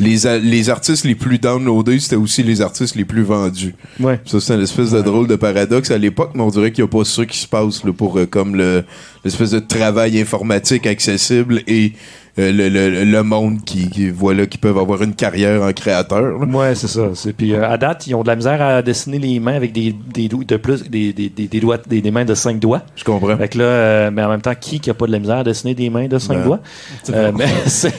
Les, 0.00 0.26
a- 0.26 0.38
les 0.38 0.70
artistes 0.70 1.04
les 1.04 1.14
plus 1.14 1.38
downloadés, 1.38 2.00
c'était 2.00 2.16
aussi 2.16 2.42
les 2.42 2.62
artistes 2.62 2.94
les 2.96 3.04
plus 3.04 3.22
vendus. 3.22 3.74
Ouais. 4.00 4.18
Ça, 4.24 4.40
c'est 4.40 4.54
une 4.54 4.62
espèce 4.62 4.90
de 4.90 5.02
drôle 5.02 5.28
de 5.28 5.36
paradoxe 5.36 5.90
à 5.90 5.98
l'époque, 5.98 6.30
mais 6.34 6.42
on 6.42 6.48
dirait 6.48 6.72
qu'il 6.72 6.82
n'y 6.82 6.88
a 6.88 6.90
pas 6.98 7.04
ça 7.04 7.26
qui 7.26 7.36
se 7.36 7.46
passe 7.46 7.84
là, 7.84 7.92
pour 7.92 8.18
euh, 8.18 8.24
comme 8.24 8.56
le 8.56 8.84
l'espèce 9.24 9.50
de 9.50 9.58
travail 9.60 10.18
informatique 10.20 10.86
accessible 10.86 11.62
et 11.68 11.92
euh, 12.38 12.50
le, 12.52 12.68
le, 12.68 13.04
le 13.04 13.22
monde 13.22 13.62
qui, 13.64 13.90
qui 13.90 14.08
voilà 14.10 14.46
qui 14.46 14.56
peuvent 14.58 14.78
avoir 14.78 15.02
une 15.02 15.14
carrière 15.14 15.62
en 15.62 15.72
créateur. 15.72 16.22
là. 16.38 16.46
Ouais, 16.46 16.74
c'est 16.74 16.88
ça. 16.88 17.10
C'est- 17.14 17.32
Puis 17.32 17.52
euh, 17.52 17.68
à 17.68 17.76
date, 17.76 18.06
ils 18.06 18.14
ont 18.14 18.22
de 18.22 18.28
la 18.28 18.36
misère 18.36 18.62
à 18.62 18.80
dessiner 18.82 19.18
les 19.18 19.38
mains 19.38 19.54
avec 19.54 19.72
des, 19.72 19.94
des 20.14 20.28
doigts 20.28 20.44
de 20.46 20.56
plus, 20.56 20.82
des, 20.88 21.12
des, 21.12 21.28
des, 21.28 21.46
des 21.46 21.60
doigts, 21.60 21.78
des, 21.86 22.00
des 22.00 22.10
mains 22.10 22.24
de 22.24 22.34
5 22.34 22.58
doigts. 22.58 22.82
Je 22.96 23.04
comprends. 23.04 23.36
Fait 23.36 23.48
que 23.48 23.58
là, 23.58 23.64
euh, 23.64 24.10
mais 24.10 24.22
en 24.24 24.30
même 24.30 24.40
temps, 24.40 24.54
qui 24.58 24.80
qui 24.80 24.88
a 24.88 24.94
pas 24.94 25.06
de 25.06 25.12
la 25.12 25.18
misère 25.18 25.38
à 25.38 25.44
dessiner 25.44 25.74
des 25.74 25.90
mains 25.90 26.06
de 26.08 26.18
5 26.18 26.34
Ben, 26.38 26.44
doigts? 26.44 26.60
Euh, 27.12 27.32
mais 27.36 27.46
c'est- 27.66 27.92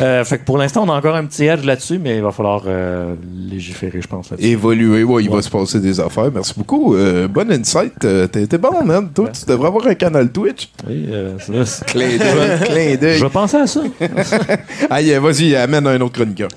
euh, 0.00 0.24
fait 0.24 0.38
que 0.38 0.44
pour 0.44 0.58
l'instant, 0.58 0.84
on 0.86 0.90
a 0.92 0.96
encore 0.96 1.16
un 1.16 1.24
petit 1.24 1.44
edge 1.44 1.64
là-dessus, 1.64 1.98
mais 1.98 2.16
il 2.16 2.22
va 2.22 2.30
falloir 2.32 2.64
euh, 2.66 3.14
légiférer, 3.50 4.00
je 4.02 4.06
pense. 4.06 4.30
là-dessus. 4.30 4.48
Évoluer, 4.48 5.02
ouais, 5.04 5.24
il 5.24 5.30
va 5.30 5.40
se 5.42 5.48
passer 5.50 5.80
des 5.80 5.98
affaires. 6.00 6.30
Merci 6.34 6.52
beaucoup. 6.56 6.94
Euh, 6.94 7.26
bonne 7.28 7.50
insight. 7.52 8.04
Euh, 8.04 8.26
T'es 8.26 8.46
t'es 8.46 8.58
bon, 8.58 8.84
man. 8.84 9.08
Toi, 9.14 9.28
tu 9.30 9.46
devrais 9.46 9.68
avoir 9.68 9.86
un 9.86 9.94
canal 9.94 10.30
Twitch. 10.30 10.68
Oui, 10.86 11.06
euh, 11.10 11.34
c'est- 11.38 11.64
c'est- 11.64 11.84
Clin 11.86 12.08
d'œil, 12.18 12.58
clin 12.64 12.96
d'œil. 12.96 13.16
Je 13.18 13.24
vais 13.24 13.30
penser 13.30 13.56
à 13.56 13.66
ça. 13.66 13.77
Aïe, 14.90 15.12
vas-y, 15.18 15.54
amène 15.56 15.86
un 15.86 16.00
autre 16.00 16.14
chroniqueur. 16.14 16.48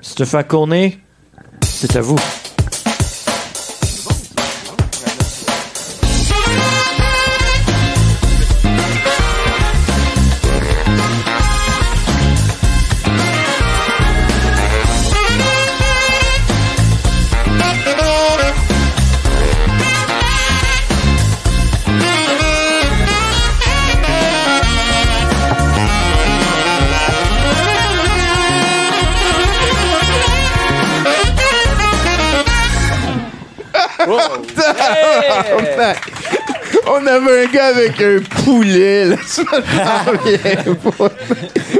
Stéphane 0.00 0.44
Cornet, 0.44 0.98
c'est 1.62 1.96
à 1.96 2.00
vous. 2.00 2.18
On 36.86 37.06
avait 37.06 37.44
un 37.46 37.50
gars 37.50 37.66
avec 37.68 38.00
un 38.00 38.18
poulet 38.44 39.06
la 39.06 39.16
semaine. 39.26 39.62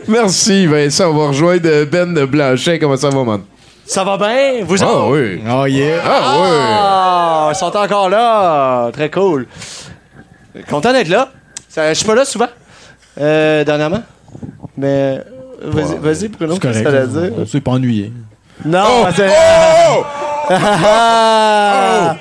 Merci, 0.09 0.67
Vincent. 0.67 1.11
On 1.11 1.15
va 1.15 1.29
rejoindre 1.29 1.85
Ben 1.85 2.15
Blanchet. 2.25 2.79
Comment 2.79 2.97
ça 2.97 3.11
va, 3.11 3.23
man? 3.25 3.43
Ça 3.87 4.03
va 4.03 4.17
bien? 4.17 4.65
Vous 4.65 4.83
Ah 4.83 5.09
oui. 5.09 5.43
Oh 5.47 5.67
yeah. 5.67 5.99
Ah 6.05 6.37
oui. 6.41 6.49
Ah, 6.53 7.49
ils 7.53 7.57
sont 7.57 7.77
encore 7.77 8.09
là. 8.09 8.91
Très 8.93 9.11
cool. 9.11 9.47
Content 10.71 10.93
d'être 10.93 11.09
là. 11.09 11.31
Je 11.77 11.95
suis 11.95 12.07
pas 12.07 12.15
là 12.15 12.25
souvent, 12.25 12.49
euh, 13.21 13.65
dernièrement. 13.65 14.03
Mais 14.77 15.21
vas-y, 15.61 15.99
vas-y 15.99 16.29
Bruno, 16.29 16.57
qu'est-ce 16.57 16.79
que 16.79 16.85
ça 16.85 16.91
veut 16.91 17.21
dire? 17.21 17.33
On 17.37 17.47
s'est 17.47 17.61
pas 17.61 17.73
ennuyé. 17.73 18.13
Non, 18.65 19.07
Oh! 19.09 20.05
Parce 20.49 20.63
Oh! 20.63 20.87
Ah! 20.87 22.17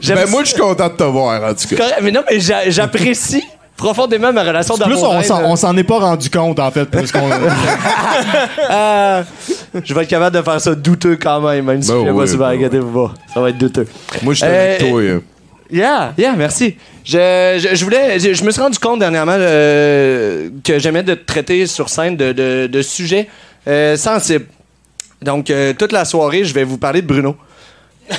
J'aime 0.00 0.16
Ben, 0.16 0.30
moi, 0.30 0.42
je 0.44 0.50
suis 0.50 0.60
content 0.60 0.88
de 0.88 0.94
te 0.94 1.02
voir, 1.04 1.42
en 1.42 1.54
tout 1.54 1.74
cas. 1.74 1.84
mais 2.02 2.10
non, 2.10 2.22
mais 2.30 2.40
j'a- 2.40 2.68
j'apprécie 2.70 3.42
profondément 3.76 4.32
ma 4.32 4.42
relation 4.42 4.74
Plus, 4.76 4.84
d'amour. 4.84 5.10
on 5.10 5.22
s'en- 5.22 5.42
on 5.44 5.56
s'en 5.56 5.76
est 5.76 5.84
pas 5.84 5.98
rendu 5.98 6.30
compte, 6.30 6.58
en 6.60 6.70
fait, 6.70 6.84
plus 6.86 7.10
qu'on. 7.12 7.28
Euh, 8.70 9.22
je 9.84 9.92
vais 9.94 10.02
être 10.02 10.08
capable 10.08 10.36
de 10.36 10.42
faire 10.42 10.60
ça 10.60 10.74
douteux 10.74 11.16
quand 11.16 11.40
même, 11.40 11.64
même 11.64 11.82
si 11.82 11.90
Ben 11.90 12.04
je 12.06 12.10
oui, 12.10 12.20
pas 12.24 12.26
souvent. 12.30 12.44
ben 12.46 12.50
Regardez-vous 12.52 13.06
pas. 13.08 13.14
Ça 13.32 13.40
va 13.40 13.50
être 13.50 13.58
douteux. 13.58 13.86
Moi, 14.22 14.32
je 14.34 14.38
suis 14.38 14.46
avec 14.46 14.82
Euh, 14.82 14.88
toi. 14.90 15.00
hein. 15.02 15.20
Yeah, 15.70 16.12
yeah, 16.16 16.34
merci. 16.36 16.76
Je, 17.04 17.58
je, 17.58 17.74
je 17.74 17.84
voulais, 17.84 18.18
je, 18.20 18.32
je 18.34 18.44
me 18.44 18.50
suis 18.50 18.60
rendu 18.60 18.78
compte 18.78 19.00
dernièrement 19.00 19.34
euh, 19.36 20.48
que 20.62 20.78
j'aimais 20.78 21.02
de 21.02 21.14
traiter 21.14 21.66
sur 21.66 21.88
scène 21.88 22.16
de, 22.16 22.32
de, 22.32 22.66
de 22.70 22.82
sujets 22.82 23.28
euh, 23.66 23.96
sensibles. 23.96 24.46
Donc, 25.22 25.50
toute 25.78 25.92
la 25.92 26.04
soirée, 26.04 26.44
je 26.44 26.52
vais 26.54 26.64
vous 26.64 26.76
parler 26.78 27.00
de 27.02 27.06
Bruno. 27.06 27.34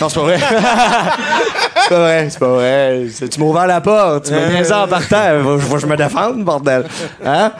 Non, 0.01 0.09
c'est 0.09 0.15
pas 0.15 0.21
vrai. 0.23 0.39
c'est 0.39 1.89
pas 1.89 1.99
vrai, 1.99 2.27
c'est 2.29 2.39
pas 2.39 2.47
vrai. 2.47 3.05
Tu 3.31 3.39
m'as 3.39 3.45
ouvert 3.45 3.67
la 3.67 3.81
porte. 3.81 4.25
Tu 4.25 4.31
m'as 4.33 4.47
niaisé 4.49 4.73
en 4.73 4.87
partant. 4.87 5.41
Faut, 5.43 5.59
faut 5.59 5.75
que 5.75 5.81
je 5.81 5.85
me 5.87 5.95
défende, 5.95 6.43
bordel. 6.43 6.85
Hein? 7.23 7.51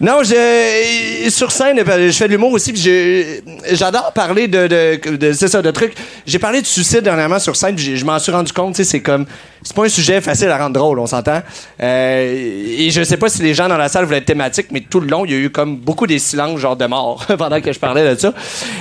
Non, 0.00 0.22
je, 0.24 1.28
sur 1.30 1.52
scène, 1.52 1.78
je 1.78 2.10
fais 2.12 2.26
de 2.26 2.32
l'humour 2.32 2.52
aussi. 2.52 2.72
J'adore 3.70 4.12
parler 4.12 4.48
de, 4.48 4.98
c'est 5.32 5.48
ça, 5.48 5.62
de 5.62 5.70
trucs. 5.70 5.94
J'ai 6.26 6.38
parlé 6.40 6.60
de 6.60 6.66
suicide 6.66 7.00
dernièrement 7.02 7.38
sur 7.38 7.54
scène. 7.56 7.78
Je 7.78 8.04
m'en 8.04 8.18
suis 8.18 8.32
rendu 8.32 8.52
compte. 8.52 8.76
C'est 8.82 9.00
comme, 9.00 9.26
c'est 9.62 9.76
pas 9.76 9.84
un 9.84 9.88
sujet 9.88 10.20
facile 10.20 10.48
à 10.48 10.58
rendre 10.58 10.74
drôle, 10.74 10.98
on 10.98 11.06
s'entend. 11.06 11.40
Euh, 11.80 12.76
et 12.78 12.90
je 12.90 13.02
sais 13.04 13.16
pas 13.16 13.28
si 13.28 13.42
les 13.42 13.54
gens 13.54 13.68
dans 13.68 13.76
la 13.76 13.88
salle 13.88 14.04
voulaient 14.06 14.18
être 14.18 14.24
thématiques, 14.26 14.68
mais 14.72 14.80
tout 14.80 14.98
le 14.98 15.06
long, 15.06 15.24
il 15.24 15.30
y 15.30 15.34
a 15.34 15.38
eu 15.38 15.50
comme 15.50 15.76
beaucoup 15.76 16.08
des 16.08 16.18
silences, 16.18 16.58
genre 16.58 16.76
de 16.76 16.86
mort, 16.86 17.24
pendant 17.38 17.60
que 17.60 17.72
je 17.72 17.78
parlais 17.78 18.12
de 18.14 18.18
ça. 18.20 18.32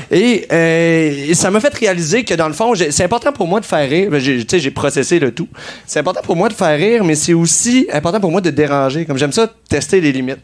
Et, 0.10 0.48
euh, 0.52 1.26
et 1.30 1.34
ça 1.36 1.52
m'a 1.52 1.60
fait 1.60 1.74
réaliser 1.76 2.24
que 2.24 2.34
dans 2.34 2.48
le 2.48 2.54
fond, 2.54 2.74
j'ai- 2.74 2.91
c'est 2.92 3.04
important 3.04 3.32
pour 3.32 3.48
moi 3.48 3.60
de 3.60 3.66
faire 3.66 3.90
rire. 3.90 4.10
Tu 4.24 4.44
sais, 4.48 4.60
j'ai 4.60 4.72
processé 4.72 5.20
le 5.20 5.32
tout. 5.34 5.48
C'est 5.86 6.00
important 6.00 6.22
pour 6.24 6.36
moi 6.36 6.50
de 6.50 6.54
faire 6.54 6.78
rire, 6.78 7.04
mais 7.04 7.16
c'est 7.16 7.34
aussi 7.34 7.88
important 7.92 8.20
pour 8.20 8.32
moi 8.32 8.42
de 8.42 8.50
déranger. 8.50 9.06
Comme 9.06 9.18
j'aime 9.18 9.32
ça, 9.32 9.48
tester 9.70 10.00
les 10.02 10.12
limites. 10.12 10.40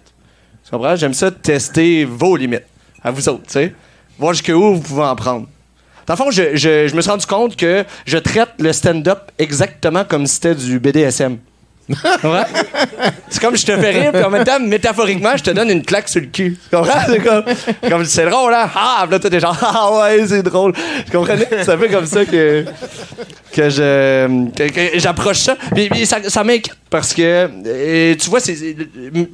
Tu 0.64 0.72
comprends? 0.72 0.96
J'aime 0.96 1.14
ça 1.14 1.32
tester 1.32 2.06
vos 2.06 2.36
limites. 2.36 2.66
À 3.04 3.12
vous 3.12 3.28
autres, 3.30 3.44
tu 3.48 3.54
sais. 3.54 3.74
Voir 4.18 4.34
jusqu'où 4.34 4.74
vous 4.76 4.82
pouvez 4.82 5.04
en 5.04 5.16
prendre. 5.16 5.48
Dans 6.08 6.14
le 6.14 6.18
fond, 6.18 6.32
je- 6.32 6.56
je 6.56 6.96
me 6.96 7.02
suis 7.02 7.12
rendu 7.12 7.26
compte 7.26 7.56
que 7.56 7.84
je 8.06 8.18
traite 8.18 8.50
le 8.60 8.72
stand-up 8.74 9.20
exactement 9.38 10.04
comme 10.06 10.26
si 10.26 10.36
c'était 10.36 10.56
du 10.56 10.80
BDSM. 10.80 11.38
C'est 13.30 13.40
comme 13.42 13.56
je 13.56 13.66
te 13.66 13.78
fais 13.78 13.90
rire, 13.92 14.12
puis 14.12 14.24
en 14.24 14.30
même 14.30 14.44
temps, 14.44 14.60
métaphoriquement, 14.60 15.36
je 15.38 15.44
te 15.44 15.52
donne 15.52 15.70
une 15.70 15.84
claque 15.84 16.10
sur 16.10 16.20
le 16.22 16.28
cul. 16.28 16.58
Tu 16.70 16.76
comprends? 16.76 17.00
C'est 17.08 17.20
comme, 17.20 17.44
comme 17.90 18.06
c'est 18.06 18.26
drôle, 18.30 18.54
hein? 18.54 18.70
Ah, 18.76 19.06
là, 19.10 19.20
toi, 19.20 19.30
t'es 19.30 19.40
genre, 19.40 19.58
ah 19.62 20.00
ouais, 20.02 20.26
c'est 20.28 20.44
drôle. 20.44 20.74
Tu 21.06 21.12
comprenez? 21.16 21.46
C'est 21.50 21.70
un 21.70 21.78
peu 21.78 21.88
comme 21.88 22.06
ça 22.06 22.26
que, 22.26 22.66
que 23.54 23.70
je 23.70 24.48
j'approche 24.96 25.38
ça. 25.40 25.56
Puis, 25.74 26.06
ça, 26.06 26.18
ça 26.28 26.44
parce 26.90 27.14
que, 27.14 27.50
euh, 27.66 28.16
tu 28.16 28.30
vois, 28.30 28.40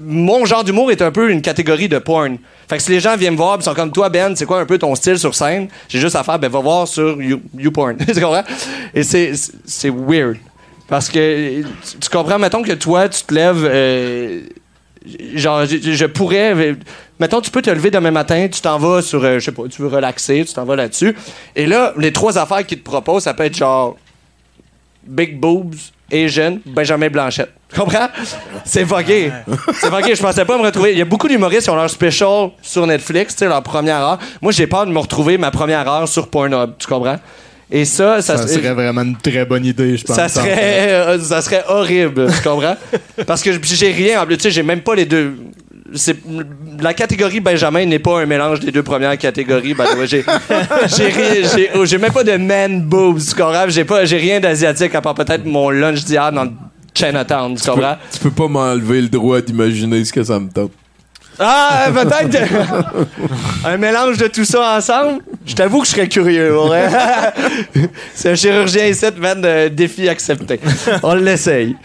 mon 0.01 0.45
genre 0.45 0.63
d'humour 0.63 0.91
est 0.91 1.01
un 1.01 1.11
peu 1.11 1.29
une 1.29 1.41
catégorie 1.41 1.87
de 1.87 1.99
porn. 1.99 2.37
Fait 2.67 2.77
que 2.77 2.83
si 2.83 2.91
les 2.91 2.99
gens 2.99 3.15
viennent 3.15 3.33
me 3.33 3.37
voir, 3.37 3.57
puis 3.57 3.65
sont 3.65 3.73
comme 3.75 3.91
toi, 3.91 4.09
Ben, 4.09 4.35
c'est 4.35 4.45
quoi 4.45 4.59
un 4.59 4.65
peu 4.65 4.77
ton 4.77 4.95
style 4.95 5.19
sur 5.19 5.35
scène? 5.35 5.67
J'ai 5.87 5.99
juste 5.99 6.15
à 6.15 6.23
faire, 6.23 6.39
ben, 6.39 6.49
va 6.49 6.59
voir 6.59 6.87
sur 6.87 7.21
You- 7.21 7.41
YouPorn. 7.57 7.97
tu 8.05 8.13
comprends? 8.13 8.43
Et 8.93 9.03
c'est- 9.03 9.33
c'est 9.65 9.89
weird. 9.89 10.37
Parce 10.87 11.09
que 11.09 11.61
tu, 11.61 12.09
comprends, 12.11 12.37
mettons 12.39 12.61
que 12.61 12.73
toi, 12.73 13.09
tu 13.09 13.23
te 13.23 13.33
lèves. 13.33 13.65
euh, 13.65 14.41
genre, 15.35 15.65
je, 15.65 15.77
je 15.77 16.05
pourrais. 16.05 16.75
Mettons, 17.19 17.41
tu 17.41 17.51
peux 17.51 17.61
te 17.61 17.69
lever 17.69 17.89
demain 17.91 18.11
matin, 18.11 18.47
tu 18.51 18.61
t'en 18.61 18.77
vas 18.77 19.01
sur. 19.01 19.23
euh, 19.23 19.39
je 19.39 19.45
sais 19.45 19.51
pas, 19.51 19.63
tu 19.69 19.81
veux 19.81 19.87
relaxer, 19.87 20.43
tu 20.45 20.53
t'en 20.53 20.65
vas 20.65 20.75
là-dessus. 20.75 21.15
Et 21.55 21.65
là, 21.65 21.93
les 21.97 22.11
trois 22.11 22.37
affaires 22.37 22.65
qu'ils 22.65 22.79
te 22.79 22.83
proposent, 22.83 23.23
ça 23.23 23.33
peut 23.33 23.43
être 23.45 23.57
genre. 23.57 23.95
Big 25.05 25.37
Boobs, 25.37 25.75
Asian, 26.11 26.59
Benjamin 26.65 27.09
Blanchette. 27.09 27.51
Tu 27.73 27.79
comprends? 27.79 28.07
C'est 28.65 28.83
vogué. 28.83 29.31
C'est 29.81 29.89
vogué. 29.89 30.13
Je 30.13 30.21
pensais 30.21 30.45
pas 30.45 30.57
me 30.59 30.63
retrouver. 30.63 30.91
Il 30.91 30.99
y 30.99 31.01
a 31.01 31.05
beaucoup 31.05 31.27
d'humoristes 31.27 31.63
qui 31.63 31.69
ont 31.71 31.75
leur 31.75 31.89
special 31.89 32.51
sur 32.61 32.85
Netflix, 32.85 33.33
tu 33.33 33.39
sais, 33.39 33.47
leur 33.47 33.63
première 33.63 33.97
heure. 33.97 34.19
Moi, 34.41 34.51
j'ai 34.51 34.67
peur 34.67 34.85
de 34.85 34.91
me 34.91 34.99
retrouver 34.99 35.39
ma 35.39 35.49
première 35.49 35.87
heure 35.87 36.07
sur 36.07 36.29
Pornhub. 36.29 36.73
Tu 36.77 36.85
comprends? 36.85 37.17
Et 37.71 37.85
ça, 37.85 38.21
ça, 38.21 38.37
Ça 38.37 38.47
serait 38.47 38.73
vraiment 38.73 39.01
une 39.01 39.17
très 39.17 39.45
bonne 39.45 39.65
idée, 39.65 39.97
je 39.97 40.03
pense. 40.03 40.15
ça 40.15 40.29
serait, 40.29 40.91
euh, 40.91 41.19
ça 41.19 41.41
serait 41.41 41.63
horrible, 41.67 42.27
tu 42.31 42.47
comprends? 42.47 42.75
Parce 43.25 43.41
que 43.41 43.51
j'ai 43.63 43.91
rien 43.91 44.21
en 44.21 44.25
plus, 44.25 44.37
tu 44.37 44.43
sais, 44.43 44.51
j'ai 44.51 44.63
même 44.63 44.81
pas 44.81 44.95
les 44.95 45.05
deux. 45.05 45.35
La 46.81 46.93
catégorie 46.93 47.39
Benjamin 47.39 47.85
n'est 47.85 47.99
pas 47.99 48.21
un 48.21 48.25
mélange 48.25 48.59
des 48.59 48.71
deux 48.71 48.83
premières 48.83 49.17
catégories. 49.17 49.75
way. 49.75 50.07
J'ai, 50.97 51.69
oh, 51.75 51.85
j'ai 51.85 51.97
même 51.99 52.11
pas 52.11 52.23
de 52.23 52.35
man 52.35 52.81
boobs, 52.81 53.19
tu 53.19 53.35
comprends? 53.35 53.69
J'ai, 53.69 53.85
pas, 53.85 54.03
j'ai 54.05 54.17
rien 54.17 54.39
d'asiatique 54.39 54.95
à 54.95 55.01
part 55.01 55.13
peut-être 55.13 55.45
mon 55.45 55.69
lunch 55.69 56.03
d'hier 56.03 56.31
dans 56.31 56.45
le 56.45 56.51
Chinatown, 56.95 57.55
tu 57.55 57.69
comprends? 57.69 57.97
Tu 58.11 58.19
peux 58.19 58.31
pas 58.31 58.47
m'enlever 58.47 59.01
le 59.01 59.07
droit 59.09 59.39
d'imaginer 59.41 60.03
ce 60.03 60.11
que 60.11 60.23
ça 60.23 60.39
me 60.39 60.49
tente. 60.49 60.71
Ah, 61.39 61.87
peut-être 61.93 62.37
un 63.65 63.77
mélange 63.77 64.17
de 64.17 64.27
tout 64.27 64.45
ça 64.45 64.77
ensemble. 64.77 65.21
Je 65.45 65.55
t'avoue 65.55 65.81
que 65.81 65.87
je 65.87 65.91
serais 65.91 66.07
curieux. 66.07 66.55
C'est 68.13 68.31
un 68.31 68.35
chirurgien 68.35 68.85
ici, 68.87 69.05
man, 69.17 69.41
de 69.41 69.67
défi 69.69 70.07
accepté. 70.07 70.59
On 71.01 71.15
l'essaye. 71.15 71.75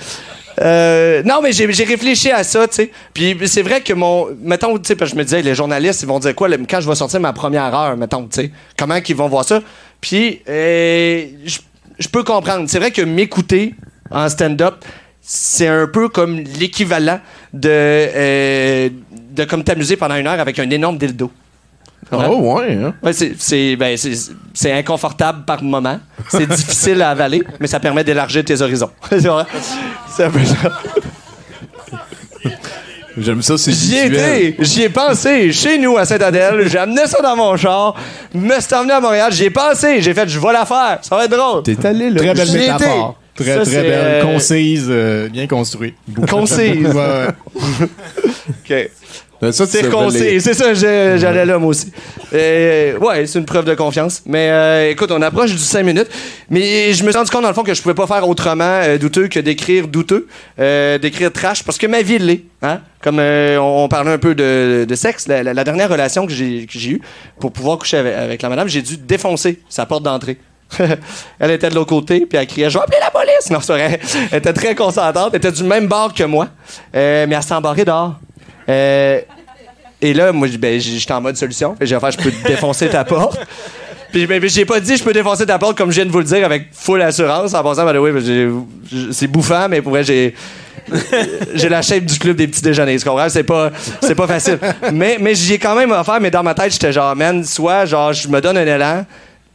Euh, 0.60 1.22
non, 1.24 1.40
mais 1.40 1.52
j'ai 1.52 1.66
réfléchi 1.66 2.32
à 2.32 2.42
ça, 2.42 2.66
tu 2.66 2.74
sais. 2.74 2.90
Puis 3.14 3.36
c'est 3.46 3.62
vrai 3.62 3.80
que 3.80 3.92
mon. 3.92 4.26
Mettons, 4.42 4.76
tu 4.76 4.88
sais, 4.88 4.96
parce 4.96 5.12
que 5.12 5.14
je 5.14 5.18
me 5.20 5.24
disais, 5.24 5.40
les 5.40 5.54
journalistes, 5.54 6.02
ils 6.02 6.08
vont 6.08 6.18
dire 6.18 6.34
quoi 6.34 6.48
quand 6.68 6.80
je 6.80 6.88
vais 6.88 6.96
sortir 6.96 7.20
ma 7.20 7.32
première 7.32 7.72
heure, 7.72 7.96
mettons, 7.96 8.24
tu 8.24 8.40
sais. 8.40 8.50
Comment 8.76 9.00
qu'ils 9.00 9.14
vont 9.14 9.28
voir 9.28 9.44
ça? 9.44 9.60
Puis, 10.00 10.42
euh, 10.48 11.26
je 11.44 11.58
je 11.98 12.08
peux 12.08 12.22
comprendre. 12.22 12.68
C'est 12.68 12.78
vrai 12.78 12.90
que 12.90 13.02
m'écouter 13.02 13.74
en 14.10 14.28
stand-up, 14.28 14.76
c'est 15.20 15.66
un 15.66 15.86
peu 15.86 16.08
comme 16.08 16.38
l'équivalent 16.38 17.20
de, 17.52 17.68
euh, 17.70 18.88
de 19.38 19.44
comme 19.44 19.64
t'amuser 19.64 19.96
pendant 19.96 20.16
une 20.16 20.26
heure 20.26 20.40
avec 20.40 20.58
un 20.58 20.68
énorme 20.68 20.98
dildo. 20.98 21.30
Oh, 22.10 22.56
ouais, 22.56 22.74
hein? 22.74 22.94
Ouais, 23.02 23.12
c'est, 23.12 23.34
c'est, 23.38 23.76
ben, 23.76 23.96
c'est, 24.54 24.72
inconfortable 24.72 25.44
par 25.44 25.62
moment. 25.62 26.00
C'est 26.28 26.46
difficile 26.46 27.02
à 27.02 27.10
avaler, 27.10 27.42
mais 27.60 27.66
ça 27.66 27.80
permet 27.80 28.02
d'élargir 28.02 28.44
tes 28.44 28.60
horizons. 28.62 28.90
c'est 29.10 30.24
un 30.24 30.30
peu 30.30 30.44
ça. 30.44 30.80
J'aime 33.18 33.42
ça, 33.42 33.58
c'est 33.58 33.72
J'y 33.72 33.96
ai 33.96 34.06
été, 34.06 34.56
j'y 34.60 34.82
ai 34.84 34.88
pensé 34.88 35.52
chez 35.52 35.76
nous 35.76 35.98
à 35.98 36.04
Saint-Adèle. 36.04 36.68
J'ai 36.68 36.78
amené 36.78 37.06
ça 37.06 37.20
dans 37.20 37.36
mon 37.36 37.56
char, 37.56 37.94
me 38.32 38.60
suis 38.60 38.74
emmené 38.74 38.92
à 38.92 39.00
Montréal. 39.00 39.32
J'y 39.32 39.44
ai 39.44 39.50
pensé, 39.50 40.00
j'ai 40.00 40.14
fait, 40.14 40.28
je 40.28 40.38
vais 40.38 40.52
la 40.52 40.64
faire, 40.64 40.98
ça 41.02 41.16
va 41.16 41.24
être 41.24 41.36
drôle. 41.36 41.62
T'es 41.62 41.84
allé 41.84 42.10
là. 42.10 42.20
Très 42.20 42.34
belle 42.34 42.56
été. 42.56 42.86
Très, 43.38 43.54
Ça, 43.56 43.62
très 43.62 43.82
belle. 43.82 43.92
euh, 43.94 44.22
Concise, 44.22 44.86
euh, 44.90 45.28
bien 45.28 45.46
construite. 45.46 45.94
Concise. 46.28 46.86
Ouais, 46.86 46.94
ouais. 46.94 47.86
OK. 48.48 48.90
Ben, 49.40 49.52
ça, 49.52 49.68
tu 49.68 49.72
C'est 50.40 50.52
ça, 50.54 50.74
j'allais 50.74 51.46
là 51.46 51.58
moi 51.58 51.68
aussi. 51.68 51.92
Euh, 52.34 52.98
ouais, 52.98 53.24
c'est 53.24 53.38
une 53.38 53.44
preuve 53.44 53.64
de 53.66 53.74
confiance. 53.76 54.20
Mais 54.26 54.48
euh, 54.50 54.90
écoute, 54.90 55.12
on 55.12 55.22
approche 55.22 55.52
du 55.52 55.58
5 55.58 55.84
minutes. 55.84 56.08
Mais 56.50 56.92
je 56.92 57.04
me 57.04 57.10
suis 57.10 57.16
rendu 57.18 57.30
compte 57.30 57.42
dans 57.42 57.48
le 57.48 57.54
fond 57.54 57.62
que 57.62 57.72
je 57.72 57.80
pouvais 57.80 57.94
pas 57.94 58.08
faire 58.08 58.28
autrement 58.28 58.64
euh, 58.82 58.98
douteux 58.98 59.28
que 59.28 59.38
d'écrire 59.38 59.86
douteux, 59.86 60.26
euh, 60.58 60.98
d'écrire 60.98 61.32
trash, 61.32 61.62
parce 61.62 61.78
que 61.78 61.86
ma 61.86 62.02
vie 62.02 62.18
l'est. 62.18 62.42
Hein? 62.62 62.80
Comme 63.00 63.20
euh, 63.20 63.58
on, 63.58 63.84
on 63.84 63.88
parlait 63.88 64.10
un 64.10 64.18
peu 64.18 64.34
de, 64.34 64.84
de 64.88 64.94
sexe, 64.96 65.28
la, 65.28 65.44
la- 65.44 65.54
la 65.54 65.62
dernière 65.62 65.88
relation 65.88 66.26
que 66.26 66.32
j'ai 66.32 66.66
que 66.66 66.76
j'ai 66.76 66.90
eue 66.94 67.00
pour 67.38 67.52
pouvoir 67.52 67.78
coucher 67.78 67.98
avec, 67.98 68.14
avec 68.16 68.42
la 68.42 68.48
madame, 68.48 68.66
j'ai 68.68 68.82
dû 68.82 68.96
défoncer 68.96 69.60
sa 69.68 69.86
porte 69.86 70.02
d'entrée. 70.02 70.36
elle 71.38 71.50
était 71.50 71.70
de 71.70 71.74
l'autre 71.74 71.88
côté, 71.88 72.26
puis 72.26 72.38
elle 72.38 72.46
criait 72.46 72.70
Je 72.70 72.78
vais 72.78 72.84
appeler 72.84 72.98
la 73.00 73.10
police 73.10 73.50
Non, 73.50 73.60
c'est 73.60 73.72
vrai. 73.72 74.00
Elle 74.30 74.38
était 74.38 74.52
très 74.52 74.74
consentante. 74.74 75.30
Elle 75.32 75.38
était 75.38 75.52
du 75.52 75.64
même 75.64 75.86
bord 75.86 76.12
que 76.12 76.24
moi, 76.24 76.48
euh, 76.94 77.26
mais 77.28 77.34
elle 77.34 77.42
s'est 77.42 77.54
embarrée 77.54 77.84
dehors. 77.84 78.14
Euh, 78.68 79.20
et 80.00 80.14
là, 80.14 80.32
moi, 80.32 80.48
ben, 80.58 80.80
j'étais 80.80 81.12
en 81.12 81.20
mode 81.20 81.36
solution. 81.36 81.72
Fait 81.74 81.80
que 81.80 81.86
J'ai 81.86 81.98
fait, 81.98 82.12
je 82.12 82.18
peux 82.18 82.32
défoncer 82.46 82.88
ta 82.88 83.04
porte. 83.04 83.38
Puis 84.12 84.26
ben, 84.26 84.40
ben, 84.40 84.48
j'ai 84.48 84.64
pas 84.64 84.80
dit, 84.80 84.96
je 84.96 85.04
peux 85.04 85.12
défoncer 85.12 85.44
ta 85.44 85.58
porte 85.58 85.76
comme 85.76 85.90
je 85.90 85.96
viens 85.96 86.06
de 86.06 86.10
vous 86.10 86.18
le 86.18 86.24
dire 86.24 86.44
avec 86.44 86.68
full 86.72 87.02
assurance. 87.02 87.54
En 87.54 87.62
ben, 87.62 87.98
oui, 87.98 88.48
c'est 89.12 89.26
bouffant, 89.26 89.68
mais 89.68 89.82
pour 89.82 89.92
vrai, 89.92 90.04
j'ai. 90.04 90.34
j'ai 91.54 91.68
la 91.68 91.82
shape 91.82 92.04
du 92.04 92.18
club 92.18 92.36
des 92.36 92.48
petits 92.48 92.62
déjeuners? 92.62 92.98
C'est 93.28 93.42
pas, 93.42 93.70
c'est 94.00 94.14
pas 94.14 94.26
facile. 94.26 94.58
Mais, 94.92 95.18
mais 95.20 95.34
j'y 95.34 95.54
ai 95.54 95.58
quand 95.58 95.74
même 95.74 95.90
offert, 95.90 96.18
mais 96.20 96.30
dans 96.30 96.42
ma 96.42 96.54
tête, 96.54 96.72
j'étais 96.72 96.92
genre, 96.92 97.14
man, 97.14 97.44
soit 97.44 97.84
genre, 97.84 98.12
je 98.12 98.26
me 98.28 98.40
donne 98.40 98.56
un 98.56 98.66
élan, 98.66 99.04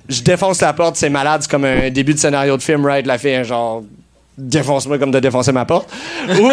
je 0.10 0.22
défonce 0.22 0.62
la 0.62 0.74
porte, 0.74 0.96
c'est 0.96 1.10
malade, 1.10 1.42
c'est 1.44 1.52
comme 1.52 1.66
un 1.66 1.90
début 1.90 2.14
de 2.14 2.20
scénario 2.20 2.58
de 2.58 2.62
film, 2.62 2.86
right? 2.86 3.06
La 3.06 3.18
fille, 3.18 3.44
genre, 3.44 3.84
défonce-moi 4.38 4.98
comme 4.98 5.12
de 5.12 5.20
défoncer 5.20 5.52
ma 5.52 5.66
porte. 5.66 5.90
Ou, 6.40 6.52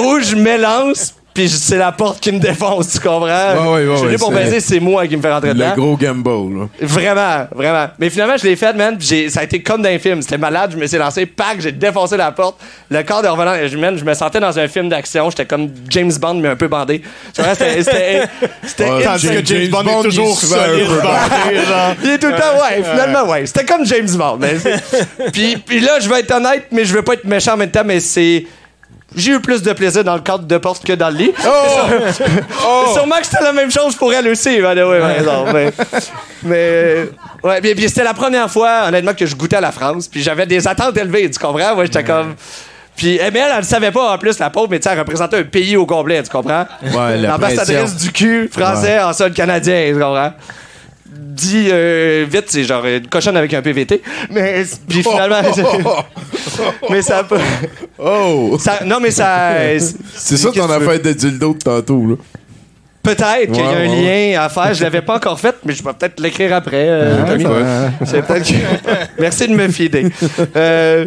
ou 0.02 0.20
je 0.20 0.36
m'élance, 0.36 1.14
puis 1.34 1.48
c'est 1.48 1.76
la 1.76 1.90
porte 1.92 2.20
qui 2.20 2.30
me 2.32 2.38
défonce, 2.38 2.88
tu 2.92 3.00
comprends? 3.00 3.26
Ouais, 3.26 3.58
ouais, 3.58 3.86
ouais, 3.86 3.86
je 3.92 3.96
suis 3.96 4.06
venu 4.06 4.18
pour 4.18 4.30
baiser, 4.32 4.60
c'est 4.60 4.78
moi 4.80 5.06
qui 5.06 5.16
me 5.16 5.22
fait 5.22 5.32
rentrer 5.32 5.48
Le 5.48 5.54
dedans. 5.54 5.74
gros 5.76 5.96
gamble, 5.96 6.30
là. 6.60 6.66
Vraiment, 6.80 7.46
vraiment. 7.54 7.86
Mais 7.98 8.08
finalement, 8.08 8.36
je 8.36 8.44
l'ai 8.44 8.54
fait, 8.56 8.72
man. 8.72 8.96
puis 8.96 9.06
j'ai- 9.06 9.28
ça 9.30 9.40
a 9.40 9.42
été 9.44 9.60
comme 9.60 9.82
dans 9.82 9.88
un 9.90 9.98
film. 9.98 10.22
C'était 10.22 10.38
malade. 10.38 10.70
Je 10.72 10.76
me 10.76 10.86
suis 10.86 10.96
lancé, 10.96 11.26
pack, 11.26 11.60
j'ai 11.60 11.72
défoncé 11.72 12.16
la 12.16 12.30
porte. 12.32 12.56
Le 12.88 13.02
corps 13.02 13.22
de 13.22 13.28
revenant, 13.28 13.54
je, 13.66 13.76
man, 13.76 13.96
je 13.98 14.04
me 14.04 14.14
sentais 14.14 14.38
dans 14.40 14.56
un 14.58 14.68
film 14.68 14.88
d'action. 14.88 15.28
J'étais 15.30 15.46
comme 15.46 15.68
James 15.90 16.12
Bond, 16.20 16.34
mais 16.34 16.48
un 16.50 16.56
peu 16.56 16.68
bandé. 16.68 17.02
Tu 17.34 17.42
vois, 17.42 17.54
c'était. 17.54 17.82
C'était. 17.82 18.22
c'était 18.66 18.90
Ouais, 18.90 19.02
Tandis 19.02 19.26
que 19.28 19.32
James 19.34 19.44
James 19.46 19.68
Bond 19.70 20.00
est 20.00 20.02
toujours 20.04 20.38
solide, 20.38 20.86
peu 20.86 21.00
bandé, 21.00 21.56
genre. 21.66 21.94
Il 22.04 22.10
est 22.10 22.18
tout 22.18 22.28
le 22.28 22.34
temps, 22.36 22.62
ouais, 22.62 22.82
finalement, 22.82 23.28
ouais. 23.30 23.46
C'était 23.46 23.64
comme 23.64 23.84
James 23.84 24.10
Bond. 24.16 24.38
mais 24.40 24.54
puis, 25.32 25.56
puis 25.56 25.80
là, 25.80 25.98
je 26.00 26.08
vais 26.08 26.20
être 26.20 26.30
honnête, 26.32 26.66
mais 26.70 26.84
je 26.84 26.94
veux 26.94 27.02
pas 27.02 27.14
être 27.14 27.24
méchant 27.24 27.54
en 27.54 27.56
même 27.56 27.70
temps, 27.70 27.82
mais 27.84 27.98
c'est. 28.00 28.44
J'ai 29.16 29.32
eu 29.32 29.40
plus 29.40 29.62
de 29.62 29.72
plaisir 29.72 30.04
dans 30.04 30.14
le 30.14 30.20
cadre 30.20 30.44
de 30.44 30.58
porte 30.58 30.84
que 30.84 30.92
dans 30.92 31.10
le 31.10 31.16
lit. 31.16 31.32
Sûrement 32.94 33.16
que 33.18 33.26
c'était 33.26 33.44
la 33.44 33.52
même 33.52 33.70
chose 33.70 33.94
pour 33.96 34.12
elle 34.12 34.28
aussi, 34.28 34.56
by 34.56 34.74
the 34.74 34.84
way, 34.86 35.00
par 35.00 35.10
exemple. 35.10 35.52
Mais, 35.52 35.72
mais, 36.42 37.48
ouais, 37.48 37.60
puis, 37.60 37.74
puis 37.74 37.88
c'était 37.88 38.04
la 38.04 38.14
première 38.14 38.50
fois, 38.50 38.84
honnêtement, 38.88 39.14
que 39.14 39.26
je 39.26 39.36
goûtais 39.36 39.56
à 39.56 39.60
la 39.60 39.72
France. 39.72 40.08
Puis 40.08 40.22
j'avais 40.22 40.46
des 40.46 40.66
attentes 40.66 40.96
élevées, 40.96 41.30
tu 41.30 41.38
comprends? 41.38 41.74
Moi, 41.74 41.84
j'étais 41.84 42.04
comme. 42.04 42.34
Puis 42.96 43.18
eh, 43.20 43.30
mais 43.32 43.40
elle, 43.40 43.50
elle 43.50 43.58
le 43.58 43.64
savait 43.64 43.90
pas 43.90 44.14
en 44.14 44.18
plus, 44.18 44.38
la 44.38 44.50
pauvre, 44.50 44.68
mais 44.70 44.78
tu 44.78 44.84
sais, 44.84 44.90
elle 44.92 45.00
représentait 45.00 45.38
un 45.38 45.44
pays 45.44 45.76
au 45.76 45.84
complet, 45.84 46.22
tu 46.22 46.30
comprends? 46.30 46.64
Ouais, 46.82 47.16
L'ambassadrice 47.18 47.96
du 47.96 48.12
cul 48.12 48.48
français 48.52 49.00
en 49.00 49.12
sol 49.12 49.32
canadien, 49.32 49.86
tu 49.88 49.94
comprends? 49.94 50.32
Dit 51.16 51.68
euh, 51.70 52.26
vite, 52.28 52.44
c'est 52.48 52.64
genre 52.64 52.84
une 52.86 53.06
cochonne 53.08 53.36
avec 53.36 53.52
un 53.54 53.62
PVT. 53.62 54.02
Mais 54.30 54.64
puis 54.88 55.02
finalement. 55.02 55.40
mais 56.90 57.02
ça 57.02 57.18
a 57.18 57.24
pas. 57.24 57.38
Oh! 57.98 58.56
Ça- 58.58 58.80
non, 58.84 58.98
mais 59.00 59.10
ça. 59.10 59.50
C'est 60.14 60.36
ça 60.36 60.50
ton 60.52 60.70
affaire 60.70 61.00
de 61.00 61.12
dildo 61.12 61.54
de 61.54 61.58
tantôt, 61.58 62.06
là. 62.06 62.16
Peut-être 63.02 63.52
qu'il 63.52 63.62
y 63.62 63.66
a 63.66 63.68
un 63.68 63.84
lien 63.84 64.40
à 64.42 64.48
faire. 64.48 64.72
Je 64.72 64.82
l'avais 64.82 65.02
pas 65.02 65.16
encore 65.16 65.38
fait, 65.38 65.54
mais 65.64 65.74
je 65.74 65.84
vais 65.84 65.92
peut-être 65.92 66.18
l'écrire 66.20 66.54
après. 66.54 66.86
euh, 66.88 67.36
Merci 69.18 69.46
de 69.48 69.54
me 69.54 69.68
fider. 69.68 70.06
Euh, 70.56 71.04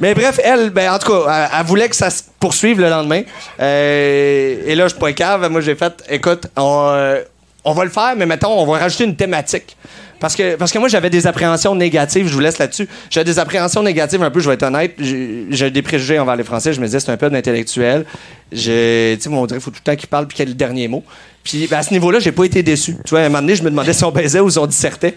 mais 0.00 0.14
bref, 0.14 0.40
elle, 0.42 0.70
ben, 0.70 0.90
en 0.90 0.98
tout 0.98 1.12
cas, 1.12 1.48
elle, 1.52 1.58
elle 1.60 1.66
voulait 1.66 1.88
que 1.90 1.96
ça 1.96 2.08
se 2.08 2.22
poursuive 2.40 2.80
le 2.80 2.88
lendemain. 2.88 3.22
Euh, 3.60 4.56
et 4.66 4.74
là, 4.74 4.84
je 4.84 4.90
suis 4.90 4.98
pas 4.98 5.12
cave. 5.12 5.48
Moi, 5.50 5.60
j'ai 5.60 5.74
fait, 5.74 5.92
écoute, 6.08 6.46
on, 6.56 7.16
on 7.64 7.72
va 7.72 7.84
le 7.84 7.90
faire, 7.90 8.14
mais 8.16 8.26
mettons, 8.26 8.52
on 8.52 8.66
va 8.66 8.78
rajouter 8.78 9.04
une 9.04 9.16
thématique. 9.16 9.76
Parce 10.20 10.36
que, 10.36 10.56
parce 10.56 10.72
que 10.72 10.78
moi, 10.78 10.88
j'avais 10.88 11.10
des 11.10 11.26
appréhensions 11.26 11.74
négatives, 11.74 12.28
je 12.28 12.32
vous 12.32 12.40
laisse 12.40 12.58
là-dessus. 12.58 12.88
J'avais 13.10 13.24
des 13.24 13.38
appréhensions 13.38 13.82
négatives 13.82 14.22
un 14.22 14.30
peu, 14.30 14.40
je 14.40 14.48
vais 14.48 14.54
être 14.54 14.62
honnête. 14.62 14.94
J'ai 14.98 15.70
des 15.70 15.82
préjugés 15.82 16.18
envers 16.18 16.36
les 16.36 16.44
Français. 16.44 16.72
Je 16.72 16.80
me 16.80 16.86
disais, 16.86 17.00
c'est 17.00 17.10
un 17.10 17.16
peu 17.16 17.28
d'intellectuel. 17.28 18.06
Tu 18.50 18.58
sais, 18.60 19.18
on 19.26 19.44
dirait 19.46 19.58
qu'il 19.58 19.64
faut 19.64 19.70
tout 19.70 19.80
le 19.84 19.92
temps 19.92 19.96
qu'il 19.96 20.08
parle 20.08 20.26
puis 20.26 20.36
qu'il 20.36 20.44
ait 20.44 20.48
le 20.48 20.54
dernier 20.54 20.88
mot. 20.88 21.04
Puis 21.42 21.66
ben, 21.66 21.78
à 21.78 21.82
ce 21.82 21.92
niveau-là, 21.92 22.20
j'ai 22.20 22.32
pas 22.32 22.44
été 22.44 22.62
déçu. 22.62 22.96
Tu 23.04 23.10
vois, 23.10 23.20
à 23.20 23.22
un 23.24 23.28
moment 23.28 23.42
donné, 23.42 23.54
je 23.54 23.62
me 23.62 23.70
demandais 23.70 23.92
si 23.92 24.02
on 24.04 24.12
baisait 24.12 24.40
ou 24.40 24.48
si 24.48 24.58
on 24.58 24.66
dissertait. 24.66 25.14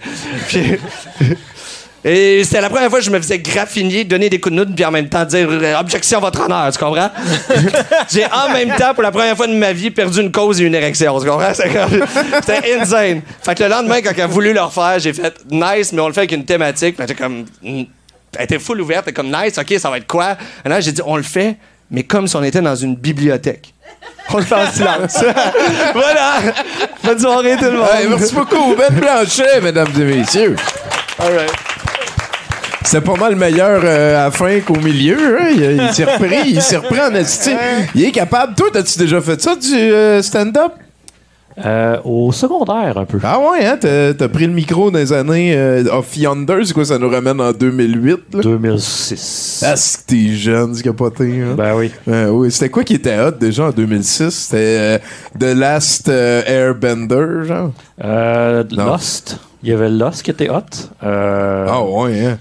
Et 2.06 2.44
c'était 2.44 2.62
la 2.62 2.70
première 2.70 2.90
fois 2.90 3.00
que 3.00 3.06
je 3.06 3.10
me 3.10 3.18
faisais 3.18 3.40
graffiner, 3.40 4.04
donner 4.04 4.30
des 4.30 4.40
coups 4.40 4.54
de 4.56 4.60
noute, 4.64 4.76
puis 4.76 4.86
en 4.86 4.92
même 4.92 5.10
temps 5.10 5.26
dire 5.26 5.48
euh, 5.50 5.80
objection, 5.80 6.20
votre 6.20 6.46
honneur, 6.46 6.72
tu 6.72 6.78
comprends? 6.80 7.10
J'ai 8.12 8.26
en 8.26 8.50
même 8.54 8.70
temps, 8.76 8.94
pour 8.94 9.04
la 9.04 9.12
première 9.12 9.36
fois 9.36 9.48
de 9.48 9.54
ma 9.54 9.74
vie, 9.74 9.92
perdu 9.92 10.22
une 10.22 10.32
cause 10.32 10.62
et 10.62 10.66
une 10.66 10.76
érection, 10.76 11.20
tu 11.20 11.28
comprends? 11.28 11.54
C'était 11.54 12.80
insane. 12.80 13.22
Fait 13.44 13.56
que 13.56 13.64
le 13.64 13.70
lendemain, 13.70 14.02
quand 14.02 14.12
elle 14.16 14.22
a 14.22 14.28
voulu 14.28 14.54
le 14.54 14.62
refaire, 14.62 15.00
j'ai 15.00 15.12
fait 15.12 15.34
nice, 15.52 15.92
mais 15.92 16.02
on 16.02 16.08
le 16.08 16.14
fait 16.14 16.22
avec 16.22 16.32
une 16.32 16.46
thématique. 16.46 16.96
Puis 16.96 17.04
elle 17.04 17.12
était 17.12 17.22
comme. 17.22 17.46
mm, 17.64 17.84
Elle 18.38 18.44
était 18.44 18.60
full 18.60 18.80
ouverte, 18.80 19.04
elle 19.08 19.12
était 19.12 19.22
comme 19.22 19.32
nice, 19.32 19.58
ok, 19.58 19.74
ça 19.80 19.90
va 19.90 19.98
être 19.98 20.08
quoi? 20.08 20.38
Et 20.66 20.70
là, 20.70 20.80
j'ai 20.80 20.92
dit 20.92 21.02
on 21.06 21.18
le 21.18 21.24
fait, 21.24 21.58
mais 21.92 22.04
comme 22.04 22.28
si 22.28 22.36
on 22.36 22.44
était 22.44 22.62
dans 22.62 22.76
une 22.76 22.96
bibliothèque. 22.96 23.74
On 24.30 24.38
le 24.38 24.44
fait 24.44 24.56
en 24.56 24.72
silence. 24.72 25.24
voilà! 25.94 26.40
Bonne 27.04 27.20
soirée, 27.20 27.56
tout 27.58 27.66
le 27.66 27.72
monde! 27.78 27.88
Hey, 27.94 28.08
merci 28.08 28.34
beaucoup, 28.36 28.76
Ben 28.76 28.94
Blanchet, 28.94 29.62
mesdames 29.62 29.88
et 29.96 30.04
messieurs. 30.04 30.56
All 31.20 31.34
right. 31.36 31.52
C'est 32.88 33.02
pas 33.02 33.18
mal 33.18 33.36
meilleur 33.36 33.82
euh, 33.84 34.18
à 34.18 34.24
la 34.24 34.32
fin 34.32 34.62
qu'au 34.62 34.78
milieu. 34.78 35.38
Hein? 35.38 35.50
Il, 35.54 35.62
il 35.62 35.94
s'est 35.94 36.06
repris, 36.06 36.38
il 36.46 36.62
s'est 36.62 36.78
repris 36.78 37.02
en 37.02 37.14
esti. 37.16 37.52
Il 37.94 38.06
est 38.06 38.12
capable. 38.12 38.56
Toi, 38.56 38.70
as-tu 38.74 38.98
déjà 38.98 39.20
fait 39.20 39.42
ça, 39.42 39.58
du 39.58 39.74
euh, 39.76 40.22
stand-up? 40.22 40.72
Euh, 41.66 41.98
au 42.06 42.32
secondaire, 42.32 42.98
un 42.98 43.04
peu. 43.04 43.20
Ah 43.22 43.40
ouais, 43.40 43.66
hein? 43.66 43.78
T'as, 43.78 44.28
pris 44.30 44.48
le 44.48 44.54
micro 44.54 44.90
dans 44.90 45.00
les 45.00 45.12
années 45.12 45.54
euh, 45.54 45.84
Off 45.92 46.16
Yonder, 46.16 46.60
c'est 46.64 46.72
quoi? 46.72 46.86
Ça 46.86 46.98
nous 46.98 47.10
ramène 47.10 47.42
en 47.42 47.52
2008, 47.52 48.20
là? 48.36 48.42
2006. 48.42 49.66
Ah, 49.68 49.76
c'est 49.76 50.00
que 50.00 50.06
t'es 50.06 50.30
jeune, 50.30 50.74
c'est 50.74 50.84
capoté, 50.84 51.42
hein? 51.42 51.56
Ben 51.58 51.76
oui. 51.76 51.92
Euh, 52.08 52.30
oui. 52.30 52.52
C'était 52.52 52.70
quoi 52.70 52.86
qui 52.86 52.94
était 52.94 53.20
hot 53.20 53.32
déjà 53.32 53.66
en 53.66 53.72
2006? 53.72 54.30
C'était 54.30 55.02
The 55.38 55.58
Last 55.58 56.08
Airbender, 56.08 57.44
genre? 57.44 57.74
Euh. 58.02 58.64
Lost. 58.72 59.40
Il 59.62 59.68
y 59.72 59.74
avait 59.74 59.90
Lost 59.90 60.24
qui 60.24 60.32
était 60.32 60.50
hot. 60.50 60.62
Ah 61.02 61.84
ouais, 61.84 62.26
hein? 62.28 62.38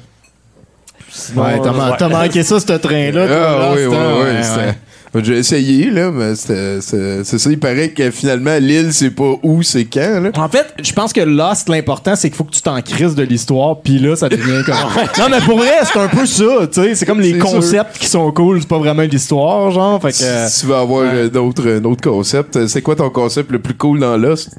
Sinon, 1.17 1.43
Ouais, 1.45 1.61
t'as, 1.63 1.73
man- 1.73 1.91
ouais. 1.91 1.97
t'as 1.99 2.09
manqué 2.09 2.43
ça, 2.43 2.61
ce 2.61 2.67
train-là. 2.73 3.27
Ah 3.31 3.73
oui, 3.75 3.87
oui, 3.87 3.97
oui. 3.97 3.97
ouais, 3.97 4.67
ouais. 4.67 4.75
J'ai 5.25 5.39
essayé, 5.39 5.91
là, 5.91 6.11
mais 6.11 6.35
c'est 6.37 6.81
ça. 6.83 7.51
Il 7.51 7.59
paraît 7.59 7.89
que 7.89 8.11
finalement, 8.11 8.57
l'île, 8.61 8.93
c'est 8.93 9.09
pas 9.11 9.33
où, 9.43 9.63
c'est 9.63 9.87
quand, 9.87 10.21
là. 10.21 10.31
En 10.37 10.49
fait, 10.51 10.67
je 10.83 10.93
pense 10.93 11.15
que 11.15 11.23
Lost, 11.23 11.71
l'important, 11.71 12.17
c'est 12.17 12.29
qu'il 12.29 12.37
faut 12.37 12.45
que 12.45 12.53
tu 12.53 12.61
t'en 12.61 12.83
crises 12.83 13.15
de 13.15 13.23
l'histoire, 13.23 13.81
puis 13.81 13.99
là, 13.99 14.15
ça 14.15 14.29
devient 14.29 14.63
comme. 14.67 14.75
non, 15.19 15.29
mais 15.31 15.41
pour 15.41 15.57
vrai, 15.57 15.73
c'est 15.91 15.99
un 15.99 16.09
peu 16.09 16.27
ça, 16.27 16.45
tu 16.71 16.83
sais. 16.83 16.95
C'est 16.95 17.07
comme 17.07 17.21
les 17.21 17.39
concepts 17.39 17.97
qui 17.99 18.09
sont 18.09 18.31
cool, 18.33 18.61
c'est 18.61 18.69
pas 18.69 18.77
vraiment 18.79 19.03
l'histoire, 19.05 19.71
genre. 19.71 20.03
Fait 20.03 20.13
que. 20.13 20.23
euh, 20.23 20.49
Si 20.49 20.61
tu 20.61 20.67
veux 20.67 20.75
avoir 20.77 21.05
euh, 21.07 21.29
d'autres 21.31 21.67
euh, 21.67 21.81
d'autres 21.81 22.03
concepts, 22.11 22.57
euh, 22.57 22.67
c'est 22.69 22.83
quoi 22.83 22.95
ton 22.95 23.09
concept 23.09 23.51
le 23.51 23.59
plus 23.59 23.75
cool 23.75 24.01
dans 24.01 24.19
Lost? 24.19 24.51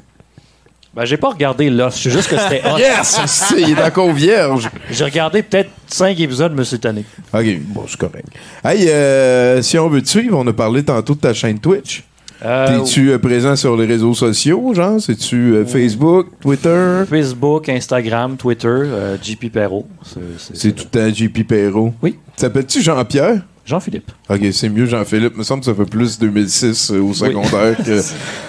Ben, 0.98 1.04
j'ai 1.04 1.16
pas 1.16 1.28
regardé 1.28 1.70
Lost. 1.70 1.98
Je 1.98 2.10
sais 2.10 2.16
juste 2.16 2.28
que 2.28 2.36
c'était 2.36 2.60
hot. 2.68 2.76
Yes! 2.76 3.20
C'est- 3.26 3.60
Il 3.60 3.78
est 3.78 3.82
encore 3.84 4.12
vierge. 4.12 4.68
J'ai 4.90 5.04
regardé 5.04 5.44
peut-être 5.44 5.70
5 5.86 6.18
épisodes, 6.18 6.52
me 6.56 6.64
suis 6.64 6.80
tanné. 6.80 7.04
Ok, 7.32 7.44
bon, 7.68 7.84
c'est 7.86 7.96
correct. 7.98 8.26
Hey, 8.64 8.88
euh, 8.88 9.62
si 9.62 9.78
on 9.78 9.88
veut 9.88 10.02
te 10.02 10.08
suivre, 10.08 10.36
on 10.36 10.46
a 10.48 10.52
parlé 10.52 10.82
tantôt 10.82 11.14
de 11.14 11.20
ta 11.20 11.32
chaîne 11.32 11.60
Twitch. 11.60 12.02
Euh, 12.44 12.78
T'es-tu 12.80 13.10
euh, 13.12 13.18
présent 13.18 13.54
sur 13.54 13.76
les 13.76 13.86
réseaux 13.86 14.12
sociaux, 14.14 14.72
genre? 14.74 15.00
C'est-tu 15.00 15.54
euh, 15.54 15.64
Facebook, 15.64 16.28
Twitter? 16.40 17.02
Facebook, 17.08 17.68
Instagram, 17.68 18.36
Twitter, 18.36 18.66
euh, 18.68 19.16
JP 19.22 19.50
Perrault. 19.52 19.86
C'est- 20.04 20.20
c'est- 20.38 20.56
C'est 20.56 20.72
tout 20.72 20.84
le 20.92 20.98
temps 21.10 21.14
JP 21.14 21.44
Perrault. 21.46 21.94
Oui. 22.02 22.16
T'appelles-tu 22.36 22.82
Jean-Pierre? 22.82 23.42
Jean-Philippe. 23.68 24.10
Ok, 24.30 24.40
c'est 24.52 24.68
mieux 24.68 24.86
Jean-Philippe. 24.86 25.36
Me 25.36 25.42
semble 25.42 25.60
que 25.60 25.66
ça 25.66 25.74
fait 25.74 25.84
plus 25.88 26.18
2006 26.18 26.90
euh, 26.90 27.00
au 27.02 27.12
secondaire 27.12 27.76
que 27.76 28.00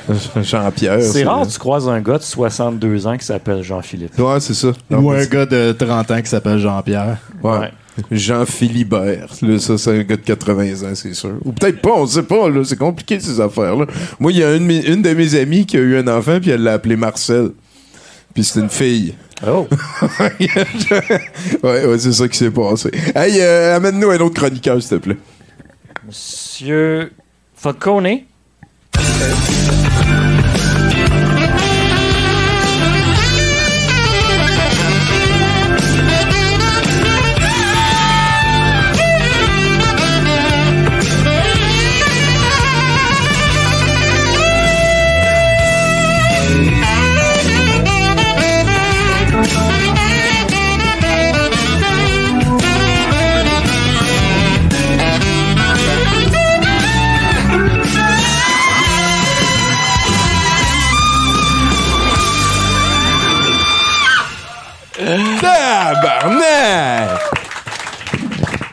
Jean-Pierre. 0.44 1.02
C'est 1.02 1.24
rare, 1.26 1.46
tu 1.48 1.60
croises 1.60 1.88
un 1.88 2.00
gars 2.02 2.18
de 2.18 2.24
62 2.24 3.06
ans 3.08 3.18
qui 3.18 3.26
s'appelle 3.26 3.62
Jean-Philippe. 3.64 4.18
Ouais, 4.18 4.40
c'est 4.40 4.54
ça. 4.54 4.72
Ou 4.92 5.12
un 5.12 5.26
gars 5.26 5.46
de 5.46 5.74
30 5.78 6.12
ans 6.12 6.22
qui 6.22 6.30
s'appelle 6.30 6.58
Jean-Pierre. 6.60 7.18
Ouais. 7.44 7.58
Ouais. 7.60 7.72
Jean 8.12 8.46
Philibert. 8.46 9.28
Là, 9.42 9.60
ça, 9.60 9.78
c'est 9.78 9.92
un 10.00 10.04
gars 10.04 10.16
de 10.16 10.22
80 10.22 10.90
ans, 10.90 10.96
c'est 10.96 11.14
sûr. 11.14 11.36
Ou 11.44 11.52
peut-être 11.52 11.82
pas, 11.82 11.92
on 11.98 12.06
sait 12.06 12.24
pas. 12.24 12.48
Là, 12.50 12.64
c'est 12.64 12.78
compliqué, 12.78 13.20
ces 13.20 13.42
affaires-là. 13.42 13.86
Moi, 14.20 14.32
il 14.32 14.38
y 14.38 14.44
a 14.44 14.56
une, 14.56 14.64
de 14.64 14.68
mes- 14.68 14.86
une 14.88 15.02
de 15.02 15.14
mes 15.14 15.36
amies 15.36 15.66
qui 15.66 15.76
a 15.76 15.82
eu 15.82 15.98
un 15.98 16.08
enfant, 16.08 16.40
puis 16.40 16.52
elle 16.52 16.64
l'a 16.64 16.74
appelé 16.74 16.96
Marcel. 16.96 17.50
Puis 18.34 18.44
c'est 18.46 18.62
une 18.62 18.70
fille. 18.70 19.16
Oh! 19.48 19.68
ouais, 21.64 21.86
ouais, 21.86 22.00
c'est 22.00 22.12
ça 22.12 22.28
qui 22.28 22.38
s'est 22.38 22.52
passé. 22.52 22.92
Hey, 23.16 23.40
euh, 23.40 23.76
amène-nous 23.76 24.10
un 24.10 24.20
autre 24.20 24.36
chroniqueur, 24.36 24.82
s'il 24.82 24.90
te 24.90 24.96
plaît. 24.96 25.18
Monsieur 26.06 27.12
Falcone. 27.56 28.24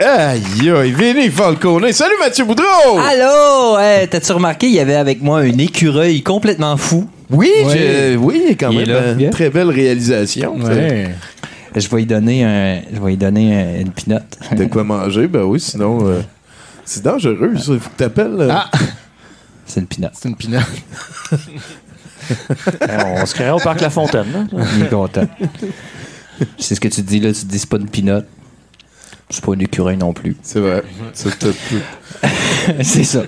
Aïe, 0.09 0.71
aïe, 0.71 0.93
Vinny 0.93 1.29
Falcone. 1.31 1.91
Salut 1.93 2.15
Mathieu 2.21 2.45
Boudreau! 2.45 2.97
Allô! 2.97 3.77
Hey, 3.77 4.07
T'as-tu 4.07 4.31
remarqué, 4.31 4.69
il 4.69 4.75
y 4.75 4.79
avait 4.79 4.95
avec 4.95 5.21
moi 5.21 5.41
un 5.41 5.59
écureuil 5.59 6.23
complètement 6.23 6.77
fou? 6.77 7.09
Oui, 7.29 7.51
je- 7.65 8.15
oui, 8.17 8.57
quand 8.59 8.71
Il 8.71 8.79
même. 8.79 8.89
là. 8.89 8.95
euh, 8.95 9.15
Bien. 9.15 9.31
très 9.31 9.51
belle 9.51 9.69
réalisation. 9.69 10.55
Ouais. 10.59 11.09
Je 11.75 11.89
vais 11.89 11.97
lui 11.97 12.07
donner, 12.07 12.45
un, 12.45 12.83
je 12.95 13.01
vais 13.01 13.09
lui 13.11 13.17
donner 13.17 13.57
un- 13.61 13.81
une 13.81 13.91
pinotte. 13.91 14.39
De 14.57 14.67
quoi 14.67 14.85
manger, 14.95 15.27
ben 15.27 15.43
oui, 15.43 15.59
sinon. 15.59 16.07
euh, 16.07 16.21
c'est 16.85 17.03
dangereux, 17.03 17.55
ça. 17.57 17.73
Il 17.73 17.81
faut 17.81 17.91
que 17.91 17.97
t'appelles. 17.97 18.37
euh, 18.39 18.49
Ah! 18.53 18.71
C'est 19.67 19.81
une 19.81 19.89
pinotte. 19.89 20.13
C'est 20.15 20.29
une 20.29 20.37
pinotte. 20.37 20.63
on 22.89 23.27
se 23.27 23.35
créerait 23.35 23.51
au 23.51 23.59
parc 23.59 23.81
La 23.81 23.91
Fontaine. 23.91 24.27
là. 24.53 24.65
Il 24.77 24.85
est 24.85 24.89
content. 24.89 25.27
C'est 26.59 26.77
ce 26.77 26.81
que 26.81 26.87
tu 26.87 27.03
dis 27.03 27.19
là, 27.19 27.33
tu 27.33 27.45
dis 27.45 27.59
c'est 27.59 27.69
pas 27.69 27.79
une 27.79 27.89
pinotte. 27.89 28.27
C'est 29.29 29.45
pas 29.45 29.55
une 29.55 29.63
écureuil 29.63 29.97
non 29.97 30.13
plus. 30.13 30.37
C'est 30.43 30.61
vrai. 30.61 30.83
C'est 31.13 31.37
tout. 31.39 31.53
c'est 32.83 33.03
ça. 33.05 33.23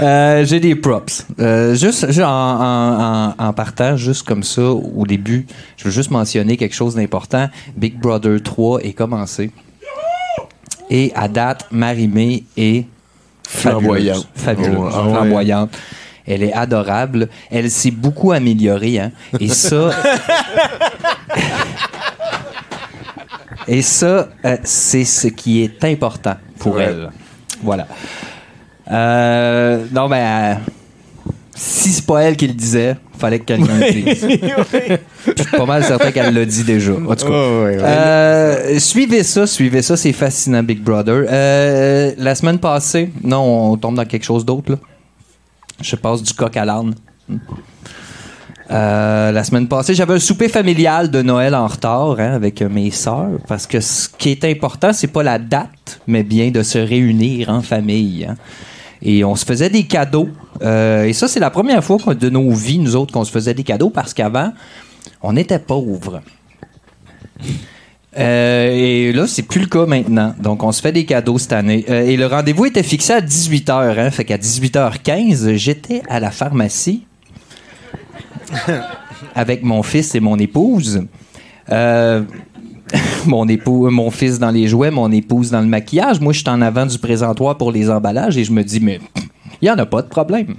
Euh, 0.00 0.44
J'ai 0.44 0.60
des 0.60 0.74
props. 0.74 1.26
Euh, 1.40 1.74
juste 1.74 2.06
juste 2.08 2.20
en, 2.20 2.26
en- 2.28 3.34
en- 3.38 3.44
en 3.46 3.52
partant, 3.54 3.96
juste 3.96 4.26
comme 4.26 4.42
ça, 4.42 4.62
au 4.62 5.06
début, 5.06 5.46
je 5.78 5.84
veux 5.84 5.90
juste 5.90 6.10
mentionner 6.10 6.56
quelque 6.58 6.74
chose 6.74 6.94
d'important. 6.94 7.48
Big 7.76 7.98
Brother 7.98 8.42
3 8.42 8.80
est 8.82 8.92
commencé. 8.92 9.50
Et 10.90 11.10
à 11.14 11.26
date, 11.28 11.66
Marie-Mé 11.70 12.44
est 12.56 12.84
Flamboyante. 13.48 14.28
Fabuleuse. 14.34 14.74
Oh, 14.78 14.82
ouais. 14.84 14.90
Flamboyante. 15.12 15.70
Elle 16.26 16.42
est 16.42 16.52
adorable. 16.52 17.28
Elle 17.50 17.70
s'est 17.70 17.90
beaucoup 17.90 18.32
améliorée. 18.32 18.98
Hein? 18.98 19.10
Et 19.40 19.48
ça, 19.48 19.90
Et 23.68 23.82
ça, 23.82 24.28
euh, 24.44 24.56
c'est 24.64 25.04
ce 25.04 25.28
qui 25.28 25.62
est 25.62 25.84
important 25.84 26.36
pour 26.58 26.80
elle. 26.80 27.10
Voilà. 27.62 27.86
Euh, 28.90 29.84
non, 29.92 30.08
ben, 30.08 30.16
euh, 30.16 30.54
si 31.54 31.90
c'est 31.90 32.06
pas 32.06 32.20
elle 32.20 32.36
qui 32.36 32.46
le 32.46 32.54
disait, 32.54 32.96
fallait 33.18 33.40
que 33.40 33.44
quelqu'un 33.44 33.78
le 33.78 33.92
dise. 33.92 34.26
Je 35.36 35.42
suis 35.42 35.50
pas 35.50 35.66
mal 35.66 35.84
certain 35.84 36.10
qu'elle 36.10 36.32
l'a 36.32 36.44
dit 36.46 36.64
déjà. 36.64 36.92
En 36.92 37.14
tout 37.14 37.26
cas. 37.26 37.30
Oh. 37.30 37.66
Euh, 37.66 38.78
suivez 38.78 39.22
ça, 39.22 39.46
suivez 39.46 39.82
ça, 39.82 39.98
c'est 39.98 40.12
fascinant, 40.12 40.62
Big 40.62 40.80
Brother. 40.80 41.24
La 42.16 42.34
semaine 42.34 42.58
passée, 42.58 43.12
non, 43.22 43.72
on 43.72 43.76
tombe 43.76 43.96
dans 43.96 44.06
quelque 44.06 44.24
chose 44.24 44.46
d'autre. 44.46 44.78
Je 45.82 45.94
passe 45.94 46.22
du 46.22 46.32
coq 46.32 46.56
à 46.56 46.64
l'âne. 46.64 46.94
Euh, 48.70 49.32
la 49.32 49.44
semaine 49.44 49.66
passée, 49.66 49.94
j'avais 49.94 50.14
un 50.14 50.18
souper 50.18 50.48
familial 50.48 51.10
de 51.10 51.22
Noël 51.22 51.54
en 51.54 51.66
retard 51.66 52.16
hein, 52.20 52.34
avec 52.34 52.60
euh, 52.60 52.68
mes 52.68 52.90
sœurs 52.90 53.38
parce 53.46 53.66
que 53.66 53.80
ce 53.80 54.08
qui 54.10 54.30
est 54.30 54.44
important, 54.44 54.92
c'est 54.92 55.06
pas 55.06 55.22
la 55.22 55.38
date, 55.38 56.00
mais 56.06 56.22
bien 56.22 56.50
de 56.50 56.62
se 56.62 56.76
réunir 56.78 57.48
en 57.48 57.62
famille. 57.62 58.26
hein. 58.28 58.36
Et 59.00 59.24
on 59.24 59.36
se 59.36 59.46
faisait 59.46 59.70
des 59.70 59.84
cadeaux. 59.84 60.28
Euh, 60.60 61.04
et 61.04 61.12
ça, 61.14 61.28
c'est 61.28 61.40
la 61.40 61.50
première 61.50 61.82
fois 61.82 62.14
de 62.14 62.28
nos 62.28 62.50
vies, 62.50 62.78
nous 62.78 62.94
autres, 62.96 63.12
qu'on 63.12 63.24
se 63.24 63.30
faisait 63.30 63.54
des 63.54 63.62
cadeaux 63.62 63.90
parce 63.90 64.12
qu'avant, 64.12 64.52
on 65.22 65.36
était 65.36 65.60
pauvres. 65.60 66.20
Et 68.16 69.12
là, 69.12 69.28
c'est 69.28 69.42
plus 69.42 69.60
le 69.60 69.66
cas 69.66 69.86
maintenant. 69.86 70.34
Donc, 70.40 70.64
on 70.64 70.72
se 70.72 70.82
fait 70.82 70.90
des 70.90 71.04
cadeaux 71.04 71.38
cette 71.38 71.52
année. 71.52 71.84
Et 71.88 72.16
le 72.16 72.26
rendez-vous 72.26 72.66
était 72.66 72.82
fixé 72.82 73.12
à 73.12 73.20
18h. 73.20 73.98
Hein, 73.98 74.10
fait 74.10 74.24
qu'à 74.24 74.36
18h15, 74.36 75.54
j'étais 75.54 76.02
à 76.08 76.18
la 76.18 76.32
pharmacie 76.32 77.06
avec 79.34 79.62
mon 79.62 79.82
fils 79.82 80.14
et 80.14 80.20
mon 80.20 80.38
épouse. 80.38 81.02
Euh, 81.70 82.22
mon 83.26 83.46
mon 83.90 84.10
fils 84.10 84.38
dans 84.38 84.50
les 84.50 84.68
jouets, 84.68 84.90
mon 84.90 85.10
épouse 85.10 85.50
dans 85.50 85.60
le 85.60 85.66
maquillage. 85.66 86.20
Moi, 86.20 86.32
je 86.32 86.40
suis 86.40 86.48
en 86.48 86.60
avant 86.62 86.86
du 86.86 86.98
présentoir 86.98 87.56
pour 87.56 87.72
les 87.72 87.90
emballages 87.90 88.36
et 88.36 88.44
je 88.44 88.52
me 88.52 88.62
dis, 88.62 88.80
mais 88.80 89.00
il 89.60 89.64
n'y 89.64 89.70
en 89.70 89.78
a 89.78 89.86
pas 89.86 90.02
de 90.02 90.08
problème. 90.08 90.56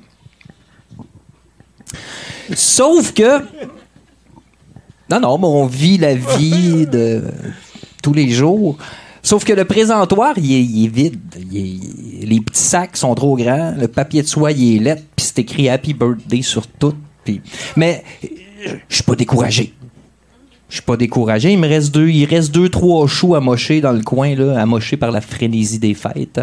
Sauf 2.53 3.13
que, 3.13 3.39
non, 5.09 5.19
non, 5.19 5.37
mais 5.37 5.47
on 5.47 5.65
vit 5.65 5.97
la 5.97 6.15
vie 6.15 6.87
de 6.87 7.23
tous 8.01 8.13
les 8.13 8.29
jours. 8.29 8.77
Sauf 9.21 9.43
que 9.43 9.53
le 9.53 9.65
présentoir, 9.65 10.33
il 10.37 10.85
est, 10.85 10.87
vide. 10.87 11.19
Les 11.51 12.39
petits 12.39 12.61
sacs 12.61 12.97
sont 12.97 13.13
trop 13.15 13.35
grands. 13.35 13.73
Le 13.77 13.87
papier 13.87 14.21
de 14.21 14.27
soie, 14.27 14.51
il 14.51 14.77
est 14.77 14.79
lettre. 14.79 15.03
Puis 15.15 15.25
c'est 15.25 15.39
écrit 15.39 15.69
Happy 15.69 15.93
Birthday 15.93 16.41
sur 16.41 16.65
tout. 16.67 16.95
Mais 17.75 18.03
euh, 18.23 18.75
je 18.87 18.95
suis 18.95 19.03
pas 19.03 19.15
découragé. 19.15 19.73
Je 20.69 20.75
suis 20.75 20.83
pas 20.83 20.97
découragé. 20.97 21.51
Il 21.51 21.59
me 21.59 21.67
reste 21.67 21.93
deux, 21.93 22.09
il 22.09 22.25
reste 22.25 22.51
deux, 22.51 22.69
trois 22.69 23.07
choux 23.07 23.35
à 23.35 23.39
mocher 23.39 23.81
dans 23.81 23.91
le 23.91 24.01
coin, 24.01 24.35
là, 24.35 24.59
à 24.59 24.65
mocher 24.65 24.97
par 24.97 25.11
la 25.11 25.21
frénésie 25.21 25.79
des 25.79 25.95
fêtes. 25.95 26.41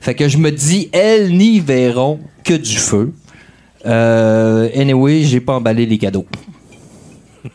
Fait 0.00 0.14
que 0.14 0.28
je 0.28 0.38
me 0.38 0.50
dis, 0.50 0.90
elles 0.92 1.36
n'y 1.36 1.60
verront 1.60 2.20
que 2.44 2.54
du 2.54 2.76
feu. 2.76 3.12
Euh, 3.86 4.68
anyway, 4.74 5.22
j'ai 5.22 5.40
pas 5.40 5.54
emballé 5.54 5.86
les 5.86 5.98
cadeaux. 5.98 6.26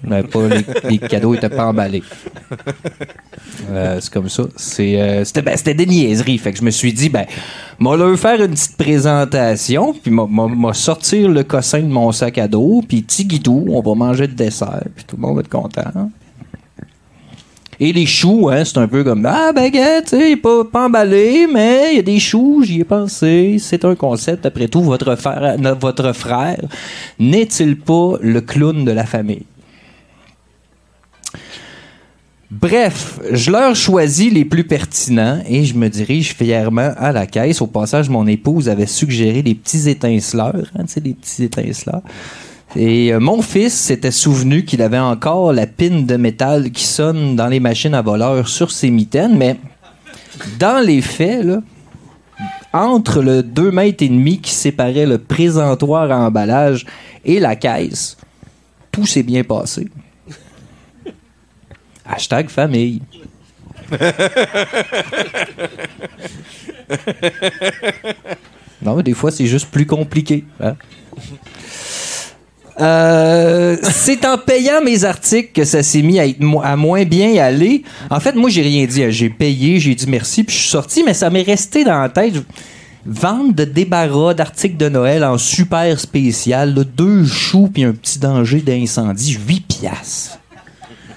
Mais 0.03 0.23
pas 0.23 0.47
les, 0.89 0.97
cadeaux 0.99 1.33
étaient 1.35 1.49
pas 1.49 1.65
emballés. 1.67 2.03
Euh, 3.69 3.97
c'est 3.99 4.11
comme 4.13 4.29
ça. 4.29 4.43
Euh, 4.43 5.23
c'était, 5.25 5.41
ben, 5.41 5.57
c'était 5.57 5.73
des 5.73 5.85
niaiseries. 5.85 6.37
Fait 6.37 6.51
que 6.51 6.57
je 6.59 6.63
me 6.63 6.71
suis 6.71 6.93
dit, 6.93 7.09
ben, 7.09 7.25
moi 7.79 7.97
leur 7.97 8.17
faire 8.17 8.41
une 8.41 8.51
petite 8.51 8.77
présentation, 8.77 9.93
puis 9.93 10.11
m'a, 10.11 10.25
m'a- 10.27 10.47
m'a 10.47 10.73
sortir 10.73 11.29
le 11.29 11.43
cossin 11.43 11.81
de 11.81 11.87
mon 11.87 12.11
sac 12.11 12.37
à 12.37 12.47
dos, 12.47 12.83
puis 12.87 13.03
tigidou, 13.03 13.65
on 13.69 13.81
va 13.81 13.95
manger 13.95 14.27
le 14.27 14.33
dessert, 14.33 14.83
puis 14.95 15.05
tout 15.05 15.15
le 15.15 15.21
monde 15.21 15.35
va 15.35 15.41
être 15.41 15.49
content. 15.49 16.09
Et 17.79 17.91
les 17.91 18.05
choux, 18.05 18.49
hein, 18.49 18.63
c'est 18.63 18.77
un 18.77 18.87
peu 18.87 19.03
comme 19.03 19.25
Ah, 19.25 19.51
baguette, 19.51 20.05
tu 20.09 20.17
sais, 20.17 20.35
pas, 20.37 20.63
pas 20.63 20.85
emballé, 20.85 21.47
mais 21.51 21.89
il 21.91 21.95
y 21.97 21.99
a 21.99 22.03
des 22.03 22.19
choux, 22.19 22.63
j'y 22.63 22.79
ai 22.81 22.83
pensé. 22.83 23.57
C'est 23.59 23.83
un 23.83 23.95
concept. 23.95 24.45
Après 24.45 24.67
tout, 24.67 24.81
votre 24.81 25.15
frère, 25.15 25.57
votre 25.79 26.13
frère 26.13 26.61
n'est-il 27.19 27.77
pas 27.77 28.13
le 28.21 28.41
clown 28.41 28.85
de 28.85 28.91
la 28.91 29.05
famille? 29.05 29.43
Bref, 32.61 33.19
je 33.31 33.49
leur 33.49 33.75
choisis 33.75 34.31
les 34.31 34.45
plus 34.45 34.63
pertinents 34.63 35.41
et 35.49 35.65
je 35.65 35.73
me 35.73 35.89
dirige 35.89 36.35
fièrement 36.35 36.91
à 36.97 37.11
la 37.11 37.25
caisse. 37.25 37.61
Au 37.63 37.67
passage, 37.67 38.09
mon 38.09 38.27
épouse 38.27 38.69
avait 38.69 38.85
suggéré 38.85 39.41
des 39.41 39.55
petits 39.55 39.89
étinceleurs, 39.89 40.69
hein, 40.77 40.83
tu 40.83 40.93
sais, 40.93 41.01
des 41.01 41.15
petits 41.15 41.45
étinceleurs. 41.45 42.03
Et 42.75 43.11
euh, 43.11 43.19
mon 43.19 43.41
fils 43.41 43.73
s'était 43.73 44.11
souvenu 44.11 44.65
qu'il 44.65 44.83
avait 44.83 44.99
encore 44.99 45.51
la 45.51 45.65
pine 45.65 46.05
de 46.05 46.15
métal 46.15 46.69
qui 46.69 46.83
sonne 46.83 47.35
dans 47.35 47.47
les 47.47 47.59
machines 47.59 47.95
à 47.95 48.03
voleurs 48.03 48.47
sur 48.47 48.69
ses 48.69 48.91
mitaines, 48.91 49.35
mais 49.35 49.57
dans 50.59 50.85
les 50.85 51.01
faits, 51.01 51.47
entre 52.71 53.23
le 53.23 53.41
2 53.41 53.71
mètres 53.71 54.03
et 54.03 54.09
demi 54.09 54.39
qui 54.39 54.51
séparait 54.51 55.07
le 55.07 55.17
présentoir 55.17 56.11
à 56.11 56.19
emballage 56.19 56.85
et 57.25 57.39
la 57.39 57.55
caisse, 57.55 58.15
tout 58.91 59.07
s'est 59.07 59.23
bien 59.23 59.43
passé. 59.43 59.87
Hashtag 62.05 62.49
famille. 62.49 63.01
Non, 68.81 68.95
mais 68.97 69.03
des 69.03 69.13
fois, 69.13 69.31
c'est 69.31 69.45
juste 69.45 69.67
plus 69.69 69.85
compliqué. 69.85 70.43
hein. 70.61 70.75
Euh, 72.81 73.77
c'est 73.83 74.25
en 74.25 74.37
payant 74.37 74.81
mes 74.83 75.03
articles 75.05 75.51
que 75.53 75.63
ça 75.63 75.83
s'est 75.83 76.01
mis 76.01 76.19
à, 76.19 76.25
être 76.25 76.39
mo- 76.41 76.61
à 76.63 76.75
moins 76.75 77.05
bien 77.05 77.41
aller. 77.41 77.83
En 78.09 78.19
fait, 78.19 78.33
moi, 78.35 78.49
j'ai 78.49 78.63
rien 78.63 78.85
dit. 78.85 79.03
J'ai 79.11 79.29
payé, 79.29 79.79
j'ai 79.79 79.93
dit 79.95 80.07
merci, 80.07 80.43
puis 80.43 80.55
je 80.55 80.61
suis 80.61 80.69
sorti, 80.69 81.03
mais 81.03 81.13
ça 81.13 81.29
m'est 81.29 81.43
resté 81.43 81.83
dans 81.83 82.01
la 82.01 82.09
tête. 82.09 82.33
Vente 83.05 83.53
de 83.55 83.63
débarras 83.65 84.33
d'articles 84.33 84.77
de 84.77 84.89
Noël 84.89 85.23
en 85.23 85.37
super 85.37 85.99
spécial, 85.99 86.73
là, 86.73 86.83
deux 86.83 87.25
choux 87.25 87.69
puis 87.71 87.83
un 87.83 87.91
petit 87.93 88.17
danger 88.17 88.59
d'incendie, 88.61 89.37
8 89.47 89.61
piastres. 89.67 90.39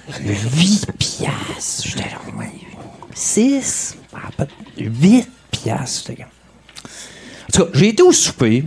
8 0.08 0.86
piastres. 0.98 1.88
J'étais 1.88 2.10
là, 2.10 2.38
ouais, 2.38 2.52
6, 3.14 3.96
8 4.78 5.28
piastres. 5.50 6.12
En 6.12 7.52
tout 7.52 7.64
cas, 7.64 7.70
j'ai 7.74 7.88
été 7.88 8.02
au 8.02 8.12
souper. 8.12 8.64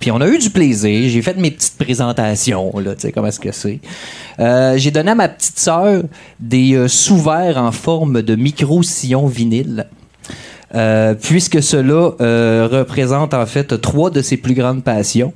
Puis 0.00 0.10
on 0.10 0.20
a 0.20 0.28
eu 0.28 0.38
du 0.38 0.50
plaisir. 0.50 1.08
J'ai 1.08 1.22
fait 1.22 1.36
mes 1.36 1.50
petites 1.50 1.78
présentations, 1.78 2.76
là, 2.78 2.94
tu 2.94 3.02
sais, 3.02 3.12
comment 3.12 3.28
est-ce 3.28 3.40
que 3.40 3.52
c'est. 3.52 3.80
Euh, 4.38 4.76
j'ai 4.76 4.90
donné 4.90 5.12
à 5.12 5.14
ma 5.14 5.28
petite 5.28 5.58
sœur 5.58 6.02
des 6.38 6.74
euh, 6.74 6.88
sous-verts 6.88 7.56
en 7.56 7.72
forme 7.72 8.22
de 8.22 8.34
micro-sillon 8.34 9.26
vinyle. 9.26 9.86
Euh, 10.74 11.14
puisque 11.14 11.62
cela 11.62 12.10
représente 12.68 13.32
en 13.32 13.46
fait 13.46 13.80
trois 13.80 14.10
de 14.10 14.20
ses 14.20 14.36
plus 14.36 14.54
grandes 14.54 14.82
passions, 14.82 15.32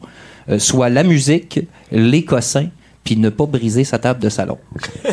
soit 0.58 0.88
la 0.88 1.04
musique, 1.04 1.60
les 1.92 2.24
cossins, 2.24 2.68
puis 3.04 3.16
ne 3.16 3.28
pas 3.30 3.46
briser 3.46 3.84
sa 3.84 3.98
table 3.98 4.20
de 4.20 4.28
salon. 4.28 4.58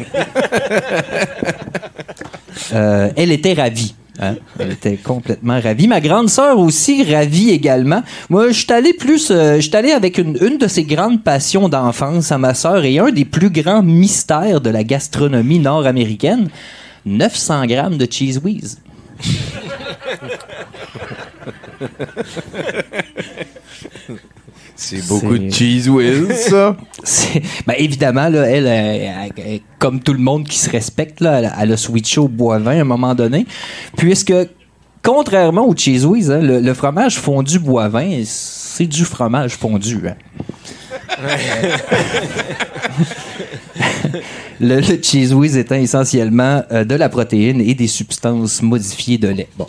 Euh, 2.74 3.10
elle 3.16 3.32
était 3.32 3.54
ravie. 3.54 3.96
hein. 4.20 4.36
Elle 4.60 4.72
était 4.74 4.98
complètement 4.98 5.60
ravie. 5.62 5.88
Ma 5.88 6.02
grande 6.02 6.30
sœur 6.30 6.60
aussi 6.60 7.02
ravie 7.04 7.52
également. 7.52 8.04
Moi, 8.30 8.50
je 8.50 8.60
suis 8.60 8.74
allé 8.74 8.94
plus, 8.94 9.32
euh, 9.32 9.56
je 9.58 9.62
suis 9.62 9.76
allé 9.76 9.92
avec 9.92 10.18
une, 10.18 10.38
une 10.42 10.58
de 10.58 10.68
ses 10.68 10.84
grandes 10.84 11.24
passions 11.24 11.70
d'enfance 11.70 12.30
à 12.32 12.38
ma 12.38 12.54
sœur 12.54 12.84
et 12.84 13.00
un 13.00 13.12
des 13.12 13.24
plus 13.24 13.50
grands 13.52 13.84
mystères 13.84 14.60
de 14.60 14.70
la 14.70 14.84
gastronomie 14.84 15.60
nord-américaine 15.60 16.50
900 17.06 17.68
grammes 17.68 17.98
de 17.98 18.08
cheese 18.12 18.40
whiz. 18.44 18.80
C'est 24.80 25.06
beaucoup 25.08 25.38
de 25.38 25.50
cheese 25.52 25.90
whiz, 25.90 26.28
ça. 26.50 26.78
Ben, 27.66 27.74
évidemment, 27.78 28.30
là, 28.30 28.44
elle, 28.48 28.68
elle, 28.68 29.02
elle- 29.02 29.44
elle- 29.46 29.60
comme 29.80 30.00
tout 30.02 30.14
le 30.14 30.20
monde 30.20 30.48
qui 30.48 30.58
se 30.60 30.70
respecte, 30.70 31.20
là, 31.20 31.40
elle, 31.40 31.46
a- 31.46 31.54
elle 31.62 31.72
a 31.74 31.78
switché 31.78 32.20
au 32.20 32.28
bois 32.28 32.60
vin 32.60 32.78
à 32.78 32.82
un 32.82 32.84
moment 32.84 33.16
donné, 33.16 33.46
puisque 33.98 34.34
contrairement 35.04 35.66
au 35.68 35.76
cheese 35.76 36.06
whiz, 36.06 36.30
hein, 36.30 36.40
le, 36.42 36.60
le 36.60 36.74
fromage 36.76 37.18
fondu 37.18 37.58
boivin, 37.60 38.22
c'est 38.26 38.86
du 38.86 39.04
fromage 39.04 39.56
fondu. 39.56 40.00
hein. 40.08 40.16
Le, 44.60 44.80
le 44.80 45.02
cheese 45.02 45.34
whiz 45.34 45.56
étant 45.58 45.76
essentiellement 45.76 46.64
euh, 46.72 46.84
de 46.84 46.96
la 46.96 47.10
protéine 47.10 47.62
et 47.62 47.74
des 47.76 47.88
substances 47.88 48.62
modifiées 48.62 49.18
de 49.18 49.28
lait. 49.30 49.48
Bon, 49.58 49.68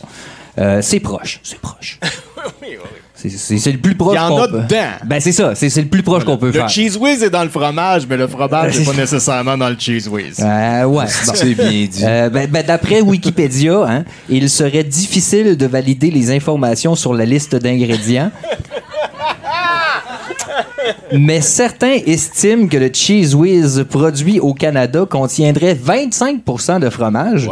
Euh, 0.58 0.80
c'est 0.82 0.98
proche, 1.00 1.40
c'est 1.44 1.58
proche. 1.60 2.00
C'est- 2.04 2.10
C'est 2.60 2.97
c'est 3.20 3.72
le 3.72 3.78
plus 3.78 3.94
proche 3.96 4.14
Il 4.14 4.16
y 4.16 4.20
en 4.20 4.28
qu'on 4.28 4.42
a 4.42 4.48
peut- 4.48 4.58
dedans. 4.62 4.76
Ben 5.04 5.20
c'est 5.20 5.32
ça, 5.32 5.54
c'est 5.56 5.68
c'est 5.70 5.82
le 5.82 5.88
plus 5.88 6.02
proche 6.04 6.24
qu'on 6.24 6.36
peut 6.36 6.46
Le 6.46 6.52
faire. 6.52 6.68
cheese 6.68 6.96
whiz 6.96 7.22
est 7.22 7.30
dans 7.30 7.42
le 7.42 7.48
fromage, 7.50 8.06
mais 8.08 8.16
le 8.16 8.28
fromage 8.28 8.78
n'est 8.78 8.84
pas 8.84 8.92
nécessairement 8.92 9.56
dans 9.58 9.68
le 9.68 9.76
cheese 9.78 10.08
whiz. 10.08 10.36
Euh, 10.40 10.84
ouais. 10.84 11.06
C'est 11.34 11.54
bien 11.54 11.68
dit. 11.86 12.02
Euh, 12.04 12.30
ben, 12.30 12.48
ben, 12.48 12.64
D'après 12.64 13.00
Wikipédia, 13.00 13.84
hein, 13.88 14.04
il 14.28 14.48
serait 14.48 14.84
difficile 14.84 15.56
de 15.56 15.66
valider 15.66 16.10
les 16.10 16.30
informations 16.30 16.94
sur 16.94 17.12
la 17.12 17.24
liste 17.24 17.56
d'ingrédients. 17.56 18.30
Mais 21.12 21.40
certains 21.40 21.98
estiment 22.06 22.68
que 22.68 22.76
le 22.76 22.90
Cheese 22.92 23.34
Whiz 23.34 23.84
produit 23.88 24.40
au 24.40 24.54
Canada 24.54 25.06
contiendrait 25.08 25.74
25 25.74 26.80
de 26.80 26.90
fromage, 26.90 27.48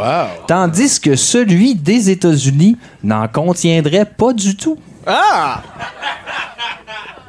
tandis 0.47 0.99
que 0.99 1.15
celui 1.15 1.75
des 1.75 2.09
États-Unis 2.09 2.77
n'en 3.03 3.27
contiendrait 3.27 4.05
pas 4.05 4.33
du 4.33 4.55
tout. 4.55 4.77
Ah! 5.05 5.61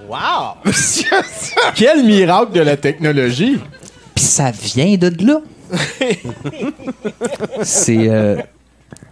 Wow! 0.09 0.73
Quel 1.75 2.05
miracle 2.05 2.53
de 2.53 2.61
la 2.61 2.77
technologie! 2.77 3.61
Puis 4.15 4.25
ça 4.25 4.51
vient 4.51 4.97
de 4.97 5.13
là. 5.25 5.41
C'est 7.63 8.09
euh, 8.09 8.37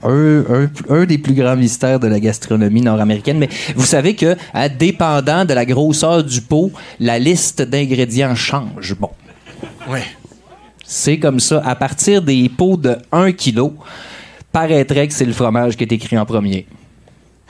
un, 0.03 0.45
un- 0.49 0.71
un 0.89 1.05
des 1.05 1.19
plus 1.19 1.35
grands 1.35 1.57
mystères 1.57 1.99
de 2.01 2.07
la 2.07 2.21
gastronomie 2.21 2.81
nord-américaine. 2.83 3.39
Mais 3.39 3.49
vous 3.75 3.85
savez 3.87 4.15
que, 4.15 4.37
hein, 4.55 4.69
dépendant 4.69 5.45
de 5.45 5.55
la 5.55 5.65
grosseur 5.65 6.23
du 6.23 6.41
pot, 6.41 6.71
la 7.01 7.19
liste 7.19 7.63
d'ingrédients 7.63 8.35
change. 8.35 8.95
Bon. 8.99 9.11
Ouais. 9.89 10.05
C'est 10.85 11.19
comme 11.19 11.41
ça. 11.41 11.61
À 11.65 11.75
partir 11.75 12.23
des 12.23 12.49
pots 12.49 12.77
de 12.77 12.97
1 13.11 13.33
kg, 13.33 13.71
paraîtrait 14.53 15.09
que 15.09 15.15
c'est 15.15 15.25
le 15.25 15.33
fromage 15.33 15.77
qui 15.77 15.85
est 15.85 15.93
écrit 15.93 16.17
en 16.17 16.25
premier. 16.27 16.67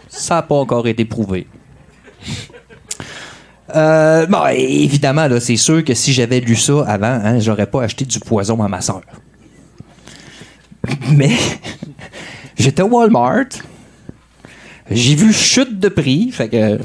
Ça 0.08 0.36
n'a 0.36 0.42
pas 0.42 0.54
encore 0.54 0.86
été 0.88 1.04
prouvé. 1.04 1.46
Euh, 3.74 4.26
bon, 4.26 4.46
évidemment, 4.54 5.26
là, 5.26 5.40
c'est 5.40 5.56
sûr 5.56 5.84
que 5.84 5.92
si 5.92 6.12
j'avais 6.12 6.40
lu 6.40 6.54
ça 6.56 6.84
avant, 6.86 7.06
hein, 7.22 7.40
j'aurais 7.40 7.66
pas 7.66 7.82
acheté 7.82 8.04
du 8.04 8.20
poison 8.20 8.62
à 8.62 8.68
ma 8.68 8.80
soeur. 8.80 9.02
Mais 11.12 11.32
j'étais 12.58 12.82
au 12.82 12.88
Walmart. 12.88 13.46
J'ai 14.90 15.16
vu 15.16 15.32
chute 15.32 15.80
de 15.80 15.88
prix, 15.88 16.30
fait 16.30 16.48
que 16.48 16.78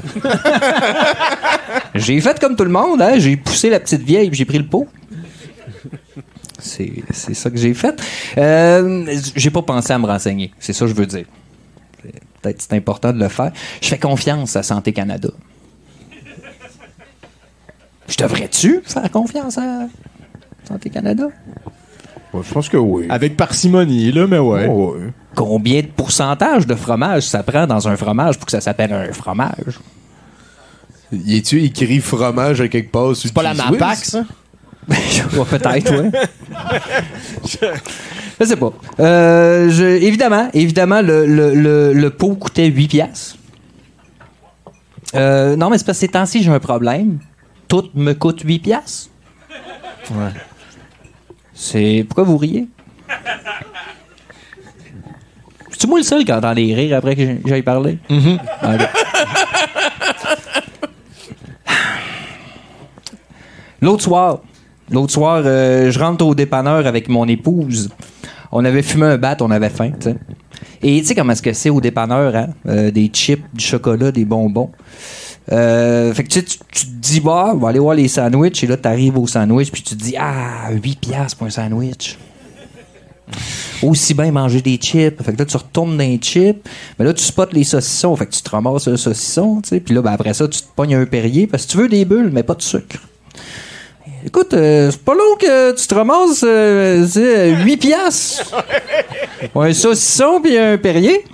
j'ai 1.94 2.20
fait 2.20 2.38
comme 2.40 2.56
tout 2.56 2.64
le 2.64 2.70
monde, 2.70 3.00
hein, 3.00 3.12
j'ai 3.18 3.36
poussé 3.36 3.70
la 3.70 3.78
petite 3.78 4.02
vieille, 4.02 4.28
j'ai 4.32 4.44
pris 4.44 4.58
le 4.58 4.66
pot. 4.66 4.88
C'est 6.58 6.92
c'est 7.10 7.34
ça 7.34 7.48
que 7.50 7.56
j'ai 7.56 7.74
fait. 7.74 8.00
Euh, 8.38 9.06
j'ai 9.36 9.50
pas 9.50 9.62
pensé 9.62 9.92
à 9.92 9.98
me 9.98 10.06
renseigner, 10.06 10.52
c'est 10.58 10.72
ça 10.72 10.84
que 10.84 10.90
je 10.90 10.94
veux 10.96 11.06
dire. 11.06 11.26
C'est- 12.02 12.12
Peut-être 12.42 12.56
que 12.56 12.62
c'est 12.64 12.74
important 12.76 13.12
de 13.12 13.20
le 13.20 13.28
faire. 13.28 13.52
Je 13.80 13.86
fais 13.88 13.98
confiance 13.98 14.56
à 14.56 14.64
Santé 14.64 14.92
Canada. 14.92 15.28
Je 18.08 18.16
devrais-tu 18.16 18.80
faire 18.84 19.08
confiance 19.12 19.58
à 19.58 19.86
Santé 20.66 20.90
Canada? 20.90 21.28
Je 22.34 22.52
pense 22.52 22.68
que 22.68 22.76
oui. 22.76 23.06
Avec 23.10 23.36
parcimonie, 23.36 24.10
là, 24.12 24.26
mais 24.26 24.38
ouais. 24.38 24.68
Combien 25.34 25.80
de 25.82 25.86
pourcentage 25.86 26.66
de 26.66 26.74
fromage 26.74 27.22
ça 27.24 27.42
prend 27.42 27.66
dans 27.66 27.88
un 27.88 27.96
fromage 27.96 28.36
pour 28.38 28.46
que 28.46 28.52
ça 28.52 28.60
s'appelle 28.60 28.92
un 28.92 29.12
fromage? 29.12 29.78
Y 31.12 31.36
est-tu 31.38 31.62
écrit 31.62 32.00
fromage 32.00 32.60
à 32.60 32.68
quelque 32.68 32.90
part? 32.90 33.14
C'est 33.16 33.32
pas 33.34 33.42
la 33.42 33.54
MAPAC, 33.54 33.96
ça? 33.98 34.24
Ouais, 34.88 35.44
peut-être, 35.48 35.94
oui. 36.02 36.10
Je 38.40 38.44
sais 38.44 38.56
pas. 38.56 38.72
Euh, 38.98 39.70
je- 39.70 39.84
évidemment, 39.84 40.48
évidemment, 40.52 41.00
le, 41.02 41.24
le, 41.26 41.54
le, 41.54 41.92
le 41.92 42.10
pot 42.10 42.34
coûtait 42.34 42.66
8 42.66 42.88
piastres. 42.88 43.36
Euh, 45.14 45.54
non, 45.54 45.70
mais 45.70 45.78
c'est 45.78 45.84
parce 45.86 45.98
que 45.98 46.00
ces 46.00 46.08
temps-ci, 46.08 46.42
j'ai 46.42 46.50
un 46.50 46.58
problème. 46.58 47.18
Tout 47.68 47.84
me 47.94 48.12
coûte 48.14 48.40
8 48.42 48.58
piastres. 48.58 49.10
Ouais. 50.10 50.30
C'est... 51.62 52.04
Pourquoi 52.08 52.24
vous 52.24 52.36
riez? 52.38 52.66
C'est 55.78 55.86
moi 55.86 55.98
le 55.98 56.04
seul 56.04 56.24
qui 56.24 56.32
entend 56.32 56.52
les 56.52 56.74
rires 56.74 56.96
après 56.96 57.14
que 57.14 57.22
j'ai- 57.22 57.40
j'aille 57.46 57.62
parler? 57.62 57.98
Ok. 58.10 58.80
L'autre 63.80 64.02
soir, 64.02 64.40
l'autre 64.90 65.12
soir, 65.12 65.42
euh, 65.44 65.90
je 65.90 65.98
rentre 65.98 66.24
au 66.26 66.34
dépanneur 66.34 66.86
avec 66.86 67.08
mon 67.08 67.26
épouse. 67.26 67.90
On 68.52 68.64
avait 68.64 68.82
fumé 68.82 69.06
un 69.06 69.18
bat, 69.18 69.36
on 69.40 69.50
avait 69.50 69.70
faim, 69.70 69.90
tu 70.00 70.10
sais. 70.10 70.16
Et 70.82 71.00
tu 71.00 71.06
sais 71.06 71.14
comment 71.14 71.32
est-ce 71.32 71.42
que 71.42 71.52
c'est 71.52 71.70
au 71.70 71.80
dépanneur, 71.80 72.34
hein? 72.34 72.48
Euh, 72.66 72.90
des 72.90 73.06
chips, 73.12 73.44
du 73.54 73.64
chocolat, 73.64 74.10
des 74.12 74.24
bonbons. 74.24 74.70
Euh, 75.50 76.14
fait 76.14 76.24
que 76.24 76.28
tu, 76.28 76.44
tu, 76.44 76.58
tu 76.72 76.86
te 76.86 76.90
dis, 77.00 77.20
bah, 77.20 77.52
on 77.54 77.58
va 77.58 77.70
aller 77.70 77.78
voir 77.78 77.94
les 77.94 78.08
sandwichs. 78.08 78.62
Et 78.62 78.66
là, 78.66 78.76
tu 78.76 78.88
arrives 78.88 79.18
au 79.18 79.26
sandwich, 79.26 79.70
puis 79.72 79.82
tu 79.82 79.96
te 79.96 80.02
dis, 80.02 80.14
ah, 80.18 80.70
8 80.70 81.00
piastres 81.00 81.36
pour 81.36 81.46
un 81.46 81.50
sandwich. 81.50 82.18
Aussi 83.82 84.14
bien 84.14 84.30
manger 84.30 84.60
des 84.60 84.76
chips. 84.76 85.22
Fait 85.22 85.32
que 85.32 85.38
là, 85.38 85.44
tu 85.44 85.56
retournes 85.56 85.96
dans 85.96 86.04
les 86.04 86.18
chips. 86.18 86.68
Mais 86.98 87.04
là, 87.04 87.12
tu 87.12 87.24
spots 87.24 87.46
les 87.52 87.64
saucissons. 87.64 88.14
Fait 88.14 88.26
que 88.26 88.32
tu 88.32 88.42
te 88.42 88.50
ramasses 88.50 88.86
le 88.86 88.96
saucisson, 88.96 89.60
tu 89.62 89.70
sais. 89.70 89.80
Puis 89.80 89.94
là, 89.94 90.02
ben, 90.02 90.12
après 90.12 90.34
ça, 90.34 90.46
tu 90.46 90.60
te 90.60 90.66
pognes 90.76 90.94
un 90.94 91.06
Perrier 91.06 91.46
parce 91.46 91.66
que 91.66 91.72
tu 91.72 91.78
veux 91.78 91.88
des 91.88 92.04
bulles, 92.04 92.30
mais 92.32 92.42
pas 92.42 92.54
de 92.54 92.62
sucre. 92.62 92.98
Écoute, 94.24 94.54
euh, 94.54 94.90
c'est 94.92 95.02
pas 95.02 95.14
long 95.14 95.34
que 95.36 95.72
tu 95.74 95.86
te 95.86 95.94
ramasses 95.94 96.44
euh, 96.44 97.04
c'est, 97.08 97.56
8 97.64 97.76
piastres. 97.78 98.54
Pour 99.52 99.62
un 99.64 99.72
saucisson 99.72 100.40
puis 100.40 100.56
un 100.56 100.78
Perrier. 100.78 101.24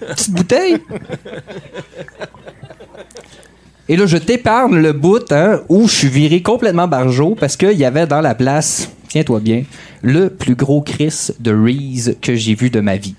Petite 0.00 0.30
bouteille. 0.32 0.76
Et 3.88 3.96
là, 3.96 4.06
je 4.06 4.16
t'épargne 4.16 4.76
le 4.76 4.92
bout 4.92 5.30
hein, 5.30 5.60
où 5.68 5.86
je 5.86 5.94
suis 5.94 6.08
viré 6.08 6.42
complètement 6.42 6.88
barjot 6.88 7.36
parce 7.38 7.56
qu'il 7.56 7.72
y 7.78 7.84
avait 7.84 8.06
dans 8.06 8.20
la 8.20 8.34
place, 8.34 8.90
tiens-toi 9.08 9.38
bien, 9.40 9.62
le 10.02 10.28
plus 10.28 10.56
gros 10.56 10.80
Chris 10.82 11.28
de 11.38 11.52
Reese 11.54 12.16
que 12.20 12.34
j'ai 12.34 12.54
vu 12.54 12.68
de 12.70 12.80
ma 12.80 12.96
vie. 12.96 13.14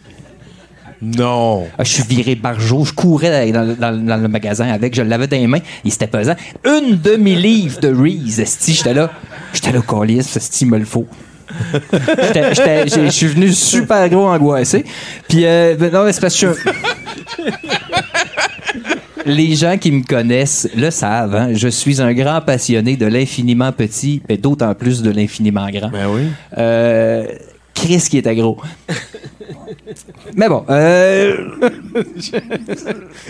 Non. 1.01 1.67
Ah, 1.77 1.83
je 1.83 1.93
suis 1.93 2.03
viré 2.03 2.35
barjot, 2.35 2.83
je 2.83 2.91
courais 2.93 3.51
dans, 3.51 3.75
dans- 3.75 4.05
dans 4.05 4.17
le 4.17 4.27
magasin 4.27 4.67
avec, 4.67 4.93
je 4.95 5.03
l'avais 5.03 5.27
dans 5.27 5.37
les 5.37 5.47
mains, 5.47 5.59
il 5.85 5.91
s'était 5.91 6.07
pesant. 6.07 6.35
Une 6.65 6.97
demi-livre 6.97 7.79
de 7.79 7.87
Reese, 7.93 8.39
esti, 8.39 8.73
j'étais 8.73 8.93
là, 8.95 9.11
j'étais 9.53 9.71
là, 9.71 9.79
colis, 9.81 10.17
esti, 10.35 10.65
me 10.65 10.77
le 10.79 10.85
faut. 10.85 11.07
Je 11.49 13.09
suis 13.11 13.27
venu 13.27 13.51
super 13.51 14.09
gros 14.09 14.27
angoissé. 14.27 14.83
Puis, 15.27 15.45
euh, 15.45 15.75
ben 15.79 15.91
non, 15.91 16.03
mais 16.05 16.13
c'est 16.13 16.21
parce 16.21 16.39
que 16.39 16.47
Les 19.25 19.55
gens 19.55 19.77
qui 19.77 19.91
me 19.91 20.03
connaissent 20.03 20.69
le 20.75 20.89
savent. 20.89 21.35
hein. 21.35 21.49
Je 21.53 21.67
suis 21.67 22.01
un 22.01 22.13
grand 22.13 22.39
passionné 22.41 22.95
de 22.95 23.05
l'infiniment 23.05 23.71
petit, 23.73 24.21
mais 24.29 24.37
d'autant 24.37 24.73
plus 24.73 25.01
de 25.01 25.09
l'infiniment 25.11 25.67
grand. 25.69 25.89
Ben 25.89 26.07
oui. 26.09 26.21
Euh, 26.57 27.25
Chris 27.73 28.05
qui 28.09 28.17
était 28.19 28.35
gros. 28.35 28.57
mais 30.35 30.47
bon, 30.47 30.63
euh, 30.69 31.35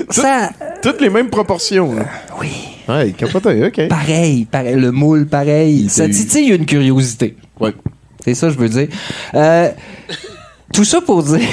ça... 0.09 0.51
Toutes 0.83 1.01
les 1.01 1.09
mêmes 1.09 1.29
proportions. 1.29 1.95
là. 1.95 2.05
Oui. 2.39 2.49
Ouais, 2.87 3.11
capoté, 3.17 3.65
OK. 3.65 3.87
Pareil, 3.89 4.45
pareil, 4.45 4.75
le 4.75 4.91
moule, 4.91 5.25
pareil. 5.27 5.89
Ça 5.89 6.07
titille 6.07 6.49
une 6.49 6.65
curiosité. 6.65 7.35
Ouais. 7.59 7.73
C'est 8.27 8.33
ça, 8.33 8.49
je 8.49 8.57
veux 8.57 8.67
dire. 8.67 8.89
Euh, 9.35 9.71
tout 10.73 10.83
ça 10.83 10.99
pour 10.99 11.23
dire 11.23 11.47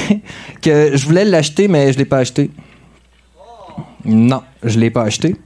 que 0.60 0.96
je 0.96 1.06
voulais 1.06 1.24
l'acheter, 1.24 1.68
mais 1.68 1.92
je 1.92 1.98
l'ai 1.98 2.04
pas 2.04 2.18
acheté. 2.18 2.50
Non, 4.04 4.42
je 4.64 4.80
l'ai 4.80 4.90
pas 4.90 5.04
acheté. 5.04 5.36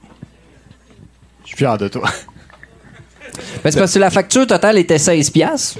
Je 1.43 1.49
suis 1.49 1.57
fier 1.57 1.77
de 1.77 1.87
toi. 1.87 2.09
Ben, 3.63 3.71
c'est 3.71 3.79
parce 3.79 3.93
que 3.93 3.99
la 3.99 4.09
facture 4.09 4.47
totale 4.47 4.79
était 4.79 4.97
16 4.97 5.29
piastres. 5.29 5.79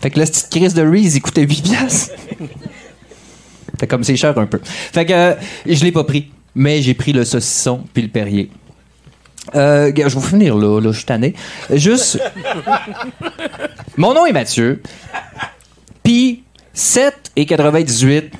Fait 0.00 0.10
que 0.10 0.18
la 0.18 0.26
petite 0.26 0.50
crise 0.50 0.74
de 0.74 0.82
Reese, 0.82 1.14
il 1.14 1.22
coûtait 1.22 1.42
8 1.42 1.62
piastres. 1.62 2.14
Fait 3.78 3.86
comme 3.86 4.02
c'est 4.02 4.16
cher 4.16 4.36
un 4.36 4.46
peu. 4.46 4.60
Fait 4.64 5.06
que 5.06 5.12
euh, 5.12 5.34
je 5.64 5.84
l'ai 5.84 5.92
pas 5.92 6.04
pris. 6.04 6.28
Mais 6.56 6.82
j'ai 6.82 6.94
pris 6.94 7.12
le 7.12 7.24
saucisson 7.24 7.84
puis 7.94 8.02
le 8.02 8.08
Perrier. 8.08 8.50
Euh, 9.54 9.92
je 9.94 10.18
vais 10.18 10.26
finir 10.26 10.56
là, 10.56 10.80
là, 10.80 10.92
je 10.92 10.96
suis 10.96 11.04
tanné. 11.04 11.34
Juste. 11.70 12.20
Mon 13.96 14.14
nom 14.14 14.26
est 14.26 14.32
Mathieu. 14.32 14.82
Puis 16.02 16.44
7 16.72 17.32
et 17.36 17.46
98. 17.46 18.32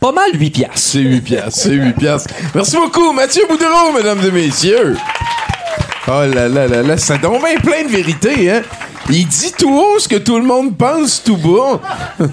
Pas 0.00 0.12
mal 0.12 0.30
8 0.34 0.50
piastres. 0.50 0.78
C'est 0.78 1.00
8 1.00 1.20
piastres, 1.20 1.60
c'est 1.60 1.72
8 1.72 1.92
piastres. 1.92 2.34
Merci 2.54 2.76
beaucoup, 2.76 3.12
Mathieu 3.12 3.42
Boudreau, 3.48 3.92
mesdames 3.94 4.20
et 4.26 4.30
messieurs. 4.30 4.96
Oh 6.08 6.22
là 6.34 6.48
là 6.48 6.66
là 6.66 6.82
là, 6.82 6.96
ça 6.96 7.18
donne 7.18 7.38
bien 7.38 7.58
plein 7.58 7.84
de 7.84 7.88
vérités, 7.88 8.50
hein? 8.50 8.62
Il 9.12 9.26
dit 9.26 9.52
tout 9.58 9.70
haut 9.72 9.98
ce 9.98 10.08
que 10.08 10.16
tout 10.16 10.38
le 10.38 10.44
monde 10.44 10.76
pense 10.76 11.22
tout 11.24 11.36
bas. 11.36 11.80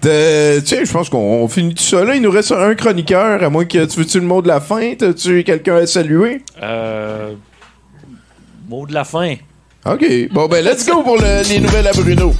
T'as- 0.00 0.60
tu 0.60 0.66
sais, 0.66 0.84
je 0.84 0.92
pense 0.92 1.08
qu'on 1.08 1.18
on 1.18 1.48
finit 1.48 1.74
tout 1.74 1.82
ça 1.82 2.04
là. 2.04 2.14
Il 2.14 2.22
nous 2.22 2.30
reste 2.30 2.52
un 2.52 2.74
chroniqueur, 2.74 3.42
à 3.42 3.48
moins 3.48 3.64
que 3.64 3.84
tu 3.86 3.98
veux-tu 3.98 4.20
le 4.20 4.26
mot 4.26 4.42
de 4.42 4.48
la 4.48 4.60
fin? 4.60 4.94
T'as-tu 4.94 5.42
quelqu'un 5.44 5.76
à 5.76 5.86
saluer? 5.86 6.42
Euh, 6.62 7.32
mot 8.68 8.86
de 8.86 8.92
la 8.94 9.04
fin. 9.04 9.34
OK. 9.86 10.04
Bon, 10.32 10.46
ben, 10.48 10.64
let's 10.64 10.86
go 10.86 11.02
pour 11.02 11.16
le- 11.16 11.48
les 11.48 11.60
nouvelles 11.60 11.86
à 11.88 11.92
Bruno. 11.92 12.32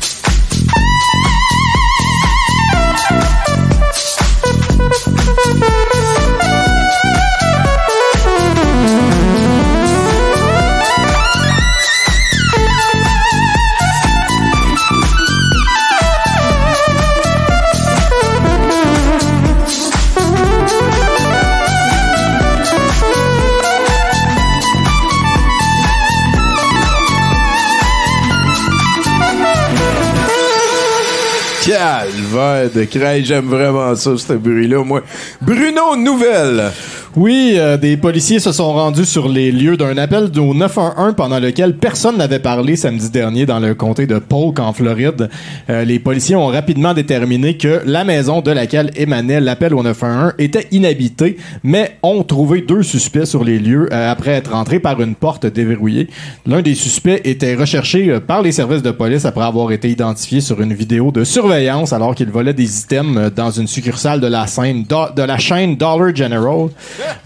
Calvaire 31.85 32.71
de 32.71 32.85
craie, 32.85 33.23
j'aime 33.23 33.45
vraiment 33.45 33.95
ça, 33.95 34.17
ce 34.17 34.33
bruit-là, 34.33 34.83
moi. 34.83 35.03
Bruno, 35.43 35.95
nouvelle. 35.97 36.73
Oui, 37.17 37.55
euh, 37.57 37.77
des 37.77 37.97
policiers 37.97 38.41
se 38.41 38.51
sont 38.51 38.73
rendus 38.73 39.05
sur 39.05 39.29
les 39.29 39.53
lieux 39.53 39.77
d'un 39.77 39.97
appel 39.99 40.31
au 40.37 40.53
911 40.53 41.15
pendant 41.17 41.39
lequel 41.39 41.77
personne 41.77 42.17
n'avait 42.17 42.41
parlé 42.41 42.75
samedi 42.75 43.09
dernier 43.09 43.47
dans 43.47 43.61
le 43.61 43.77
comté 43.77 44.09
de 44.09 44.19
Polk 44.19 44.59
en 44.59 44.73
Floride. 44.73 45.31
Euh, 45.71 45.85
les 45.85 46.01
policiers 46.01 46.35
ont 46.35 46.49
rapidement 46.49 46.93
déterminé 46.93 47.57
que 47.57 47.83
la 47.87 48.03
maison 48.03 48.41
de 48.41 48.51
laquelle 48.51 48.91
émanait 48.97 49.41
l'appel 49.41 49.75
au 49.75 49.85
911 49.85 50.33
était 50.39 50.67
inhabitée, 50.73 51.37
mais 51.63 51.99
ont 52.03 52.25
trouvé 52.25 52.63
deux 52.63 52.83
suspects 52.83 53.27
sur 53.27 53.45
les 53.45 53.61
lieux 53.61 53.89
euh, 53.93 54.11
après 54.11 54.33
être 54.33 54.53
entrés 54.53 54.81
par 54.81 55.01
une 55.01 55.15
porte 55.15 55.47
déverrouillée. 55.47 56.09
L'un 56.47 56.63
des 56.63 56.75
suspects 56.75 57.21
était 57.23 57.55
recherché 57.55 58.11
euh, 58.11 58.19
par 58.19 58.43
les 58.43 58.51
services 58.51 58.83
de 58.83 58.91
police 58.91 59.25
après 59.25 59.45
avoir 59.45 59.71
été 59.71 59.89
identifié 59.89 60.41
sur 60.41 60.61
une 60.61 60.75
vidéo 60.75 61.13
de 61.13 61.23
surveillance 61.23 61.93
alors 61.93 62.17
qu'il 62.17 62.31
volait 62.31 62.55
des 62.55 62.81
items 62.81 63.17
euh, 63.17 63.31
dans 63.31 63.53
une 63.53 63.69
succursale 63.69 64.21
de 64.21 64.27
la, 64.27 64.47
de 64.47 65.23
la 65.23 65.39
chaîne 65.39 65.77
Dollar 65.77 66.13
General. 66.13 66.71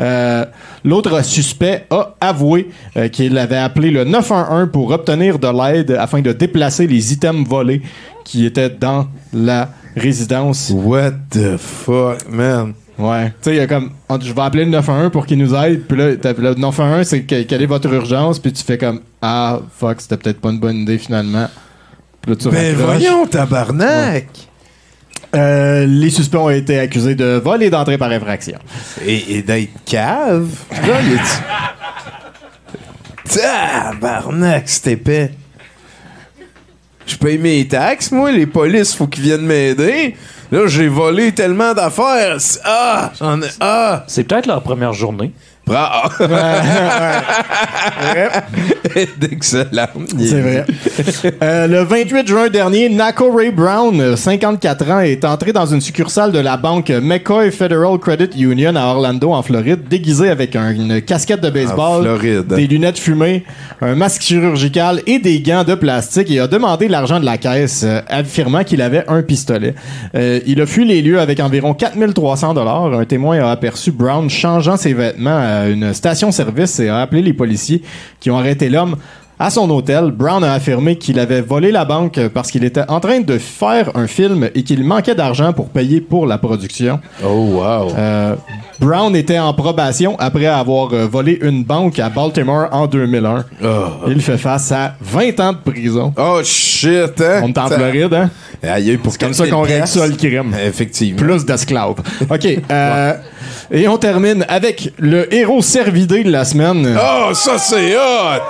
Euh, 0.01 0.45
L'autre 0.85 1.25
suspect 1.25 1.87
a 1.91 2.15
avoué 2.21 2.71
euh, 2.97 3.09
qu'il 3.09 3.37
avait 3.37 3.57
appelé 3.57 3.91
le 3.91 4.05
911 4.05 4.69
pour 4.73 4.91
obtenir 4.91 5.39
de 5.39 5.49
l'aide 5.49 5.91
afin 5.99 6.21
de 6.21 6.33
déplacer 6.33 6.87
les 6.87 7.13
items 7.13 7.47
volés 7.49 7.83
qui 8.25 8.47
étaient 8.47 8.71
dans 8.71 9.09
la 9.33 9.71
résidence. 9.97 10.71
What 10.75 11.13
the 11.31 11.57
fuck, 11.57 12.19
man? 12.31 12.75
Ouais. 12.99 13.27
Tu 13.29 13.33
sais, 13.43 13.51
il 13.55 13.57
y 13.57 13.61
a 13.61 13.67
comme, 13.67 13.91
on- 14.09 14.21
je 14.21 14.33
vais 14.33 14.41
appeler 14.43 14.65
le 14.65 14.71
911 14.71 15.11
pour 15.13 15.25
qu'il 15.27 15.39
nous 15.39 15.55
aide. 15.55 15.83
Puis 15.87 15.97
là, 15.97 16.11
le 16.13 16.55
911, 16.55 17.07
c'est 17.07 17.23
que- 17.23 17.43
quelle 17.43 17.63
est 17.63 17.67
votre 17.67 17.93
urgence? 17.93 18.39
Puis 18.39 18.53
tu 18.53 18.63
fais 18.65 18.77
comme, 18.79 19.01
ah, 19.23 19.61
fuck, 19.79 20.01
c'était 20.01 20.17
peut-être 20.17 20.41
pas 20.41 20.51
une 20.51 20.59
bonne 20.61 20.79
idée 20.79 20.99
finalement. 20.99 21.47
Puis 22.21 22.33
là, 22.33 22.37
tu 22.37 22.49
Ben 22.51 22.77
raccroches. 22.77 22.85
voyons, 22.85 23.27
tabarnak! 23.27 24.27
Euh, 25.37 25.85
les 25.87 26.11
suspects 26.11 26.39
ont 26.39 26.49
été 26.51 26.79
accusés 26.79 27.15
de 27.15 27.41
vol 27.43 27.63
et 27.63 27.69
d'entrée 27.71 27.99
par 27.99 28.11
infraction. 28.11 28.59
Et, 29.05 29.37
et 29.37 29.43
d'être 29.43 29.71
cave? 29.85 30.49
Là, 30.71 31.01
il 31.03 31.13
est... 31.15 31.19
Tabarnak, 33.29 34.65
c'est 34.69 34.93
épais. 34.93 35.33
Je 37.07 37.17
paye 37.17 37.39
mes 37.39 37.67
taxes, 37.69 38.11
moi. 38.11 38.31
Les 38.33 38.47
polices, 38.47 38.95
faut 38.95 39.07
qu'ils 39.07 39.25
viennent 39.25 39.47
m'aider. 39.47 40.17
Là, 40.51 40.67
j'ai 40.67 40.89
volé 40.89 41.33
tellement 41.33 41.75
d'affaires. 41.75 42.41
C'est- 42.41 42.61
Ah! 42.65 43.13
J'en 43.19 43.41
ai... 43.43 43.49
Ah! 43.61 44.05
C'est 44.07 44.25
peut-être 44.25 44.47
leur 44.47 44.63
première 44.63 44.95
journée. 44.95 45.33
D'excellent. 49.19 49.89
C'est 50.19 50.41
vrai. 50.41 50.65
Euh, 51.43 51.67
le 51.67 51.83
28 51.85 52.27
juin 52.27 52.49
dernier, 52.49 52.89
Nako 52.89 53.31
Ray 53.35 53.51
Brown, 53.51 54.01
euh, 54.01 54.17
54 54.17 54.91
ans, 54.91 55.01
est 55.01 55.25
entré 55.25 55.53
dans 55.53 55.67
une 55.67 55.81
succursale 55.81 56.33
de 56.33 56.39
la 56.39 56.57
banque 56.57 56.91
McCoy 56.91 57.51
Federal 57.51 57.99
Credit 57.99 58.31
Union 58.43 58.75
à 58.77 58.85
Orlando, 58.87 59.33
en 59.33 59.43
Floride, 59.43 59.81
déguisé 59.89 60.29
avec 60.31 60.57
un- 60.57 60.71
une 60.73 61.01
casquette 61.03 61.41
de 61.41 61.51
baseball, 61.51 62.05
des 62.57 62.67
lunettes 62.67 62.99
fumées, 62.99 63.45
un 63.81 63.95
masque 63.95 64.23
chirurgical 64.23 65.01
et 65.07 65.19
des 65.19 65.41
gants 65.41 65.65
de 65.65 65.75
plastique 65.75 66.31
et 66.31 66.41
a 66.41 66.47
demandé 66.47 66.89
l'argent 66.89 67.21
de 67.21 67.25
la 67.25 67.39
caisse, 67.39 67.83
euh, 67.85 68.01
affirmant 68.09 68.65
qu'il 68.65 68.83
avait 68.83 69.05
un 69.09 69.23
pistolet. 69.23 69.75
Euh, 70.15 70.41
il 70.47 70.61
a 70.61 70.67
fui 70.67 70.85
les 70.85 71.03
lieux 71.03 71.21
avec 71.21 71.41
environ 71.41 71.75
4300 71.75 72.55
dollars. 72.55 72.93
Un 72.95 73.05
témoin 73.05 73.39
a 73.41 73.51
aperçu 73.51 73.93
Brown 73.93 74.29
changeant 74.31 74.77
ses 74.77 74.95
vêtements 74.95 75.39
à 75.39 75.58
une 75.67 75.93
station-service 75.93 76.81
et 76.81 76.89
a 76.89 77.01
appelé 77.01 77.23
les 77.23 77.33
policiers 77.33 77.83
qui 78.21 78.31
ont 78.31 78.39
arrêté 78.39 78.69
l'homme 78.69 78.97
à 79.39 79.51
son 79.51 79.69
hôtel. 79.71 80.11
Brown 80.11 80.43
a 80.45 80.53
affirmé 80.55 80.97
qu'il 80.97 81.19
avait 81.19 81.41
volé 81.41 81.71
la 81.71 81.85
banque 81.85 82.19
parce 82.35 82.51
qu'il 82.51 82.65
était 82.65 82.85
en 82.89 83.01
train 83.01 83.21
de 83.21 83.39
faire 83.39 83.91
un 83.95 84.07
film 84.07 84.49
et 84.55 84.63
qu'il 84.63 84.85
manquait 84.85 85.15
d'argent 85.15 85.53
pour 85.53 85.69
payer 85.69 86.01
pour 86.01 86.27
la 86.27 86.39
production. 86.39 87.01
Oh, 87.25 87.29
wow. 87.29 87.93
Euh, 87.97 88.35
Brown 88.81 89.15
était 89.17 89.39
en 89.39 89.53
probation 89.55 90.17
après 90.19 90.47
avoir 90.47 90.93
euh, 90.93 91.07
volé 91.11 91.39
une 91.43 91.65
banque 91.65 91.99
à 91.99 92.09
Baltimore 92.09 92.69
en 92.73 92.87
2001. 92.87 93.45
Il 94.09 94.21
fait 94.21 94.39
face 94.39 94.71
à 94.73 94.95
20 95.01 95.41
ans 95.41 95.53
de 95.53 95.71
prison. 95.71 96.13
Oh 96.17 96.41
shit, 96.45 97.21
hein? 97.21 97.41
On 97.43 97.49
est 97.49 97.59
en 97.59 97.69
Ça- 97.69 97.77
Floride, 97.77 98.15
hein? 98.15 98.31
Aïe, 98.63 98.91
aïe, 98.91 98.97
pour 98.97 99.13
C'est 99.13 99.21
comme 99.21 99.35
ça 99.35 99.47
qu'on 99.47 99.63
règle 99.63 99.87
ça 99.87 100.07
le 100.07 100.15
crime. 100.17 100.55
Effectivement. 100.65 101.19
Plus 101.21 101.45
d'esclaves. 101.45 101.95
OK. 102.31 102.47
euh, 102.71 103.13
et 103.71 103.87
on 103.89 103.99
termine 103.99 104.45
avec 104.49 104.93
le 104.99 105.33
héros 105.35 105.63
servidé 105.63 106.25
de 106.25 106.31
la 106.31 106.45
semaine. 106.45 106.97
Oh, 106.97 107.35
ça 107.35 107.59
c'est 107.59 107.95
hot! 107.97 108.43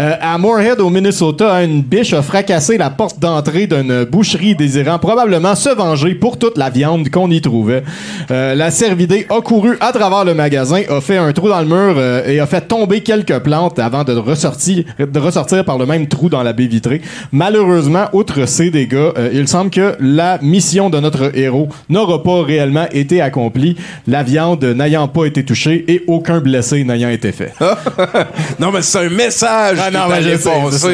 Euh, 0.00 0.14
à 0.20 0.38
Moorhead, 0.38 0.80
au 0.80 0.88
Minnesota, 0.88 1.62
une 1.62 1.82
biche 1.82 2.14
a 2.14 2.22
fracassé 2.22 2.78
la 2.78 2.88
porte 2.88 3.18
d'entrée 3.18 3.66
d'une 3.66 4.04
boucherie 4.04 4.54
désirant 4.54 4.98
probablement 4.98 5.54
se 5.54 5.68
venger 5.68 6.14
pour 6.14 6.38
toute 6.38 6.56
la 6.56 6.70
viande 6.70 7.10
qu'on 7.10 7.30
y 7.30 7.42
trouvait. 7.42 7.82
Euh, 8.30 8.54
la 8.54 8.70
cervidée 8.70 9.26
a 9.28 9.42
couru 9.42 9.76
à 9.80 9.92
travers 9.92 10.24
le 10.24 10.32
magasin, 10.32 10.82
a 10.88 11.00
fait 11.02 11.18
un 11.18 11.32
trou 11.32 11.50
dans 11.50 11.60
le 11.60 11.66
mur 11.66 11.94
euh, 11.98 12.26
et 12.26 12.40
a 12.40 12.46
fait 12.46 12.62
tomber 12.62 13.02
quelques 13.02 13.38
plantes 13.40 13.78
avant 13.78 14.02
de 14.04 14.14
ressortir, 14.14 14.84
de 14.98 15.18
ressortir 15.18 15.64
par 15.64 15.76
le 15.76 15.84
même 15.84 16.06
trou 16.06 16.30
dans 16.30 16.42
la 16.42 16.54
baie 16.54 16.66
vitrée. 16.66 17.02
Malheureusement, 17.30 18.06
outre 18.14 18.46
ces 18.46 18.70
dégâts, 18.70 18.94
euh, 18.94 19.30
il 19.34 19.46
semble 19.46 19.70
que 19.70 19.94
la 20.00 20.38
mission 20.40 20.88
de 20.88 21.00
notre 21.00 21.36
héros 21.36 21.68
n'aura 21.90 22.22
pas 22.22 22.42
réellement 22.42 22.86
été 22.92 23.20
accomplie, 23.20 23.76
la 24.06 24.22
viande 24.22 24.64
n'ayant 24.64 25.08
pas 25.08 25.26
été 25.26 25.44
touchée 25.44 25.84
et 25.88 26.02
aucun 26.06 26.40
blessé 26.40 26.82
n'ayant 26.84 27.10
été 27.10 27.32
fait. 27.32 27.52
non, 28.58 28.70
mais 28.72 28.80
c'est 28.80 29.06
un 29.06 29.10
message 29.10 29.81
Ah 29.84 29.90
non, 29.90 30.06
mais 30.08 30.20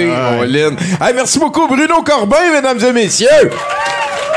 ouais. 0.08 0.38
Colin. 0.38 0.76
Hey, 1.00 1.14
merci 1.14 1.38
beaucoup, 1.38 1.66
Bruno 1.66 2.02
Corbin, 2.02 2.52
mesdames 2.52 2.82
et 2.82 2.92
messieurs. 2.92 3.50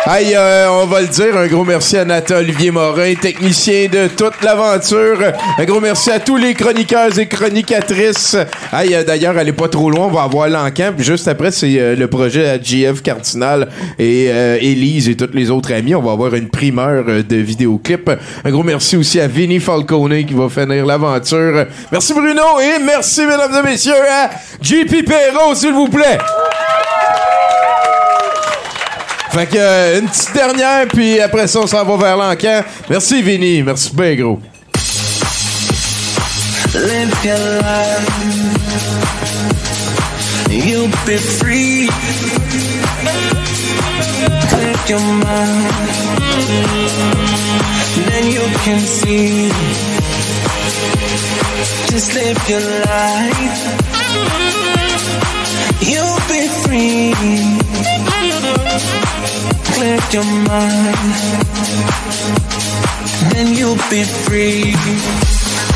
Hey, 0.03 0.33
euh, 0.35 0.67
on 0.71 0.87
va 0.87 1.01
le 1.01 1.07
dire, 1.07 1.37
un 1.37 1.45
gros 1.45 1.63
merci 1.63 1.95
à 1.95 2.03
Nathan 2.03 2.37
Olivier 2.37 2.71
Morin, 2.71 3.13
technicien 3.13 3.87
de 3.87 4.07
toute 4.07 4.41
l'aventure. 4.41 5.19
Un 5.59 5.63
gros 5.63 5.79
merci 5.79 6.09
à 6.09 6.19
tous 6.19 6.37
les 6.37 6.55
chroniqueurs 6.55 7.19
et 7.19 7.27
chronicatrices. 7.27 8.35
Hey, 8.73 8.95
euh, 8.95 9.03
d'ailleurs, 9.03 9.37
allez 9.37 9.53
pas 9.53 9.67
trop 9.67 9.91
loin, 9.91 10.07
on 10.07 10.11
va 10.11 10.23
avoir 10.23 10.49
l'encamp. 10.49 10.93
Juste 10.97 11.27
après, 11.27 11.51
c'est 11.51 11.79
euh, 11.79 11.95
le 11.95 12.07
projet 12.07 12.49
à 12.49 12.59
GF 12.59 13.03
Cardinal 13.03 13.69
et 13.99 14.29
euh, 14.31 14.57
Élise 14.59 15.07
et 15.07 15.15
tous 15.15 15.29
les 15.33 15.51
autres 15.51 15.71
amis. 15.71 15.93
On 15.93 16.01
va 16.01 16.13
avoir 16.13 16.33
une 16.33 16.49
primeur 16.49 17.05
euh, 17.07 17.21
de 17.21 17.35
vidéoclip. 17.35 18.09
Un 18.43 18.49
gros 18.49 18.63
merci 18.63 18.97
aussi 18.97 19.19
à 19.19 19.27
Vinny 19.27 19.59
Falcone 19.59 20.25
qui 20.25 20.33
va 20.33 20.49
finir 20.49 20.83
l'aventure. 20.83 21.67
Merci 21.91 22.13
Bruno 22.15 22.59
et 22.59 22.83
merci, 22.83 23.21
mesdames 23.21 23.63
et 23.63 23.69
messieurs, 23.69 23.93
à 23.93 24.31
JP 24.63 25.05
Perrault, 25.05 25.53
s'il 25.53 25.73
vous 25.73 25.89
plaît. 25.89 26.17
Fait 29.31 29.45
que 29.45 29.57
euh, 29.57 29.99
une 29.99 30.09
petite 30.09 30.33
dernière, 30.33 30.87
puis 30.89 31.21
après 31.21 31.47
ça, 31.47 31.59
on 31.59 31.67
s'en 31.67 31.85
va 31.85 31.95
vers 31.95 32.17
l'encan. 32.17 32.63
Merci, 32.89 33.21
Vinny. 33.21 33.63
Merci 33.63 33.91
bien, 33.93 34.15
gros. 34.15 34.39
Live 36.73 37.15
your 37.23 37.37
life. 37.61 38.61
You'll 40.49 40.89
be 41.05 41.17
free. 41.17 41.87
Clear 44.49 44.75
your 44.89 44.99
mind. 44.99 45.71
Then 48.09 48.31
you 48.31 48.41
can 48.65 48.79
see. 48.79 49.49
Just 51.89 52.13
live 52.15 52.49
your 52.49 52.59
life. 52.59 53.59
You'll 55.81 56.19
be 56.27 56.47
free. 56.63 58.10
Clear 59.73 59.99
your 60.11 60.25
mind. 60.47 60.97
Then 63.31 63.53
you'll 63.55 63.75
be 63.89 64.03
free. 64.03 65.70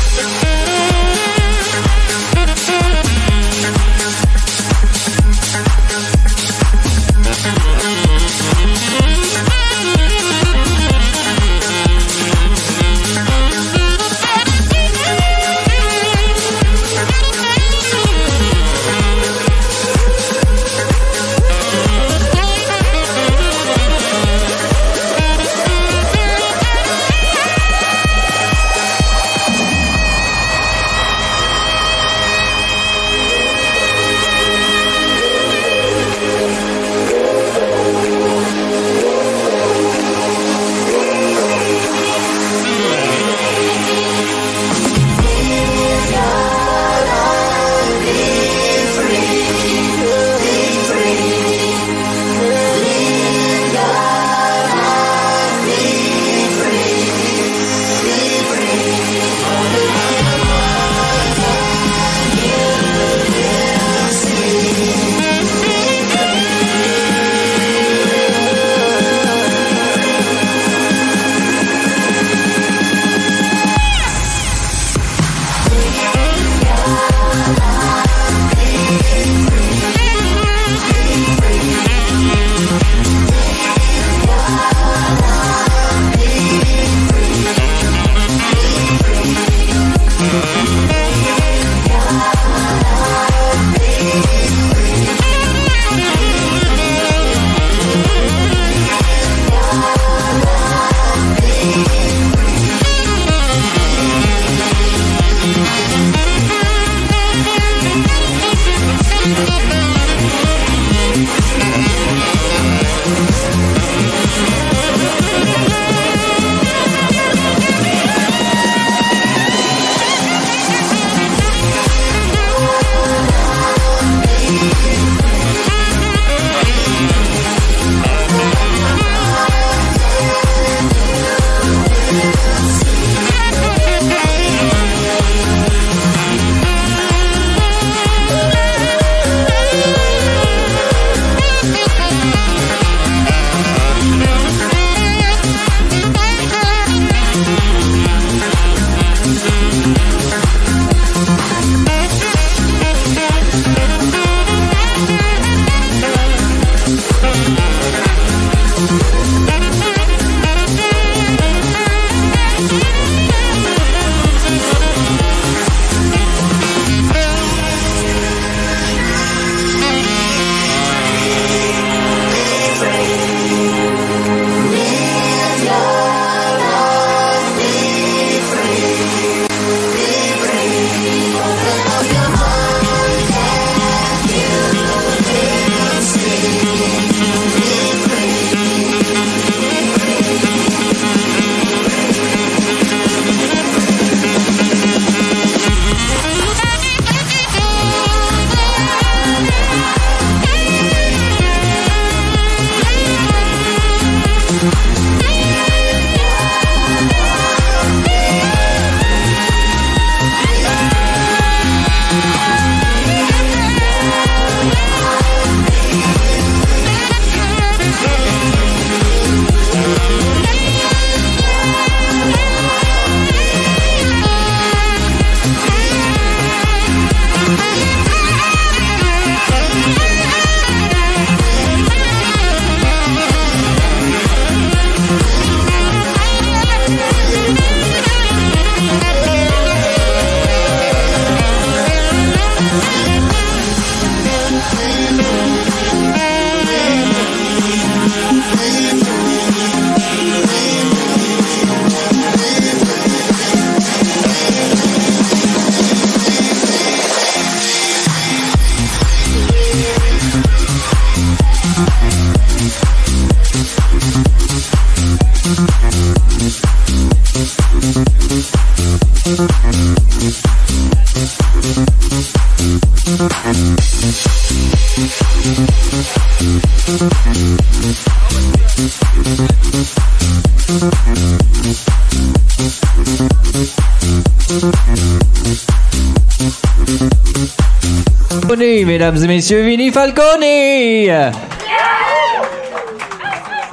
Messieurs, 289.48 289.62
Vinny 289.62 289.92
Falcone! 289.92 291.32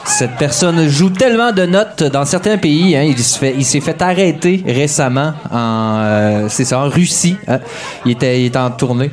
Cette 0.05 0.35
personne 0.37 0.87
joue 0.87 1.09
tellement 1.09 1.51
de 1.51 1.65
notes 1.65 2.03
dans 2.03 2.25
certains 2.25 2.57
pays. 2.59 2.95
hein, 2.95 3.01
il 3.01 3.65
s'est 3.65 3.79
fait, 3.81 3.99
arrêter 4.03 4.63
récemment 4.67 5.33
en, 5.49 5.95
euh, 5.97 6.47
Russie. 6.89 7.37
hein. 7.47 7.59
Il 8.05 8.11
était 8.11 8.51
en 8.55 8.69
tournée. 8.69 9.09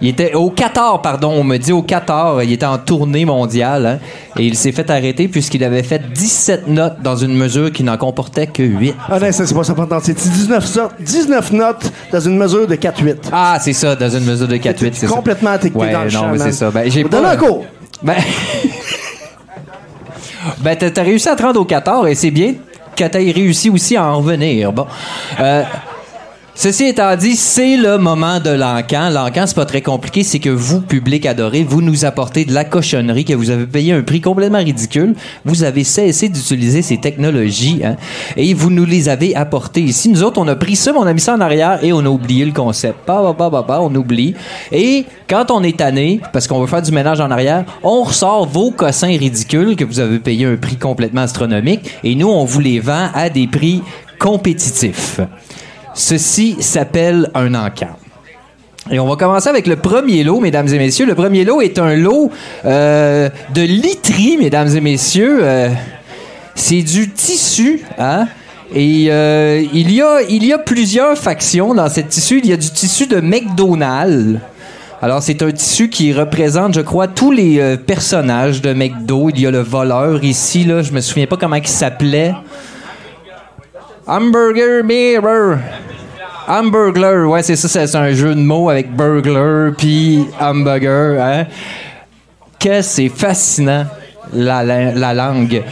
Il 0.00 0.08
était 0.08 0.34
au 0.34 0.50
Qatar, 0.50 1.02
pardon, 1.02 1.32
on 1.36 1.42
me 1.42 1.56
dit 1.56 1.72
au 1.72 1.82
Qatar. 1.82 2.40
Il 2.44 2.52
était 2.52 2.66
en 2.66 2.78
tournée 2.78 3.24
mondiale 3.24 3.86
hein, 3.86 3.98
et 4.38 4.44
il 4.46 4.56
s'est 4.56 4.70
fait 4.70 4.88
arrêter 4.90 5.26
puisqu'il 5.26 5.64
avait 5.64 5.82
fait 5.82 6.12
17 6.12 6.68
notes 6.68 7.00
dans 7.02 7.16
une 7.16 7.34
mesure 7.36 7.72
qui 7.72 7.82
n'en 7.82 7.96
comportait 7.96 8.46
que 8.46 8.62
8. 8.62 8.94
Ah 9.10 9.18
non, 9.18 9.32
ça, 9.32 9.44
c'est 9.46 9.54
pas 9.54 9.64
ça 9.64 9.74
pendant. 9.74 9.98
C'est 10.00 10.14
19, 10.14 10.64
sortes- 10.64 10.94
19 11.00 11.52
notes 11.52 11.92
dans 12.12 12.20
une 12.20 12.36
mesure 12.36 12.66
de 12.68 12.76
4-8. 12.76 13.16
Ah, 13.32 13.58
c'est 13.60 13.72
ça, 13.72 13.96
dans 13.96 14.10
une 14.10 14.24
mesure 14.24 14.46
de 14.46 14.56
4-8. 14.56 14.90
c'est 14.94 15.06
ça. 15.08 15.14
Complètement 15.14 15.50
addicté 15.50 15.78
Ouais, 15.78 15.92
dans 15.92 15.98
le 16.04 16.04
non, 16.04 16.10
champ, 16.10 16.28
mais 16.32 16.38
c'est 16.38 16.52
ça. 16.52 16.70
Ben, 16.70 16.88
j'ai 16.90 17.02
pas- 17.04 17.30
un 17.32 17.36
cours. 17.36 17.64
Ben, 18.02 18.14
ben 20.60 20.76
t'as 20.76 21.02
réussi 21.02 21.28
à 21.28 21.36
te 21.36 21.42
rendre 21.42 21.60
au 21.60 21.64
14 21.64 22.06
et 22.08 22.14
c'est 22.14 22.30
bien 22.30 22.54
que 22.96 23.04
t'aies 23.04 23.30
réussi 23.32 23.70
aussi 23.70 23.96
à 23.96 24.04
en 24.04 24.18
revenir. 24.18 24.72
Bon. 24.72 24.86
Euh, 25.40 25.62
Ceci 26.60 26.86
étant 26.86 27.14
dit, 27.14 27.36
c'est 27.36 27.76
le 27.76 27.98
moment 27.98 28.40
de 28.40 28.50
l'encan. 28.50 29.10
L'encan, 29.10 29.44
c'est 29.46 29.54
pas 29.54 29.64
très 29.64 29.80
compliqué. 29.80 30.24
C'est 30.24 30.40
que 30.40 30.50
vous, 30.50 30.80
public 30.80 31.24
adoré, 31.24 31.62
vous 31.62 31.80
nous 31.80 32.04
apportez 32.04 32.44
de 32.44 32.52
la 32.52 32.64
cochonnerie 32.64 33.24
que 33.24 33.32
vous 33.32 33.50
avez 33.50 33.64
payé 33.64 33.92
un 33.92 34.02
prix 34.02 34.20
complètement 34.20 34.58
ridicule. 34.58 35.14
Vous 35.44 35.62
avez 35.62 35.84
cessé 35.84 36.28
d'utiliser 36.28 36.82
ces 36.82 36.96
technologies 36.96 37.82
hein, 37.84 37.94
et 38.36 38.54
vous 38.54 38.70
nous 38.70 38.84
les 38.84 39.08
avez 39.08 39.36
apportées 39.36 39.82
ici. 39.82 40.08
Nous 40.08 40.24
autres, 40.24 40.40
on 40.40 40.48
a 40.48 40.56
pris 40.56 40.74
ça, 40.74 40.92
mais 40.92 40.98
on 40.98 41.06
a 41.06 41.12
mis 41.12 41.20
ça 41.20 41.34
en 41.34 41.40
arrière 41.40 41.78
et 41.84 41.92
on 41.92 42.00
a 42.00 42.08
oublié 42.08 42.44
le 42.44 42.50
concept. 42.50 43.06
Bah, 43.06 43.78
on 43.80 43.94
oublie. 43.94 44.34
Et 44.72 45.04
quand 45.30 45.52
on 45.52 45.62
est 45.62 45.76
tanné, 45.76 46.20
parce 46.32 46.48
qu'on 46.48 46.60
veut 46.60 46.66
faire 46.66 46.82
du 46.82 46.90
ménage 46.90 47.20
en 47.20 47.30
arrière, 47.30 47.66
on 47.84 48.02
ressort 48.02 48.48
vos 48.48 48.72
cossins 48.72 49.16
ridicules 49.16 49.76
que 49.76 49.84
vous 49.84 50.00
avez 50.00 50.18
payé 50.18 50.46
un 50.46 50.56
prix 50.56 50.74
complètement 50.74 51.20
astronomique 51.20 51.88
et 52.02 52.16
nous, 52.16 52.26
on 52.26 52.44
vous 52.44 52.58
les 52.58 52.80
vend 52.80 53.10
à 53.14 53.30
des 53.30 53.46
prix 53.46 53.80
compétitifs. 54.18 55.20
Ceci 55.98 56.58
s'appelle 56.60 57.28
un 57.34 57.56
encan. 57.56 57.88
Et 58.88 59.00
on 59.00 59.08
va 59.08 59.16
commencer 59.16 59.48
avec 59.48 59.66
le 59.66 59.74
premier 59.74 60.22
lot, 60.22 60.38
mesdames 60.38 60.68
et 60.68 60.78
messieurs. 60.78 61.06
Le 61.06 61.16
premier 61.16 61.44
lot 61.44 61.60
est 61.60 61.76
un 61.80 61.96
lot 61.96 62.30
euh, 62.64 63.28
de 63.52 63.62
literie, 63.62 64.36
mesdames 64.38 64.68
et 64.76 64.80
messieurs. 64.80 65.40
Euh, 65.42 65.70
c'est 66.54 66.82
du 66.82 67.10
tissu, 67.10 67.82
hein? 67.98 68.28
Et 68.72 69.08
euh, 69.10 69.60
il, 69.72 69.90
y 69.90 70.00
a, 70.52 70.58
plusieurs 70.58 71.18
factions 71.18 71.74
dans 71.74 71.88
cette 71.88 72.10
tissu. 72.10 72.38
Il 72.44 72.48
y 72.48 72.52
a 72.52 72.56
du 72.56 72.70
tissu 72.70 73.08
de 73.08 73.18
McDonald's. 73.18 74.38
Alors, 75.02 75.20
c'est 75.20 75.42
un 75.42 75.50
tissu 75.50 75.90
qui 75.90 76.12
représente, 76.12 76.74
je 76.74 76.80
crois, 76.80 77.08
tous 77.08 77.32
les 77.32 77.76
personnages 77.76 78.62
de 78.62 78.72
McDo. 78.72 79.30
Il 79.30 79.40
y 79.40 79.46
a 79.48 79.50
le 79.50 79.62
voleur 79.62 80.22
ici, 80.22 80.62
là. 80.62 80.80
Je 80.80 80.92
me 80.92 81.00
souviens 81.00 81.26
pas 81.26 81.36
comment 81.36 81.56
il 81.56 81.66
s'appelait. 81.66 82.34
Hamburger 84.06 84.84
Mirror. 84.84 85.58
Hamburglar, 86.48 87.28
ouais, 87.28 87.42
c'est 87.42 87.56
ça, 87.56 87.68
c'est 87.86 87.96
un 87.96 88.12
jeu 88.12 88.34
de 88.34 88.40
mots 88.40 88.70
avec 88.70 88.90
burglar 88.94 89.72
puis 89.76 90.24
hamburger, 90.40 91.20
hein. 91.22 91.46
Que 92.58 92.80
c'est 92.82 93.08
fascinant, 93.10 93.84
la, 94.32 94.64
la- 94.64 94.92
la 94.92 95.14
langue. 95.14 95.62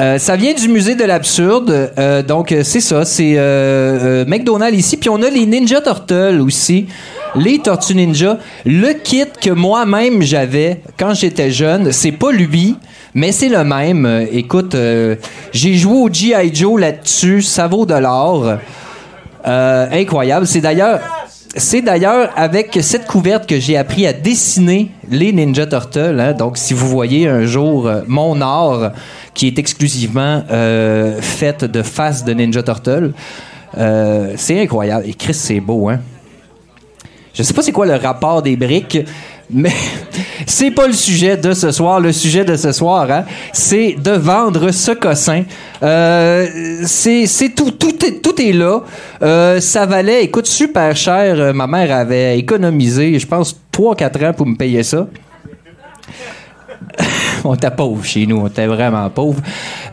Euh, 0.00 0.18
ça 0.18 0.36
vient 0.36 0.52
du 0.54 0.68
musée 0.68 0.94
de 0.96 1.04
l'absurde, 1.04 1.92
euh, 1.98 2.22
donc 2.22 2.50
euh, 2.50 2.62
c'est 2.64 2.80
ça, 2.80 3.04
c'est 3.04 3.36
McDonald's 4.26 4.78
ici, 4.78 4.96
puis 4.96 5.08
on 5.10 5.22
a 5.22 5.30
les 5.30 5.46
Ninja 5.46 5.80
Turtles 5.80 6.40
aussi, 6.40 6.86
les 7.36 7.58
Tortues 7.60 7.94
Ninja. 7.94 8.38
Le 8.64 8.94
kit 8.94 9.24
que 9.40 9.50
moi-même 9.50 10.22
j'avais 10.22 10.80
quand 10.98 11.14
j'étais 11.14 11.50
jeune, 11.50 11.92
c'est 11.92 12.10
pas 12.12 12.32
lui, 12.32 12.76
mais 13.14 13.32
c'est 13.32 13.48
le 13.48 13.62
même. 13.64 14.26
Écoute, 14.32 14.74
j'ai 15.52 15.74
joué 15.74 15.94
au 15.94 16.12
G.I. 16.12 16.52
Joe 16.54 16.80
là-dessus, 16.80 17.42
ça 17.42 17.68
vaut 17.68 17.86
de 17.86 17.94
l'or. 17.94 18.54
Euh, 19.46 19.88
incroyable. 19.90 20.46
C'est 20.46 20.60
d'ailleurs, 20.60 22.30
avec 22.36 22.78
cette 22.80 23.06
couverte 23.06 23.46
que 23.46 23.58
j'ai 23.58 23.76
appris 23.76 24.06
à 24.06 24.12
dessiner 24.12 24.90
les 25.10 25.32
Ninja 25.32 25.66
Turtles. 25.66 26.18
hein. 26.20 26.32
Donc, 26.32 26.56
si 26.56 26.74
vous 26.74 26.88
voyez 26.88 27.28
un 27.28 27.44
jour 27.44 27.86
euh, 27.86 28.02
mon 28.06 28.40
art 28.40 28.92
qui 29.34 29.48
est 29.48 29.58
exclusivement 29.58 30.42
euh, 30.50 31.20
faite 31.20 31.64
de 31.64 31.82
faces 31.82 32.24
de 32.24 32.32
Ninja 32.32 32.62
Turtles, 32.62 33.12
euh, 33.76 34.34
c'est 34.36 34.60
incroyable. 34.62 35.06
Et 35.06 35.14
Chris, 35.14 35.34
c'est 35.34 35.60
beau, 35.60 35.88
hein? 35.88 36.00
Je 37.34 37.42
sais 37.42 37.54
pas 37.54 37.62
c'est 37.62 37.72
quoi 37.72 37.86
le 37.86 37.94
rapport 37.94 38.42
des 38.42 38.56
briques, 38.56 38.98
mais 39.50 39.72
c'est 40.46 40.70
pas 40.70 40.86
le 40.86 40.92
sujet 40.92 41.36
de 41.36 41.52
ce 41.52 41.70
soir. 41.70 42.00
Le 42.00 42.12
sujet 42.12 42.44
de 42.44 42.56
ce 42.56 42.72
soir, 42.72 43.10
hein, 43.10 43.24
c'est 43.52 43.96
de 43.98 44.12
vendre 44.12 44.70
ce 44.70 44.92
cossin. 44.92 45.44
Euh, 45.82 46.46
c'est 46.84 47.54
tout, 47.54 47.70
tout 47.72 48.42
est, 48.42 48.52
là. 48.52 48.82
Euh, 49.22 49.60
ça 49.60 49.86
valait, 49.86 50.24
écoute, 50.24 50.46
super 50.46 50.96
cher. 50.96 51.34
Euh, 51.38 51.52
Ma 51.52 51.66
mère 51.66 51.94
avait 51.94 52.38
économisé, 52.38 53.18
je 53.18 53.26
pense, 53.26 53.58
3-4 53.72 54.28
ans 54.28 54.32
pour 54.32 54.46
me 54.46 54.56
payer 54.56 54.82
ça. 54.82 55.06
on 57.44 57.54
était 57.54 57.70
pauvre 57.70 58.04
chez 58.04 58.26
nous, 58.26 58.38
on 58.38 58.46
était 58.48 58.66
vraiment 58.66 59.08
pauvre. 59.10 59.40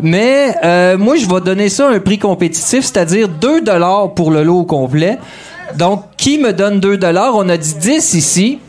Mais 0.01 0.55
moi, 0.97 1.15
je 1.17 1.27
vais 1.27 1.41
donner 1.41 1.69
ça 1.69 1.89
un 1.89 1.99
prix 1.99 2.17
compétitif, 2.17 2.85
c'est-à-dire 2.85 3.27
2 3.27 3.61
dollars 3.61 4.13
pour 4.13 4.31
le 4.31 4.43
lot 4.43 4.59
au 4.59 4.65
complet. 4.65 5.17
Donc, 5.77 6.05
qui 6.17 6.39
me 6.39 6.51
donne 6.51 6.79
2 6.79 6.97
dollars? 6.97 7.35
On 7.35 7.47
a 7.49 7.57
dit 7.57 7.75
10 7.75 8.13
ici. 8.15 8.59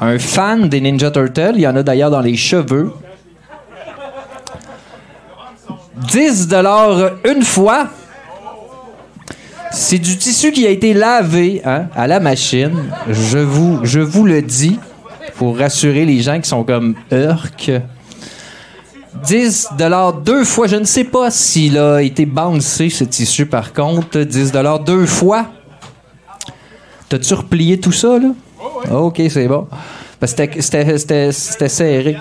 Un 0.00 0.18
fan 0.18 0.68
des 0.68 0.80
Ninja 0.80 1.10
Turtles. 1.10 1.54
Il 1.56 1.60
y 1.62 1.66
en 1.66 1.74
a 1.76 1.82
d'ailleurs 1.82 2.10
dans 2.10 2.20
les 2.20 2.36
cheveux. 2.36 2.92
10 5.96 6.48
dollars 6.48 7.10
une 7.24 7.42
fois. 7.42 7.88
C'est 9.72 9.98
du 9.98 10.16
tissu 10.16 10.52
qui 10.52 10.66
a 10.66 10.70
été 10.70 10.94
lavé 10.94 11.60
hein, 11.64 11.86
à 11.94 12.06
la 12.06 12.20
machine. 12.20 12.90
Je 13.08 13.38
vous, 13.38 13.80
je 13.82 14.00
vous 14.00 14.24
le 14.24 14.40
dis 14.40 14.78
pour 15.36 15.58
rassurer 15.58 16.04
les 16.04 16.20
gens 16.20 16.40
qui 16.40 16.48
sont 16.48 16.64
comme 16.64 16.94
Urk. 17.10 17.70
10 19.24 19.68
dollars 19.76 20.12
deux 20.14 20.44
fois. 20.44 20.68
Je 20.68 20.76
ne 20.76 20.84
sais 20.84 21.04
pas 21.04 21.30
s'il 21.30 21.76
a 21.76 22.00
été 22.00 22.24
bouncé 22.24 22.88
ce 22.88 23.04
tissu 23.04 23.46
par 23.46 23.72
contre. 23.72 24.20
10 24.20 24.52
dollars 24.52 24.80
deux 24.80 25.06
fois. 25.06 25.46
T'as-tu 27.08 27.34
replié 27.34 27.80
tout 27.80 27.92
ça 27.92 28.18
là? 28.18 28.28
Ok, 28.90 29.22
c'est 29.30 29.46
bon. 29.48 29.66
Parce 30.20 30.34
que 30.34 30.60
c'était- 30.60 31.32
serré. 31.32 32.16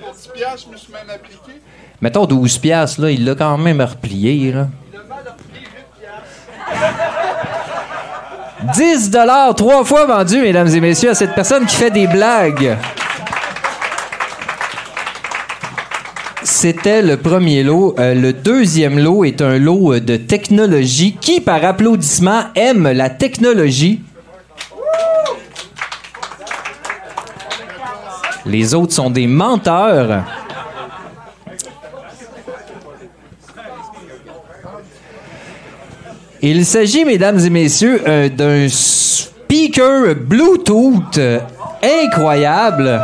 Pour 0.00 0.12
10 0.14 0.28
piastres, 0.34 0.66
je 0.68 0.72
me 0.72 0.76
suis 0.76 0.92
même 0.92 1.10
appliqué. 1.14 1.60
Mettons 2.00 2.26
12 2.26 2.58
piastres, 2.58 3.00
là, 3.00 3.10
il 3.10 3.24
l'a 3.24 3.34
quand 3.34 3.56
même 3.58 3.80
replié, 3.80 4.52
là. 4.52 4.68
10 8.74 9.10
dollars, 9.10 9.54
trois 9.54 9.84
fois 9.84 10.06
vendu, 10.06 10.40
mesdames 10.40 10.68
et 10.68 10.80
messieurs, 10.80 11.10
à 11.10 11.14
cette 11.14 11.34
personne 11.34 11.66
qui 11.66 11.76
fait 11.76 11.90
des 11.90 12.06
blagues. 12.06 12.76
C'était 16.44 17.02
le 17.02 17.16
premier 17.16 17.62
lot. 17.64 17.94
Euh, 17.98 18.14
le 18.14 18.32
deuxième 18.32 18.98
lot 18.98 19.24
est 19.24 19.40
un 19.42 19.58
lot 19.58 19.98
de 19.98 20.16
technologie. 20.16 21.16
Qui, 21.20 21.40
par 21.40 21.64
applaudissement, 21.64 22.44
aime 22.54 22.88
la 22.92 23.10
technologie? 23.10 24.00
Les 28.46 28.74
autres 28.74 28.92
sont 28.92 29.10
des 29.10 29.26
menteurs. 29.26 30.24
Il 36.40 36.66
s'agit, 36.66 37.04
mesdames 37.04 37.38
et 37.38 37.50
messieurs, 37.50 38.02
euh, 38.06 38.28
d'un 38.28 38.68
speaker 38.68 40.14
Bluetooth 40.16 41.20
incroyable. 41.82 43.00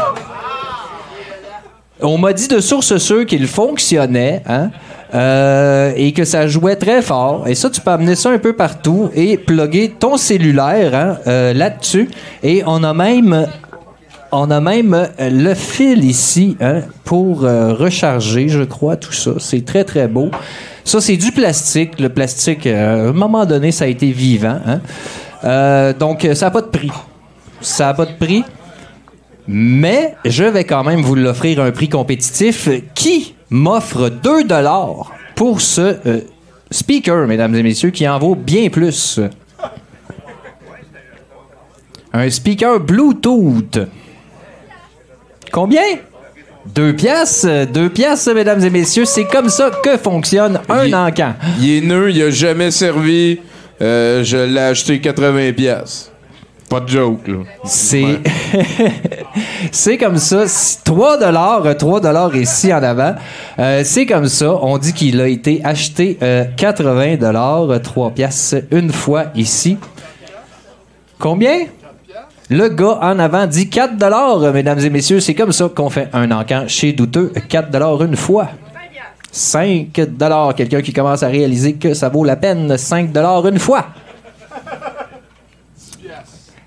On 2.00 2.18
m'a 2.18 2.32
dit 2.32 2.48
de 2.48 2.60
source 2.60 2.96
sûre 2.98 3.26
qu'il 3.26 3.46
fonctionnait, 3.46 4.42
hein, 4.46 4.70
euh, 5.14 5.92
et 5.96 6.12
que 6.12 6.24
ça 6.24 6.46
jouait 6.46 6.76
très 6.76 7.02
fort. 7.02 7.48
Et 7.48 7.54
ça, 7.54 7.70
tu 7.70 7.80
peux 7.80 7.90
amener 7.90 8.14
ça 8.14 8.30
un 8.30 8.38
peu 8.38 8.52
partout 8.52 9.10
et 9.14 9.36
plugger 9.36 9.94
ton 9.98 10.16
cellulaire 10.16 10.94
hein, 10.94 11.16
euh, 11.26 11.52
là-dessus. 11.52 12.08
Et 12.42 12.62
on 12.66 12.84
a 12.84 12.94
même 12.94 13.48
on 14.32 14.50
a 14.50 14.60
même 14.60 14.94
euh, 14.94 15.30
le 15.30 15.54
fil 15.54 16.04
ici 16.04 16.56
hein, 16.60 16.82
pour 17.04 17.44
euh, 17.44 17.72
recharger, 17.72 18.48
je 18.48 18.62
crois, 18.62 18.96
tout 18.96 19.12
ça. 19.12 19.32
C'est 19.38 19.64
très, 19.64 19.84
très 19.84 20.08
beau. 20.08 20.30
Ça, 20.84 21.00
c'est 21.00 21.16
du 21.16 21.32
plastique. 21.32 21.98
Le 22.00 22.08
plastique, 22.08 22.66
euh, 22.66 23.06
à 23.06 23.10
un 23.10 23.12
moment 23.12 23.46
donné, 23.46 23.72
ça 23.72 23.84
a 23.84 23.88
été 23.88 24.10
vivant. 24.10 24.58
hein. 24.66 25.92
Donc, 25.98 26.26
ça 26.34 26.46
n'a 26.46 26.50
pas 26.50 26.62
de 26.62 26.66
prix. 26.66 26.90
Ça 27.60 27.86
n'a 27.86 27.94
pas 27.94 28.06
de 28.06 28.14
prix. 28.18 28.44
Mais 29.46 30.14
je 30.24 30.44
vais 30.44 30.64
quand 30.64 30.84
même 30.84 31.00
vous 31.00 31.14
l'offrir 31.14 31.60
à 31.60 31.64
un 31.64 31.70
prix 31.70 31.88
compétitif. 31.88 32.68
Qui 32.94 33.34
m'offre 33.50 34.08
2 34.10 34.44
dollars 34.44 35.12
pour 35.34 35.60
ce 35.60 35.96
speaker, 36.70 37.26
mesdames 37.26 37.54
et 37.54 37.62
messieurs, 37.62 37.90
qui 37.90 38.06
en 38.08 38.18
vaut 38.18 38.34
bien 38.34 38.68
plus. 38.68 39.20
Un 42.12 42.30
speaker 42.30 42.80
Bluetooth. 42.80 43.78
Combien? 45.50 45.82
Deux 46.66 46.94
pièces, 46.94 47.46
deux 47.72 47.88
pièces, 47.88 48.26
mesdames 48.26 48.62
et 48.62 48.70
messieurs. 48.70 49.04
C'est 49.04 49.24
comme 49.24 49.48
ça 49.48 49.70
que 49.82 49.96
fonctionne 49.96 50.60
un 50.68 50.92
encan. 50.92 51.34
Il 51.60 51.70
est 51.70 51.80
neuf, 51.80 52.10
il 52.14 52.22
a 52.22 52.30
jamais 52.30 52.70
servi. 52.70 53.40
Euh, 53.80 54.24
je 54.24 54.36
l'ai 54.36 54.60
acheté 54.60 55.00
80 55.00 55.52
pièces. 55.52 56.10
Pas 56.68 56.80
de 56.80 56.88
joke, 56.88 57.26
là. 57.28 57.38
C'est 57.64 58.18
c'est 59.72 59.96
comme 59.96 60.18
ça. 60.18 60.44
3 60.84 61.18
dollars, 61.18 61.64
3 61.78 62.00
dollars 62.00 62.36
ici 62.36 62.72
en 62.74 62.82
avant. 62.82 63.14
Euh, 63.58 63.82
c'est 63.84 64.04
comme 64.04 64.28
ça. 64.28 64.54
On 64.60 64.76
dit 64.76 64.92
qu'il 64.92 65.20
a 65.20 65.28
été 65.28 65.62
acheté 65.64 66.18
euh, 66.22 66.44
80 66.56 67.16
dollars, 67.16 67.80
3 67.80 68.10
pièces 68.10 68.54
une 68.70 68.92
fois 68.92 69.26
ici. 69.34 69.78
Combien? 71.18 71.66
Le 72.50 72.68
gars 72.68 72.98
en 73.02 73.18
avant 73.18 73.46
dit 73.46 73.68
4 73.68 73.96
dollars, 73.96 74.40
mesdames 74.52 74.78
et 74.78 74.90
messieurs. 74.90 75.20
C'est 75.20 75.34
comme 75.34 75.52
ça 75.52 75.68
qu'on 75.74 75.90
fait 75.90 76.08
un 76.14 76.30
encan 76.30 76.64
chez 76.66 76.92
Douteux. 76.92 77.32
4 77.48 77.70
dollars 77.70 78.02
une 78.02 78.16
fois. 78.16 78.48
5 79.30 79.88
dollars. 80.16 80.54
Quelqu'un 80.54 80.80
qui 80.80 80.92
commence 80.92 81.22
à 81.22 81.28
réaliser 81.28 81.74
que 81.74 81.92
ça 81.92 82.08
vaut 82.08 82.24
la 82.24 82.36
peine. 82.36 82.76
5 82.76 83.12
dollars 83.12 83.46
une 83.48 83.58
fois. 83.58 83.86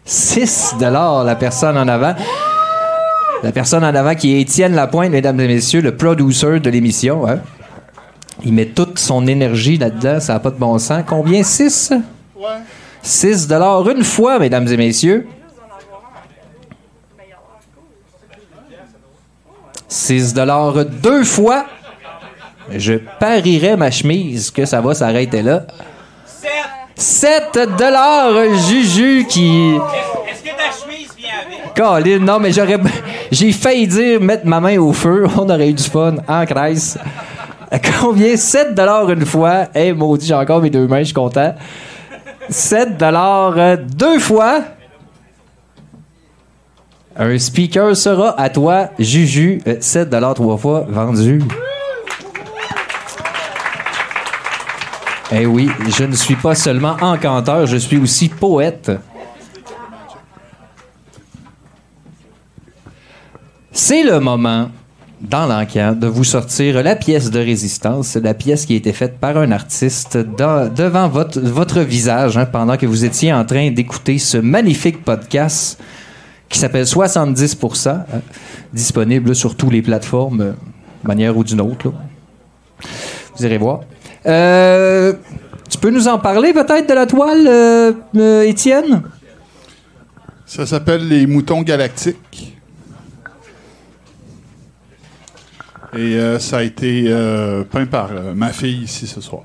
6 0.05 0.75
dollars 0.79 1.23
la 1.23 1.35
personne 1.35 1.77
en 1.77 1.87
avant. 1.87 2.13
La 3.43 3.51
personne 3.51 3.83
en 3.83 3.95
avant 3.95 4.13
qui 4.13 4.35
est 4.35 4.41
Étienne 4.41 4.75
Lapointe, 4.75 5.09
mesdames 5.09 5.39
et 5.39 5.47
messieurs, 5.47 5.81
le 5.81 5.95
producer 5.97 6.59
de 6.59 6.69
l'émission. 6.69 7.27
hein. 7.27 7.39
Il 8.45 8.53
met 8.53 8.67
toute 8.67 8.99
son 8.99 9.25
énergie 9.25 9.77
là-dedans, 9.77 10.19
ça 10.19 10.33
n'a 10.33 10.39
pas 10.39 10.51
de 10.51 10.57
bon 10.59 10.77
sens. 10.77 11.03
Combien? 11.07 11.41
6? 11.41 11.93
6 13.01 13.47
dollars 13.47 13.89
une 13.89 14.03
fois, 14.03 14.37
mesdames 14.37 14.67
et 14.67 14.77
messieurs. 14.77 15.27
6 19.91 20.33
dollars 20.33 20.85
deux 20.85 21.25
fois. 21.25 21.65
Je 22.73 22.93
parierais 23.19 23.75
ma 23.75 23.91
chemise 23.91 24.49
que 24.49 24.63
ça 24.65 24.79
va 24.79 24.93
s'arrêter 24.93 25.41
là. 25.41 25.63
7 26.95 27.59
dollars 27.77 28.31
Juju 28.69 29.25
qui... 29.27 29.75
Est-ce 30.29 30.43
que 30.43 30.49
ta 30.49 30.71
chemise 30.71 31.09
vient 31.17 31.29
avec? 31.45 31.73
Colin, 31.75 32.19
non, 32.19 32.39
mais 32.39 32.53
j'aurais. 32.53 32.79
J'ai 33.31 33.51
failli 33.51 33.85
dire 33.85 34.21
mettre 34.21 34.45
ma 34.45 34.61
main 34.61 34.77
au 34.77 34.93
feu. 34.93 35.27
On 35.37 35.49
aurait 35.49 35.69
eu 35.69 35.73
du 35.73 35.83
fun 35.83 36.15
en 36.25 36.45
crèse. 36.45 36.97
Combien? 37.99 38.37
7 38.37 38.79
une 39.09 39.25
fois. 39.25 39.65
Eh, 39.75 39.91
maudit, 39.91 40.27
j'ai 40.27 40.35
encore 40.35 40.61
mes 40.61 40.69
deux 40.69 40.87
mains, 40.87 40.99
je 40.99 41.05
suis 41.05 41.13
content. 41.13 41.53
7 42.47 43.01
euh, 43.01 43.77
deux 43.77 44.19
fois. 44.19 44.61
Un 47.15 47.37
speaker 47.37 47.95
sera 47.95 48.39
à 48.39 48.49
toi, 48.49 48.89
Juju. 48.97 49.61
Euh, 49.67 49.75
7 49.79 50.09
trois 50.35 50.57
fois 50.57 50.85
vendu. 50.89 51.41
Eh 55.33 55.45
oui, 55.45 55.69
je 55.97 56.03
ne 56.03 56.15
suis 56.15 56.35
pas 56.35 56.55
seulement 56.55 56.97
encanteur, 57.01 57.65
je 57.65 57.77
suis 57.77 57.97
aussi 57.97 58.27
poète. 58.27 58.91
C'est 63.71 64.03
le 64.03 64.19
moment, 64.19 64.69
dans 65.21 65.45
l'encan, 65.45 65.93
de 65.93 66.07
vous 66.07 66.25
sortir 66.25 66.83
la 66.83 66.97
pièce 66.97 67.31
de 67.31 67.39
résistance, 67.39 68.15
la 68.17 68.33
pièce 68.33 68.65
qui 68.65 68.73
a 68.73 68.75
été 68.75 68.91
faite 68.91 69.19
par 69.19 69.37
un 69.37 69.51
artiste 69.51 70.17
devant 70.17 71.07
votre, 71.07 71.39
votre 71.39 71.79
visage 71.79 72.37
hein, 72.37 72.45
pendant 72.45 72.75
que 72.75 72.85
vous 72.85 73.05
étiez 73.05 73.31
en 73.31 73.45
train 73.45 73.71
d'écouter 73.71 74.17
ce 74.17 74.37
magnifique 74.37 75.03
podcast 75.03 75.79
qui 76.51 76.59
s'appelle 76.59 76.83
70%, 76.83 77.89
hein, 77.89 78.03
disponible 78.73 79.33
sur 79.33 79.55
toutes 79.55 79.71
les 79.71 79.81
plateformes, 79.81 80.41
euh, 80.41 80.51
de 81.03 81.07
manière 81.07 81.35
ou 81.37 81.43
d'une 81.43 81.61
autre. 81.61 81.93
Vous 83.35 83.45
irez 83.45 83.57
voir. 83.57 83.81
Euh, 84.25 85.13
tu 85.69 85.77
peux 85.77 85.89
nous 85.89 86.07
en 86.07 86.19
parler 86.19 86.53
peut-être 86.53 86.87
de 86.87 86.93
la 86.93 87.07
toile, 87.07 87.47
euh, 87.47 88.41
Étienne? 88.43 89.01
Ça 90.45 90.65
s'appelle 90.65 91.07
Les 91.07 91.25
Moutons 91.25 91.61
Galactiques. 91.61 92.57
Et 95.97 96.17
ça 96.39 96.59
a 96.59 96.63
été 96.63 97.13
peint 97.69 97.85
par 97.85 98.11
ma 98.33 98.53
fille 98.53 98.83
ici 98.83 99.07
ce 99.07 99.19
soir. 99.19 99.43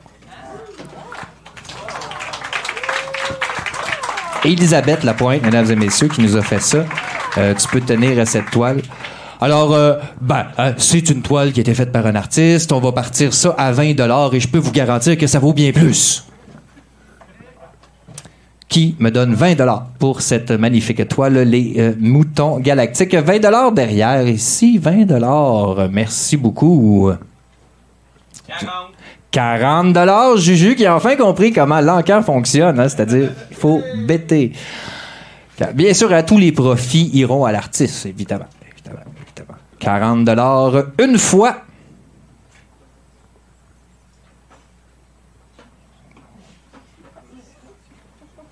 Elisabeth 4.45 5.03
Lapointe, 5.03 5.43
mesdames 5.43 5.71
et 5.71 5.77
messieurs, 5.77 6.09
qui 6.09 6.21
nous 6.21 6.37
a 6.37 6.43
fait 6.43 6.61
ça. 6.61 6.85
Euh, 7.39 7.55
tu 7.55 7.69
peux 7.69 7.81
tenir 7.81 8.19
à 8.19 8.27
cette 8.27 8.51
toile. 8.51 8.81
Alors, 9.41 9.75
euh, 9.75 9.95
ben, 10.21 10.47
euh, 10.59 10.73
c'est 10.79 11.11
une 11.11 11.23
toile 11.23 11.53
qui 11.53 11.61
a 11.61 11.63
été 11.63 11.75
faite 11.75 11.93
par 11.93 12.07
un 12.07 12.15
artiste. 12.15 12.73
On 12.73 12.81
va 12.81 12.93
partir 12.93 13.35
ça 13.35 13.55
à 13.59 13.73
20 13.73 13.83
et 14.33 14.41
je 14.41 14.49
peux 14.49 14.59
vous 14.59 14.73
garantir 14.73 15.19
que 15.19 15.27
ça 15.27 15.39
vaut 15.39 15.53
bien 15.53 15.73
plus. 15.73 16.25
Qui 18.69 18.97
me 18.99 19.11
donne 19.11 19.35
20 19.35 19.57
pour 19.99 20.23
cette 20.23 20.51
magnifique 20.51 21.07
toile, 21.09 21.39
les 21.39 21.95
moutons 21.99 22.59
galactiques. 22.59 23.15
20 23.15 23.73
derrière 23.73 24.27
ici, 24.27 24.79
20 24.79 25.89
Merci 25.91 26.37
beaucoup. 26.37 27.13
40 28.49 28.96
dollars, 29.33 30.37
Juju 30.37 30.77
qui 30.77 30.87
a 30.87 30.97
enfin 30.97 31.17
compris 31.17 31.53
comment 31.53 31.81
l'encan 31.81 32.23
fonctionne, 32.23 32.81
hein, 32.81 32.89
c'est-à-dire 32.89 33.33
il 33.51 33.57
faut 33.57 33.83
bêter. 34.07 34.53
Bien 35.75 35.95
sûr, 35.95 36.13
à 36.13 36.23
tous 36.23 36.39
les 36.39 36.53
profits 36.53 37.11
iront 37.15 37.45
à 37.45 37.53
l'artiste, 37.53 38.07
évidemment, 38.07 38.47
évidemment, 38.73 39.05
évidemment. 39.27 39.59
40 39.79 40.25
dollars 40.25 40.85
une 40.99 41.19
fois. 41.19 41.63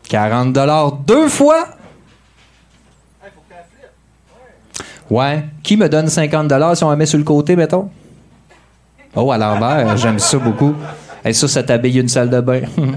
«40 0.08 0.52
dollars 0.52 0.92
deux 0.92 1.28
fois. 1.28 1.66
Ouais. 5.10 5.44
Qui 5.62 5.76
me 5.76 5.88
donne 5.88 6.08
50 6.08 6.46
dollars 6.46 6.76
si 6.76 6.84
on 6.84 6.90
la 6.90 6.96
met 6.96 7.06
sur 7.06 7.18
le 7.18 7.24
côté, 7.24 7.56
mettons? 7.56 7.90
Oh, 9.16 9.30
à 9.30 9.38
l'envers, 9.38 9.96
j'aime 9.96 10.18
ça 10.18 10.38
beaucoup. 10.38 10.74
Et 11.24 11.32
ça, 11.32 11.46
ça 11.48 11.62
t'habille 11.62 12.00
une 12.00 12.08
salle 12.08 12.30
de 12.30 12.40
bain. 12.40 12.62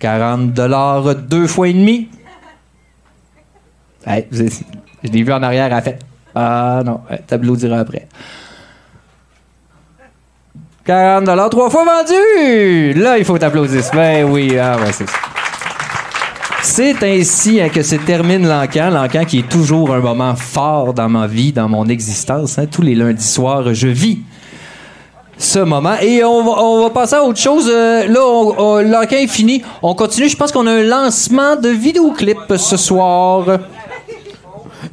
40 0.00 0.52
dollars 0.52 1.14
deux 1.14 1.46
fois 1.46 1.68
et 1.68 1.72
demi. 1.72 2.08
Hey, 4.06 4.26
je 4.32 4.44
l'ai 5.04 5.22
vu 5.22 5.32
en 5.32 5.42
arrière, 5.42 5.72
elle 5.72 5.82
fait. 5.82 5.98
Ah 6.34 6.82
non, 6.84 7.00
ouais, 7.10 7.18
tableau 7.26 7.56
dira 7.56 7.78
après. 7.78 8.06
40 10.84 11.24
dollars 11.24 11.50
trois 11.50 11.68
fois 11.68 11.84
vendu. 11.84 12.94
Là, 12.94 13.18
il 13.18 13.24
faut 13.24 13.36
t'applaudir. 13.36 13.82
Ben 13.92 14.24
oui, 14.24 14.56
ah 14.58 14.78
ouais, 14.78 14.92
c'est 14.92 15.08
ça. 15.08 15.18
C'est 16.70 17.02
ainsi 17.02 17.62
hein, 17.62 17.70
que 17.70 17.82
se 17.82 17.96
termine 17.96 18.46
l'encan. 18.46 18.90
L'encan 18.90 19.24
qui 19.24 19.38
est 19.38 19.48
toujours 19.48 19.94
un 19.94 20.00
moment 20.00 20.36
fort 20.36 20.92
dans 20.92 21.08
ma 21.08 21.26
vie, 21.26 21.50
dans 21.50 21.66
mon 21.66 21.86
existence. 21.88 22.58
hein. 22.58 22.66
Tous 22.70 22.82
les 22.82 22.94
lundis 22.94 23.26
soirs, 23.26 23.72
je 23.72 23.88
vis 23.88 24.18
ce 25.38 25.60
moment. 25.60 25.94
Et 26.02 26.22
on 26.22 26.82
va, 26.82 26.90
passer 26.90 27.14
à 27.14 27.24
autre 27.24 27.38
chose. 27.40 27.68
Euh, 27.72 28.06
là, 28.06 28.20
on- 28.22 29.02
est 29.02 29.26
fini. 29.26 29.62
On 29.82 29.94
continue. 29.94 30.28
Je 30.28 30.36
pense 30.36 30.52
qu'on 30.52 30.66
a 30.66 30.72
un 30.72 30.82
lancement 30.82 31.56
de 31.56 31.70
vidéoclip 31.70 32.38
ce 32.58 32.76
soir. 32.76 33.46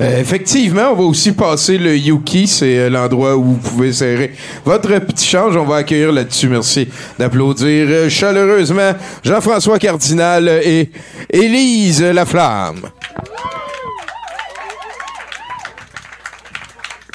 Euh, 0.01 0.19
effectivement, 0.19 0.91
on 0.91 0.95
va 0.95 1.03
aussi 1.03 1.31
passer 1.31 1.77
le 1.77 1.95
Yuki, 1.95 2.47
c'est 2.47 2.77
euh, 2.77 2.89
l'endroit 2.89 3.35
où 3.37 3.43
vous 3.43 3.57
pouvez 3.57 3.93
serrer 3.93 4.33
votre 4.65 4.99
petit 4.99 5.25
change. 5.25 5.55
On 5.55 5.65
va 5.65 5.77
accueillir 5.77 6.11
là-dessus. 6.11 6.49
Merci 6.49 6.89
d'applaudir 7.17 7.87
euh, 7.89 8.09
chaleureusement 8.09 8.91
Jean-François 9.23 9.79
Cardinal 9.79 10.49
et 10.63 10.89
Élise 11.29 12.03
Laflamme. 12.03 12.89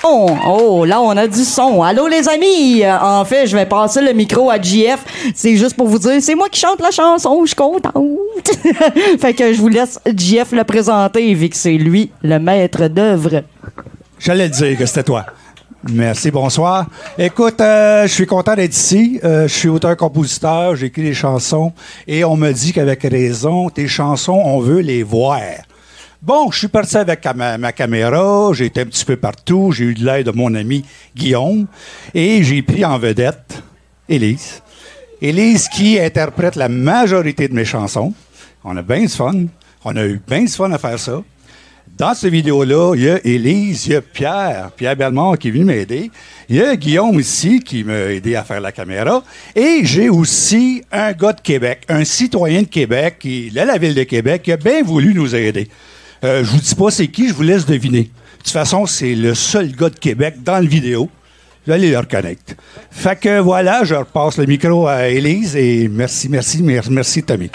Oh, 0.02 0.30
oh, 0.46 0.84
là, 0.86 1.00
on 1.00 1.14
a 1.16 1.26
du 1.26 1.44
son. 1.44 1.82
Allô, 1.82 2.08
les 2.08 2.26
amis? 2.26 2.82
Euh, 2.82 2.98
En 3.00 3.24
fait, 3.24 3.46
je 3.46 3.54
vais 3.54 3.66
passer 3.66 4.00
le 4.00 4.12
micro 4.12 4.50
à 4.50 4.60
JF. 4.60 5.04
C'est 5.34 5.56
juste 5.56 5.76
pour 5.76 5.88
vous 5.88 5.98
dire, 5.98 6.12
c'est 6.20 6.34
moi 6.34 6.48
qui 6.48 6.58
chante 6.58 6.80
la 6.80 6.90
chanson. 6.90 7.40
Je 7.42 7.48
suis 7.48 7.56
contente. 7.56 7.92
fait 9.20 9.34
que 9.34 9.52
je 9.52 9.60
vous 9.60 9.68
laisse 9.68 10.00
JF 10.06 10.52
le 10.52 10.64
présenter, 10.64 11.34
vu 11.34 11.50
que 11.50 11.56
c'est 11.56 11.72
lui, 11.74 12.10
le 12.22 12.38
maître 12.38 12.88
d'œuvre. 12.88 13.42
J'allais 14.18 14.48
dire 14.48 14.78
que 14.78 14.86
c'était 14.86 15.02
toi. 15.02 15.26
Merci, 15.90 16.30
bonsoir. 16.30 16.86
Écoute, 17.18 17.60
euh, 17.60 18.02
je 18.02 18.12
suis 18.12 18.26
content 18.26 18.54
d'être 18.54 18.74
ici. 18.74 19.18
Euh, 19.24 19.48
je 19.48 19.54
suis 19.54 19.68
auteur-compositeur, 19.68 20.76
j'écris 20.76 21.02
des 21.02 21.14
chansons 21.14 21.72
et 22.06 22.22
on 22.22 22.36
me 22.36 22.52
dit 22.52 22.72
qu'avec 22.72 23.02
raison, 23.02 23.70
tes 23.70 23.88
chansons, 23.88 24.40
on 24.44 24.60
veut 24.60 24.80
les 24.80 25.02
voir. 25.02 25.40
Bon, 26.22 26.50
je 26.50 26.58
suis 26.58 26.68
parti 26.68 26.98
avec 26.98 27.24
ma, 27.34 27.72
caméra, 27.72 28.50
j'ai 28.52 28.66
été 28.66 28.82
un 28.82 28.84
petit 28.84 29.06
peu 29.06 29.16
partout, 29.16 29.72
j'ai 29.72 29.84
eu 29.86 29.94
de 29.94 30.04
l'aide 30.04 30.26
de 30.26 30.32
mon 30.32 30.54
ami 30.54 30.84
Guillaume, 31.16 31.66
et 32.12 32.42
j'ai 32.42 32.60
pris 32.60 32.84
en 32.84 32.98
vedette 32.98 33.62
Élise. 34.06 34.60
Élise 35.22 35.66
qui 35.70 35.98
interprète 35.98 36.56
la 36.56 36.68
majorité 36.68 37.48
de 37.48 37.54
mes 37.54 37.64
chansons. 37.64 38.12
On 38.64 38.76
a 38.76 38.82
bien 38.82 39.00
du 39.00 39.08
fun. 39.08 39.46
On 39.82 39.96
a 39.96 40.04
eu 40.04 40.20
bien 40.28 40.40
du 40.40 40.48
fun 40.52 40.70
à 40.72 40.76
faire 40.76 40.98
ça. 40.98 41.22
Dans 41.96 42.12
cette 42.12 42.30
vidéo-là, 42.30 42.94
il 42.96 43.02
y 43.02 43.08
a 43.08 43.18
Élise, 43.24 43.86
il 43.86 43.92
y 43.92 43.96
a 43.96 44.02
Pierre, 44.02 44.72
Pierre 44.76 44.96
Bellemare 44.96 45.38
qui 45.38 45.48
est 45.48 45.52
venu 45.52 45.64
m'aider. 45.64 46.10
Il 46.50 46.56
y 46.56 46.62
a 46.62 46.76
Guillaume 46.76 47.18
ici 47.18 47.60
qui 47.60 47.82
m'a 47.82 48.10
aidé 48.12 48.36
à 48.36 48.44
faire 48.44 48.60
la 48.60 48.72
caméra. 48.72 49.22
Et 49.56 49.80
j'ai 49.84 50.10
aussi 50.10 50.82
un 50.92 51.12
gars 51.12 51.32
de 51.32 51.40
Québec, 51.40 51.86
un 51.88 52.04
citoyen 52.04 52.60
de 52.60 52.68
Québec 52.68 53.16
qui 53.20 53.46
est 53.46 53.50
de 53.50 53.56
la 53.56 53.78
ville 53.78 53.94
de 53.94 54.02
Québec 54.02 54.42
qui 54.42 54.52
a 54.52 54.58
bien 54.58 54.82
voulu 54.82 55.14
nous 55.14 55.34
aider. 55.34 55.66
Euh, 56.24 56.44
je 56.44 56.50
vous 56.50 56.58
dis 56.58 56.74
pas 56.74 56.90
c'est 56.90 57.08
qui, 57.08 57.28
je 57.28 57.34
vous 57.34 57.42
laisse 57.42 57.66
deviner. 57.66 58.02
De 58.02 58.44
toute 58.44 58.52
façon, 58.52 58.86
c'est 58.86 59.14
le 59.14 59.34
seul 59.34 59.72
gars 59.72 59.90
de 59.90 59.98
Québec 59.98 60.42
dans 60.42 60.58
le 60.58 60.66
vidéo. 60.66 61.08
Vous 61.66 61.72
allez 61.72 61.90
le 61.90 61.98
reconnaître. 61.98 62.54
Fait 62.90 63.18
que 63.18 63.38
voilà, 63.38 63.84
je 63.84 63.94
repasse 63.94 64.38
le 64.38 64.46
micro 64.46 64.86
à 64.86 65.08
Élise 65.08 65.56
et 65.56 65.88
merci, 65.88 66.28
merci, 66.28 66.62
merci, 66.62 66.90
merci 66.90 67.22
Tommy. 67.22 67.50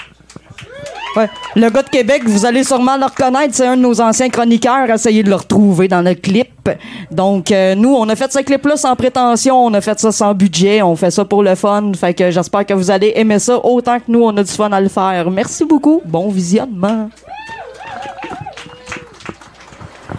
Ouais. 1.15 1.29
Le 1.55 1.69
gars 1.69 1.81
de 1.81 1.89
Québec, 1.89 2.23
vous 2.25 2.45
allez 2.45 2.63
sûrement 2.63 2.97
le 2.97 3.05
reconnaître, 3.05 3.55
c'est 3.55 3.65
un 3.65 3.77
de 3.77 3.81
nos 3.81 4.01
anciens 4.01 4.29
chroniqueurs. 4.29 4.89
Essayez 4.89 5.23
de 5.23 5.29
le 5.29 5.35
retrouver 5.35 5.87
dans 5.87 6.01
le 6.01 6.13
clip. 6.13 6.69
Donc, 7.09 7.51
euh, 7.51 7.73
nous, 7.73 7.93
on 7.93 8.09
a 8.09 8.15
fait 8.15 8.31
ce 8.31 8.39
clip-là 8.39 8.75
sans 8.75 8.95
prétention, 8.95 9.65
on 9.65 9.73
a 9.73 9.81
fait 9.81 9.97
ça 9.97 10.11
sans 10.11 10.33
budget, 10.33 10.81
on 10.81 10.95
fait 10.95 11.11
ça 11.11 11.23
pour 11.23 11.41
le 11.41 11.55
fun. 11.55 11.91
Fait 11.97 12.13
que 12.13 12.31
j'espère 12.31 12.65
que 12.65 12.73
vous 12.73 12.91
allez 12.91 13.13
aimer 13.15 13.39
ça 13.39 13.63
autant 13.63 13.99
que 13.99 14.05
nous, 14.09 14.23
on 14.23 14.35
a 14.35 14.43
du 14.43 14.51
fun 14.51 14.71
à 14.71 14.81
le 14.81 14.89
faire. 14.89 15.31
Merci 15.31 15.63
beaucoup. 15.63 16.01
Bon 16.05 16.29
visionnement. 16.29 17.09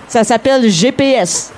Ça 0.09 0.25
s'appelle 0.25 0.69
GPS. 0.71 1.53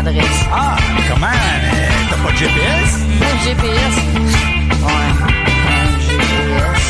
Adresse. 0.00 0.24
Ah, 0.52 0.76
comment? 1.12 1.26
euh, 1.26 2.08
T'as 2.10 2.16
pas 2.16 2.32
de 2.32 2.36
GPS? 2.36 2.90
Un 3.20 3.44
GPS? 3.44 3.94
Ouais, 4.82 5.10
un 5.68 5.98
GPS. 6.00 6.82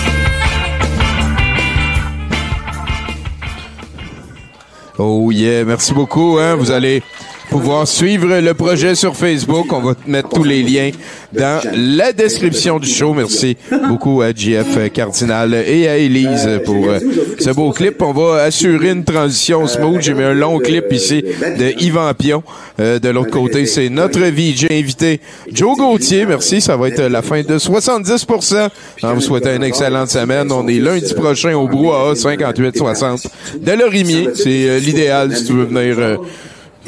Oh 4.98 5.30
yeah, 5.32 5.64
merci 5.64 5.92
beaucoup. 5.94 6.38
Hein. 6.38 6.56
Vous 6.56 6.70
allez 6.70 7.02
pouvoir 7.48 7.86
suivre 7.88 8.38
le 8.38 8.54
projet 8.54 8.94
sur 8.94 9.16
Facebook. 9.16 9.72
On 9.72 9.80
va 9.80 9.94
mettre 10.06 10.28
tous 10.28 10.44
les 10.44 10.62
liens 10.62 10.90
dans 11.32 11.60
la 11.74 12.12
description 12.12 12.78
du 12.78 12.88
show. 12.88 13.14
Merci 13.14 13.56
beaucoup 13.88 14.22
à 14.22 14.32
JF 14.32 14.92
Cardinal 14.92 15.54
et 15.54 15.88
à 15.88 15.96
Élise 15.96 16.60
pour 16.64 16.88
euh, 16.88 16.98
ce 17.38 17.50
beau 17.50 17.70
clip. 17.72 18.00
On 18.02 18.12
va 18.12 18.42
assurer 18.42 18.90
une 18.90 19.04
transition 19.04 19.66
smooth. 19.66 20.00
J'ai 20.00 20.14
mis 20.14 20.22
un 20.22 20.34
long 20.34 20.58
clip 20.58 20.86
ici 20.92 21.22
de 21.22 21.82
Yvan 21.82 22.12
Pion. 22.14 22.42
Euh, 22.78 22.98
de 22.98 23.08
l'autre 23.08 23.30
côté, 23.30 23.66
c'est 23.66 23.88
notre 23.88 24.20
VJ 24.20 24.66
invité 24.70 25.20
Joe 25.52 25.76
Gauthier. 25.76 26.26
Merci. 26.26 26.60
Ça 26.60 26.76
va 26.76 26.88
être 26.88 27.02
la 27.02 27.22
fin 27.22 27.42
de 27.42 27.58
70%. 27.58 28.68
En 29.02 29.14
vous 29.14 29.20
souhaitant 29.20 29.54
une 29.54 29.64
excellente 29.64 30.08
semaine. 30.08 30.50
On 30.52 30.66
est 30.68 30.78
lundi 30.78 31.14
prochain 31.14 31.54
au 31.54 31.68
Brouhaha 31.68 32.14
58-60 32.14 33.26
de 33.60 33.72
Lorimier. 33.72 34.28
C'est 34.34 34.68
euh, 34.68 34.78
l'idéal 34.78 35.36
si 35.36 35.44
tu 35.44 35.52
veux 35.52 35.64
venir 35.64 35.96
euh, 35.98 36.16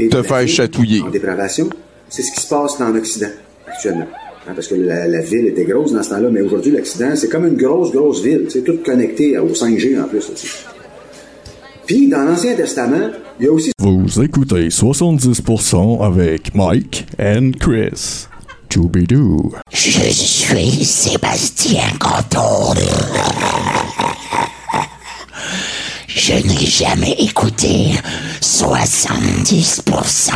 te 0.09 0.23
faire 0.23 0.47
chatouiller. 0.49 1.03
C'est 2.09 2.23
ce 2.23 2.33
qui 2.33 2.41
se 2.41 2.49
passe 2.49 2.81
en 2.81 2.95
Occident 2.95 3.31
actuellement. 3.67 4.07
Hein, 4.49 4.53
parce 4.55 4.67
que 4.67 4.75
la, 4.75 5.07
la 5.07 5.21
ville 5.21 5.47
était 5.47 5.65
grosse 5.65 5.93
dans 5.93 6.03
ce 6.03 6.11
temps-là, 6.11 6.29
mais 6.31 6.41
aujourd'hui, 6.41 6.73
l'Occident, 6.73 7.15
c'est 7.15 7.29
comme 7.29 7.47
une 7.47 7.57
grosse, 7.57 7.93
grosse 7.93 8.23
ville. 8.23 8.47
C'est 8.49 8.65
tout 8.65 8.79
connecté 8.85 9.39
au 9.39 9.49
5G 9.49 10.03
en 10.03 10.09
plus. 10.09 10.29
Aussi. 10.31 10.49
Puis, 11.87 12.09
dans 12.09 12.25
l'Ancien 12.25 12.55
Testament, 12.55 13.11
il 13.39 13.47
y 13.47 13.49
a 13.49 13.53
aussi... 13.53 13.71
Vous 13.79 14.21
écoutez 14.21 14.69
70% 14.69 16.05
avec 16.05 16.55
Mike 16.55 17.07
and 17.21 17.53
Chris. 17.61 18.27
Choubidou. 18.73 19.53
Je 19.71 20.09
suis 20.11 20.85
Sébastien 20.85 21.85
Canton. 22.01 22.75
Je 26.09 26.33
n'ai 26.35 26.67
jamais 26.67 27.13
écouté 27.19 27.93
70%. 28.41 30.33